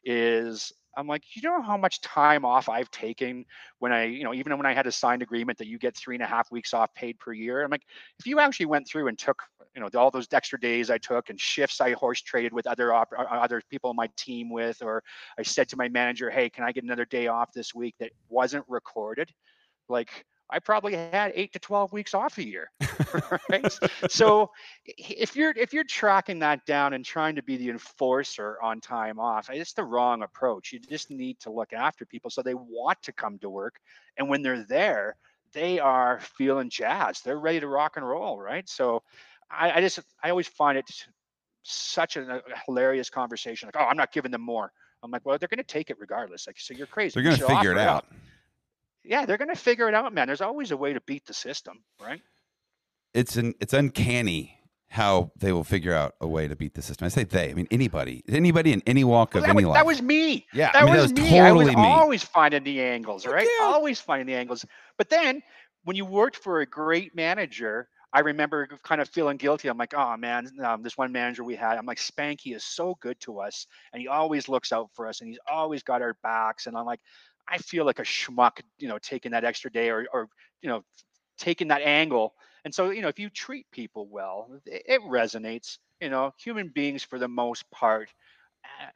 is 0.03 0.71
I'm 0.97 1.07
like, 1.07 1.23
you 1.35 1.41
know 1.41 1.61
how 1.61 1.77
much 1.77 2.01
time 2.01 2.45
off 2.45 2.69
I've 2.69 2.89
taken 2.91 3.45
when 3.79 3.91
I, 3.91 4.05
you 4.05 4.23
know, 4.23 4.33
even 4.33 4.55
when 4.57 4.65
I 4.65 4.73
had 4.73 4.87
a 4.87 4.91
signed 4.91 5.21
agreement 5.21 5.57
that 5.57 5.67
you 5.67 5.77
get 5.77 5.95
three 5.95 6.15
and 6.15 6.23
a 6.23 6.27
half 6.27 6.51
weeks 6.51 6.73
off 6.73 6.93
paid 6.93 7.19
per 7.19 7.33
year. 7.33 7.63
I'm 7.63 7.71
like, 7.71 7.85
if 8.19 8.25
you 8.25 8.39
actually 8.39 8.67
went 8.67 8.87
through 8.87 9.07
and 9.07 9.17
took, 9.17 9.41
you 9.75 9.81
know, 9.81 9.89
all 9.99 10.11
those 10.11 10.27
extra 10.31 10.59
days 10.59 10.89
I 10.89 10.97
took 10.97 11.29
and 11.29 11.39
shifts 11.39 11.81
I 11.81 11.91
horse 11.93 12.21
traded 12.21 12.53
with 12.53 12.67
other 12.67 12.93
op- 12.93 13.13
other 13.17 13.61
people 13.69 13.89
on 13.89 13.95
my 13.95 14.09
team 14.15 14.49
with, 14.49 14.81
or 14.81 15.03
I 15.37 15.43
said 15.43 15.69
to 15.69 15.77
my 15.77 15.89
manager, 15.89 16.29
hey, 16.29 16.49
can 16.49 16.63
I 16.63 16.71
get 16.71 16.83
another 16.83 17.05
day 17.05 17.27
off 17.27 17.51
this 17.53 17.75
week 17.75 17.95
that 17.99 18.11
wasn't 18.29 18.65
recorded? 18.67 19.29
Like, 19.89 20.25
I 20.49 20.59
probably 20.59 20.93
had 20.93 21.31
eight 21.35 21.53
to 21.53 21.59
12 21.59 21.91
weeks 21.91 22.13
off 22.13 22.37
a 22.37 22.45
year. 22.45 22.71
Right? 23.49 23.71
so 24.09 24.51
if 24.85 25.35
you're 25.35 25.53
if 25.55 25.71
you're 25.73 25.85
tracking 25.85 26.39
that 26.39 26.65
down 26.65 26.93
and 26.93 27.05
trying 27.05 27.35
to 27.35 27.43
be 27.43 27.55
the 27.55 27.69
enforcer 27.69 28.57
on 28.61 28.81
time 28.81 29.19
off, 29.19 29.49
it's 29.49 29.73
the 29.73 29.83
wrong 29.83 30.23
approach. 30.23 30.73
You 30.73 30.79
just 30.79 31.09
need 31.09 31.39
to 31.41 31.49
look 31.49 31.71
after 31.71 32.05
people 32.05 32.29
so 32.29 32.41
they 32.41 32.53
want 32.53 33.01
to 33.03 33.13
come 33.13 33.39
to 33.39 33.49
work. 33.49 33.79
And 34.17 34.27
when 34.27 34.41
they're 34.41 34.63
there, 34.63 35.15
they 35.53 35.79
are 35.79 36.19
feeling 36.19 36.69
jazzed. 36.69 37.23
They're 37.23 37.39
ready 37.39 37.61
to 37.61 37.67
rock 37.67 37.95
and 37.95 38.07
roll, 38.07 38.39
right? 38.39 38.67
So 38.67 39.01
I, 39.49 39.71
I 39.71 39.81
just 39.81 39.99
I 40.21 40.29
always 40.29 40.47
find 40.47 40.77
it 40.77 40.85
such 41.63 42.17
a, 42.17 42.21
a 42.21 42.35
uh, 42.37 42.41
hilarious 42.65 43.09
conversation. 43.09 43.67
Like, 43.67 43.81
oh, 43.81 43.87
I'm 43.87 43.97
not 43.97 44.11
giving 44.11 44.31
them 44.31 44.41
more. 44.41 44.71
I'm 45.03 45.11
like, 45.11 45.25
well, 45.25 45.37
they're 45.37 45.47
going 45.47 45.57
to 45.57 45.63
take 45.63 45.89
it 45.89 45.97
regardless. 45.99 46.47
Like, 46.47 46.59
so 46.59 46.73
you're 46.73 46.87
crazy. 46.87 47.13
They're 47.13 47.23
going 47.23 47.37
to 47.37 47.47
figure 47.47 47.71
it 47.71 47.77
out. 47.77 47.97
out 47.97 48.05
yeah, 49.07 49.25
they're 49.25 49.37
going 49.37 49.49
to 49.49 49.55
figure 49.55 49.87
it 49.87 49.93
out, 49.93 50.13
man. 50.13 50.27
There's 50.27 50.41
always 50.41 50.71
a 50.71 50.77
way 50.77 50.93
to 50.93 51.01
beat 51.01 51.25
the 51.25 51.33
system, 51.33 51.83
right? 52.01 52.21
It's 53.13 53.37
an 53.37 53.53
it's 53.59 53.73
uncanny 53.73 54.59
how 54.89 55.31
they 55.37 55.51
will 55.51 55.63
figure 55.63 55.93
out 55.93 56.13
a 56.21 56.27
way 56.27 56.47
to 56.47 56.55
beat 56.55 56.73
the 56.73 56.81
system. 56.81 57.05
I 57.05 57.09
say 57.09 57.23
they, 57.23 57.49
I 57.49 57.53
mean 57.53 57.67
anybody, 57.71 58.23
anybody 58.29 58.71
in 58.71 58.81
any 58.85 59.03
walk 59.03 59.33
well, 59.33 59.43
of 59.43 59.49
any 59.49 59.57
was, 59.57 59.65
life. 59.65 59.75
That 59.75 59.85
was 59.85 60.01
me. 60.01 60.45
Yeah, 60.53 60.71
that, 60.71 60.83
I 60.83 60.85
mean, 60.85 60.93
was, 60.93 61.11
that 61.11 61.21
was 61.21 61.31
me. 61.31 61.37
Totally 61.37 61.65
I 61.65 61.67
was 61.67 61.75
me. 61.75 61.83
always 61.83 62.23
finding 62.23 62.63
the 62.63 62.81
angles, 62.81 63.25
right? 63.25 63.47
Yeah. 63.59 63.65
Always 63.65 63.99
finding 63.99 64.27
the 64.27 64.35
angles. 64.35 64.65
But 64.97 65.09
then 65.09 65.41
when 65.83 65.95
you 65.95 66.05
worked 66.05 66.37
for 66.37 66.61
a 66.61 66.65
great 66.65 67.15
manager, 67.15 67.89
I 68.13 68.21
remember 68.21 68.69
kind 68.83 69.01
of 69.01 69.09
feeling 69.09 69.35
guilty. 69.35 69.67
I'm 69.67 69.77
like, 69.77 69.93
oh 69.93 70.15
man, 70.15 70.49
um, 70.63 70.81
this 70.81 70.97
one 70.97 71.11
manager 71.11 71.43
we 71.43 71.55
had, 71.55 71.77
I'm 71.77 71.85
like, 71.85 71.97
Spanky 71.97 72.55
is 72.55 72.63
so 72.63 72.97
good 73.01 73.19
to 73.21 73.41
us, 73.41 73.67
and 73.91 74.01
he 74.01 74.07
always 74.07 74.47
looks 74.47 74.71
out 74.71 74.89
for 74.93 75.07
us, 75.07 75.19
and 75.19 75.29
he's 75.29 75.39
always 75.51 75.83
got 75.83 76.01
our 76.01 76.15
backs. 76.23 76.67
And 76.67 76.77
I'm 76.77 76.85
like, 76.85 77.01
I 77.47 77.57
feel 77.57 77.85
like 77.85 77.99
a 77.99 78.03
schmuck, 78.03 78.61
you 78.77 78.87
know, 78.87 78.97
taking 78.97 79.31
that 79.31 79.43
extra 79.43 79.71
day 79.71 79.89
or, 79.89 80.05
or 80.11 80.29
you 80.61 80.69
know, 80.69 80.83
taking 81.37 81.67
that 81.69 81.81
angle. 81.81 82.33
And 82.63 82.73
so, 82.73 82.89
you 82.89 83.01
know, 83.01 83.07
if 83.07 83.19
you 83.19 83.29
treat 83.29 83.65
people 83.71 84.07
well, 84.09 84.49
it, 84.65 84.83
it 84.87 85.01
resonates. 85.01 85.77
You 86.01 86.09
know, 86.09 86.33
human 86.37 86.69
beings 86.69 87.03
for 87.03 87.19
the 87.19 87.27
most 87.27 87.69
part, 87.71 88.09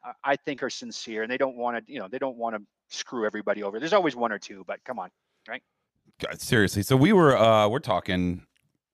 uh, 0.06 0.12
I 0.24 0.36
think 0.36 0.64
are 0.64 0.70
sincere 0.70 1.24
and 1.24 1.32
they 1.32 1.38
don't 1.38 1.56
want 1.56 1.86
to, 1.86 1.93
you 1.93 2.00
know, 2.00 2.08
they 2.10 2.20
don't 2.20 2.38
want 2.38 2.56
to 2.56 2.62
screw 2.89 3.26
everybody 3.26 3.64
over. 3.64 3.80
There's 3.80 3.93
always 3.93 4.16
one 4.16 4.32
or 4.32 4.39
two, 4.39 4.64
but 4.68 4.84
come 4.84 5.00
on, 5.00 5.10
right? 5.47 5.62
God, 6.20 6.41
seriously. 6.41 6.84
So 6.84 6.97
we 6.97 7.14
were 7.14 7.38
uh 7.38 7.70
we're 7.70 7.80
talking 7.80 8.45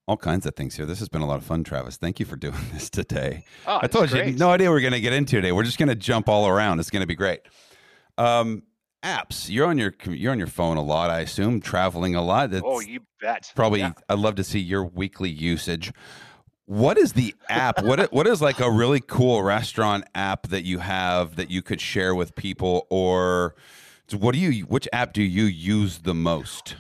all 0.08 0.18
kinds 0.18 0.46
of 0.46 0.56
things 0.56 0.76
here. 0.76 0.86
This 0.86 1.00
has 1.00 1.10
been 1.10 1.22
a 1.22 1.26
lot 1.26 1.38
of 1.38 1.44
fun, 1.44 1.64
Travis. 1.64 1.98
Thank 1.98 2.20
you 2.20 2.26
for 2.26 2.36
doing 2.36 2.56
this 2.74 2.90
today. 2.90 3.44
Oh, 3.66 3.80
I 3.82 3.88
told 3.88 4.12
you 4.12 4.24
no 4.34 4.52
idea 4.52 4.70
we 4.70 4.78
are 4.78 4.82
going 4.82 4.94
to 4.94 5.02
get 5.02 5.14
into 5.14 5.38
today. 5.38 5.52
We're 5.52 5.64
just 5.64 5.78
going 5.78 5.90
to 5.90 5.96
jump 5.96 6.30
all 6.30 6.48
around. 6.48 6.80
It's 6.80 6.90
going 6.90 7.02
to 7.02 7.08
be 7.08 7.16
great. 7.16 7.42
Um, 8.18 8.64
apps. 9.06 9.50
You're 9.50 9.68
on 9.68 9.78
your 9.78 9.94
you're 10.06 10.32
on 10.32 10.40
your 10.40 10.48
phone 10.48 10.78
a 10.78 10.82
lot, 10.82 11.10
I 11.10 11.20
assume, 11.20 11.62
traveling 11.62 12.16
a 12.16 12.24
lot. 12.24 12.50
That's 12.50 12.64
oh, 12.66 12.80
you 12.80 13.02
bet. 13.22 13.52
Probably, 13.56 13.80
yeah. 13.80 13.94
I'd 14.10 14.20
love 14.20 14.36
to 14.36 14.44
see 14.44 14.60
your 14.60 14.84
weekly 14.84 15.30
usage. 15.30 15.94
What 16.66 16.98
is 16.98 17.14
the 17.14 17.36
app? 17.48 17.84
what 17.84 18.12
what 18.12 18.26
is 18.26 18.42
like 18.42 18.60
a 18.60 18.70
really 18.70 19.00
cool 19.00 19.44
restaurant 19.44 20.06
app 20.16 20.48
that 20.48 20.66
you 20.66 20.80
have 20.80 21.36
that 21.36 21.52
you 21.52 21.62
could 21.62 21.80
share 21.80 22.16
with 22.16 22.36
people, 22.36 22.88
or 22.90 23.56
what 24.12 24.34
do 24.34 24.40
you? 24.40 24.66
Which 24.66 24.88
app 24.92 25.14
do 25.14 25.22
you 25.22 25.44
use 25.44 26.00
the 26.00 26.16
most? 26.16 26.76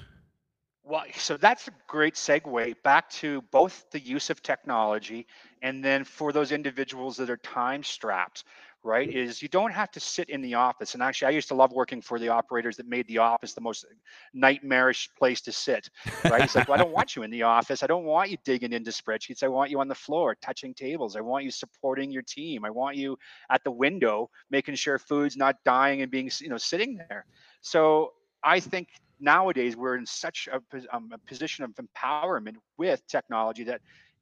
Well, 0.84 1.03
so 1.15 1.36
that's 1.36 1.67
a 1.67 1.71
great 1.88 2.13
segue 2.13 2.76
back 2.84 3.09
to 3.11 3.41
both 3.51 3.89
the 3.89 3.99
use 3.99 4.30
of 4.30 4.43
technology 4.43 5.26
and 5.63 5.84
then 5.84 6.03
for 6.03 6.32
those 6.32 6.51
individuals 6.51 7.17
that 7.17 7.28
are 7.28 7.38
time 7.38 7.82
strapped 7.82 8.43
right 8.86 9.09
is 9.09 9.41
you 9.41 9.47
don't 9.49 9.71
have 9.71 9.91
to 9.91 9.99
sit 9.99 10.29
in 10.29 10.41
the 10.41 10.53
office. 10.53 10.93
And 10.93 11.03
actually 11.03 11.27
i 11.27 11.31
used 11.31 11.47
to 11.49 11.55
love 11.55 11.73
working 11.73 12.01
for 12.01 12.19
the 12.19 12.29
operators 12.29 12.77
that 12.77 12.88
made 12.88 13.07
the 13.07 13.17
office 13.17 13.53
the 13.53 13.61
most 13.61 13.86
nightmarish 14.33 15.09
place 15.17 15.41
to 15.41 15.51
sit 15.51 15.89
right? 16.25 16.43
It's 16.43 16.55
like 16.55 16.67
well, 16.67 16.79
i 16.79 16.81
don't 16.81 16.93
want 16.93 17.15
you 17.15 17.23
in 17.23 17.31
the 17.31 17.43
office. 17.43 17.83
I 17.83 17.88
don't 17.88 18.05
want 18.05 18.29
you 18.29 18.38
digging 18.45 18.73
into 18.73 18.91
spreadsheets. 18.91 19.43
I 19.43 19.47
want 19.47 19.71
you 19.71 19.79
on 19.79 19.88
the 19.88 19.95
floor 19.95 20.36
touching 20.41 20.73
tables. 20.73 21.15
I 21.15 21.21
want 21.21 21.43
you 21.43 21.51
supporting 21.51 22.11
your 22.11 22.21
team. 22.21 22.63
I 22.63 22.69
want 22.69 22.95
you 22.95 23.17
at 23.49 23.63
the 23.63 23.71
window 23.71 24.29
making 24.49 24.75
sure 24.75 24.99
food's 24.99 25.36
not 25.36 25.55
dying 25.65 26.01
and 26.01 26.11
being 26.11 26.29
you 26.39 26.49
know 26.49 26.57
sitting 26.57 26.97
there. 27.09 27.25
So 27.61 28.13
i 28.43 28.59
think 28.59 28.88
nowadays 29.19 29.75
we're 29.77 29.95
in 29.95 30.05
such 30.05 30.47
a, 30.51 30.61
um, 30.95 31.09
a 31.13 31.17
position 31.19 31.63
of 31.63 31.71
empowerment 31.75 32.55
with 32.77 33.05
technology 33.07 33.63
that 33.63 33.81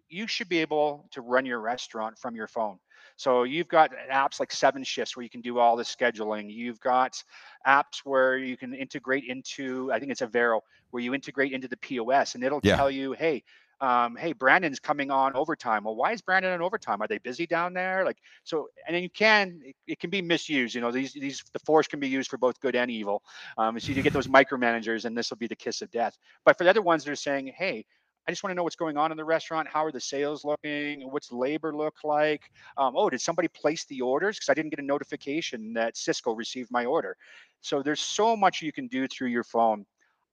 you 0.09 0.28
should 0.28 0.47
be 0.47 0.59
able 0.59 1.05
to 1.11 1.22
run 1.22 1.45
your 1.45 1.59
restaurant 1.59 2.18
from 2.18 2.36
your 2.36 2.47
phone 2.47 2.78
so 3.16 3.43
you've 3.43 3.68
got 3.68 3.91
apps 4.11 4.39
like 4.39 4.49
7shifts 4.49 5.16
where 5.16 5.24
you 5.24 5.30
can 5.30 5.41
do 5.41 5.59
all 5.59 5.76
the 5.76 5.84
scheduling. 5.84 6.51
You've 6.51 6.80
got 6.80 7.22
apps 7.68 7.99
where 8.03 8.38
you 8.38 8.57
can 8.57 8.74
integrate 8.74 9.26
into, 9.26 9.91
I 9.91 9.99
think 9.99 10.11
it's 10.11 10.22
Avero, 10.22 10.61
where 10.91 11.01
you 11.03 11.14
integrate 11.14 11.53
into 11.53 11.68
the 11.68 11.78
POS 11.78 12.36
and 12.36 12.43
it'll 12.43 12.61
yeah. 12.64 12.76
tell 12.76 12.89
you, 12.89 13.14
hey, 13.14 13.43
um, 13.82 14.16
hey, 14.16 14.32
Brandon's 14.32 14.80
coming 14.80 15.11
on 15.11 15.36
overtime. 15.36 15.84
Well, 15.84 15.95
why 15.95 16.14
is 16.14 16.22
Brandon 16.22 16.53
on 16.53 16.61
overtime? 16.61 17.01
Are 17.01 17.07
they 17.07 17.18
busy 17.18 17.45
down 17.45 17.74
there? 17.74 18.05
Like, 18.05 18.18
so, 18.45 18.70
and 18.88 18.95
then 18.95 19.03
you 19.03 19.09
can, 19.09 19.59
it, 19.64 19.76
it 19.88 19.99
can 19.99 20.09
be 20.09 20.22
misused. 20.22 20.74
You 20.74 20.80
know, 20.80 20.91
these, 20.91 21.11
these, 21.11 21.43
the 21.51 21.59
force 21.59 21.88
can 21.88 21.99
be 21.99 22.07
used 22.07 22.30
for 22.30 22.38
both 22.38 22.61
good 22.61 22.78
and 22.78 22.89
evil. 22.89 23.24
Um, 23.57 23.78
so 23.80 23.91
you 23.91 24.01
get 24.01 24.14
those 24.14 24.28
micromanagers, 24.28 25.03
and 25.03 25.18
this 25.18 25.30
will 25.30 25.38
be 25.38 25.47
the 25.47 25.55
kiss 25.55 25.82
of 25.82 25.91
death. 25.91 26.18
But 26.45 26.57
for 26.57 26.64
the 26.64 26.70
other 26.70 26.82
ones, 26.82 27.03
they're 27.03 27.16
saying, 27.16 27.51
hey, 27.57 27.86
I 28.28 28.32
just 28.32 28.44
want 28.44 28.52
to 28.52 28.56
know 28.56 28.64
what's 28.64 28.78
going 28.78 28.96
on 28.98 29.12
in 29.12 29.18
the 29.18 29.26
restaurant. 29.26 29.68
How 29.68 29.84
are 29.86 29.92
the 29.92 30.00
sales 30.00 30.46
looking? 30.46 31.02
What's 31.12 31.32
labor 31.32 31.76
look 31.76 31.96
like? 32.04 32.42
Um, 32.78 32.94
oh, 32.96 33.10
did 33.10 33.20
somebody 33.20 33.50
place 33.50 33.86
the 33.86 34.02
orders? 34.02 34.38
Because 34.38 34.50
I 34.50 34.54
didn't 34.54 34.70
get 34.70 34.80
a 34.80 34.86
notification 34.86 35.74
that 35.74 35.96
Sysco 35.96 36.38
received 36.38 36.72
my 36.72 36.86
order. 36.86 37.18
So 37.62 37.82
there's 37.82 38.00
so 38.00 38.38
much 38.38 38.62
you 38.62 38.72
can 38.72 38.88
do 38.88 39.08
through 39.08 39.28
your 39.28 39.44
phone. 39.44 39.86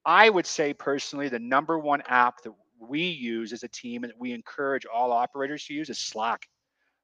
I 0.04 0.30
would 0.30 0.46
say 0.46 0.72
personally, 0.72 1.28
the 1.28 1.38
number 1.38 1.78
one 1.78 2.02
app 2.06 2.42
that 2.42 2.52
we 2.78 3.02
use 3.02 3.52
as 3.52 3.62
a 3.64 3.68
team 3.68 4.04
and 4.04 4.12
that 4.12 4.18
we 4.18 4.32
encourage 4.32 4.86
all 4.86 5.12
operators 5.12 5.64
to 5.66 5.74
use 5.74 5.90
is 5.90 5.98
Slack, 5.98 6.48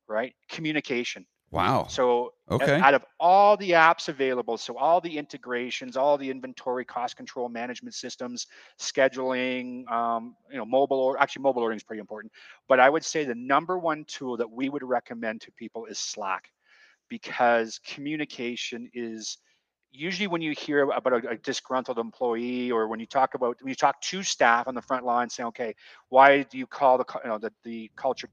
right? 0.08 0.34
Communication. 0.48 1.26
Wow. 1.56 1.86
So 1.88 2.34
okay. 2.50 2.78
out 2.80 2.92
of 2.92 3.04
all 3.18 3.56
the 3.56 3.70
apps 3.70 4.08
available, 4.08 4.58
so 4.58 4.76
all 4.76 5.00
the 5.00 5.16
integrations, 5.16 5.96
all 5.96 6.18
the 6.18 6.30
inventory, 6.30 6.84
cost 6.84 7.16
control 7.16 7.48
management 7.48 7.94
systems, 7.94 8.46
scheduling, 8.78 9.90
um, 9.90 10.36
you 10.50 10.58
know, 10.58 10.66
mobile 10.66 10.98
or 10.98 11.18
actually 11.18 11.42
mobile 11.42 11.62
ordering 11.62 11.78
is 11.78 11.82
pretty 11.82 12.00
important. 12.00 12.30
But 12.68 12.78
I 12.78 12.90
would 12.90 13.04
say 13.04 13.24
the 13.24 13.34
number 13.34 13.78
one 13.78 14.04
tool 14.04 14.36
that 14.36 14.50
we 14.50 14.68
would 14.68 14.82
recommend 14.82 15.40
to 15.42 15.52
people 15.52 15.86
is 15.86 15.98
Slack, 15.98 16.50
because 17.08 17.80
communication 17.86 18.90
is 18.92 19.38
usually 19.90 20.26
when 20.26 20.42
you 20.42 20.52
hear 20.52 20.82
about 20.82 21.24
a, 21.24 21.30
a, 21.30 21.36
disgruntled 21.38 21.98
employee 21.98 22.70
or 22.70 22.86
when 22.86 23.00
you 23.00 23.06
talk 23.06 23.32
about 23.32 23.56
when 23.62 23.70
you 23.70 23.74
talk 23.74 23.98
to 24.02 24.22
staff 24.22 24.68
on 24.68 24.74
the 24.74 24.82
front 24.82 25.06
line 25.06 25.30
saying 25.30 25.46
okay 25.46 25.74
why 26.10 26.42
do 26.42 26.58
you 26.58 26.66
call 26.66 26.98
the 26.98 27.04
you 27.24 27.30
know 27.30 27.38
the, 27.38 27.50
the 27.64 27.90
culture 27.96 28.28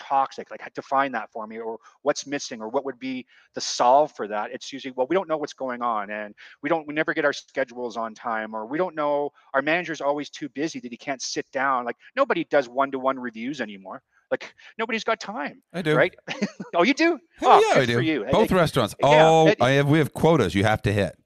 toxic 0.00 0.50
like 0.50 0.62
define 0.74 1.12
that 1.12 1.30
for 1.30 1.46
me 1.46 1.58
or 1.58 1.78
what's 2.02 2.26
missing 2.26 2.60
or 2.62 2.68
what 2.68 2.84
would 2.84 2.98
be 2.98 3.26
the 3.54 3.60
solve 3.60 4.10
for 4.16 4.26
that 4.26 4.50
it's 4.50 4.72
usually 4.72 4.92
well 4.96 5.06
we 5.08 5.14
don't 5.14 5.28
know 5.28 5.36
what's 5.36 5.52
going 5.52 5.82
on 5.82 6.10
and 6.10 6.34
we 6.62 6.68
don't 6.68 6.86
we 6.86 6.94
never 6.94 7.12
get 7.12 7.24
our 7.24 7.32
schedules 7.32 7.96
on 7.96 8.14
time 8.14 8.54
or 8.54 8.66
we 8.66 8.78
don't 8.78 8.94
know 8.94 9.30
our 9.52 9.62
manager's 9.62 10.00
always 10.00 10.30
too 10.30 10.48
busy 10.48 10.80
that 10.80 10.90
he 10.90 10.96
can't 10.96 11.20
sit 11.22 11.46
down 11.52 11.84
like 11.84 11.96
nobody 12.16 12.44
does 12.44 12.68
one-to-one 12.68 13.18
reviews 13.18 13.60
anymore 13.60 14.02
like 14.30 14.54
nobody's 14.78 15.04
got 15.04 15.18
time. 15.18 15.62
I 15.72 15.82
do. 15.82 15.96
Right? 15.96 16.14
oh, 16.74 16.84
you 16.84 16.94
do? 16.94 17.18
Oh, 17.42 17.72
yeah, 17.74 17.80
I 17.80 17.84
do. 17.84 18.00
you. 18.00 18.24
Both 18.30 18.52
restaurants. 18.52 18.94
Yeah, 19.00 19.28
oh, 19.28 19.54
I 19.60 19.70
have. 19.70 19.88
We 19.88 19.98
have 19.98 20.12
quotas 20.12 20.54
you 20.54 20.62
have 20.64 20.82
to 20.82 20.92
hit. 20.92 21.16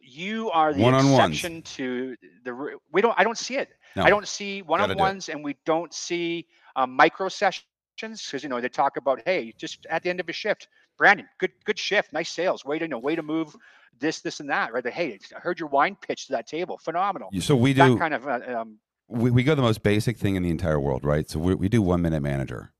You 0.00 0.50
are 0.50 0.74
the 0.74 0.82
One-on-ones. 0.82 1.36
exception 1.36 1.62
to 1.62 2.16
the. 2.44 2.78
We 2.92 3.02
don't. 3.02 3.14
I 3.16 3.24
don't 3.24 3.38
see 3.38 3.56
it. 3.56 3.70
No. 3.94 4.02
I 4.02 4.10
don't 4.10 4.26
see 4.26 4.62
one-on-ones, 4.62 5.28
and 5.28 5.44
we 5.44 5.56
don't 5.64 5.92
see 5.92 6.46
um, 6.76 6.94
micro 6.94 7.28
sessions 7.28 7.64
because 8.00 8.42
you 8.42 8.48
know 8.48 8.60
they 8.60 8.68
talk 8.68 8.96
about 8.96 9.22
hey, 9.24 9.52
just 9.56 9.86
at 9.90 10.02
the 10.02 10.10
end 10.10 10.20
of 10.20 10.28
a 10.28 10.32
shift, 10.32 10.68
Brandon, 10.98 11.28
good 11.38 11.52
good 11.64 11.78
shift, 11.78 12.12
nice 12.12 12.30
sales, 12.30 12.64
way 12.64 12.78
to 12.78 12.84
you 12.84 12.88
know 12.88 12.98
way 12.98 13.16
to 13.16 13.22
move 13.22 13.54
this 13.98 14.20
this 14.20 14.40
and 14.40 14.50
that, 14.50 14.72
right? 14.72 14.82
They, 14.82 14.90
hey, 14.90 15.18
I 15.34 15.38
heard 15.38 15.60
your 15.60 15.68
wine 15.68 15.96
pitch 16.00 16.26
to 16.26 16.32
that 16.32 16.46
table, 16.46 16.78
phenomenal. 16.78 17.30
So 17.40 17.56
we 17.56 17.72
that 17.74 17.86
do. 17.88 17.98
kind 17.98 18.14
of 18.14 18.26
uh, 18.26 18.40
um, 18.60 18.78
we, 19.08 19.30
we 19.30 19.42
go 19.42 19.54
the 19.54 19.62
most 19.62 19.82
basic 19.82 20.16
thing 20.16 20.36
in 20.36 20.42
the 20.42 20.50
entire 20.50 20.80
world, 20.80 21.04
right? 21.04 21.28
So 21.28 21.38
we, 21.38 21.54
we 21.54 21.68
do 21.68 21.82
one 21.82 22.02
minute 22.02 22.22
manager. 22.22 22.72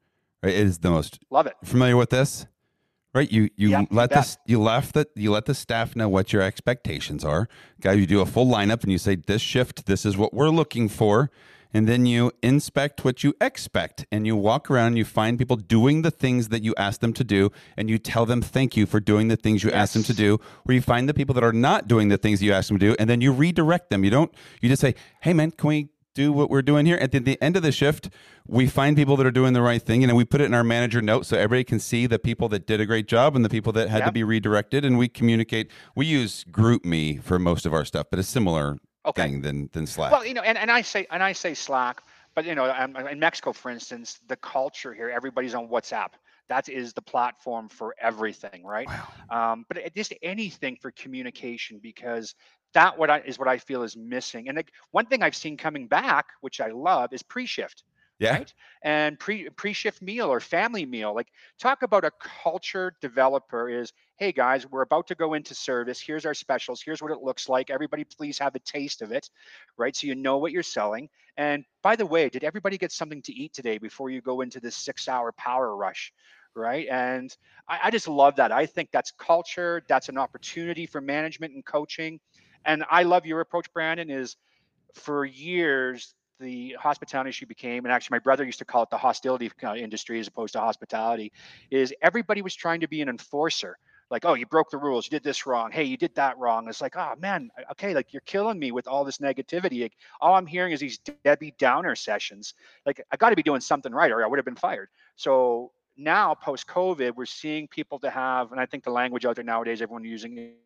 Right? 0.43 0.55
It 0.55 0.67
is 0.67 0.79
the 0.79 0.91
most 0.91 1.21
love 1.31 1.47
it. 1.47 1.55
familiar 1.63 1.97
with 1.97 2.11
this, 2.11 2.47
right? 3.15 3.31
You 3.31 3.51
you 3.57 3.71
Yeah, 3.71 3.85
let 3.91 4.11
this 4.11 4.39
you 4.47 4.61
left 4.61 4.95
that 4.95 5.09
you 5.15 5.31
let 5.31 5.47
the 5.47 5.55
staff 5.55 5.95
know 5.95 6.09
what 6.09 6.33
your 6.33 6.43
expectations 6.43 7.25
are. 7.25 7.49
Guy, 7.81 7.93
you 7.93 8.07
do 8.07 8.21
a 8.21 8.27
full 8.27 8.47
lineup 8.47 8.83
and 8.83 8.91
you 8.91 8.99
say 8.99 9.17
this 9.17 9.43
shift, 9.43 9.87
this 9.87 10.05
is 10.05 10.17
what 10.17 10.35
we're 10.35 10.51
looking 10.51 10.89
for, 10.89 11.31
and 11.73 11.89
then 11.89 12.07
you 12.07 12.33
inspect 12.43 13.05
what 13.05 13.25
you 13.25 13.35
expect, 13.41 14.07
and 14.13 14.27
you 14.27 14.37
walk 14.37 14.71
around 14.71 14.89
and 14.89 14.99
you 14.99 15.05
find 15.05 15.39
people 15.39 15.57
doing 15.57 16.03
the 16.03 16.11
things 16.11 16.49
that 16.49 16.63
you 16.63 16.75
ask 16.77 17.01
them 17.01 17.13
to 17.15 17.25
do, 17.25 17.51
and 17.77 17.89
you 17.89 17.99
tell 17.99 18.27
them 18.27 18.43
thank 18.43 18.77
you 18.77 18.87
for 18.87 19.01
doing 19.01 19.29
the 19.29 19.37
things 19.37 19.63
you 19.65 19.71
asked 19.71 19.95
them 19.95 20.03
to 20.05 20.15
do. 20.15 20.39
where 20.65 20.75
you 20.75 20.83
find 20.83 21.09
the 21.09 21.15
people 21.15 21.35
that 21.35 21.45
are 21.45 21.53
not 21.53 21.89
doing 21.89 22.09
the 22.09 22.19
things 22.19 22.43
you 22.43 22.53
ask 22.53 22.69
them 22.69 22.79
to 22.79 22.91
do, 22.91 22.97
and 22.99 23.09
then 23.09 23.21
you 23.21 23.33
redirect 23.33 23.91
them. 23.91 24.05
You 24.05 24.11
don't 24.11 24.35
you 24.61 24.69
just 24.69 24.81
say, 24.81 24.95
hey 25.21 25.33
man, 25.33 25.51
can 25.51 25.69
we 25.69 25.89
do 26.15 26.33
what 26.33 26.51
we're 26.51 26.63
doing 26.63 26.87
here. 26.87 26.97
At 26.97 27.13
the, 27.13 27.19
the 27.19 27.43
end 27.43 27.57
of 27.57 27.63
the 27.63 27.73
shift, 27.73 28.11
we 28.47 28.67
find 28.67 28.97
people 28.97 29.17
that 29.17 29.27
are 29.27 29.33
doing 29.33 29.53
the 29.53 29.63
right 29.63 29.83
thing, 29.83 30.03
and 30.03 30.11
then 30.11 30.17
we 30.17 30.25
put 30.25 30.41
it 30.41 30.45
in 30.45 30.55
our 30.55 30.65
manager 30.65 31.01
note 31.01 31.27
so 31.27 31.37
everybody 31.37 31.65
can 31.65 31.81
see 31.81 32.07
the 32.07 32.19
people 32.19 32.49
that 32.51 32.67
did 32.67 32.81
a 32.81 32.87
great 32.87 33.09
job 33.09 33.35
and 33.35 33.45
the 33.45 33.49
people 33.49 33.73
that 33.73 33.89
had 33.89 34.05
to 34.05 34.13
be 34.13 34.25
redirected. 34.25 34.85
And 34.85 34.99
we 34.99 35.09
communicate. 35.09 35.71
We 35.95 36.07
use 36.07 36.45
GroupMe 36.45 37.23
for 37.23 37.39
most 37.39 37.67
of 37.67 37.73
our 37.73 37.85
stuff, 37.85 38.07
but 38.11 38.19
a 38.19 38.23
similar 38.23 38.79
Okay. 39.07 39.23
thing 39.23 39.41
than 39.41 39.69
than 39.73 39.87
Slack. 39.87 40.13
Well, 40.13 40.25
you 40.25 40.35
know, 40.35 40.43
and, 40.43 40.57
and 40.57 40.71
I 40.71 40.83
say 40.83 41.07
and 41.11 41.23
I 41.23 41.33
say 41.33 41.55
Slack, 41.55 42.03
but 42.35 42.45
you 42.45 42.55
know, 42.55 42.71
um, 42.71 42.97
in 42.97 43.19
Mexico, 43.19 43.53
for 43.53 43.71
instance, 43.71 44.21
the 44.29 44.37
culture 44.37 44.95
here, 44.95 45.11
everybody's 45.11 45.55
on 45.55 45.69
WhatsApp. 45.69 46.11
That 46.49 46.69
is 46.69 46.93
the 46.93 47.03
platform 47.03 47.69
for 47.69 47.95
everything, 48.01 48.65
right? 48.65 48.89
Um, 49.31 49.65
but 49.69 49.79
just 49.95 50.13
anything 50.23 50.77
for 50.81 50.91
communication 50.91 51.81
because 51.83 52.35
that 52.75 52.99
what 52.99 53.11
I 53.11 53.21
is 53.21 53.39
what 53.39 53.49
I 53.49 53.59
feel 53.59 53.83
is 53.83 53.97
missing. 53.97 54.49
And 54.49 54.57
like, 54.57 54.71
one 54.91 55.07
thing 55.07 55.23
I've 55.23 55.37
seen 55.37 55.57
coming 55.57 55.87
back, 55.87 56.27
which 56.41 56.61
I 56.61 56.69
love, 56.69 57.13
is 57.13 57.23
pre-shift 57.23 57.85
yeah, 58.23 58.39
right? 58.39 58.55
And 58.83 59.19
pre 59.19 59.49
pre-shift 59.51 60.03
meal 60.03 60.29
or 60.29 60.41
family 60.41 60.87
meal. 60.87 61.15
Like 61.15 61.29
talk 61.59 61.83
about 61.83 62.05
a 62.05 62.13
culture 62.43 62.95
developer 63.01 63.69
is, 63.69 63.93
hey 64.17 64.33
guys, 64.33 64.67
we're 64.71 64.83
about 64.83 65.09
to 65.09 65.15
go 65.15 65.35
into 65.35 65.55
service. 65.55 66.01
Here's 66.01 66.25
our 66.27 66.35
specials. 66.35 66.83
Here's 66.83 67.03
what 67.03 67.11
it 67.11 67.23
looks 67.23 67.49
like. 67.49 67.71
Everybody 67.71 68.05
please 68.05 68.39
have 68.39 68.55
a 68.55 68.61
taste 68.61 69.03
of 69.03 69.13
it, 69.13 69.29
right? 69.77 69.95
So 69.97 70.07
you 70.07 70.15
know 70.15 70.39
what 70.39 70.53
you're 70.53 70.63
selling. 70.63 71.09
And 71.37 71.65
by 71.83 71.97
the 71.97 72.07
way, 72.07 72.29
did 72.29 72.45
everybody 72.45 72.79
get 72.79 72.93
something 72.93 73.23
to 73.23 73.33
eat 73.33 73.53
today 73.53 73.79
before 73.79 74.11
you 74.11 74.21
go 74.21 74.43
into 74.43 74.61
this 74.61 74.77
six-hour 74.77 75.33
power 75.33 75.77
rush? 75.77 76.13
Right. 76.55 76.87
And 76.91 77.35
I, 77.69 77.81
I 77.85 77.91
just 77.91 78.09
love 78.09 78.37
that. 78.37 78.53
I 78.53 78.67
think 78.67 78.91
that's 78.93 79.13
culture. 79.13 79.83
That's 79.89 80.11
an 80.11 80.19
opportunity 80.19 80.87
for 80.87 81.01
management 81.01 81.55
and 81.55 81.65
coaching. 81.65 82.21
And 82.67 82.85
I 82.91 83.05
love 83.05 83.25
your 83.27 83.41
approach, 83.41 83.73
Brandon, 83.73 84.11
is 84.11 84.37
for 84.95 85.25
years 85.25 86.15
the 86.43 86.77
hospitality 86.79 87.29
industry 87.29 87.47
became, 87.47 87.85
and 87.85 87.93
actually 87.93 88.17
my 88.17 88.19
brother 88.19 88.45
used 88.45 88.59
to 88.59 88.65
call 88.65 88.83
it 88.83 88.91
the 88.91 88.99
hostility 88.99 89.51
uh, 89.65 89.75
industry 89.75 90.21
as 90.21 90.27
opposed 90.27 90.53
to 90.55 90.61
hospitality, 90.61 91.33
is 91.71 91.95
everybody 92.03 92.43
was 92.43 92.55
trying 92.55 92.81
to 92.81 92.89
be 92.89 93.01
an 93.01 93.09
enforcer. 93.09 93.79
Like, 94.11 94.27
oh, 94.27 94.35
you 94.35 94.45
broke 94.45 94.71
the 94.71 94.77
rules, 94.77 95.07
you 95.07 95.11
did 95.11 95.25
this 95.25 95.47
wrong. 95.47 95.71
Hey, 95.73 95.85
you 95.85 95.97
did 95.97 96.15
that 96.17 96.37
wrong. 96.37 96.69
It's 96.69 96.83
like, 96.83 96.97
oh 96.97 97.15
man, 97.19 97.51
okay, 97.71 97.95
like 97.95 98.13
you're 98.13 98.21
killing 98.27 98.59
me 98.59 98.71
with 98.71 98.87
all 98.87 99.05
this 99.05 99.19
negativity. 99.19 99.81
Like, 99.81 99.97
all 100.21 100.35
I'm 100.35 100.47
hearing 100.47 100.73
is 100.73 100.81
these 100.81 100.99
Debbie 101.25 101.55
Downer 101.59 101.95
sessions. 101.95 102.53
Like, 102.85 103.03
I 103.11 103.17
got 103.17 103.31
to 103.31 103.37
be 103.37 103.43
doing 103.43 103.63
something 103.63 103.93
right, 103.93 104.11
or 104.11 104.23
I 104.23 104.27
would 104.27 104.39
have 104.39 104.45
been 104.45 104.55
fired. 104.55 104.89
So 105.17 105.73
now, 105.97 106.35
post 106.35 106.67
COVID, 106.67 107.17
we're 107.17 107.25
seeing 107.25 107.69
people 107.69 107.99
to 108.01 108.11
have, 108.11 108.53
and 108.53 108.61
I 108.61 108.67
think 108.67 108.85
the 108.85 108.91
language 108.91 109.25
out 109.25 109.37
there 109.37 109.45
nowadays, 109.45 109.81
everyone 109.81 110.05
using 110.05 110.57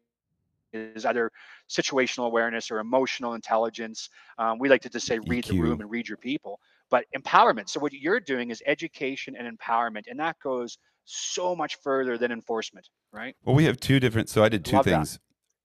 is 0.77 1.05
either 1.05 1.31
situational 1.69 2.27
awareness 2.27 2.71
or 2.71 2.79
emotional 2.79 3.35
intelligence. 3.35 4.09
Um, 4.39 4.59
we 4.59 4.69
like 4.69 4.83
to 4.83 4.89
just 4.89 5.07
say 5.07 5.19
read 5.19 5.45
the 5.45 5.61
room 5.61 5.81
and 5.81 5.91
read 5.91 6.09
your 6.09 6.19
people, 6.19 6.61
but 6.91 7.05
empowerment. 7.17 7.69
So 7.69 7.81
what 7.81 7.93
you're 7.93 8.21
doing 8.21 8.51
is 8.51 8.63
education 8.67 9.37
and 9.37 9.59
empowerment, 9.59 10.05
and 10.09 10.19
that 10.21 10.37
goes 10.43 10.79
so 11.05 11.55
much 11.57 11.77
further 11.83 12.19
than 12.19 12.33
enforcement, 12.33 12.89
right? 13.13 13.37
Well, 13.45 13.57
we 13.57 13.65
have 13.65 13.79
two 13.79 14.01
different. 14.01 14.29
So 14.29 14.43
I 14.45 14.49
did 14.49 14.65
two 14.65 14.77
Love 14.77 14.85
that. 14.87 14.97
things. 14.97 15.19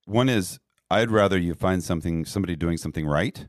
One 0.05 0.29
is 0.29 0.59
I'd 0.89 1.11
rather 1.11 1.37
you 1.37 1.53
find 1.53 1.83
something, 1.83 2.25
somebody 2.25 2.55
doing 2.55 2.77
something 2.77 3.05
right. 3.05 3.47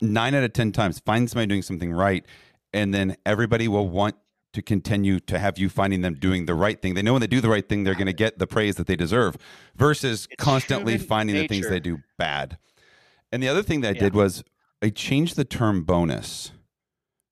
Nine 0.00 0.34
out 0.34 0.42
of 0.42 0.52
ten 0.52 0.72
times, 0.72 1.00
find 1.00 1.28
somebody 1.28 1.46
doing 1.46 1.62
something 1.62 1.92
right, 1.92 2.24
and 2.72 2.94
then 2.94 3.16
everybody 3.26 3.68
will 3.68 3.88
want 3.88 4.16
to 4.56 4.62
continue 4.62 5.20
to 5.20 5.38
have 5.38 5.58
you 5.58 5.68
finding 5.68 6.00
them 6.00 6.14
doing 6.14 6.46
the 6.46 6.54
right 6.54 6.80
thing. 6.80 6.94
They 6.94 7.02
know 7.02 7.12
when 7.12 7.20
they 7.20 7.26
do 7.26 7.42
the 7.42 7.50
right 7.50 7.68
thing, 7.68 7.84
they're 7.84 7.94
going 7.94 8.06
to 8.06 8.14
get 8.14 8.38
the 8.38 8.46
praise 8.46 8.76
that 8.76 8.86
they 8.86 8.96
deserve, 8.96 9.36
versus 9.76 10.26
It's 10.30 10.42
constantly 10.42 10.96
finding 10.96 11.36
the 11.36 11.46
things 11.46 11.68
they 11.68 11.78
do 11.78 12.02
bad. 12.16 12.56
And 13.30 13.42
the 13.42 13.48
other 13.48 13.62
thing 13.62 13.82
that 13.82 13.88
I 13.90 13.92
Yeah. 13.92 14.04
did 14.04 14.14
was 14.14 14.42
I 14.82 14.88
changed 14.88 15.36
the 15.36 15.44
term 15.44 15.82
bonus, 15.84 16.52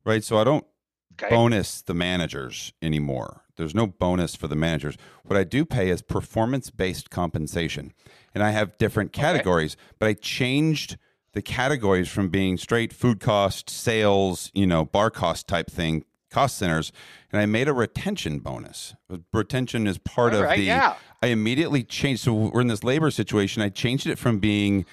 right? 0.05 0.23
So 0.23 0.37
I 0.37 0.45
don't 0.45 0.67
Okay. 1.15 1.35
bonus 1.35 1.81
the 1.81 1.95
managers 1.95 2.75
anymore. 2.83 3.45
There's 3.57 3.75
no 3.75 3.87
bonus 3.87 4.37
for 4.37 4.49
the 4.49 4.57
managers. 4.57 4.97
What 5.25 5.39
I 5.39 5.45
do 5.45 5.65
pay 5.65 5.89
is 5.89 6.03
performance 6.03 6.69
based 6.69 7.09
compensation. 7.09 7.95
And 8.35 8.43
I 8.43 8.51
have 8.51 8.77
different 8.77 9.13
categories, 9.15 9.79
but 9.99 10.09
I 10.09 10.13
changed 10.13 10.99
the 11.33 11.41
categories 11.41 12.09
from 12.09 12.29
being 12.29 12.59
straight 12.59 12.93
food 12.93 13.19
cost, 13.21 13.71
sales, 13.71 14.51
you 14.53 14.67
know, 14.67 14.85
bar 14.85 15.11
cost 15.11 15.49
type 15.49 15.71
thing, 15.71 16.05
cost 16.35 16.59
centers, 16.59 16.93
and 17.31 17.41
I 17.41 17.47
made 17.47 17.69
a 17.69 17.73
retention 17.73 18.41
bonus. 18.41 18.95
Retention 19.33 19.87
is 19.87 19.99
part 19.99 20.35
All 20.35 20.43
of 20.43 20.51
the 20.51 20.63
yeah. 20.63 20.97
I 21.23 21.29
immediately 21.29 21.85
changed. 21.85 22.23
So 22.23 22.35
we're 22.35 22.61
in 22.61 22.67
this 22.67 22.83
labor 22.85 23.11
situation. 23.11 23.63
I 23.63 23.69
changed 23.69 24.07
it 24.07 24.19
from 24.19 24.41
being, 24.41 24.85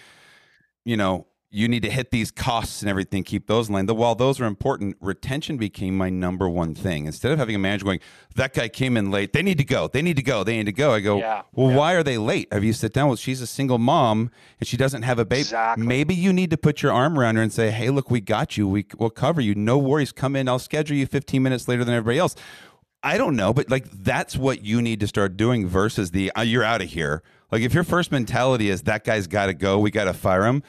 you 0.85 0.95
know, 0.95 1.25
you 1.53 1.67
need 1.67 1.83
to 1.83 1.89
hit 1.89 2.11
these 2.11 2.31
costs 2.31 2.81
and 2.81 2.89
everything, 2.89 3.25
keep 3.25 3.45
those 3.47 3.67
in 3.67 3.75
line. 3.75 3.85
The- 3.85 3.93
While 3.93 4.15
those 4.15 4.39
are 4.39 4.45
important, 4.45 4.95
retention 5.01 5.57
became 5.57 5.97
my 5.97 6.09
number 6.09 6.47
one 6.47 6.73
thing. 6.73 7.05
Instead 7.05 7.33
of 7.33 7.39
having 7.39 7.55
a 7.55 7.59
manager 7.59 7.83
going, 7.83 7.99
that 8.35 8.53
guy 8.53 8.69
came 8.69 8.95
in 8.95 9.11
late, 9.11 9.33
they 9.33 9.41
need 9.41 9.57
to 9.57 9.65
go, 9.65 9.89
they 9.89 10.01
need 10.01 10.15
to 10.15 10.23
go, 10.23 10.45
they 10.45 10.55
need 10.55 10.67
to 10.67 10.71
go. 10.71 10.93
I 10.93 11.01
go, 11.01 11.17
Yeah, 11.17 11.41
well, 11.51 11.69
yeah. 11.69 11.75
why 11.77 11.93
are 11.95 12.03
they 12.03 12.17
late? 12.17 12.47
Have 12.53 12.63
you 12.63 12.71
sit 12.71 12.93
down 12.93 13.09
with? 13.09 13.19
She's 13.19 13.41
a 13.41 13.47
single 13.47 13.77
mom 13.77 14.31
and 14.61 14.67
she 14.67 14.77
doesn't 14.77 15.01
have 15.01 15.19
a 15.19 15.25
baby. 15.25 15.41
Exactly. 15.41 15.85
Maybe 15.85 16.15
you 16.15 16.31
need 16.31 16.51
to 16.51 16.57
put 16.57 16.81
your 16.81 16.93
arm 16.93 17.19
around 17.19 17.35
her 17.35 17.41
and 17.41 17.51
say, 17.51 17.69
hey, 17.69 17.89
look, 17.89 18.09
we 18.09 18.21
got 18.21 18.55
you. 18.55 18.65
We 18.67 18.85
will 18.97 19.09
cover 19.09 19.41
you. 19.41 19.53
No 19.53 19.77
worries. 19.77 20.13
Come 20.13 20.37
in. 20.37 20.47
I'll 20.47 20.57
schedule 20.57 20.95
you 20.95 21.05
15 21.05 21.43
minutes 21.43 21.67
later 21.67 21.83
than 21.83 21.93
everybody 21.93 22.17
else. 22.19 22.33
I 23.03 23.17
don't 23.17 23.35
know, 23.35 23.51
but 23.51 23.69
like 23.69 23.89
that's 23.91 24.37
what 24.37 24.63
you 24.63 24.81
need 24.81 24.99
to 25.01 25.07
start 25.07 25.35
doing 25.35 25.67
versus 25.67 26.11
the 26.11 26.31
uh, 26.33 26.43
you're 26.43 26.63
out 26.63 26.81
of 26.81 26.89
here. 26.89 27.23
Like 27.51 27.63
if 27.63 27.73
your 27.73 27.83
first 27.83 28.11
mentality 28.11 28.69
is 28.69 28.83
that 28.83 29.03
guy's 29.03 29.25
got 29.27 29.47
to 29.47 29.53
go, 29.55 29.79
we 29.79 29.89
got 29.91 30.03
to 30.05 30.13
fire 30.13 30.45
him, 30.45 30.61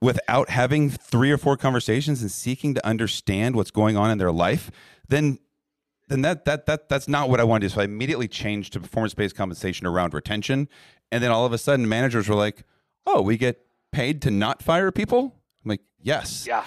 without 0.00 0.48
having 0.50 0.90
three 0.90 1.30
or 1.30 1.38
four 1.38 1.56
conversations 1.56 2.22
and 2.22 2.30
seeking 2.30 2.74
to 2.74 2.86
understand 2.86 3.54
what's 3.56 3.70
going 3.70 3.96
on 3.96 4.10
in 4.10 4.18
their 4.18 4.32
life, 4.32 4.70
then 5.08 5.38
then 6.08 6.22
that 6.22 6.44
that 6.44 6.66
that 6.66 6.88
that's 6.88 7.06
not 7.08 7.28
what 7.30 7.38
I 7.40 7.44
want 7.44 7.62
to 7.62 7.68
do. 7.68 7.74
So 7.74 7.80
I 7.80 7.84
immediately 7.84 8.28
changed 8.28 8.72
to 8.72 8.80
performance 8.80 9.14
based 9.14 9.36
compensation 9.36 9.86
around 9.86 10.14
retention, 10.14 10.68
and 11.12 11.22
then 11.22 11.30
all 11.30 11.46
of 11.46 11.52
a 11.52 11.58
sudden 11.58 11.88
managers 11.88 12.28
were 12.28 12.34
like, 12.34 12.64
"Oh, 13.06 13.22
we 13.22 13.36
get 13.36 13.64
paid 13.92 14.22
to 14.22 14.30
not 14.30 14.62
fire 14.62 14.90
people." 14.90 15.34
I'm 15.64 15.68
like, 15.68 15.82
"Yes," 16.00 16.46
Yeah. 16.48 16.64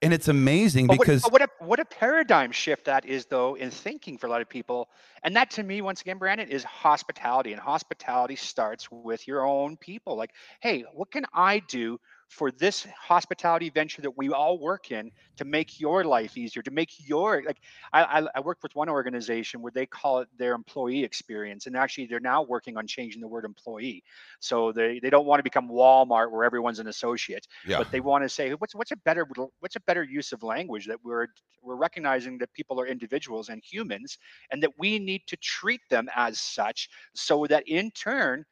and 0.00 0.12
it's 0.12 0.26
amazing 0.26 0.88
But 0.88 0.98
because 0.98 1.22
but 1.22 1.32
what, 1.32 1.42
a 1.42 1.48
what 1.60 1.78
a 1.78 1.84
paradigm 1.84 2.50
shift 2.50 2.86
that 2.86 3.04
is 3.04 3.26
though 3.26 3.54
in 3.54 3.70
thinking 3.70 4.18
for 4.18 4.26
a 4.26 4.30
lot 4.30 4.40
of 4.40 4.48
people 4.48 4.88
and 5.22 5.36
that 5.36 5.50
to 5.52 5.62
me 5.62 5.80
once 5.80 6.00
again 6.00 6.18
brandon 6.18 6.48
is 6.48 6.64
hospitality 6.64 7.52
and 7.52 7.60
hospitality 7.60 8.34
starts 8.34 8.90
with 8.90 9.28
your 9.28 9.46
own 9.46 9.76
people 9.76 10.16
like 10.16 10.32
hey 10.60 10.84
what 10.94 11.10
can 11.12 11.24
i 11.32 11.60
do 11.60 12.00
for 12.32 12.50
this 12.50 12.84
hospitality 12.84 13.70
venture 13.70 14.02
that 14.02 14.16
we 14.16 14.30
all 14.30 14.58
work 14.58 14.90
in 14.90 15.10
to 15.36 15.44
make 15.44 15.78
your 15.78 16.04
life 16.04 16.36
easier, 16.36 16.62
to 16.62 16.70
make 16.70 16.90
your 17.08 17.42
like 17.44 17.60
I, 17.92 18.04
I, 18.22 18.28
I 18.36 18.40
worked 18.40 18.62
with 18.62 18.74
one 18.74 18.88
organization 18.88 19.62
where 19.62 19.72
they 19.72 19.86
call 19.86 20.20
it 20.20 20.28
their 20.36 20.54
employee 20.54 21.04
experience, 21.04 21.66
and 21.66 21.76
actually 21.76 22.06
they're 22.06 22.20
now 22.20 22.42
working 22.42 22.76
on 22.76 22.86
changing 22.86 23.20
the 23.20 23.28
word 23.28 23.44
employee. 23.44 24.02
So 24.40 24.72
they 24.72 24.98
they 25.00 25.10
don't 25.10 25.26
want 25.26 25.40
to 25.40 25.44
become 25.44 25.68
Walmart 25.68 26.30
where 26.30 26.44
everyone's 26.44 26.78
an 26.78 26.86
associate, 26.88 27.46
Yeah. 27.62 27.78
but 27.78 27.90
they 27.90 28.00
want 28.00 28.24
to 28.24 28.28
say 28.28 28.54
what's 28.54 28.74
what's 28.74 28.92
a 28.92 28.96
better 28.96 29.26
what's 29.60 29.76
a 29.76 29.80
better 29.80 30.02
use 30.02 30.32
of 30.32 30.42
language 30.42 30.86
that 30.86 31.02
we're 31.04 31.28
we're 31.60 31.76
recognizing 31.76 32.38
that 32.38 32.52
people 32.54 32.80
are 32.80 32.86
individuals 32.86 33.48
and 33.48 33.62
humans, 33.64 34.18
and 34.50 34.62
that 34.62 34.72
we 34.78 34.98
need 34.98 35.22
to 35.28 35.36
treat 35.36 35.80
them 35.90 36.08
as 36.14 36.40
such, 36.40 36.88
so 37.14 37.46
that 37.46 37.66
in 37.68 37.90
turn 37.92 38.44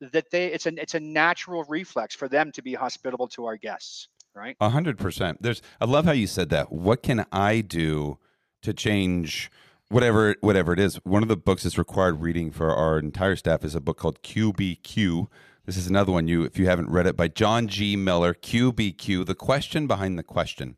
that 0.00 0.30
they 0.30 0.46
it's 0.46 0.66
a 0.66 0.80
it's 0.80 0.94
a 0.94 1.00
natural 1.00 1.64
reflex 1.64 2.14
for 2.14 2.28
them 2.28 2.52
to 2.52 2.62
be 2.62 2.74
hospitable 2.74 3.28
to 3.28 3.46
our 3.46 3.56
guests 3.56 4.08
right 4.34 4.56
A 4.60 4.68
hundred 4.68 4.98
percent. 4.98 5.42
There's. 5.42 5.62
I 5.80 5.86
love 5.86 6.04
how 6.04 6.12
you 6.12 6.26
said 6.26 6.50
that. 6.50 6.70
What 6.70 7.02
can 7.02 7.24
I 7.32 7.62
do 7.62 8.18
to 8.62 8.74
change 8.74 9.50
whatever 9.88 10.36
whatever 10.40 10.72
it 10.72 10.78
is? 10.78 10.96
One 11.04 11.22
of 11.22 11.28
the 11.28 11.36
books 11.36 11.62
that's 11.62 11.78
required 11.78 12.20
reading 12.20 12.50
for 12.50 12.74
our 12.74 12.98
entire 12.98 13.36
staff 13.36 13.64
is 13.64 13.74
a 13.74 13.80
book 13.80 13.96
called 13.96 14.22
QBQ. 14.22 15.28
This 15.64 15.76
is 15.76 15.88
another 15.88 16.12
one 16.12 16.28
you, 16.28 16.44
if 16.44 16.58
you 16.60 16.66
haven't 16.66 16.90
read 16.90 17.08
it, 17.08 17.16
by 17.16 17.26
John 17.26 17.66
G. 17.66 17.96
Miller. 17.96 18.34
QBQ: 18.34 19.26
The 19.26 19.34
Question 19.34 19.86
Behind 19.86 20.18
the 20.18 20.22
Question. 20.22 20.76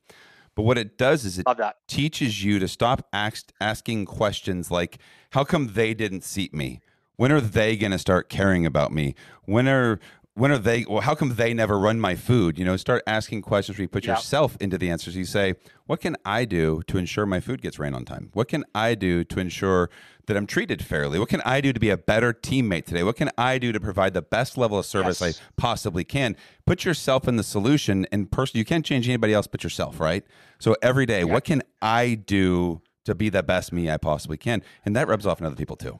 But 0.54 0.62
what 0.62 0.78
it 0.78 0.98
does 0.98 1.24
is 1.24 1.38
it 1.38 1.46
teaches 1.86 2.42
you 2.42 2.58
to 2.58 2.66
stop 2.66 3.06
ask, 3.12 3.52
asking 3.60 4.06
questions 4.06 4.70
like, 4.70 4.98
"How 5.30 5.44
come 5.44 5.74
they 5.74 5.94
didn't 5.94 6.24
seat 6.24 6.54
me? 6.54 6.80
When 7.18 7.32
are 7.32 7.40
they 7.40 7.76
going 7.76 7.90
to 7.90 7.98
start 7.98 8.28
caring 8.28 8.64
about 8.64 8.92
me? 8.92 9.14
When 9.44 9.66
are 9.68 9.98
when 10.34 10.52
are 10.52 10.58
they? 10.58 10.84
Well, 10.88 11.00
how 11.00 11.16
come 11.16 11.34
they 11.34 11.52
never 11.52 11.76
run 11.76 11.98
my 11.98 12.14
food? 12.14 12.60
You 12.60 12.64
know, 12.64 12.76
start 12.76 13.02
asking 13.08 13.42
questions 13.42 13.76
where 13.76 13.82
you 13.82 13.88
put 13.88 14.04
Yeah. 14.04 14.12
yourself 14.14 14.56
into 14.60 14.78
the 14.78 14.88
answers. 14.88 15.16
You 15.16 15.24
say, 15.24 15.54
"What 15.86 16.00
can 16.00 16.14
I 16.24 16.44
do 16.44 16.80
to 16.86 16.96
ensure 16.96 17.26
my 17.26 17.40
food 17.40 17.60
gets 17.60 17.76
ran 17.80 17.92
on 17.92 18.04
time? 18.04 18.30
What 18.34 18.46
can 18.46 18.64
I 18.72 18.94
do 18.94 19.24
to 19.24 19.40
ensure 19.40 19.90
that 20.26 20.36
I'm 20.36 20.46
treated 20.46 20.80
fairly? 20.80 21.18
What 21.18 21.28
can 21.28 21.40
I 21.44 21.60
do 21.60 21.72
to 21.72 21.80
be 21.80 21.90
a 21.90 21.96
better 21.96 22.32
teammate 22.32 22.84
today? 22.84 23.02
What 23.02 23.16
can 23.16 23.30
I 23.36 23.58
do 23.58 23.72
to 23.72 23.80
provide 23.80 24.14
the 24.14 24.22
best 24.22 24.56
level 24.56 24.78
of 24.78 24.86
service 24.86 25.20
Yes. 25.20 25.40
I 25.40 25.60
possibly 25.60 26.04
can? 26.04 26.36
Put 26.66 26.84
yourself 26.84 27.26
in 27.26 27.34
the 27.34 27.42
solution 27.42 28.06
and 28.12 28.30
person. 28.30 28.58
You 28.58 28.64
can't 28.64 28.84
change 28.86 29.08
anybody 29.08 29.32
else 29.34 29.48
but 29.48 29.64
yourself, 29.64 29.98
right? 29.98 30.22
So 30.60 30.76
every 30.82 31.04
day, 31.04 31.24
what 31.24 31.42
can 31.42 31.64
I 31.82 32.14
do 32.14 32.80
to 33.06 33.16
be 33.16 33.28
the 33.28 33.42
best 33.42 33.72
me 33.72 33.90
I 33.90 33.96
possibly 33.96 34.36
can? 34.36 34.62
And 34.84 34.94
that 34.94 35.08
rubs 35.08 35.26
off 35.26 35.40
on 35.42 35.48
other 35.48 35.56
people 35.56 35.74
too. 35.74 35.98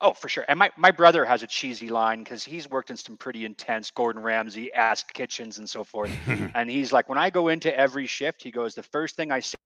Oh 0.00 0.12
for 0.12 0.28
sure. 0.28 0.44
And 0.48 0.58
my, 0.58 0.70
my 0.76 0.90
brother 0.90 1.24
has 1.24 1.42
a 1.42 1.46
cheesy 1.46 1.88
line 1.88 2.22
because 2.22 2.44
he's 2.44 2.68
worked 2.70 2.90
in 2.90 2.96
some 2.96 3.16
pretty 3.16 3.44
intense 3.44 3.90
gordon 3.90 4.22
ramsay 4.22 4.72
asked 4.72 5.12
kitchens 5.14 5.58
and 5.58 5.68
so 5.68 5.84
forth. 5.84 6.10
And 6.54 6.70
he's 6.70 6.92
like 6.92 7.08
when 7.08 7.18
i 7.18 7.30
go 7.30 7.48
into 7.48 7.76
every 7.76 8.06
shift 8.06 8.42
he 8.42 8.50
goes 8.50 8.74
the 8.74 8.82
first 8.82 9.16
thing 9.16 9.32
i 9.32 9.40
say 9.40 9.58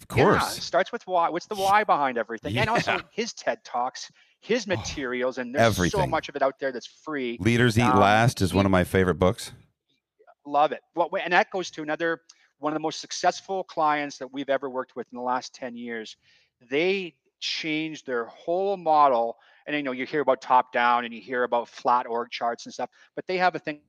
Of 0.01 0.07
course. 0.07 0.57
it 0.57 0.61
starts 0.61 0.93
with 0.93 1.05
why. 1.07 1.27
What's 1.27 1.47
the 1.47 1.55
why 1.55 1.83
behind 1.83 2.17
everything? 2.17 2.57
And 2.57 2.69
also 2.69 3.01
his 3.11 3.33
TED 3.33 3.57
Talks, 3.65 4.09
his 4.39 4.65
Oh, 4.65 4.75
materials, 4.77 5.39
and 5.39 5.53
there's 5.53 5.91
so 5.91 6.07
much 6.07 6.29
of 6.29 6.37
it 6.37 6.41
out 6.41 6.57
there 6.57 6.71
that's 6.71 6.87
free. 6.87 7.37
Leaders 7.41 7.77
Eat 7.77 7.81
Um, 7.83 7.99
Last 7.99 8.41
is 8.41 8.53
one 8.53 8.65
of 8.65 8.71
my 8.71 8.85
favorite 8.85 9.15
books. 9.19 9.51
Love 10.45 10.71
it. 10.71 10.79
Well, 10.95 11.09
and 11.21 11.33
that 11.33 11.51
goes 11.51 11.69
to 11.71 11.81
another 11.81 12.21
one 12.59 12.71
of 12.71 12.75
the 12.75 12.79
most 12.79 13.01
successful 13.01 13.65
clients 13.65 14.17
that 14.19 14.31
we've 14.31 14.49
ever 14.49 14.69
worked 14.69 14.95
with 14.95 15.07
in 15.11 15.17
the 15.17 15.23
last 15.23 15.53
10 15.53 15.75
years. 15.75 16.15
They 16.69 17.15
changed 17.41 18.05
their 18.05 18.25
whole 18.25 18.77
model. 18.77 19.37
And 19.69 19.77
you 19.77 19.83
know, 19.83 19.91
you 19.91 20.07
hear 20.07 20.21
about 20.21 20.41
top 20.41 20.73
down 20.73 21.05
and 21.05 21.13
you 21.13 21.21
hear 21.21 21.43
about 21.43 21.69
flat 21.69 22.07
org 22.07 22.31
charts 22.31 22.65
and 22.65 22.73
stuff, 22.73 22.89
but 23.15 23.27
they 23.27 23.37
have 23.37 23.53
a 23.53 23.59
thing 23.59 23.81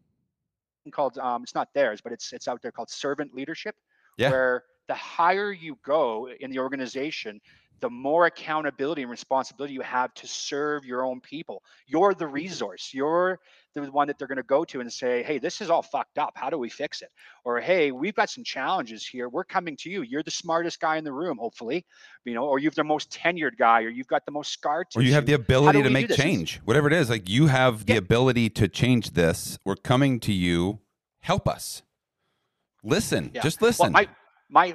called 0.93 1.17
um, 1.17 1.43
it's 1.43 1.55
not 1.55 1.73
theirs, 1.73 2.03
but 2.03 2.13
it's 2.13 2.35
it's 2.35 2.49
out 2.49 2.61
there 2.61 2.71
called 2.71 2.91
servant 2.91 3.35
leadership, 3.35 3.75
Yeah. 4.19 4.31
where 4.31 4.65
the 4.89 4.95
higher 4.95 5.53
you 5.53 5.79
go 5.83 6.29
in 6.29 6.51
the 6.51 6.59
organization, 6.59 7.41
the 7.81 7.91
more 7.91 8.27
accountability 8.27 9.03
and 9.03 9.11
responsibility 9.11 9.75
you 9.75 9.81
have 9.81 10.13
to 10.15 10.27
serve 10.27 10.85
your 10.85 11.05
own 11.05 11.21
people. 11.21 11.63
You're 11.87 12.15
the 12.15 12.25
mm-hmm. 12.27 12.35
resource. 12.35 12.91
You're 12.93 13.41
the 13.75 13.83
one 13.91 14.09
that 14.09 14.19
they're 14.19 14.29
going 14.29 14.37
to 14.37 14.43
go 14.43 14.65
to 14.65 14.81
and 14.81 14.93
say, 14.93 15.23
"Hey, 15.23 15.39
this 15.39 15.61
is 15.61 15.71
all 15.71 15.83
fucked 15.83 16.19
up. 16.19 16.33
How 16.35 16.51
do 16.51 16.59
we 16.59 16.69
fix 16.69 17.03
it?" 17.03 17.11
Or, 17.45 17.61
"Hey, 17.61 17.93
we've 17.93 18.15
got 18.15 18.31
some 18.31 18.45
challenges 18.45 19.07
here. 19.07 19.29
We're 19.29 19.45
coming 19.45 19.77
to 19.79 19.91
you. 19.91 20.03
You're 20.03 20.23
the 20.23 20.31
smartest 20.31 20.81
guy 20.81 20.97
in 20.97 21.05
the 21.05 21.13
room, 21.13 21.39
hopefully, 21.39 21.87
you 22.25 22.35
know, 22.35 22.45
or 22.45 22.59
you've 22.59 22.75
the 22.75 22.85
most 22.85 23.11
tenured 23.11 23.57
guy, 23.57 23.83
or 23.83 23.89
you've 23.89 24.09
got 24.09 24.25
the 24.27 24.33
most 24.33 24.53
scar 24.53 24.85
Or 24.97 25.03
you 25.03 25.13
have 25.13 25.27
the 25.27 25.35
ability 25.35 25.83
to 25.83 25.91
make 25.91 26.11
change, 26.11 26.61
whatever 26.65 26.87
it 26.87 26.93
is. 26.93 27.09
Like 27.11 27.29
you 27.29 27.47
have 27.47 27.87
the 27.87 27.95
Yeah. 27.95 27.99
ability 27.99 28.51
to 28.51 28.69
change 28.69 29.13
this. 29.13 29.59
We're 29.65 29.77
coming 29.77 30.21
to 30.21 30.33
you. 30.33 30.81
Help 31.21 31.47
us. 31.49 31.83
Listen. 32.83 33.31
Yeah. 33.35 33.43
Just 33.43 33.61
Well, 33.61 33.69
listen. 33.69 33.93
my 33.93 34.09
my 34.49 34.75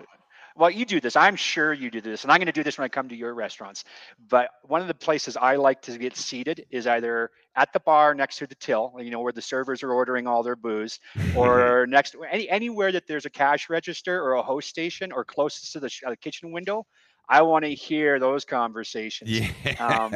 well, 0.56 0.69
you 0.69 0.86
do 0.86 1.02
this. 1.02 1.15
I'm 1.15 1.36
sure 1.36 1.73
you 1.73 1.91
do 1.91 1.99
this, 1.99 2.23
and 2.23 2.32
I'm 2.32 2.38
going 2.38 2.45
to 2.45 2.53
do 2.53 2.64
this 2.64 2.77
when 2.77 2.86
I 2.86 2.90
come 2.90 3.10
to 3.10 3.15
your 3.15 3.34
restaurants. 3.34 3.84
But 4.30 4.49
one 4.64 4.82
of 4.82 4.88
the 4.88 4.94
places 4.94 5.36
I 5.36 5.57
like 5.57 5.82
to 5.84 5.98
get 5.98 6.15
seated 6.15 6.65
is 6.69 6.88
either 6.88 7.32
at 7.56 7.73
the 7.73 7.80
bar 7.82 8.15
next 8.15 8.38
to 8.38 8.48
the 8.48 8.56
till, 8.56 8.94
you 8.99 9.11
know, 9.11 9.19
where 9.19 9.34
the 9.34 9.41
servers 9.41 9.84
are 9.84 9.91
ordering 9.91 10.27
all 10.27 10.44
their 10.44 10.56
booze, 10.56 10.99
or 11.36 11.86
next 11.90 12.15
any 12.32 12.49
anywhere 12.49 12.91
that 12.94 13.06
there's 13.07 13.26
a 13.26 13.30
cash 13.30 13.69
register 13.69 14.23
or 14.23 14.34
a 14.34 14.41
host 14.41 14.69
station, 14.69 15.11
or 15.11 15.26
closest 15.26 15.73
to 15.73 15.80
the, 15.82 15.90
sh- 15.90 16.03
uh, 16.06 16.11
the 16.11 16.18
kitchen 16.18 16.52
window. 16.52 16.86
I 17.27 17.41
want 17.41 17.65
to 17.65 17.73
hear 17.73 18.19
those 18.19 18.45
conversations. 18.45 19.32
yeah. 19.32 19.52
Um, 19.80 20.14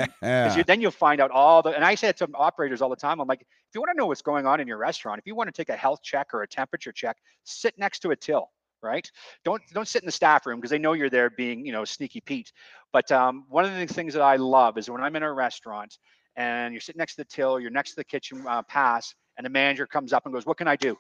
you, 0.56 0.64
then 0.68 0.80
you'll 0.80 0.91
find 0.91 1.20
out 1.20 1.32
all 1.32 1.61
the 1.61 1.72
and 1.72 1.84
i 1.84 1.95
say 1.95 2.07
it 2.10 2.18
to 2.18 2.30
operators 2.36 2.82
all 2.82 2.90
the 2.90 2.95
time 2.95 3.20
i'm 3.20 3.28
like 3.28 3.41
if 3.41 3.76
you 3.76 3.82
want 3.82 3.91
to 3.91 3.98
know 3.98 4.06
what's 4.06 4.22
going 4.22 4.45
on 4.45 4.60
in 4.60 4.68
your 4.68 4.78
restaurant 4.78 5.20
if 5.20 5.26
you 5.26 5.36
want 5.36 5.48
to 5.48 5.52
take 5.52 5.70
a 5.70 5.76
health 5.76 6.02
check 6.03 6.34
or 6.34 6.44
a 6.44 6.48
temperature 6.48 6.91
check 6.91 7.18
sit 7.44 7.78
next 7.78 7.99
to 7.99 8.11
a 8.11 8.16
till 8.16 8.52
right? 8.81 9.10
Don't 9.43 9.61
don't 9.73 9.88
sit 9.88 10.01
in 10.01 10.06
the 10.06 10.11
staff 10.11 10.45
room 10.45 10.60
because 10.60 10.72
they 10.72 10.77
know 10.77 10.93
you're 10.93 11.10
there 11.10 11.30
being 11.30 11.65
you 11.65 11.72
know 11.72 11.85
sneaky 11.85 12.22
pete. 12.22 12.51
But 12.91 13.11
um, 13.11 13.45
one 13.49 13.65
of 13.65 13.76
the 13.76 13.93
things 13.93 14.14
that 14.14 14.22
i 14.22 14.35
love 14.35 14.77
is 14.77 14.89
when 14.89 15.01
i'm 15.01 15.15
in 15.15 15.23
a 15.23 15.31
restaurant 15.34 15.97
and 16.35 16.73
you're 16.73 16.81
sitting 16.81 16.99
next 16.99 17.15
to 17.15 17.22
the 17.22 17.26
till 17.26 17.60
you're 17.60 17.72
next 17.72 17.91
to 17.91 17.95
the 17.97 18.03
kitchen 18.03 18.43
uh, 18.47 18.61
pass 18.64 19.14
and 19.38 19.45
the 19.45 19.49
manager 19.49 19.85
comes 19.85 20.14
up 20.14 20.26
and 20.26 20.34
goes 20.34 20.45
what 20.45 20.57
can 20.57 20.68
i 20.68 20.76
do? 20.76 20.97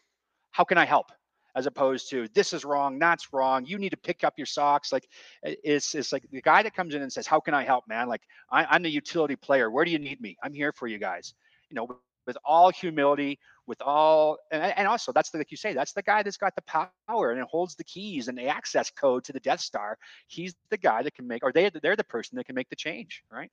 How 0.51 0.63
can 0.63 0.77
i 0.77 0.85
help? 0.85 1.07
As 1.55 1.65
opposed 1.65 2.09
to 2.11 2.27
this 2.33 2.53
is 2.53 2.63
wrong 2.63 2.99
that's 2.99 3.33
wrong 3.33 3.65
you 3.65 3.77
need 3.77 3.89
to 3.89 3.97
pick 3.97 4.23
up 4.23 4.33
your 4.37 4.45
socks. 4.45 4.91
Like 4.91 5.07
it's 5.43 5.95
it's 5.95 6.11
like 6.11 6.23
the 6.31 6.41
guy 6.41 6.63
that 6.63 6.75
comes 6.75 6.93
in 6.95 7.01
and 7.01 7.11
says 7.11 7.27
how 7.27 7.39
can 7.39 7.53
i 7.53 7.63
help 7.63 7.85
man? 7.87 8.07
Like 8.07 8.21
I, 8.51 8.65
i'm 8.65 8.83
the 8.83 8.89
utility 8.89 9.35
player. 9.35 9.71
Where 9.71 9.85
do 9.85 9.91
you 9.91 9.99
need 9.99 10.21
me? 10.21 10.37
I'm 10.43 10.53
here 10.53 10.71
for 10.73 10.87
you 10.87 10.99
guys. 10.99 11.33
You 11.69 11.75
know 11.75 11.99
with, 12.27 12.37
all 12.45 12.69
humility 12.69 13.39
with 13.67 13.81
all 13.81 14.37
and, 14.51 14.63
and 14.63 14.87
also 14.87 15.11
that's 15.11 15.29
the, 15.29 15.37
like 15.37 15.51
you 15.51 15.57
say 15.57 15.73
that's 15.73 15.93
the 15.93 16.01
guy 16.01 16.23
that's 16.23 16.37
got 16.37 16.55
the 16.55 16.61
power 17.07 17.31
and 17.31 17.39
it 17.39 17.47
holds 17.49 17.75
the 17.75 17.83
keys 17.83 18.27
and 18.27 18.35
the 18.35 18.47
access 18.47 18.89
code 18.89 19.23
to 19.23 19.31
the 19.31 19.39
death 19.39 19.59
star 19.59 19.95
he's 20.27 20.55
the 20.71 20.77
guy 20.77 21.03
that 21.03 21.13
can 21.13 21.27
make 21.27 21.43
or 21.43 21.51
they 21.51 21.69
they're 21.83 21.95
the 21.95 22.03
person 22.03 22.35
that 22.35 22.45
can 22.45 22.55
make 22.55 22.69
the 22.69 22.75
change 22.75 23.23
right 23.31 23.51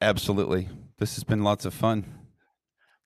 Absolutely. 0.00 0.68
This 0.98 1.14
has 1.14 1.24
been 1.24 1.42
lots 1.42 1.64
of 1.64 1.72
fun. 1.74 2.04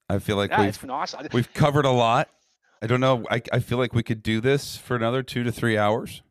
I 0.08 0.18
feel 0.18 0.36
like 0.36 0.50
yeah 0.50 0.62
we've 0.62 0.90
awesome 0.90 1.26
we've 1.32 1.52
covered 1.52 1.84
a 1.84 1.90
lot. 1.90 2.28
I 2.80 2.86
don't 2.86 3.00
know. 3.00 3.24
I, 3.30 3.42
I 3.52 3.60
feel 3.60 3.78
like 3.78 3.94
we 3.94 4.02
could 4.02 4.22
do 4.22 4.40
this 4.40 4.76
for 4.76 4.94
another 4.94 5.22
two 5.22 5.42
to 5.44 5.52
three 5.52 5.78
hours. 5.78 6.22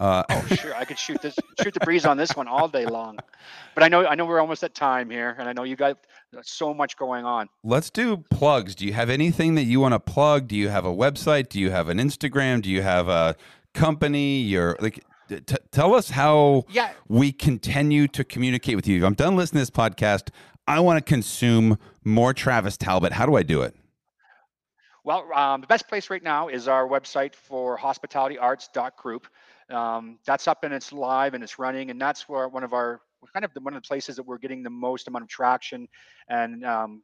Uh, 0.00 0.22
oh 0.30 0.46
sure 0.54 0.74
i 0.76 0.84
could 0.84 0.98
shoot 0.98 1.20
this 1.20 1.36
shoot 1.60 1.74
the 1.74 1.80
breeze 1.80 2.04
on 2.06 2.16
this 2.16 2.36
one 2.36 2.46
all 2.46 2.68
day 2.68 2.86
long 2.86 3.18
but 3.74 3.82
i 3.82 3.88
know 3.88 4.06
i 4.06 4.14
know 4.14 4.24
we're 4.24 4.38
almost 4.40 4.62
at 4.62 4.72
time 4.72 5.10
here 5.10 5.34
and 5.40 5.48
i 5.48 5.52
know 5.52 5.64
you 5.64 5.74
got 5.74 5.98
so 6.42 6.72
much 6.72 6.96
going 6.96 7.24
on 7.24 7.48
let's 7.64 7.90
do 7.90 8.16
plugs. 8.30 8.74
Do 8.74 8.86
you 8.86 8.92
have 8.92 9.10
anything 9.10 9.54
that 9.56 9.64
you 9.64 9.80
want 9.80 9.94
to 9.94 10.00
plug? 10.00 10.48
Do 10.48 10.56
you 10.56 10.68
have 10.68 10.84
a 10.84 10.94
website? 10.94 11.48
Do 11.48 11.58
you 11.58 11.70
have 11.70 11.88
an 11.88 11.98
Instagram? 11.98 12.62
Do 12.62 12.70
you 12.70 12.82
have 12.82 13.08
a 13.08 13.34
company? 13.74 14.40
You're 14.40 14.76
like, 14.80 15.04
t- 15.28 15.40
t- 15.40 15.56
tell 15.72 15.94
us 15.94 16.10
how 16.10 16.64
yeah 16.70 16.92
we 17.08 17.32
continue 17.32 18.08
to 18.08 18.24
communicate 18.24 18.76
with 18.76 18.86
you. 18.86 18.98
If 18.98 19.04
I'm 19.04 19.14
done 19.14 19.36
listening 19.36 19.64
to 19.64 19.70
this 19.70 19.70
podcast, 19.70 20.30
I 20.66 20.80
want 20.80 20.98
to 20.98 21.02
consume 21.02 21.78
more 22.04 22.34
Travis 22.34 22.76
Talbott. 22.76 23.12
How 23.12 23.26
do 23.26 23.36
I 23.36 23.42
do 23.42 23.62
it? 23.62 23.74
Well, 25.04 25.32
um, 25.32 25.62
the 25.62 25.66
best 25.66 25.88
place 25.88 26.10
right 26.10 26.22
now 26.22 26.48
is 26.48 26.68
our 26.68 26.86
website 26.86 27.34
for 27.34 27.78
hospitalityarts.group. 27.78 29.26
Um, 29.70 30.18
that's 30.24 30.48
up 30.48 30.64
and 30.64 30.72
it's 30.72 30.92
live 30.92 31.34
and 31.34 31.44
it's 31.44 31.58
running, 31.58 31.90
and 31.90 32.00
that's 32.00 32.28
where 32.28 32.48
one 32.48 32.64
of 32.64 32.72
our 32.72 33.00
kind 33.32 33.44
of 33.44 33.52
the, 33.54 33.60
one 33.60 33.74
of 33.74 33.82
the 33.82 33.86
places 33.86 34.16
that 34.16 34.22
we're 34.22 34.38
getting 34.38 34.62
the 34.62 34.70
most 34.70 35.08
amount 35.08 35.22
of 35.24 35.28
traction 35.28 35.88
and 36.28 36.64
um, 36.64 37.02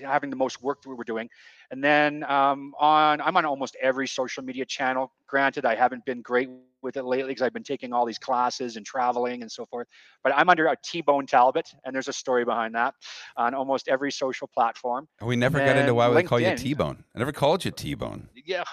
having 0.00 0.30
the 0.30 0.36
most 0.36 0.62
work 0.62 0.82
that 0.82 0.88
we 0.88 0.94
were 0.94 1.04
doing. 1.04 1.28
And 1.70 1.82
then 1.82 2.24
um, 2.24 2.74
on, 2.78 3.20
I'm 3.20 3.36
on 3.36 3.44
almost 3.44 3.76
every 3.80 4.08
social 4.08 4.42
media 4.42 4.64
channel. 4.64 5.12
Granted, 5.26 5.64
I 5.64 5.74
haven't 5.74 6.04
been 6.04 6.22
great 6.22 6.48
with 6.82 6.96
it 6.96 7.04
lately 7.04 7.30
because 7.30 7.42
I've 7.42 7.52
been 7.52 7.62
taking 7.62 7.92
all 7.92 8.06
these 8.06 8.18
classes 8.18 8.76
and 8.76 8.84
traveling 8.84 9.42
and 9.42 9.52
so 9.52 9.66
forth. 9.66 9.86
But 10.24 10.32
I'm 10.34 10.48
under 10.48 10.66
a 10.66 10.76
T-Bone 10.82 11.26
Talbott, 11.26 11.74
and 11.84 11.94
there's 11.94 12.08
a 12.08 12.12
story 12.12 12.44
behind 12.44 12.74
that 12.74 12.94
on 13.36 13.54
almost 13.54 13.88
every 13.88 14.10
social 14.10 14.48
platform. 14.48 15.06
We 15.20 15.36
never 15.36 15.58
got 15.58 15.76
into 15.76 15.94
why 15.94 16.08
they 16.10 16.22
call 16.22 16.40
you 16.40 16.56
T-Bone. 16.56 17.04
I 17.14 17.18
never 17.18 17.32
called 17.32 17.64
you 17.64 17.70
T-Bone. 17.70 18.28
Yeah, 18.46 18.64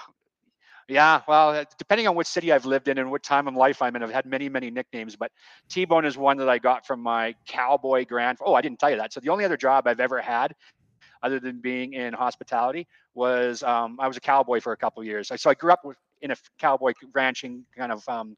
yeah, 0.88 1.20
well, 1.28 1.50
uh, 1.50 1.64
depending 1.76 2.08
on 2.08 2.14
what 2.14 2.26
city 2.26 2.50
I've 2.50 2.64
lived 2.64 2.88
in 2.88 2.96
and 2.96 3.10
what 3.10 3.22
time 3.22 3.46
of 3.46 3.54
life 3.54 3.82
I'm 3.82 3.94
in, 3.94 4.02
I've 4.02 4.10
had 4.10 4.24
many, 4.24 4.48
many 4.48 4.70
nicknames. 4.70 5.16
But 5.16 5.30
T-Bone 5.68 6.06
is 6.06 6.16
one 6.16 6.38
that 6.38 6.48
I 6.48 6.58
got 6.58 6.86
from 6.86 7.00
my 7.00 7.34
cowboy 7.46 8.06
grand. 8.06 8.38
Oh, 8.40 8.54
I 8.54 8.62
didn't 8.62 8.78
tell 8.78 8.90
you 8.90 8.96
that. 8.96 9.12
So 9.12 9.20
the 9.20 9.28
only 9.28 9.44
other 9.44 9.58
job 9.58 9.86
I've 9.86 10.00
ever 10.00 10.20
had, 10.20 10.54
other 11.22 11.40
than 11.40 11.60
being 11.60 11.92
in 11.92 12.14
hospitality, 12.14 12.86
was 13.14 13.62
um, 13.62 13.98
I 14.00 14.08
was 14.08 14.16
a 14.16 14.20
cowboy 14.20 14.60
for 14.60 14.72
a 14.72 14.78
couple 14.78 15.04
years. 15.04 15.30
So 15.36 15.50
I 15.50 15.54
grew 15.54 15.72
up 15.72 15.82
in 16.22 16.30
a 16.30 16.36
cowboy 16.58 16.94
ranching 17.12 17.64
kind 17.76 17.92
of 17.92 18.08
um, 18.08 18.34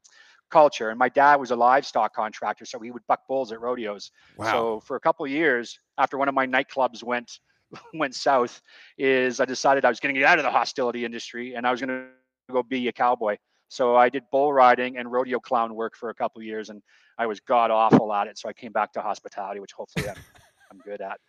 culture, 0.49 0.89
and 0.89 0.99
my 0.99 1.07
dad 1.07 1.37
was 1.37 1.51
a 1.51 1.55
livestock 1.55 2.13
contractor, 2.13 2.65
so 2.65 2.79
he 2.79 2.91
would 2.91 3.05
buck 3.07 3.25
bulls 3.29 3.53
at 3.53 3.61
rodeos. 3.61 4.11
Wow. 4.35 4.51
So 4.51 4.79
for 4.81 4.97
a 4.97 4.99
couple 4.99 5.25
years, 5.25 5.79
after 5.97 6.17
one 6.17 6.27
of 6.27 6.35
my 6.35 6.45
nightclubs 6.45 7.01
went 7.01 7.39
went 7.93 8.13
south, 8.13 8.61
is 8.97 9.39
I 9.39 9.45
decided 9.45 9.85
I 9.85 9.89
was 9.89 10.01
going 10.01 10.13
to 10.13 10.19
get 10.19 10.27
out 10.27 10.37
of 10.37 10.43
the 10.43 10.51
hostility 10.51 11.05
industry, 11.05 11.55
and 11.55 11.65
I 11.65 11.71
was 11.71 11.79
going 11.79 11.89
to 11.89 12.07
go 12.49 12.63
be 12.63 12.87
a 12.87 12.91
cowboy. 12.91 13.37
So 13.69 13.95
I 13.95 14.09
did 14.09 14.23
bull 14.31 14.51
riding 14.51 14.97
and 14.97 15.11
rodeo 15.11 15.39
clown 15.39 15.75
work 15.75 15.95
for 15.95 16.09
a 16.09 16.13
couple 16.13 16.41
years, 16.41 16.69
and 16.69 16.81
I 17.17 17.25
was 17.25 17.39
god 17.39 17.71
awful 17.71 18.13
at 18.13 18.27
it. 18.27 18.37
So 18.37 18.49
I 18.49 18.53
came 18.53 18.71
back 18.71 18.91
to 18.93 19.01
hospitality, 19.01 19.59
which 19.59 19.71
hopefully 19.71 20.09
I'm, 20.09 20.15
I'm 20.71 20.79
good 20.79 21.01
at. 21.01 21.19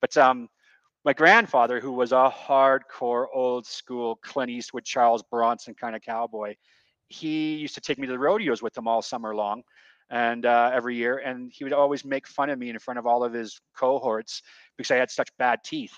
But 0.00 0.16
um, 0.16 0.48
my 1.04 1.12
grandfather, 1.12 1.80
who 1.80 1.92
was 1.92 2.12
a 2.12 2.32
hardcore 2.32 3.26
old 3.32 3.66
school 3.66 4.16
Clint 4.22 4.50
Eastwood, 4.50 4.84
Charles 4.84 5.22
Bronson 5.22 5.74
kind 5.74 5.96
of 5.96 6.02
cowboy, 6.02 6.54
he 7.08 7.54
used 7.56 7.74
to 7.74 7.80
take 7.80 7.98
me 7.98 8.06
to 8.06 8.12
the 8.12 8.18
rodeos 8.18 8.62
with 8.62 8.76
him 8.76 8.86
all 8.86 9.02
summer 9.02 9.34
long 9.34 9.62
and 10.10 10.46
uh, 10.46 10.70
every 10.72 10.96
year. 10.96 11.18
And 11.18 11.50
he 11.52 11.64
would 11.64 11.72
always 11.72 12.04
make 12.04 12.28
fun 12.28 12.50
of 12.50 12.58
me 12.58 12.70
in 12.70 12.78
front 12.78 12.98
of 12.98 13.06
all 13.06 13.24
of 13.24 13.32
his 13.32 13.60
cohorts 13.76 14.42
because 14.76 14.90
I 14.90 14.96
had 14.96 15.10
such 15.10 15.28
bad 15.38 15.60
teeth. 15.64 15.92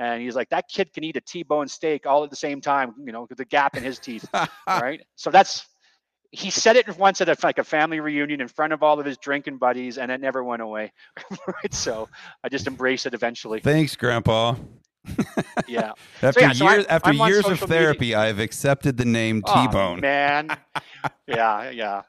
And 0.00 0.22
he's 0.22 0.34
like, 0.34 0.48
that 0.48 0.66
kid 0.66 0.94
can 0.94 1.04
eat 1.04 1.16
a 1.16 1.20
T-bone 1.20 1.68
steak 1.68 2.06
all 2.06 2.24
at 2.24 2.30
the 2.30 2.36
same 2.36 2.62
time, 2.62 2.94
you 3.04 3.12
know, 3.12 3.26
with 3.28 3.36
the 3.36 3.44
gap 3.44 3.76
in 3.76 3.82
his 3.82 3.98
teeth. 3.98 4.26
right. 4.66 5.02
So 5.16 5.30
that's, 5.30 5.66
he 6.30 6.48
said 6.48 6.76
it 6.76 6.96
once 6.96 7.20
at 7.20 7.28
a, 7.28 7.36
like 7.42 7.58
a 7.58 7.64
family 7.64 8.00
reunion 8.00 8.40
in 8.40 8.48
front 8.48 8.72
of 8.72 8.82
all 8.82 8.98
of 8.98 9.04
his 9.04 9.18
drinking 9.18 9.58
buddies 9.58 9.98
and 9.98 10.10
it 10.10 10.22
never 10.22 10.42
went 10.42 10.62
away. 10.62 10.90
right. 11.46 11.74
So 11.74 12.08
I 12.42 12.48
just 12.48 12.66
embraced 12.66 13.04
it 13.04 13.12
eventually. 13.12 13.60
Thanks, 13.60 13.94
Grandpa. 13.94 14.54
yeah. 15.68 15.92
after 16.22 16.40
so, 16.40 16.46
yeah, 16.46 16.52
so 16.52 16.70
years, 16.70 16.86
I'm, 16.88 16.94
after 16.94 17.10
I'm 17.10 17.28
years 17.28 17.46
of 17.46 17.60
therapy, 17.60 18.00
media. 18.00 18.20
I've 18.20 18.38
accepted 18.38 18.96
the 18.96 19.04
name 19.04 19.42
oh, 19.44 19.66
T-bone. 19.66 20.00
man. 20.00 20.56
yeah. 21.26 21.68
Yeah. 21.68 22.02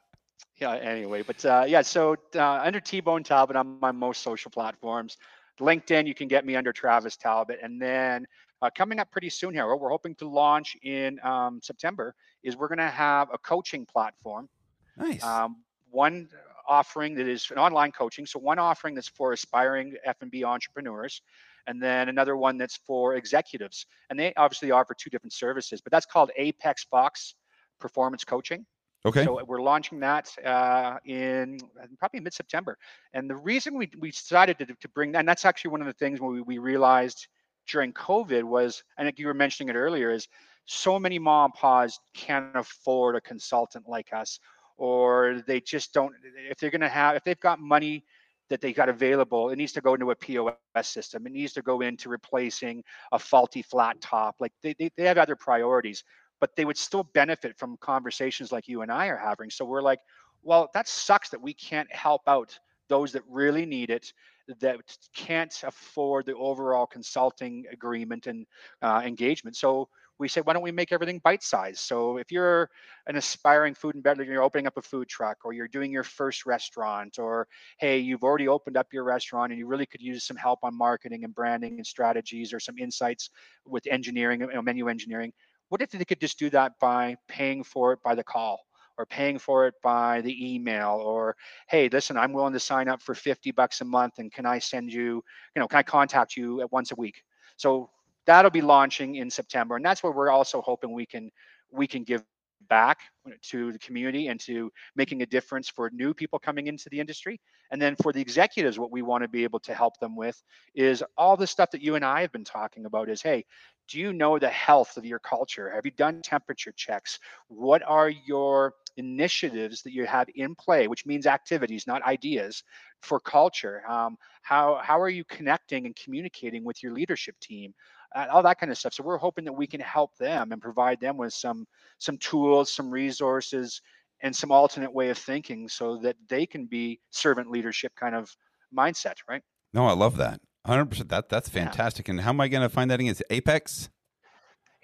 Yeah. 0.61 0.75
Anyway, 0.75 1.23
but 1.23 1.43
uh, 1.43 1.65
yeah. 1.67 1.81
So 1.81 2.15
uh, 2.35 2.61
under 2.63 2.79
T-bone 2.79 3.23
Talbott, 3.23 3.57
I'm 3.57 3.83
on 3.83 3.97
most 3.97 4.21
social 4.21 4.49
platforms. 4.49 5.17
LinkedIn, 5.61 6.07
you 6.07 6.13
can 6.13 6.27
get 6.27 6.45
me 6.45 6.55
under 6.55 6.73
Travis 6.73 7.15
Talbott. 7.15 7.59
And 7.61 7.81
then 7.81 8.27
uh, 8.61 8.69
coming 8.75 8.99
up 8.99 9.11
pretty 9.11 9.29
soon 9.29 9.53
here, 9.53 9.67
what 9.67 9.79
we're 9.79 9.89
hoping 9.89 10.15
to 10.15 10.27
launch 10.27 10.75
in 10.83 11.19
um, 11.23 11.59
September 11.61 12.15
is 12.43 12.57
we're 12.57 12.67
going 12.67 12.79
to 12.79 12.89
have 12.89 13.29
a 13.33 13.37
coaching 13.37 13.85
platform. 13.85 14.49
Nice. 14.97 15.23
Um, 15.23 15.57
one 15.89 16.27
offering 16.67 17.15
that 17.15 17.27
is 17.27 17.49
an 17.51 17.57
online 17.57 17.91
coaching. 17.91 18.25
So 18.25 18.39
one 18.39 18.59
offering 18.59 18.95
that's 18.95 19.07
for 19.07 19.33
aspiring 19.33 19.95
F&B 20.05 20.43
entrepreneurs, 20.43 21.21
and 21.67 21.81
then 21.81 22.09
another 22.09 22.37
one 22.37 22.57
that's 22.57 22.77
for 22.77 23.15
executives. 23.15 23.85
And 24.09 24.19
they 24.19 24.33
obviously 24.35 24.71
offer 24.71 24.93
two 24.93 25.09
different 25.09 25.33
services, 25.33 25.81
but 25.81 25.91
that's 25.91 26.05
called 26.05 26.31
Apex 26.37 26.83
Fox 26.85 27.35
Performance 27.79 28.23
Coaching. 28.23 28.65
Okay. 29.03 29.25
So 29.25 29.43
we're 29.45 29.61
launching 29.61 29.99
that 30.01 30.29
uh, 30.45 30.97
in 31.05 31.59
probably 31.97 32.19
mid 32.19 32.33
September. 32.33 32.77
And 33.13 33.29
the 33.29 33.35
reason 33.35 33.75
we, 33.75 33.89
we 33.99 34.11
decided 34.11 34.59
to, 34.59 34.65
to 34.67 34.89
bring 34.89 35.11
that, 35.13 35.19
and 35.19 35.27
that's 35.27 35.45
actually 35.45 35.71
one 35.71 35.81
of 35.81 35.87
the 35.87 35.93
things 35.93 36.21
we, 36.21 36.41
we 36.41 36.59
realized 36.59 37.27
during 37.67 37.93
COVID 37.93 38.43
was, 38.43 38.83
I 38.97 39.03
think 39.03 39.17
you 39.17 39.27
were 39.27 39.33
mentioning 39.33 39.69
it 39.69 39.77
earlier, 39.77 40.11
is 40.11 40.27
so 40.65 40.99
many 40.99 41.17
mom 41.17 41.45
and 41.45 41.53
pa's 41.59 41.99
can't 42.13 42.55
afford 42.55 43.15
a 43.15 43.21
consultant 43.21 43.89
like 43.89 44.13
us, 44.13 44.39
or 44.77 45.41
they 45.47 45.59
just 45.59 45.93
don't, 45.93 46.13
if 46.49 46.57
they're 46.57 46.69
going 46.69 46.81
to 46.81 46.89
have, 46.89 47.15
if 47.15 47.23
they've 47.23 47.39
got 47.39 47.59
money 47.59 48.05
that 48.49 48.61
they 48.61 48.73
got 48.73 48.89
available, 48.89 49.49
it 49.49 49.55
needs 49.55 49.71
to 49.71 49.81
go 49.81 49.93
into 49.93 50.11
a 50.11 50.15
POS 50.15 50.53
system. 50.83 51.25
It 51.25 51.31
needs 51.31 51.53
to 51.53 51.61
go 51.61 51.81
into 51.81 52.09
replacing 52.09 52.83
a 53.11 53.17
faulty 53.17 53.61
flat 53.61 53.99
top. 54.01 54.35
Like 54.39 54.51
they, 54.61 54.75
they, 54.77 54.91
they 54.97 55.05
have 55.05 55.17
other 55.17 55.35
priorities 55.35 56.03
but 56.41 56.55
they 56.57 56.65
would 56.65 56.77
still 56.77 57.03
benefit 57.13 57.57
from 57.57 57.77
conversations 57.77 58.51
like 58.51 58.67
you 58.67 58.81
and 58.81 58.91
I 58.91 59.07
are 59.07 59.17
having. 59.17 59.49
So 59.49 59.63
we're 59.63 59.81
like, 59.81 59.99
well, 60.43 60.69
that 60.73 60.89
sucks 60.89 61.29
that 61.29 61.41
we 61.41 61.53
can't 61.53 61.89
help 61.93 62.23
out 62.27 62.59
those 62.89 63.13
that 63.13 63.21
really 63.29 63.65
need 63.65 63.89
it, 63.89 64.11
that 64.59 64.79
can't 65.15 65.55
afford 65.63 66.25
the 66.25 66.35
overall 66.35 66.85
consulting 66.85 67.65
agreement 67.71 68.27
and 68.27 68.45
uh, 68.81 69.01
engagement. 69.05 69.55
So 69.55 69.87
we 70.17 70.27
said, 70.27 70.45
why 70.45 70.53
don't 70.53 70.61
we 70.61 70.71
make 70.71 70.91
everything 70.91 71.19
bite 71.23 71.41
sized? 71.41 71.79
So 71.79 72.17
if 72.17 72.31
you're 72.31 72.69
an 73.07 73.15
aspiring 73.15 73.73
food 73.73 73.95
and 73.95 74.03
beverage, 74.03 74.27
you're 74.27 74.43
opening 74.43 74.67
up 74.67 74.77
a 74.77 74.81
food 74.81 75.07
truck 75.07 75.37
or 75.43 75.53
you're 75.53 75.67
doing 75.67 75.91
your 75.91 76.03
first 76.03 76.45
restaurant, 76.45 77.17
or 77.17 77.47
hey, 77.79 77.97
you've 77.97 78.23
already 78.23 78.47
opened 78.47 78.77
up 78.77 78.93
your 78.93 79.03
restaurant 79.03 79.51
and 79.51 79.57
you 79.57 79.65
really 79.65 79.85
could 79.87 80.01
use 80.01 80.23
some 80.23 80.37
help 80.37 80.59
on 80.63 80.77
marketing 80.77 81.23
and 81.23 81.33
branding 81.33 81.77
and 81.77 81.87
strategies 81.87 82.53
or 82.53 82.59
some 82.59 82.77
insights 82.77 83.31
with 83.65 83.87
engineering, 83.87 84.41
you 84.41 84.47
know, 84.47 84.61
menu 84.61 84.89
engineering, 84.89 85.33
what 85.71 85.81
if 85.81 85.89
they 85.91 86.03
could 86.03 86.19
just 86.19 86.37
do 86.37 86.49
that 86.49 86.73
by 86.81 87.15
paying 87.29 87.63
for 87.63 87.93
it 87.93 87.99
by 88.03 88.13
the 88.13 88.23
call 88.23 88.59
or 88.97 89.05
paying 89.05 89.39
for 89.39 89.67
it 89.67 89.73
by 89.81 90.19
the 90.21 90.53
email 90.53 91.01
or 91.01 91.37
hey 91.69 91.87
listen 91.87 92.17
i'm 92.17 92.33
willing 92.33 92.51
to 92.51 92.59
sign 92.59 92.89
up 92.89 93.01
for 93.01 93.15
50 93.15 93.51
bucks 93.51 93.79
a 93.79 93.85
month 93.85 94.19
and 94.19 94.33
can 94.33 94.45
i 94.45 94.59
send 94.59 94.91
you 94.91 95.23
you 95.55 95.59
know 95.61 95.67
can 95.69 95.79
i 95.79 95.83
contact 95.83 96.35
you 96.35 96.59
at 96.61 96.71
once 96.73 96.91
a 96.91 96.95
week? 96.95 97.23
So 97.55 97.89
that'll 98.25 98.51
be 98.51 98.61
launching 98.61 99.15
in 99.15 99.29
september 99.29 99.77
and 99.77 99.85
that's 99.85 100.03
where 100.03 100.11
we're 100.11 100.29
also 100.29 100.61
hoping 100.61 100.91
we 100.91 101.05
can 101.05 101.31
we 101.71 101.87
can 101.87 102.03
give 102.03 102.21
back 102.69 102.99
to 103.41 103.71
the 103.71 103.79
community 103.79 104.27
and 104.27 104.39
to 104.41 104.71
making 104.95 105.21
a 105.21 105.25
difference 105.25 105.69
for 105.69 105.89
new 105.93 106.13
people 106.13 106.39
coming 106.39 106.67
into 106.67 106.89
the 106.89 106.99
industry 106.99 107.39
and 107.71 107.81
then 107.81 107.95
for 108.01 108.11
the 108.13 108.21
executives 108.21 108.79
what 108.79 108.91
we 108.91 109.01
want 109.01 109.23
to 109.23 109.27
be 109.27 109.43
able 109.43 109.59
to 109.59 109.73
help 109.73 109.97
them 109.99 110.15
with 110.15 110.41
is 110.75 111.03
all 111.17 111.37
the 111.37 111.47
stuff 111.47 111.71
that 111.71 111.81
you 111.81 111.95
and 111.95 112.05
i 112.05 112.21
have 112.21 112.31
been 112.31 112.43
talking 112.43 112.85
about 112.85 113.09
is 113.09 113.21
hey 113.21 113.45
do 113.89 113.99
you 113.99 114.13
know 114.13 114.39
the 114.39 114.49
health 114.49 114.97
of 114.97 115.05
your 115.05 115.19
culture? 115.19 115.69
Have 115.69 115.85
you 115.85 115.91
done 115.91 116.21
temperature 116.21 116.71
checks? 116.75 117.19
What 117.47 117.83
are 117.85 118.09
your 118.09 118.73
initiatives 118.97 119.81
that 119.83 119.93
you 119.93 120.05
have 120.05 120.27
in 120.35 120.55
play, 120.55 120.87
which 120.87 121.05
means 121.05 121.27
activities, 121.27 121.85
not 121.87 122.01
ideas, 122.03 122.63
for 123.01 123.19
culture? 123.19 123.83
Um, 123.89 124.17
how 124.43 124.79
how 124.83 124.99
are 124.99 125.09
you 125.09 125.23
connecting 125.25 125.85
and 125.85 125.95
communicating 125.95 126.63
with 126.63 126.81
your 126.81 126.93
leadership 126.93 127.35
team? 127.39 127.73
All 128.15 128.43
that 128.43 128.59
kind 128.59 128.71
of 128.71 128.77
stuff. 128.77 128.93
So 128.93 129.03
we're 129.03 129.17
hoping 129.17 129.45
that 129.45 129.53
we 129.53 129.67
can 129.67 129.79
help 129.79 130.17
them 130.17 130.51
and 130.51 130.61
provide 130.61 130.99
them 130.99 131.17
with 131.17 131.33
some 131.33 131.65
some 131.97 132.17
tools, 132.17 132.73
some 132.73 132.89
resources, 132.89 133.81
and 134.21 134.35
some 134.35 134.51
alternate 134.51 134.93
way 134.93 135.09
of 135.09 135.17
thinking, 135.17 135.67
so 135.67 135.97
that 135.97 136.15
they 136.27 136.45
can 136.45 136.65
be 136.65 136.99
servant 137.11 137.49
leadership 137.49 137.93
kind 137.95 138.15
of 138.15 138.35
mindset, 138.75 139.15
right? 139.29 139.41
No, 139.73 139.85
I 139.87 139.93
love 139.93 140.17
that. 140.17 140.41
Hundred 140.65 140.85
percent. 140.87 141.09
That 141.09 141.29
that's 141.29 141.49
fantastic. 141.49 142.07
Yeah. 142.07 142.11
And 142.11 142.21
how 142.21 142.29
am 142.29 142.41
I 142.41 142.47
going 142.47 142.63
to 142.63 142.69
find 142.69 142.91
that 142.91 142.99
again? 142.99 143.11
Is 143.11 143.23
Apex? 143.29 143.89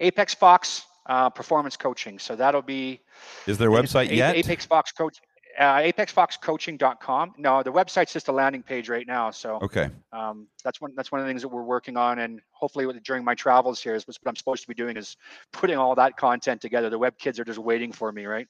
Apex 0.00 0.34
Fox 0.34 0.82
uh, 1.06 1.30
Performance 1.30 1.76
Coaching. 1.76 2.18
So 2.18 2.34
that'll 2.34 2.62
be. 2.62 3.00
Is 3.46 3.58
their 3.58 3.70
website 3.70 4.12
yet? 4.14 4.36
Apex 4.36 4.64
Fox 4.66 4.92
Coach. 4.92 5.20
Uh, 5.58 5.80
apexfoxcoaching.com. 5.80 7.34
No, 7.36 7.64
the 7.64 7.72
website's 7.72 8.12
just 8.12 8.28
a 8.28 8.32
landing 8.32 8.62
page 8.62 8.88
right 8.88 9.08
now. 9.08 9.32
So 9.32 9.58
okay, 9.60 9.90
um, 10.12 10.46
that's 10.62 10.80
one 10.80 10.92
that's 10.94 11.10
one 11.10 11.20
of 11.20 11.26
the 11.26 11.30
things 11.30 11.42
that 11.42 11.48
we're 11.48 11.64
working 11.64 11.96
on, 11.96 12.20
and 12.20 12.40
hopefully 12.52 12.86
with, 12.86 13.02
during 13.02 13.24
my 13.24 13.34
travels 13.34 13.82
here 13.82 13.96
is 13.96 14.06
what 14.06 14.16
I'm 14.24 14.36
supposed 14.36 14.62
to 14.62 14.68
be 14.68 14.74
doing 14.74 14.96
is 14.96 15.16
putting 15.52 15.76
all 15.76 15.96
that 15.96 16.16
content 16.16 16.60
together. 16.60 16.90
The 16.90 16.98
web 16.98 17.18
kids 17.18 17.40
are 17.40 17.44
just 17.44 17.58
waiting 17.58 17.90
for 17.90 18.12
me, 18.12 18.26
right? 18.26 18.46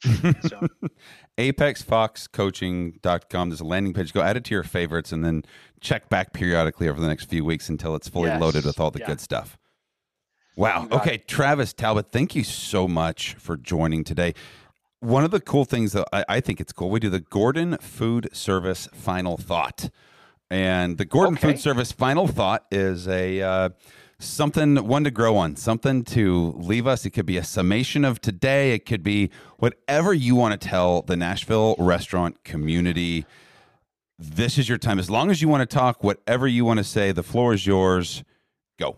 So. 0.46 0.66
apexfoxcoaching.com. 1.38 3.48
There's 3.48 3.60
a 3.60 3.64
landing 3.64 3.94
page. 3.94 4.12
Go 4.12 4.20
add 4.20 4.36
it 4.36 4.44
to 4.44 4.54
your 4.54 4.62
favorites, 4.62 5.10
and 5.10 5.24
then 5.24 5.44
check 5.80 6.10
back 6.10 6.34
periodically 6.34 6.90
over 6.90 7.00
the 7.00 7.08
next 7.08 7.30
few 7.30 7.42
weeks 7.42 7.70
until 7.70 7.94
it's 7.94 8.10
fully 8.10 8.28
yes. 8.28 8.38
loaded 8.38 8.66
with 8.66 8.78
all 8.78 8.90
the 8.90 8.98
yeah. 8.98 9.06
good 9.06 9.20
stuff. 9.20 9.56
Wow. 10.56 10.88
Okay, 10.90 11.14
it. 11.14 11.28
Travis 11.28 11.72
Talbott, 11.72 12.12
thank 12.12 12.34
you 12.34 12.44
so 12.44 12.86
much 12.86 13.32
for 13.34 13.56
joining 13.56 14.04
today 14.04 14.34
one 15.00 15.24
of 15.24 15.30
the 15.30 15.40
cool 15.40 15.64
things 15.64 15.92
that 15.92 16.06
I, 16.12 16.24
I, 16.28 16.40
think 16.40 16.60
it's 16.60 16.72
cool, 16.72 16.90
we 16.90 17.00
do 17.00 17.10
the 17.10 17.20
Gordon 17.20 17.76
Food 17.78 18.28
Service 18.32 18.88
Final 18.92 19.36
Thought. 19.36 19.90
And 20.50 20.98
the 20.98 21.04
Gordon 21.04 21.34
okay. 21.34 21.52
Food 21.52 21.60
Service 21.60 21.92
Final 21.92 22.26
Thought 22.26 22.64
is 22.70 23.06
a 23.06 23.42
uh, 23.42 23.68
something 24.18 24.76
one 24.86 25.04
to 25.04 25.10
grow 25.10 25.36
on, 25.36 25.56
something 25.56 26.04
to 26.04 26.54
leave 26.56 26.86
us. 26.86 27.04
It 27.04 27.10
could 27.10 27.26
be 27.26 27.36
a 27.36 27.44
summation 27.44 28.04
of 28.04 28.20
today. 28.20 28.72
It 28.72 28.86
could 28.86 29.02
be 29.02 29.30
whatever 29.58 30.12
you 30.12 30.34
want 30.34 30.58
to 30.58 30.68
tell 30.68 31.02
the 31.02 31.16
Nashville 31.16 31.76
restaurant 31.78 32.42
community. 32.44 33.26
This 34.18 34.58
is 34.58 34.68
your 34.68 34.78
time. 34.78 34.98
As 34.98 35.10
long 35.10 35.30
as 35.30 35.40
you 35.40 35.48
want 35.48 35.68
to 35.68 35.76
talk, 35.76 36.02
whatever 36.02 36.48
you 36.48 36.64
want 36.64 36.78
to 36.78 36.84
say, 36.84 37.12
the 37.12 37.22
floor 37.22 37.54
is 37.54 37.66
yours. 37.66 38.24
Go. 38.78 38.96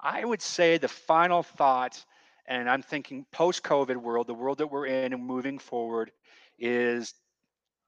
I 0.00 0.24
would 0.24 0.40
say 0.40 0.78
the 0.78 0.88
final 0.88 1.42
thought, 1.42 2.04
and 2.48 2.68
I'm 2.68 2.82
thinking 2.82 3.26
post-COVID 3.32 3.96
world, 3.96 4.26
the 4.26 4.34
world 4.34 4.58
that 4.58 4.68
we're 4.68 4.86
in 4.86 5.12
and 5.12 5.24
moving 5.24 5.58
forward, 5.58 6.10
is 6.58 7.14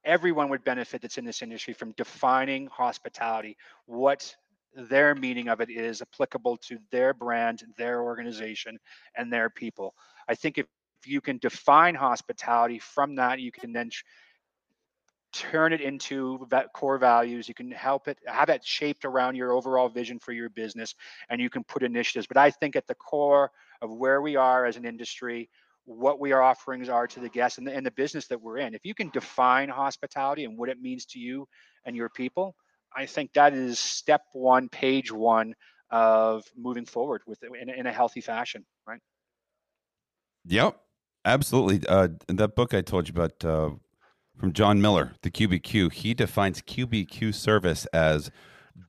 everyone 0.04 0.48
would 0.48 0.64
benefit 0.64 1.02
that's 1.02 1.18
in 1.18 1.24
this 1.24 1.42
industry 1.42 1.74
from 1.74 1.92
defining 1.92 2.66
hospitality, 2.68 3.56
what 3.86 4.34
their 4.74 5.14
meaning 5.14 5.48
of 5.48 5.60
it 5.60 5.70
is 5.70 6.02
applicable 6.02 6.56
to 6.58 6.78
their 6.90 7.14
brand, 7.14 7.62
their 7.76 8.02
organization, 8.02 8.78
and 9.16 9.32
their 9.32 9.50
people. 9.50 9.94
I 10.28 10.34
think 10.34 10.58
if, 10.58 10.66
if 11.02 11.08
you 11.08 11.20
can 11.20 11.38
define 11.38 11.94
hospitality 11.94 12.78
from 12.78 13.16
that, 13.16 13.40
you 13.40 13.52
can 13.52 13.72
then 13.72 13.90
turn 15.38 15.72
it 15.72 15.80
into 15.80 16.46
that 16.50 16.72
core 16.72 16.98
values. 16.98 17.48
You 17.48 17.54
can 17.54 17.70
help 17.70 18.08
it, 18.08 18.18
have 18.26 18.48
that 18.48 18.64
shaped 18.64 19.04
around 19.04 19.36
your 19.36 19.52
overall 19.52 19.88
vision 19.88 20.18
for 20.18 20.32
your 20.32 20.50
business, 20.50 20.94
and 21.30 21.40
you 21.40 21.48
can 21.48 21.62
put 21.64 21.82
initiatives. 21.82 22.26
But 22.26 22.36
I 22.36 22.50
think 22.50 22.74
at 22.74 22.86
the 22.86 22.94
core 22.94 23.50
of 23.80 23.90
where 23.90 24.20
we 24.20 24.34
are 24.36 24.66
as 24.66 24.76
an 24.76 24.84
industry, 24.84 25.48
what 25.84 26.18
we 26.20 26.32
our 26.32 26.42
offerings 26.42 26.88
are 26.88 27.06
to 27.06 27.20
the 27.20 27.28
guests 27.28 27.58
and 27.58 27.66
the, 27.66 27.74
and 27.74 27.86
the 27.86 27.90
business 27.92 28.26
that 28.26 28.40
we're 28.40 28.58
in. 28.58 28.74
If 28.74 28.84
you 28.84 28.94
can 28.94 29.10
define 29.10 29.68
hospitality 29.68 30.44
and 30.44 30.58
what 30.58 30.68
it 30.68 30.80
means 30.80 31.06
to 31.06 31.18
you 31.18 31.46
and 31.84 31.96
your 31.96 32.08
people, 32.10 32.54
I 32.94 33.06
think 33.06 33.32
that 33.34 33.54
is 33.54 33.78
step 33.78 34.22
one, 34.32 34.68
page 34.68 35.12
one 35.12 35.54
of 35.90 36.44
moving 36.56 36.84
forward 36.84 37.22
with 37.26 37.42
in, 37.42 37.70
in 37.70 37.86
a 37.86 37.92
healthy 37.92 38.20
fashion, 38.20 38.66
right? 38.86 39.00
Yep, 40.46 40.78
absolutely. 41.24 41.86
Uh, 41.88 42.08
that 42.28 42.54
book 42.56 42.74
I 42.74 42.82
told 42.82 43.08
you 43.08 43.12
about 43.12 43.44
uh, 43.44 43.70
from 44.38 44.52
John 44.52 44.80
Miller, 44.80 45.14
the 45.22 45.30
QBQ, 45.30 45.92
he 45.92 46.14
defines 46.14 46.62
QBQ 46.62 47.34
service 47.34 47.86
as 47.86 48.30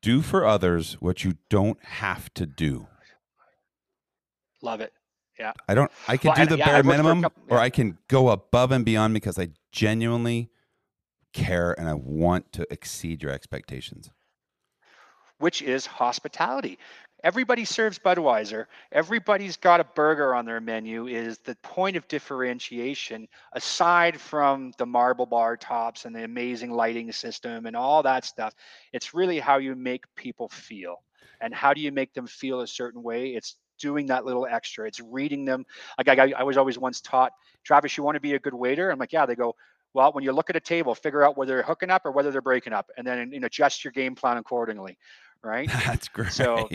do 0.02 0.22
for 0.22 0.46
others 0.46 0.94
what 1.00 1.24
you 1.24 1.36
don't 1.50 1.84
have 1.84 2.34
to 2.36 2.46
do. 2.46 2.88
Love 4.62 4.82
it. 4.82 4.94
Yeah. 5.40 5.54
I 5.68 5.74
don't. 5.74 5.90
I 6.08 6.18
can 6.18 6.30
well, 6.30 6.38
do 6.38 6.46
the 6.46 6.58
yeah, 6.58 6.66
bare 6.66 6.84
minimum, 6.84 7.22
couple, 7.24 7.44
yeah. 7.48 7.56
or 7.56 7.60
I 7.60 7.70
can 7.70 7.98
go 8.10 8.30
above 8.30 8.72
and 8.72 8.84
beyond 8.84 9.14
because 9.14 9.40
I 9.40 9.50
genuinely 9.72 10.50
care 11.34 11.78
and 11.80 11.88
I 11.88 11.94
want 11.94 12.52
to 12.54 12.68
exceed 12.70 13.24
your 13.24 13.32
expectations. 13.32 14.12
Which 15.38 15.62
is 15.62 15.86
hospitality. 15.86 16.78
Everybody 17.24 17.66
serves 17.66 18.00
Budweiser. 18.00 18.66
Everybody's 18.92 19.58
got 19.58 19.82
a 19.82 19.84
burger 19.84 20.34
on 20.34 20.46
their 20.46 20.62
menu. 20.62 21.08
Is 21.08 21.38
the 21.40 21.56
point 21.56 21.98
of 21.98 22.08
differentiation 22.08 23.28
aside 23.54 24.20
from 24.20 24.72
the 24.78 24.86
marble 24.86 25.26
bar 25.26 25.58
tops 25.58 26.06
and 26.06 26.16
the 26.16 26.24
amazing 26.24 26.72
lighting 26.72 27.12
system 27.12 27.66
and 27.66 27.76
all 27.76 28.04
that 28.04 28.24
stuff? 28.24 28.54
It's 28.94 29.14
really 29.14 29.40
how 29.40 29.58
you 29.58 29.76
make 29.76 30.06
people 30.16 30.48
feel. 30.48 31.04
And 31.42 31.54
how 31.54 31.74
do 31.74 31.82
you 31.82 31.92
make 31.92 32.14
them 32.14 32.28
feel 32.28 32.62
a 32.62 32.68
certain 32.68 33.04
way? 33.04 33.30
It's 33.30 33.56
doing 33.80 34.06
that 34.08 34.26
little 34.26 34.46
extra. 34.50 34.88
It's 34.88 35.00
reading 35.02 35.46
them. 35.46 35.66
Like 35.98 36.20
I, 36.20 36.34
I 36.38 36.44
was 36.44 36.58
always 36.58 36.78
once 36.78 37.02
taught, 37.02 37.34
Travis, 37.64 37.98
you 37.98 38.04
want 38.04 38.16
to 38.16 38.22
be 38.22 38.34
a 38.34 38.40
good 38.40 38.54
waiter? 38.54 38.92
I'm 38.92 39.00
like, 39.00 39.14
yeah. 39.14 39.26
They 39.26 39.36
go, 39.36 39.56
well, 39.94 40.12
when 40.12 40.24
you 40.24 40.32
look 40.32 40.50
at 40.50 40.56
a 40.56 40.62
table, 40.62 40.94
figure 40.94 41.24
out 41.24 41.38
whether 41.38 41.56
they're 41.56 41.64
hooking 41.64 41.90
up 41.90 42.06
or 42.06 42.12
whether 42.12 42.32
they're 42.32 42.42
breaking 42.42 42.74
up, 42.74 42.92
and 42.98 43.06
then 43.06 43.32
you 43.32 43.40
know, 43.40 43.48
adjust 43.48 43.84
your 43.84 43.92
game 43.92 44.16
plan 44.16 44.38
accordingly. 44.38 44.98
Right. 45.42 45.70
That's 45.86 46.10
great. 46.10 46.34
So, 46.34 46.68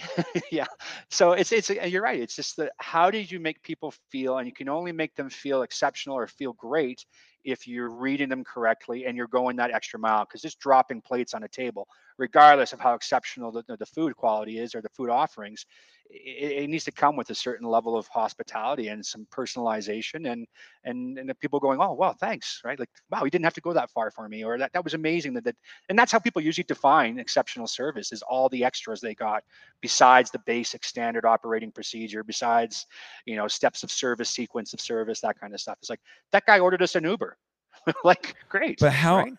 yeah. 0.52 0.66
So 1.10 1.32
it's 1.32 1.52
it's 1.52 1.70
uh, 1.70 1.86
you're 1.86 2.02
right. 2.02 2.20
It's 2.20 2.36
just 2.36 2.56
that 2.58 2.72
how 2.78 3.10
did 3.10 3.30
you 3.32 3.40
make 3.40 3.62
people 3.62 3.94
feel, 4.10 4.38
and 4.38 4.46
you 4.46 4.52
can 4.52 4.68
only 4.68 4.92
make 4.92 5.14
them 5.16 5.30
feel 5.30 5.62
exceptional 5.62 6.16
or 6.16 6.26
feel 6.26 6.52
great 6.52 7.04
if 7.44 7.66
you're 7.66 7.88
reading 7.88 8.28
them 8.28 8.44
correctly 8.44 9.06
and 9.06 9.16
you're 9.16 9.26
going 9.26 9.56
that 9.56 9.70
extra 9.70 9.98
mile. 9.98 10.24
Because 10.24 10.42
just 10.42 10.60
dropping 10.60 11.00
plates 11.00 11.32
on 11.32 11.44
a 11.44 11.48
table, 11.48 11.88
regardless 12.18 12.74
of 12.74 12.80
how 12.80 12.94
exceptional 12.94 13.50
the, 13.50 13.64
the 13.78 13.86
food 13.86 14.14
quality 14.16 14.58
is 14.58 14.74
or 14.74 14.82
the 14.82 14.90
food 14.90 15.08
offerings, 15.08 15.64
it, 16.12 16.62
it, 16.62 16.70
needs 16.70 16.84
to 16.84 16.92
come 16.92 17.16
with 17.16 17.30
a 17.30 17.34
certain 17.34 17.66
level 17.66 17.96
of 17.96 18.06
hospitality 18.08 18.88
and 18.88 19.04
some 19.04 19.26
personalization 19.30 20.30
and 20.30 20.46
and 20.84 21.18
and 21.18 21.38
people 21.40 21.60
going 21.60 21.80
oh 21.80 21.92
wow 21.92 22.12
thanks 22.12 22.60
right 22.64 22.78
like 22.78 22.88
wow 23.10 23.24
you 23.24 23.30
didn't 23.30 23.44
have 23.44 23.54
to 23.54 23.60
go 23.60 23.72
that 23.72 23.90
far 23.90 24.10
for 24.10 24.28
me 24.28 24.44
or 24.44 24.58
that 24.58 24.72
that 24.72 24.82
was 24.82 24.94
amazing 24.94 25.32
that, 25.34 25.44
that 25.44 25.56
and 25.88 25.98
that's 25.98 26.12
how 26.12 26.18
people 26.18 26.42
usually 26.42 26.64
define 26.64 27.18
exceptional 27.18 27.66
service 27.66 28.12
is 28.12 28.22
all 28.22 28.48
the 28.48 28.64
extras 28.64 29.00
they 29.00 29.14
got 29.14 29.42
besides 29.80 30.30
the 30.30 30.40
basic 30.40 30.84
standard 30.84 31.24
operating 31.24 31.70
procedure 31.70 32.24
besides 32.24 32.86
you 33.26 33.36
know 33.36 33.46
steps 33.46 33.82
of 33.82 33.90
service 33.90 34.30
sequence 34.30 34.72
of 34.72 34.80
service 34.80 35.20
that 35.20 35.38
kind 35.38 35.54
of 35.54 35.60
stuff 35.60 35.76
it's 35.80 35.90
like 35.90 36.00
that 36.32 36.44
guy 36.46 36.58
ordered 36.58 36.82
us 36.82 36.94
an 36.94 37.04
uber 37.04 37.36
like 38.04 38.34
great 38.48 38.78
but 38.80 38.92
how 38.92 39.18
right? 39.18 39.32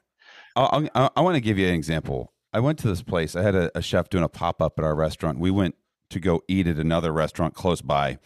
I, 0.55 0.89
I, 0.95 1.09
I 1.15 1.21
want 1.21 1.35
to 1.35 1.41
give 1.41 1.57
you 1.57 1.67
an 1.67 1.73
example 1.73 2.33
I 2.53 2.59
went 2.59 2.79
to 2.79 2.87
this 2.89 3.01
place. 3.01 3.35
I 3.35 3.43
had 3.43 3.55
a, 3.55 3.71
a 3.77 3.81
chef 3.81 4.09
doing 4.09 4.25
a 4.25 4.27
pop 4.27 4.61
up 4.61 4.77
at 4.77 4.83
our 4.83 4.93
restaurant. 4.93 5.39
We 5.39 5.51
went 5.51 5.75
to 6.11 6.19
go 6.19 6.43
eat 6.47 6.67
at 6.67 6.77
another 6.77 7.11
restaurant 7.11 7.53
close 7.53 7.81
by. 7.81 8.19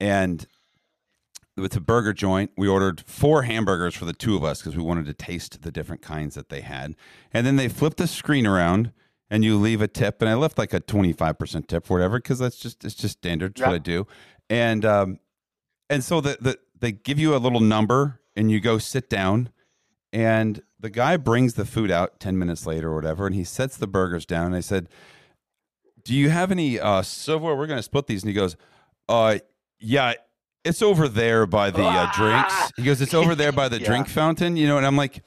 And 0.00 0.46
it's 1.56 1.76
a 1.76 1.80
burger 1.80 2.12
joint. 2.12 2.50
We 2.56 2.68
ordered 2.68 3.00
four 3.00 3.42
hamburgers 3.42 3.94
for 3.94 4.04
the 4.04 4.12
two 4.12 4.36
of 4.36 4.44
us 4.44 4.60
because 4.60 4.76
we 4.76 4.82
wanted 4.82 5.06
to 5.06 5.14
taste 5.14 5.62
the 5.62 5.72
different 5.72 6.02
kinds 6.02 6.34
that 6.34 6.48
they 6.48 6.60
had. 6.60 6.94
And 7.32 7.46
then 7.46 7.56
they 7.56 7.68
flipped 7.68 7.96
the 7.96 8.06
screen 8.06 8.46
around 8.46 8.92
and 9.30 9.44
you 9.44 9.56
leave 9.56 9.82
a 9.82 9.88
tip. 9.88 10.22
And 10.22 10.28
I 10.28 10.34
left 10.34 10.58
like 10.58 10.72
a 10.72 10.80
25% 10.80 11.66
tip 11.66 11.86
for 11.86 11.94
whatever 11.94 12.18
because 12.18 12.38
that's 12.38 12.58
just, 12.58 12.84
it's 12.84 12.94
just 12.94 13.18
standard. 13.18 13.52
It's 13.52 13.60
what 13.60 13.74
I 13.74 13.78
do. 13.78 14.06
And, 14.48 14.84
um, 14.84 15.18
and 15.90 16.04
so 16.04 16.20
the, 16.20 16.38
the, 16.40 16.58
they 16.78 16.92
give 16.92 17.18
you 17.18 17.34
a 17.34 17.38
little 17.38 17.60
number 17.60 18.20
and 18.36 18.50
you 18.50 18.60
go 18.60 18.78
sit 18.78 19.10
down 19.10 19.50
and 20.12 20.62
the 20.80 20.90
guy 20.90 21.16
brings 21.16 21.54
the 21.54 21.64
food 21.64 21.90
out 21.90 22.20
10 22.20 22.38
minutes 22.38 22.66
later 22.66 22.90
or 22.90 22.94
whatever 22.94 23.26
and 23.26 23.34
he 23.34 23.44
sets 23.44 23.76
the 23.76 23.86
burgers 23.86 24.24
down 24.24 24.46
and 24.46 24.56
i 24.56 24.60
said 24.60 24.88
do 26.08 26.14
you 26.14 26.30
have 26.30 26.50
any 26.50 26.80
uh, 26.80 27.02
silverware? 27.02 27.54
We're 27.54 27.66
going 27.66 27.78
to 27.78 27.82
split 27.82 28.06
these. 28.06 28.22
And 28.22 28.30
he 28.30 28.34
goes, 28.34 28.56
uh, 29.10 29.40
yeah, 29.78 30.14
it's 30.64 30.80
over 30.80 31.06
there 31.06 31.44
by 31.44 31.70
the 31.70 31.84
uh, 31.84 32.10
drinks. 32.16 32.72
He 32.78 32.82
goes, 32.82 33.02
it's 33.02 33.12
over 33.12 33.34
there 33.34 33.52
by 33.52 33.68
the 33.68 33.78
yeah. 33.80 33.86
drink 33.86 34.08
fountain, 34.08 34.56
you 34.56 34.66
know? 34.66 34.78
And 34.78 34.86
I'm 34.86 34.96
like, 34.96 35.22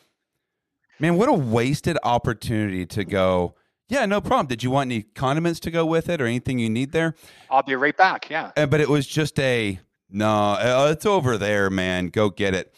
man, 0.99 1.18
what 1.18 1.30
a 1.30 1.34
wasted 1.34 1.99
opportunity 2.03 2.88
to 2.88 3.06
go, 3.06 3.53
yeah, 3.90 4.08
no 4.08 4.22
problem. 4.22 4.48
Did 4.48 4.64
you 4.64 4.72
want 4.72 4.88
any 4.88 5.03
condiments 5.03 5.60
to 5.60 5.72
go 5.72 5.86
with 5.86 6.10
it 6.10 6.20
or 6.20 6.26
anything 6.26 6.58
you 6.58 6.70
need 6.70 6.94
there? 6.94 7.14
I'll 7.52 7.62
be 7.62 7.76
right 7.76 7.95
back. 7.95 8.28
Yeah. 8.32 8.49
And, 8.58 8.72
but 8.72 8.82
it 8.82 8.90
was 8.90 9.06
just 9.06 9.40
a, 9.40 9.80
no, 10.10 10.53
uh, 10.53 10.90
it's 10.91 11.06
over 11.06 11.38
there, 11.38 11.70
man. 11.70 12.08
Go 12.08 12.32
get 12.32 12.56
it. 12.56 12.74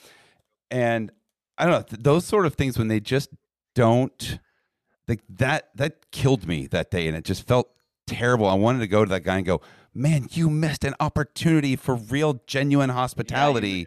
And 0.69 1.09
I 1.57 1.65
don't 1.65 1.89
know, 1.89 1.97
those 1.97 2.25
sort 2.25 2.45
of 2.45 2.55
things 2.55 2.77
when 2.77 2.89
they 2.89 2.99
just 2.99 3.29
don't, 3.75 4.39
like 5.07 5.21
that, 5.29 5.69
that 5.75 6.11
killed 6.11 6.49
me 6.49 6.67
that 6.67 6.91
day. 6.91 7.07
And 7.07 7.15
it 7.15 7.23
just 7.23 7.47
felt 7.47 7.69
terrible. 8.07 8.47
I 8.47 8.53
wanted 8.55 8.79
to 8.79 8.87
go 8.87 9.03
to 9.05 9.09
that 9.09 9.23
guy 9.23 9.37
and 9.37 9.45
go, 9.45 9.61
man, 9.93 10.27
you 10.31 10.49
missed 10.49 10.83
an 10.83 10.95
opportunity 10.99 11.75
for 11.75 11.95
real, 11.95 12.41
genuine 12.47 12.89
hospitality. 12.89 13.69
Yeah, 13.69 13.85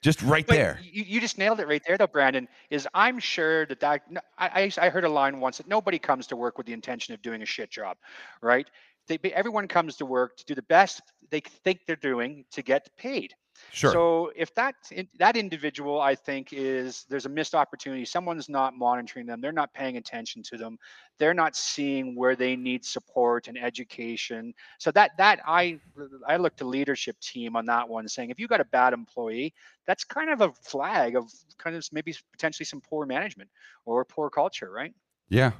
just 0.00 0.22
right 0.22 0.46
but 0.46 0.54
there. 0.54 0.80
You, 0.82 1.04
you 1.06 1.20
just 1.20 1.38
nailed 1.38 1.60
it 1.60 1.66
right 1.66 1.82
there, 1.86 1.98
though, 1.98 2.06
Brandon. 2.06 2.48
Is 2.70 2.86
I'm 2.94 3.18
sure 3.18 3.66
that 3.66 3.80
that 3.80 4.02
I, 4.38 4.70
I 4.78 4.88
heard 4.88 5.04
a 5.04 5.08
line 5.08 5.40
once 5.40 5.58
that 5.58 5.68
nobody 5.68 5.98
comes 5.98 6.26
to 6.28 6.36
work 6.36 6.56
with 6.56 6.66
the 6.66 6.72
intention 6.72 7.14
of 7.14 7.22
doing 7.22 7.42
a 7.42 7.46
shit 7.46 7.70
job, 7.70 7.96
right? 8.40 8.68
They, 9.08 9.18
everyone 9.32 9.66
comes 9.68 9.96
to 9.96 10.06
work 10.06 10.36
to 10.36 10.44
do 10.44 10.54
the 10.54 10.62
best 10.62 11.00
they 11.30 11.40
think 11.40 11.80
they're 11.86 11.96
doing 11.96 12.44
to 12.52 12.62
get 12.62 12.88
paid. 12.96 13.34
Sure. 13.72 13.92
So 13.92 14.32
if 14.36 14.54
that 14.54 14.74
that 15.18 15.36
individual, 15.36 16.00
I 16.00 16.14
think, 16.14 16.52
is 16.52 17.04
there's 17.08 17.26
a 17.26 17.28
missed 17.28 17.54
opportunity. 17.54 18.04
Someone's 18.04 18.48
not 18.48 18.74
monitoring 18.74 19.26
them. 19.26 19.40
They're 19.40 19.52
not 19.52 19.72
paying 19.74 19.96
attention 19.96 20.42
to 20.44 20.56
them. 20.56 20.78
They're 21.18 21.34
not 21.34 21.56
seeing 21.56 22.14
where 22.14 22.36
they 22.36 22.56
need 22.56 22.84
support 22.84 23.48
and 23.48 23.58
education. 23.58 24.54
So 24.78 24.90
that 24.92 25.12
that 25.18 25.40
I 25.46 25.80
I 26.26 26.36
look 26.36 26.56
to 26.56 26.64
leadership 26.64 27.18
team 27.20 27.56
on 27.56 27.66
that 27.66 27.88
one, 27.88 28.08
saying 28.08 28.30
if 28.30 28.38
you 28.38 28.48
got 28.48 28.60
a 28.60 28.64
bad 28.64 28.92
employee, 28.92 29.54
that's 29.86 30.04
kind 30.04 30.30
of 30.30 30.40
a 30.40 30.52
flag 30.52 31.16
of 31.16 31.30
kind 31.58 31.76
of 31.76 31.84
maybe 31.92 32.14
potentially 32.32 32.64
some 32.64 32.80
poor 32.80 33.06
management 33.06 33.50
or 33.84 34.04
poor 34.04 34.30
culture, 34.30 34.70
right? 34.70 34.94
Yeah. 35.28 35.52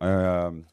Um, 0.00 0.66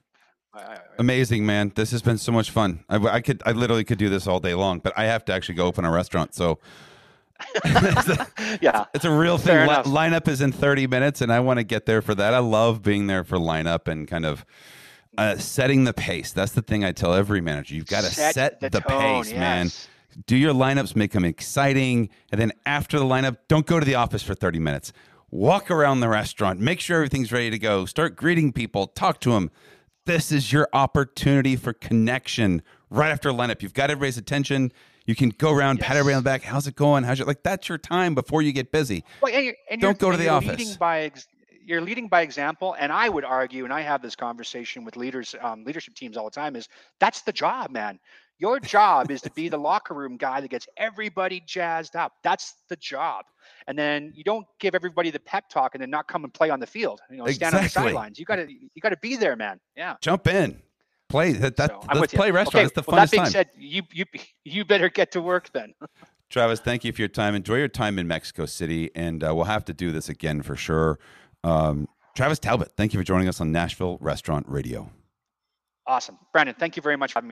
Amazing, 1.00 1.46
man. 1.46 1.72
This 1.76 1.92
has 1.92 2.02
been 2.02 2.18
so 2.18 2.32
much 2.32 2.52
fun. 2.52 2.84
I, 2.90 2.98
I, 2.98 3.22
could, 3.22 3.42
I 3.46 3.52
literally 3.52 3.84
could 3.84 3.98
do 3.98 4.10
this 4.10 4.28
all 4.28 4.40
day 4.40 4.54
long, 4.54 4.80
but 4.80 4.94
I 4.96 5.06
have 5.06 5.26
to 5.26 5.34
actually 5.34 5.56
go 5.56 5.66
open 5.66 5.86
a 5.86 5.92
restaurant. 5.92 6.36
So, 6.36 6.60
yeah, 8.62 8.86
it's 8.94 9.06
a 9.06 9.12
real 9.12 9.38
thing. 9.38 9.68
Li- 9.68 9.76
lineup 9.76 10.28
is 10.28 10.42
in 10.42 10.52
30 10.52 10.88
minutes, 10.88 11.22
and 11.22 11.34
I 11.34 11.40
want 11.40 11.58
to 11.58 11.64
get 11.64 11.86
there 11.86 12.02
for 12.02 12.14
that. 12.16 12.34
I 12.34 12.40
love 12.40 12.84
being 12.84 13.08
there 13.08 13.24
for 13.24 13.38
lineup 13.38 13.88
and 13.88 14.08
kind 14.08 14.26
of 14.26 14.46
uh, 15.18 15.38
setting 15.38 15.84
the 15.84 15.94
pace. 15.94 16.32
That's 16.32 16.52
the 16.52 16.62
thing 16.62 16.86
I 16.86 16.92
tell 16.92 17.14
every 17.14 17.42
manager. 17.42 17.76
You've 17.76 17.88
got 17.88 18.04
to 18.04 18.12
set, 18.12 18.36
set, 18.36 18.60
the, 18.60 18.70
the 18.70 18.82
pace, 18.82 19.32
yes. 19.32 19.40
man. 19.40 19.70
Do 20.28 20.38
your 20.38 20.54
lineups, 20.54 20.96
make 20.96 21.12
them 21.12 21.26
exciting. 21.26 22.10
And 22.32 22.40
then 22.40 22.52
after 22.68 23.00
the 23.00 23.06
lineup, 23.06 23.38
don't 23.48 23.66
go 23.66 23.80
to 23.80 23.86
the 23.86 23.96
office 23.96 24.22
for 24.22 24.36
30 24.36 24.60
minutes. 24.60 24.94
Walk 25.32 25.72
around 25.72 26.02
the 26.02 26.10
restaurant, 26.10 26.60
make 26.60 26.80
sure 26.80 26.98
everything's 26.98 27.32
ready 27.32 27.50
to 27.50 27.58
go. 27.58 27.86
Start 27.86 28.16
greeting 28.16 28.54
people, 28.54 28.86
talk 28.86 29.20
to 29.22 29.32
them 29.32 29.50
this 30.06 30.32
is 30.32 30.52
your 30.52 30.68
opportunity 30.74 31.56
for 31.56 31.74
connection 31.74 32.62
right 32.90 33.10
after 33.10 33.30
lineup. 33.30 33.62
You've 33.62 33.74
got 33.74 33.90
everybody's 33.90 34.18
attention. 34.18 34.72
You 35.06 35.16
can 35.16 35.30
go 35.30 35.52
around, 35.52 35.80
yes. 35.80 35.88
pat 35.88 35.98
everybody 35.98 36.16
on 36.16 36.24
the 36.24 36.30
back. 36.30 36.44
How's 36.44 36.68
it 36.68 36.76
going? 36.76 37.04
How's 37.04 37.20
your 37.20 37.28
like? 37.28 37.44
That's 37.44 37.68
your 37.68 37.78
time 37.78 38.16
before 38.16 38.42
you 38.42 38.54
get 38.54 38.72
busy. 38.72 39.04
Well, 39.22 39.34
and 39.34 39.46
you're, 39.46 39.56
and 39.70 39.82
Don't 39.82 40.00
go 40.00 40.12
to 40.12 40.18
the 40.18 40.30
office. 40.30 40.78
You're 41.66 41.82
leading 41.82 42.10
by 42.10 42.22
example. 42.22 42.76
And 42.78 42.92
I 42.92 43.08
would 43.08 43.24
argue, 43.24 43.64
and 43.64 43.74
I 43.74 43.82
have 43.82 44.02
this 44.02 44.16
conversation 44.18 44.84
with 44.84 44.98
leaders, 44.98 45.34
um, 45.42 45.64
leadership 45.64 45.96
teams 45.96 46.18
all 46.18 46.26
the 46.26 46.32
time, 46.32 46.58
is 46.58 46.68
that's 47.00 47.22
the 47.22 47.32
job, 47.32 47.72
man. 47.72 48.00
Your 48.44 48.60
job 48.60 49.10
is 49.10 49.22
to 49.22 49.32
be 49.32 49.48
the 49.48 49.58
locker 49.70 49.94
room 49.94 50.18
guy 50.18 50.42
that 50.42 50.50
gets 50.50 50.68
everybody 50.76 51.42
jazzed 51.48 51.96
up. 51.96 52.12
That's 52.24 52.56
the 52.68 52.76
job. 52.76 53.24
And 53.68 53.80
then 53.80 54.12
you 54.14 54.26
don't 54.26 54.46
give 54.60 54.76
everybody 54.76 55.12
the 55.12 55.20
pep 55.22 55.48
talk 55.48 55.76
and 55.76 55.82
then 55.82 55.90
not 55.90 56.10
come 56.10 56.26
and 56.26 56.34
play 56.34 56.50
on 56.50 56.60
the 56.60 56.68
field. 56.68 57.00
You 57.10 57.20
know, 57.20 57.28
stand 57.28 57.56
on 57.56 57.64
the 57.64 57.70
sidelines. 57.70 58.20
You 58.20 58.26
gotta 58.26 58.52
you 58.52 58.82
gotta 58.82 58.98
be 58.98 59.16
there, 59.16 59.38
man. 59.38 59.62
Yeah. 59.78 59.96
Jump 60.02 60.28
in. 60.28 60.62
Play 61.08 61.32
that, 61.32 61.56
that 61.56 61.70
So, 61.70 61.98
let's 61.98 62.14
play 62.14 62.32
restaurant. 62.32 62.56
Okay, 62.56 62.66
It's 62.66 62.74
the 62.74 62.84
well, 62.86 62.98
that 62.98 63.12
being 63.12 63.24
time. 63.24 63.32
said, 63.32 63.50
you 63.58 63.84
you 63.94 64.04
you 64.44 64.66
better 64.66 64.90
get 64.90 65.12
to 65.14 65.22
work 65.22 65.50
then. 65.54 65.74
Travis, 66.30 66.60
thank 66.60 66.84
you 66.84 66.92
for 66.92 67.00
your 67.00 67.08
time. 67.08 67.36
Enjoy 67.36 67.56
your 67.56 67.70
time 67.70 67.98
in 67.98 68.08
Mexico 68.08 68.46
City, 68.46 68.92
and 68.94 69.24
uh, 69.24 69.34
we'll 69.34 69.46
have 69.46 69.64
to 69.66 69.74
do 69.74 69.94
this 69.94 70.10
again 70.10 70.42
for 70.42 70.58
sure. 70.58 71.00
Um, 71.46 71.88
Travis 72.14 72.40
Talbott, 72.40 72.74
thank 72.76 72.94
you 72.94 73.00
for 73.00 73.06
joining 73.06 73.30
us 73.30 73.40
on 73.40 73.54
Nashville 73.54 73.98
Restaurant 74.02 74.46
Radio. 74.50 74.90
Awesome. 75.88 76.18
Brandon, 76.34 76.56
thank 76.58 76.76
you 76.76 76.82
very 76.82 76.98
much 76.98 77.14
for 77.14 77.20
having 77.20 77.28
me. 77.28 77.32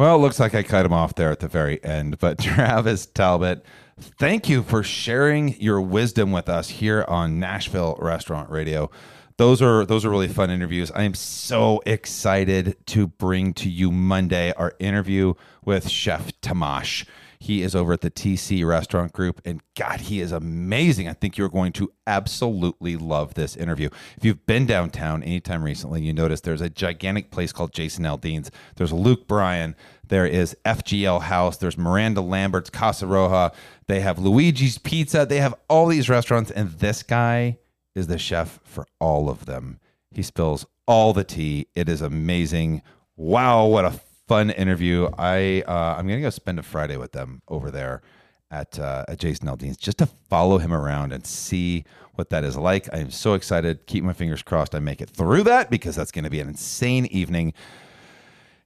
Well, 0.00 0.16
it 0.16 0.20
looks 0.20 0.40
like 0.40 0.54
I 0.54 0.62
cut 0.62 0.86
him 0.86 0.94
off 0.94 1.14
there 1.14 1.30
at 1.30 1.40
the 1.40 1.46
very 1.46 1.84
end, 1.84 2.18
but 2.20 2.38
Travis 2.40 3.04
Talbott, 3.04 3.62
thank 3.98 4.48
you 4.48 4.62
for 4.62 4.82
sharing 4.82 5.60
your 5.60 5.78
wisdom 5.82 6.32
with 6.32 6.48
us 6.48 6.70
here 6.70 7.04
on 7.06 7.38
Nashville 7.38 7.98
Restaurant 8.00 8.48
Radio. 8.48 8.90
Those 9.36 9.60
are 9.60 9.84
those 9.84 10.06
are 10.06 10.08
really 10.08 10.28
fun 10.28 10.50
interviews. 10.50 10.90
I 10.92 11.02
am 11.02 11.12
so 11.12 11.82
excited 11.84 12.78
to 12.86 13.08
bring 13.08 13.52
to 13.52 13.68
you 13.68 13.92
Monday 13.92 14.54
our 14.54 14.74
interview 14.78 15.34
with 15.66 15.90
Chef 15.90 16.32
Tamash. 16.40 17.04
He 17.42 17.62
is 17.62 17.74
over 17.74 17.94
at 17.94 18.02
the 18.02 18.10
TC 18.10 18.66
Restaurant 18.66 19.14
Group, 19.14 19.40
and 19.46 19.62
God, 19.74 20.02
he 20.02 20.20
is 20.20 20.30
amazing. 20.30 21.08
I 21.08 21.14
think 21.14 21.38
you're 21.38 21.48
going 21.48 21.72
to 21.72 21.90
absolutely 22.06 22.96
love 22.96 23.32
this 23.32 23.56
interview. 23.56 23.88
If 24.18 24.26
you've 24.26 24.44
been 24.44 24.66
downtown 24.66 25.22
anytime 25.22 25.64
recently, 25.64 26.02
you 26.02 26.12
notice 26.12 26.42
there's 26.42 26.60
a 26.60 26.68
gigantic 26.68 27.30
place 27.30 27.50
called 27.50 27.72
Jason 27.72 28.04
Aldean's. 28.04 28.50
There's 28.76 28.92
Luke 28.92 29.26
Bryan. 29.26 29.74
There 30.06 30.26
is 30.26 30.54
FGL 30.66 31.22
House. 31.22 31.56
There's 31.56 31.78
Miranda 31.78 32.20
Lambert's 32.20 32.68
Casa 32.68 33.06
Roja. 33.06 33.54
They 33.88 34.00
have 34.00 34.18
Luigi's 34.18 34.76
Pizza. 34.76 35.24
They 35.24 35.38
have 35.38 35.54
all 35.68 35.86
these 35.86 36.10
restaurants, 36.10 36.50
and 36.50 36.70
this 36.72 37.02
guy 37.02 37.56
is 37.94 38.06
the 38.06 38.18
chef 38.18 38.60
for 38.64 38.86
all 39.00 39.30
of 39.30 39.46
them. 39.46 39.80
He 40.10 40.22
spills 40.22 40.66
all 40.86 41.14
the 41.14 41.24
tea. 41.24 41.68
It 41.74 41.88
is 41.88 42.02
amazing. 42.02 42.82
Wow, 43.16 43.64
what 43.66 43.86
a 43.86 43.98
fun 44.30 44.50
interview. 44.50 45.08
I 45.18 45.64
uh, 45.66 45.96
I'm 45.98 46.06
gonna 46.06 46.20
go 46.20 46.30
spend 46.30 46.60
a 46.60 46.62
Friday 46.62 46.96
with 46.96 47.10
them 47.10 47.42
over 47.48 47.68
there 47.68 48.00
at 48.48 48.78
uh, 48.78 49.04
at 49.08 49.18
Jason 49.18 49.48
Aldean's 49.48 49.76
just 49.76 49.98
to 49.98 50.06
follow 50.06 50.58
him 50.58 50.72
around 50.72 51.12
and 51.12 51.26
see 51.26 51.84
what 52.14 52.30
that 52.30 52.44
is 52.44 52.56
like. 52.56 52.88
I 52.94 52.98
am 52.98 53.10
so 53.10 53.34
excited. 53.34 53.88
Keep 53.88 54.04
my 54.04 54.12
fingers 54.12 54.40
crossed 54.42 54.72
I 54.72 54.78
make 54.78 55.00
it 55.00 55.10
through 55.10 55.42
that 55.44 55.68
because 55.68 55.96
that's 55.96 56.12
going 56.12 56.22
to 56.22 56.30
be 56.30 56.38
an 56.38 56.46
insane 56.46 57.06
evening. 57.06 57.54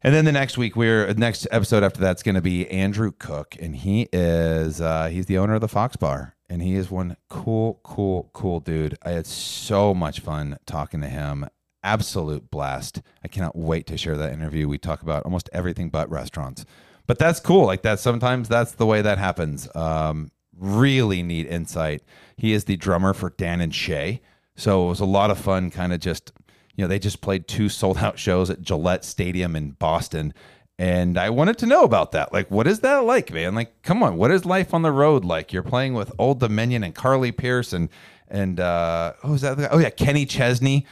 And 0.02 0.14
then 0.14 0.26
the 0.26 0.32
next 0.32 0.58
week, 0.58 0.76
we're 0.76 1.10
next 1.14 1.46
episode 1.50 1.82
after 1.82 1.98
that's 1.98 2.22
going 2.22 2.34
to 2.34 2.42
be 2.42 2.70
Andrew 2.70 3.10
Cook, 3.10 3.56
and 3.58 3.74
he 3.74 4.10
is 4.12 4.82
uh, 4.82 5.06
he's 5.06 5.24
the 5.24 5.38
owner 5.38 5.54
of 5.54 5.62
the 5.62 5.68
Fox 5.68 5.96
Bar, 5.96 6.36
and 6.46 6.60
he 6.60 6.74
is 6.74 6.90
one 6.90 7.16
cool, 7.30 7.80
cool, 7.82 8.28
cool 8.34 8.60
dude. 8.60 8.98
I 9.02 9.12
had 9.12 9.26
so 9.26 9.94
much 9.94 10.20
fun 10.20 10.58
talking 10.66 11.00
to 11.00 11.08
him. 11.08 11.46
Absolute 11.84 12.50
blast. 12.50 13.02
I 13.22 13.28
cannot 13.28 13.54
wait 13.54 13.86
to 13.86 13.96
share 13.96 14.16
that 14.16 14.32
interview. 14.32 14.66
We 14.68 14.78
talk 14.78 15.02
about 15.02 15.24
almost 15.24 15.48
everything 15.52 15.90
but 15.90 16.10
restaurants, 16.10 16.64
but 17.06 17.18
that's 17.18 17.38
cool. 17.38 17.66
Like 17.66 17.82
that, 17.82 18.00
sometimes 18.00 18.48
that's 18.48 18.72
the 18.72 18.86
way 18.86 19.02
that 19.02 19.18
happens. 19.18 19.68
Um, 19.76 20.30
really 20.58 21.22
neat 21.22 21.46
insight. 21.46 22.02
He 22.36 22.52
is 22.52 22.64
the 22.64 22.76
drummer 22.76 23.14
for 23.14 23.30
Dan 23.30 23.60
and 23.60 23.74
Shay, 23.74 24.22
so 24.56 24.86
it 24.86 24.88
was 24.88 25.00
a 25.00 25.04
lot 25.04 25.30
of 25.30 25.38
fun. 25.38 25.70
Kind 25.70 25.92
of 25.92 26.00
just 26.00 26.32
you 26.76 26.82
know, 26.82 26.88
they 26.88 26.98
just 26.98 27.20
played 27.20 27.46
two 27.46 27.68
sold 27.68 27.98
out 27.98 28.18
shows 28.18 28.50
at 28.50 28.62
Gillette 28.62 29.04
Stadium 29.04 29.56
in 29.56 29.72
Boston. 29.72 30.34
And 30.76 31.16
I 31.16 31.30
wanted 31.30 31.58
to 31.58 31.66
know 31.66 31.84
about 31.84 32.12
that. 32.12 32.32
Like, 32.32 32.50
what 32.50 32.66
is 32.66 32.80
that 32.80 33.04
like, 33.04 33.32
man? 33.32 33.54
Like, 33.54 33.82
come 33.82 34.02
on, 34.02 34.16
what 34.16 34.32
is 34.32 34.44
life 34.44 34.74
on 34.74 34.82
the 34.82 34.90
road 34.90 35.24
like? 35.24 35.52
You're 35.52 35.62
playing 35.62 35.94
with 35.94 36.10
Old 36.18 36.40
Dominion 36.40 36.82
and 36.82 36.94
Carly 36.94 37.30
Pearce 37.30 37.72
and 37.72 37.88
and 38.26 38.58
uh 38.58 39.12
who's 39.22 39.42
that? 39.42 39.68
Oh 39.70 39.78
yeah, 39.78 39.90
Kenny 39.90 40.26
Chesney. 40.26 40.86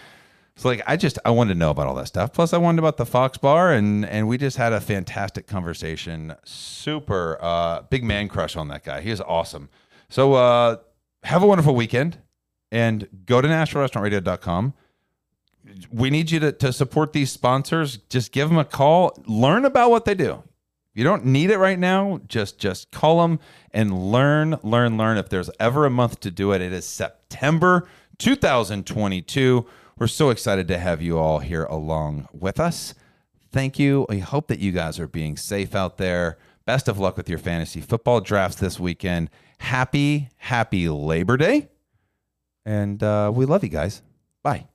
So 0.56 0.68
like 0.68 0.82
I 0.86 0.96
just 0.96 1.18
I 1.24 1.30
wanted 1.30 1.54
to 1.54 1.58
know 1.58 1.70
about 1.70 1.86
all 1.86 1.94
that 1.94 2.08
stuff. 2.08 2.32
Plus 2.32 2.52
I 2.52 2.58
wanted 2.58 2.78
about 2.78 2.96
the 2.96 3.06
Fox 3.06 3.38
Bar 3.38 3.72
and 3.72 4.04
and 4.04 4.28
we 4.28 4.38
just 4.38 4.56
had 4.56 4.72
a 4.72 4.80
fantastic 4.80 5.46
conversation. 5.46 6.34
Super 6.44 7.38
uh 7.40 7.82
big 7.82 8.04
man 8.04 8.28
crush 8.28 8.56
on 8.56 8.68
that 8.68 8.84
guy. 8.84 9.00
He 9.00 9.10
is 9.10 9.20
awesome. 9.20 9.70
So 10.08 10.34
uh 10.34 10.76
have 11.24 11.42
a 11.42 11.46
wonderful 11.46 11.74
weekend 11.74 12.18
and 12.70 13.08
go 13.26 13.40
to 13.40 13.48
nashvillerestaurantradio.com 13.48 14.74
we 15.92 16.10
need 16.10 16.30
you 16.30 16.40
to, 16.40 16.52
to 16.52 16.72
support 16.72 17.12
these 17.12 17.30
sponsors. 17.30 17.98
Just 18.08 18.32
give 18.32 18.48
them 18.48 18.58
a 18.58 18.64
call. 18.64 19.16
Learn 19.26 19.64
about 19.64 19.90
what 19.90 20.04
they 20.04 20.14
do. 20.14 20.42
You 20.94 21.04
don't 21.04 21.24
need 21.24 21.50
it 21.50 21.58
right 21.58 21.78
now. 21.78 22.20
Just 22.28 22.58
just 22.58 22.90
call 22.90 23.22
them 23.22 23.38
and 23.70 24.12
learn, 24.12 24.58
learn, 24.62 24.98
learn. 24.98 25.16
If 25.16 25.30
there's 25.30 25.48
ever 25.58 25.86
a 25.86 25.90
month 25.90 26.20
to 26.20 26.30
do 26.30 26.52
it, 26.52 26.60
it 26.60 26.72
is 26.72 26.84
September 26.84 27.88
2022. 28.18 29.66
We're 30.02 30.08
so 30.08 30.30
excited 30.30 30.66
to 30.66 30.78
have 30.78 31.00
you 31.00 31.16
all 31.16 31.38
here 31.38 31.62
along 31.62 32.26
with 32.32 32.58
us. 32.58 32.92
Thank 33.52 33.78
you. 33.78 34.04
I 34.10 34.16
hope 34.16 34.48
that 34.48 34.58
you 34.58 34.72
guys 34.72 34.98
are 34.98 35.06
being 35.06 35.36
safe 35.36 35.76
out 35.76 35.96
there. 35.96 36.38
Best 36.66 36.88
of 36.88 36.98
luck 36.98 37.16
with 37.16 37.28
your 37.28 37.38
fantasy 37.38 37.80
football 37.80 38.20
drafts 38.20 38.56
this 38.56 38.80
weekend. 38.80 39.30
Happy, 39.58 40.28
happy 40.38 40.88
Labor 40.88 41.36
Day. 41.36 41.68
And 42.66 43.00
uh, 43.00 43.30
we 43.32 43.44
love 43.44 43.62
you 43.62 43.70
guys. 43.70 44.02
Bye. 44.42 44.66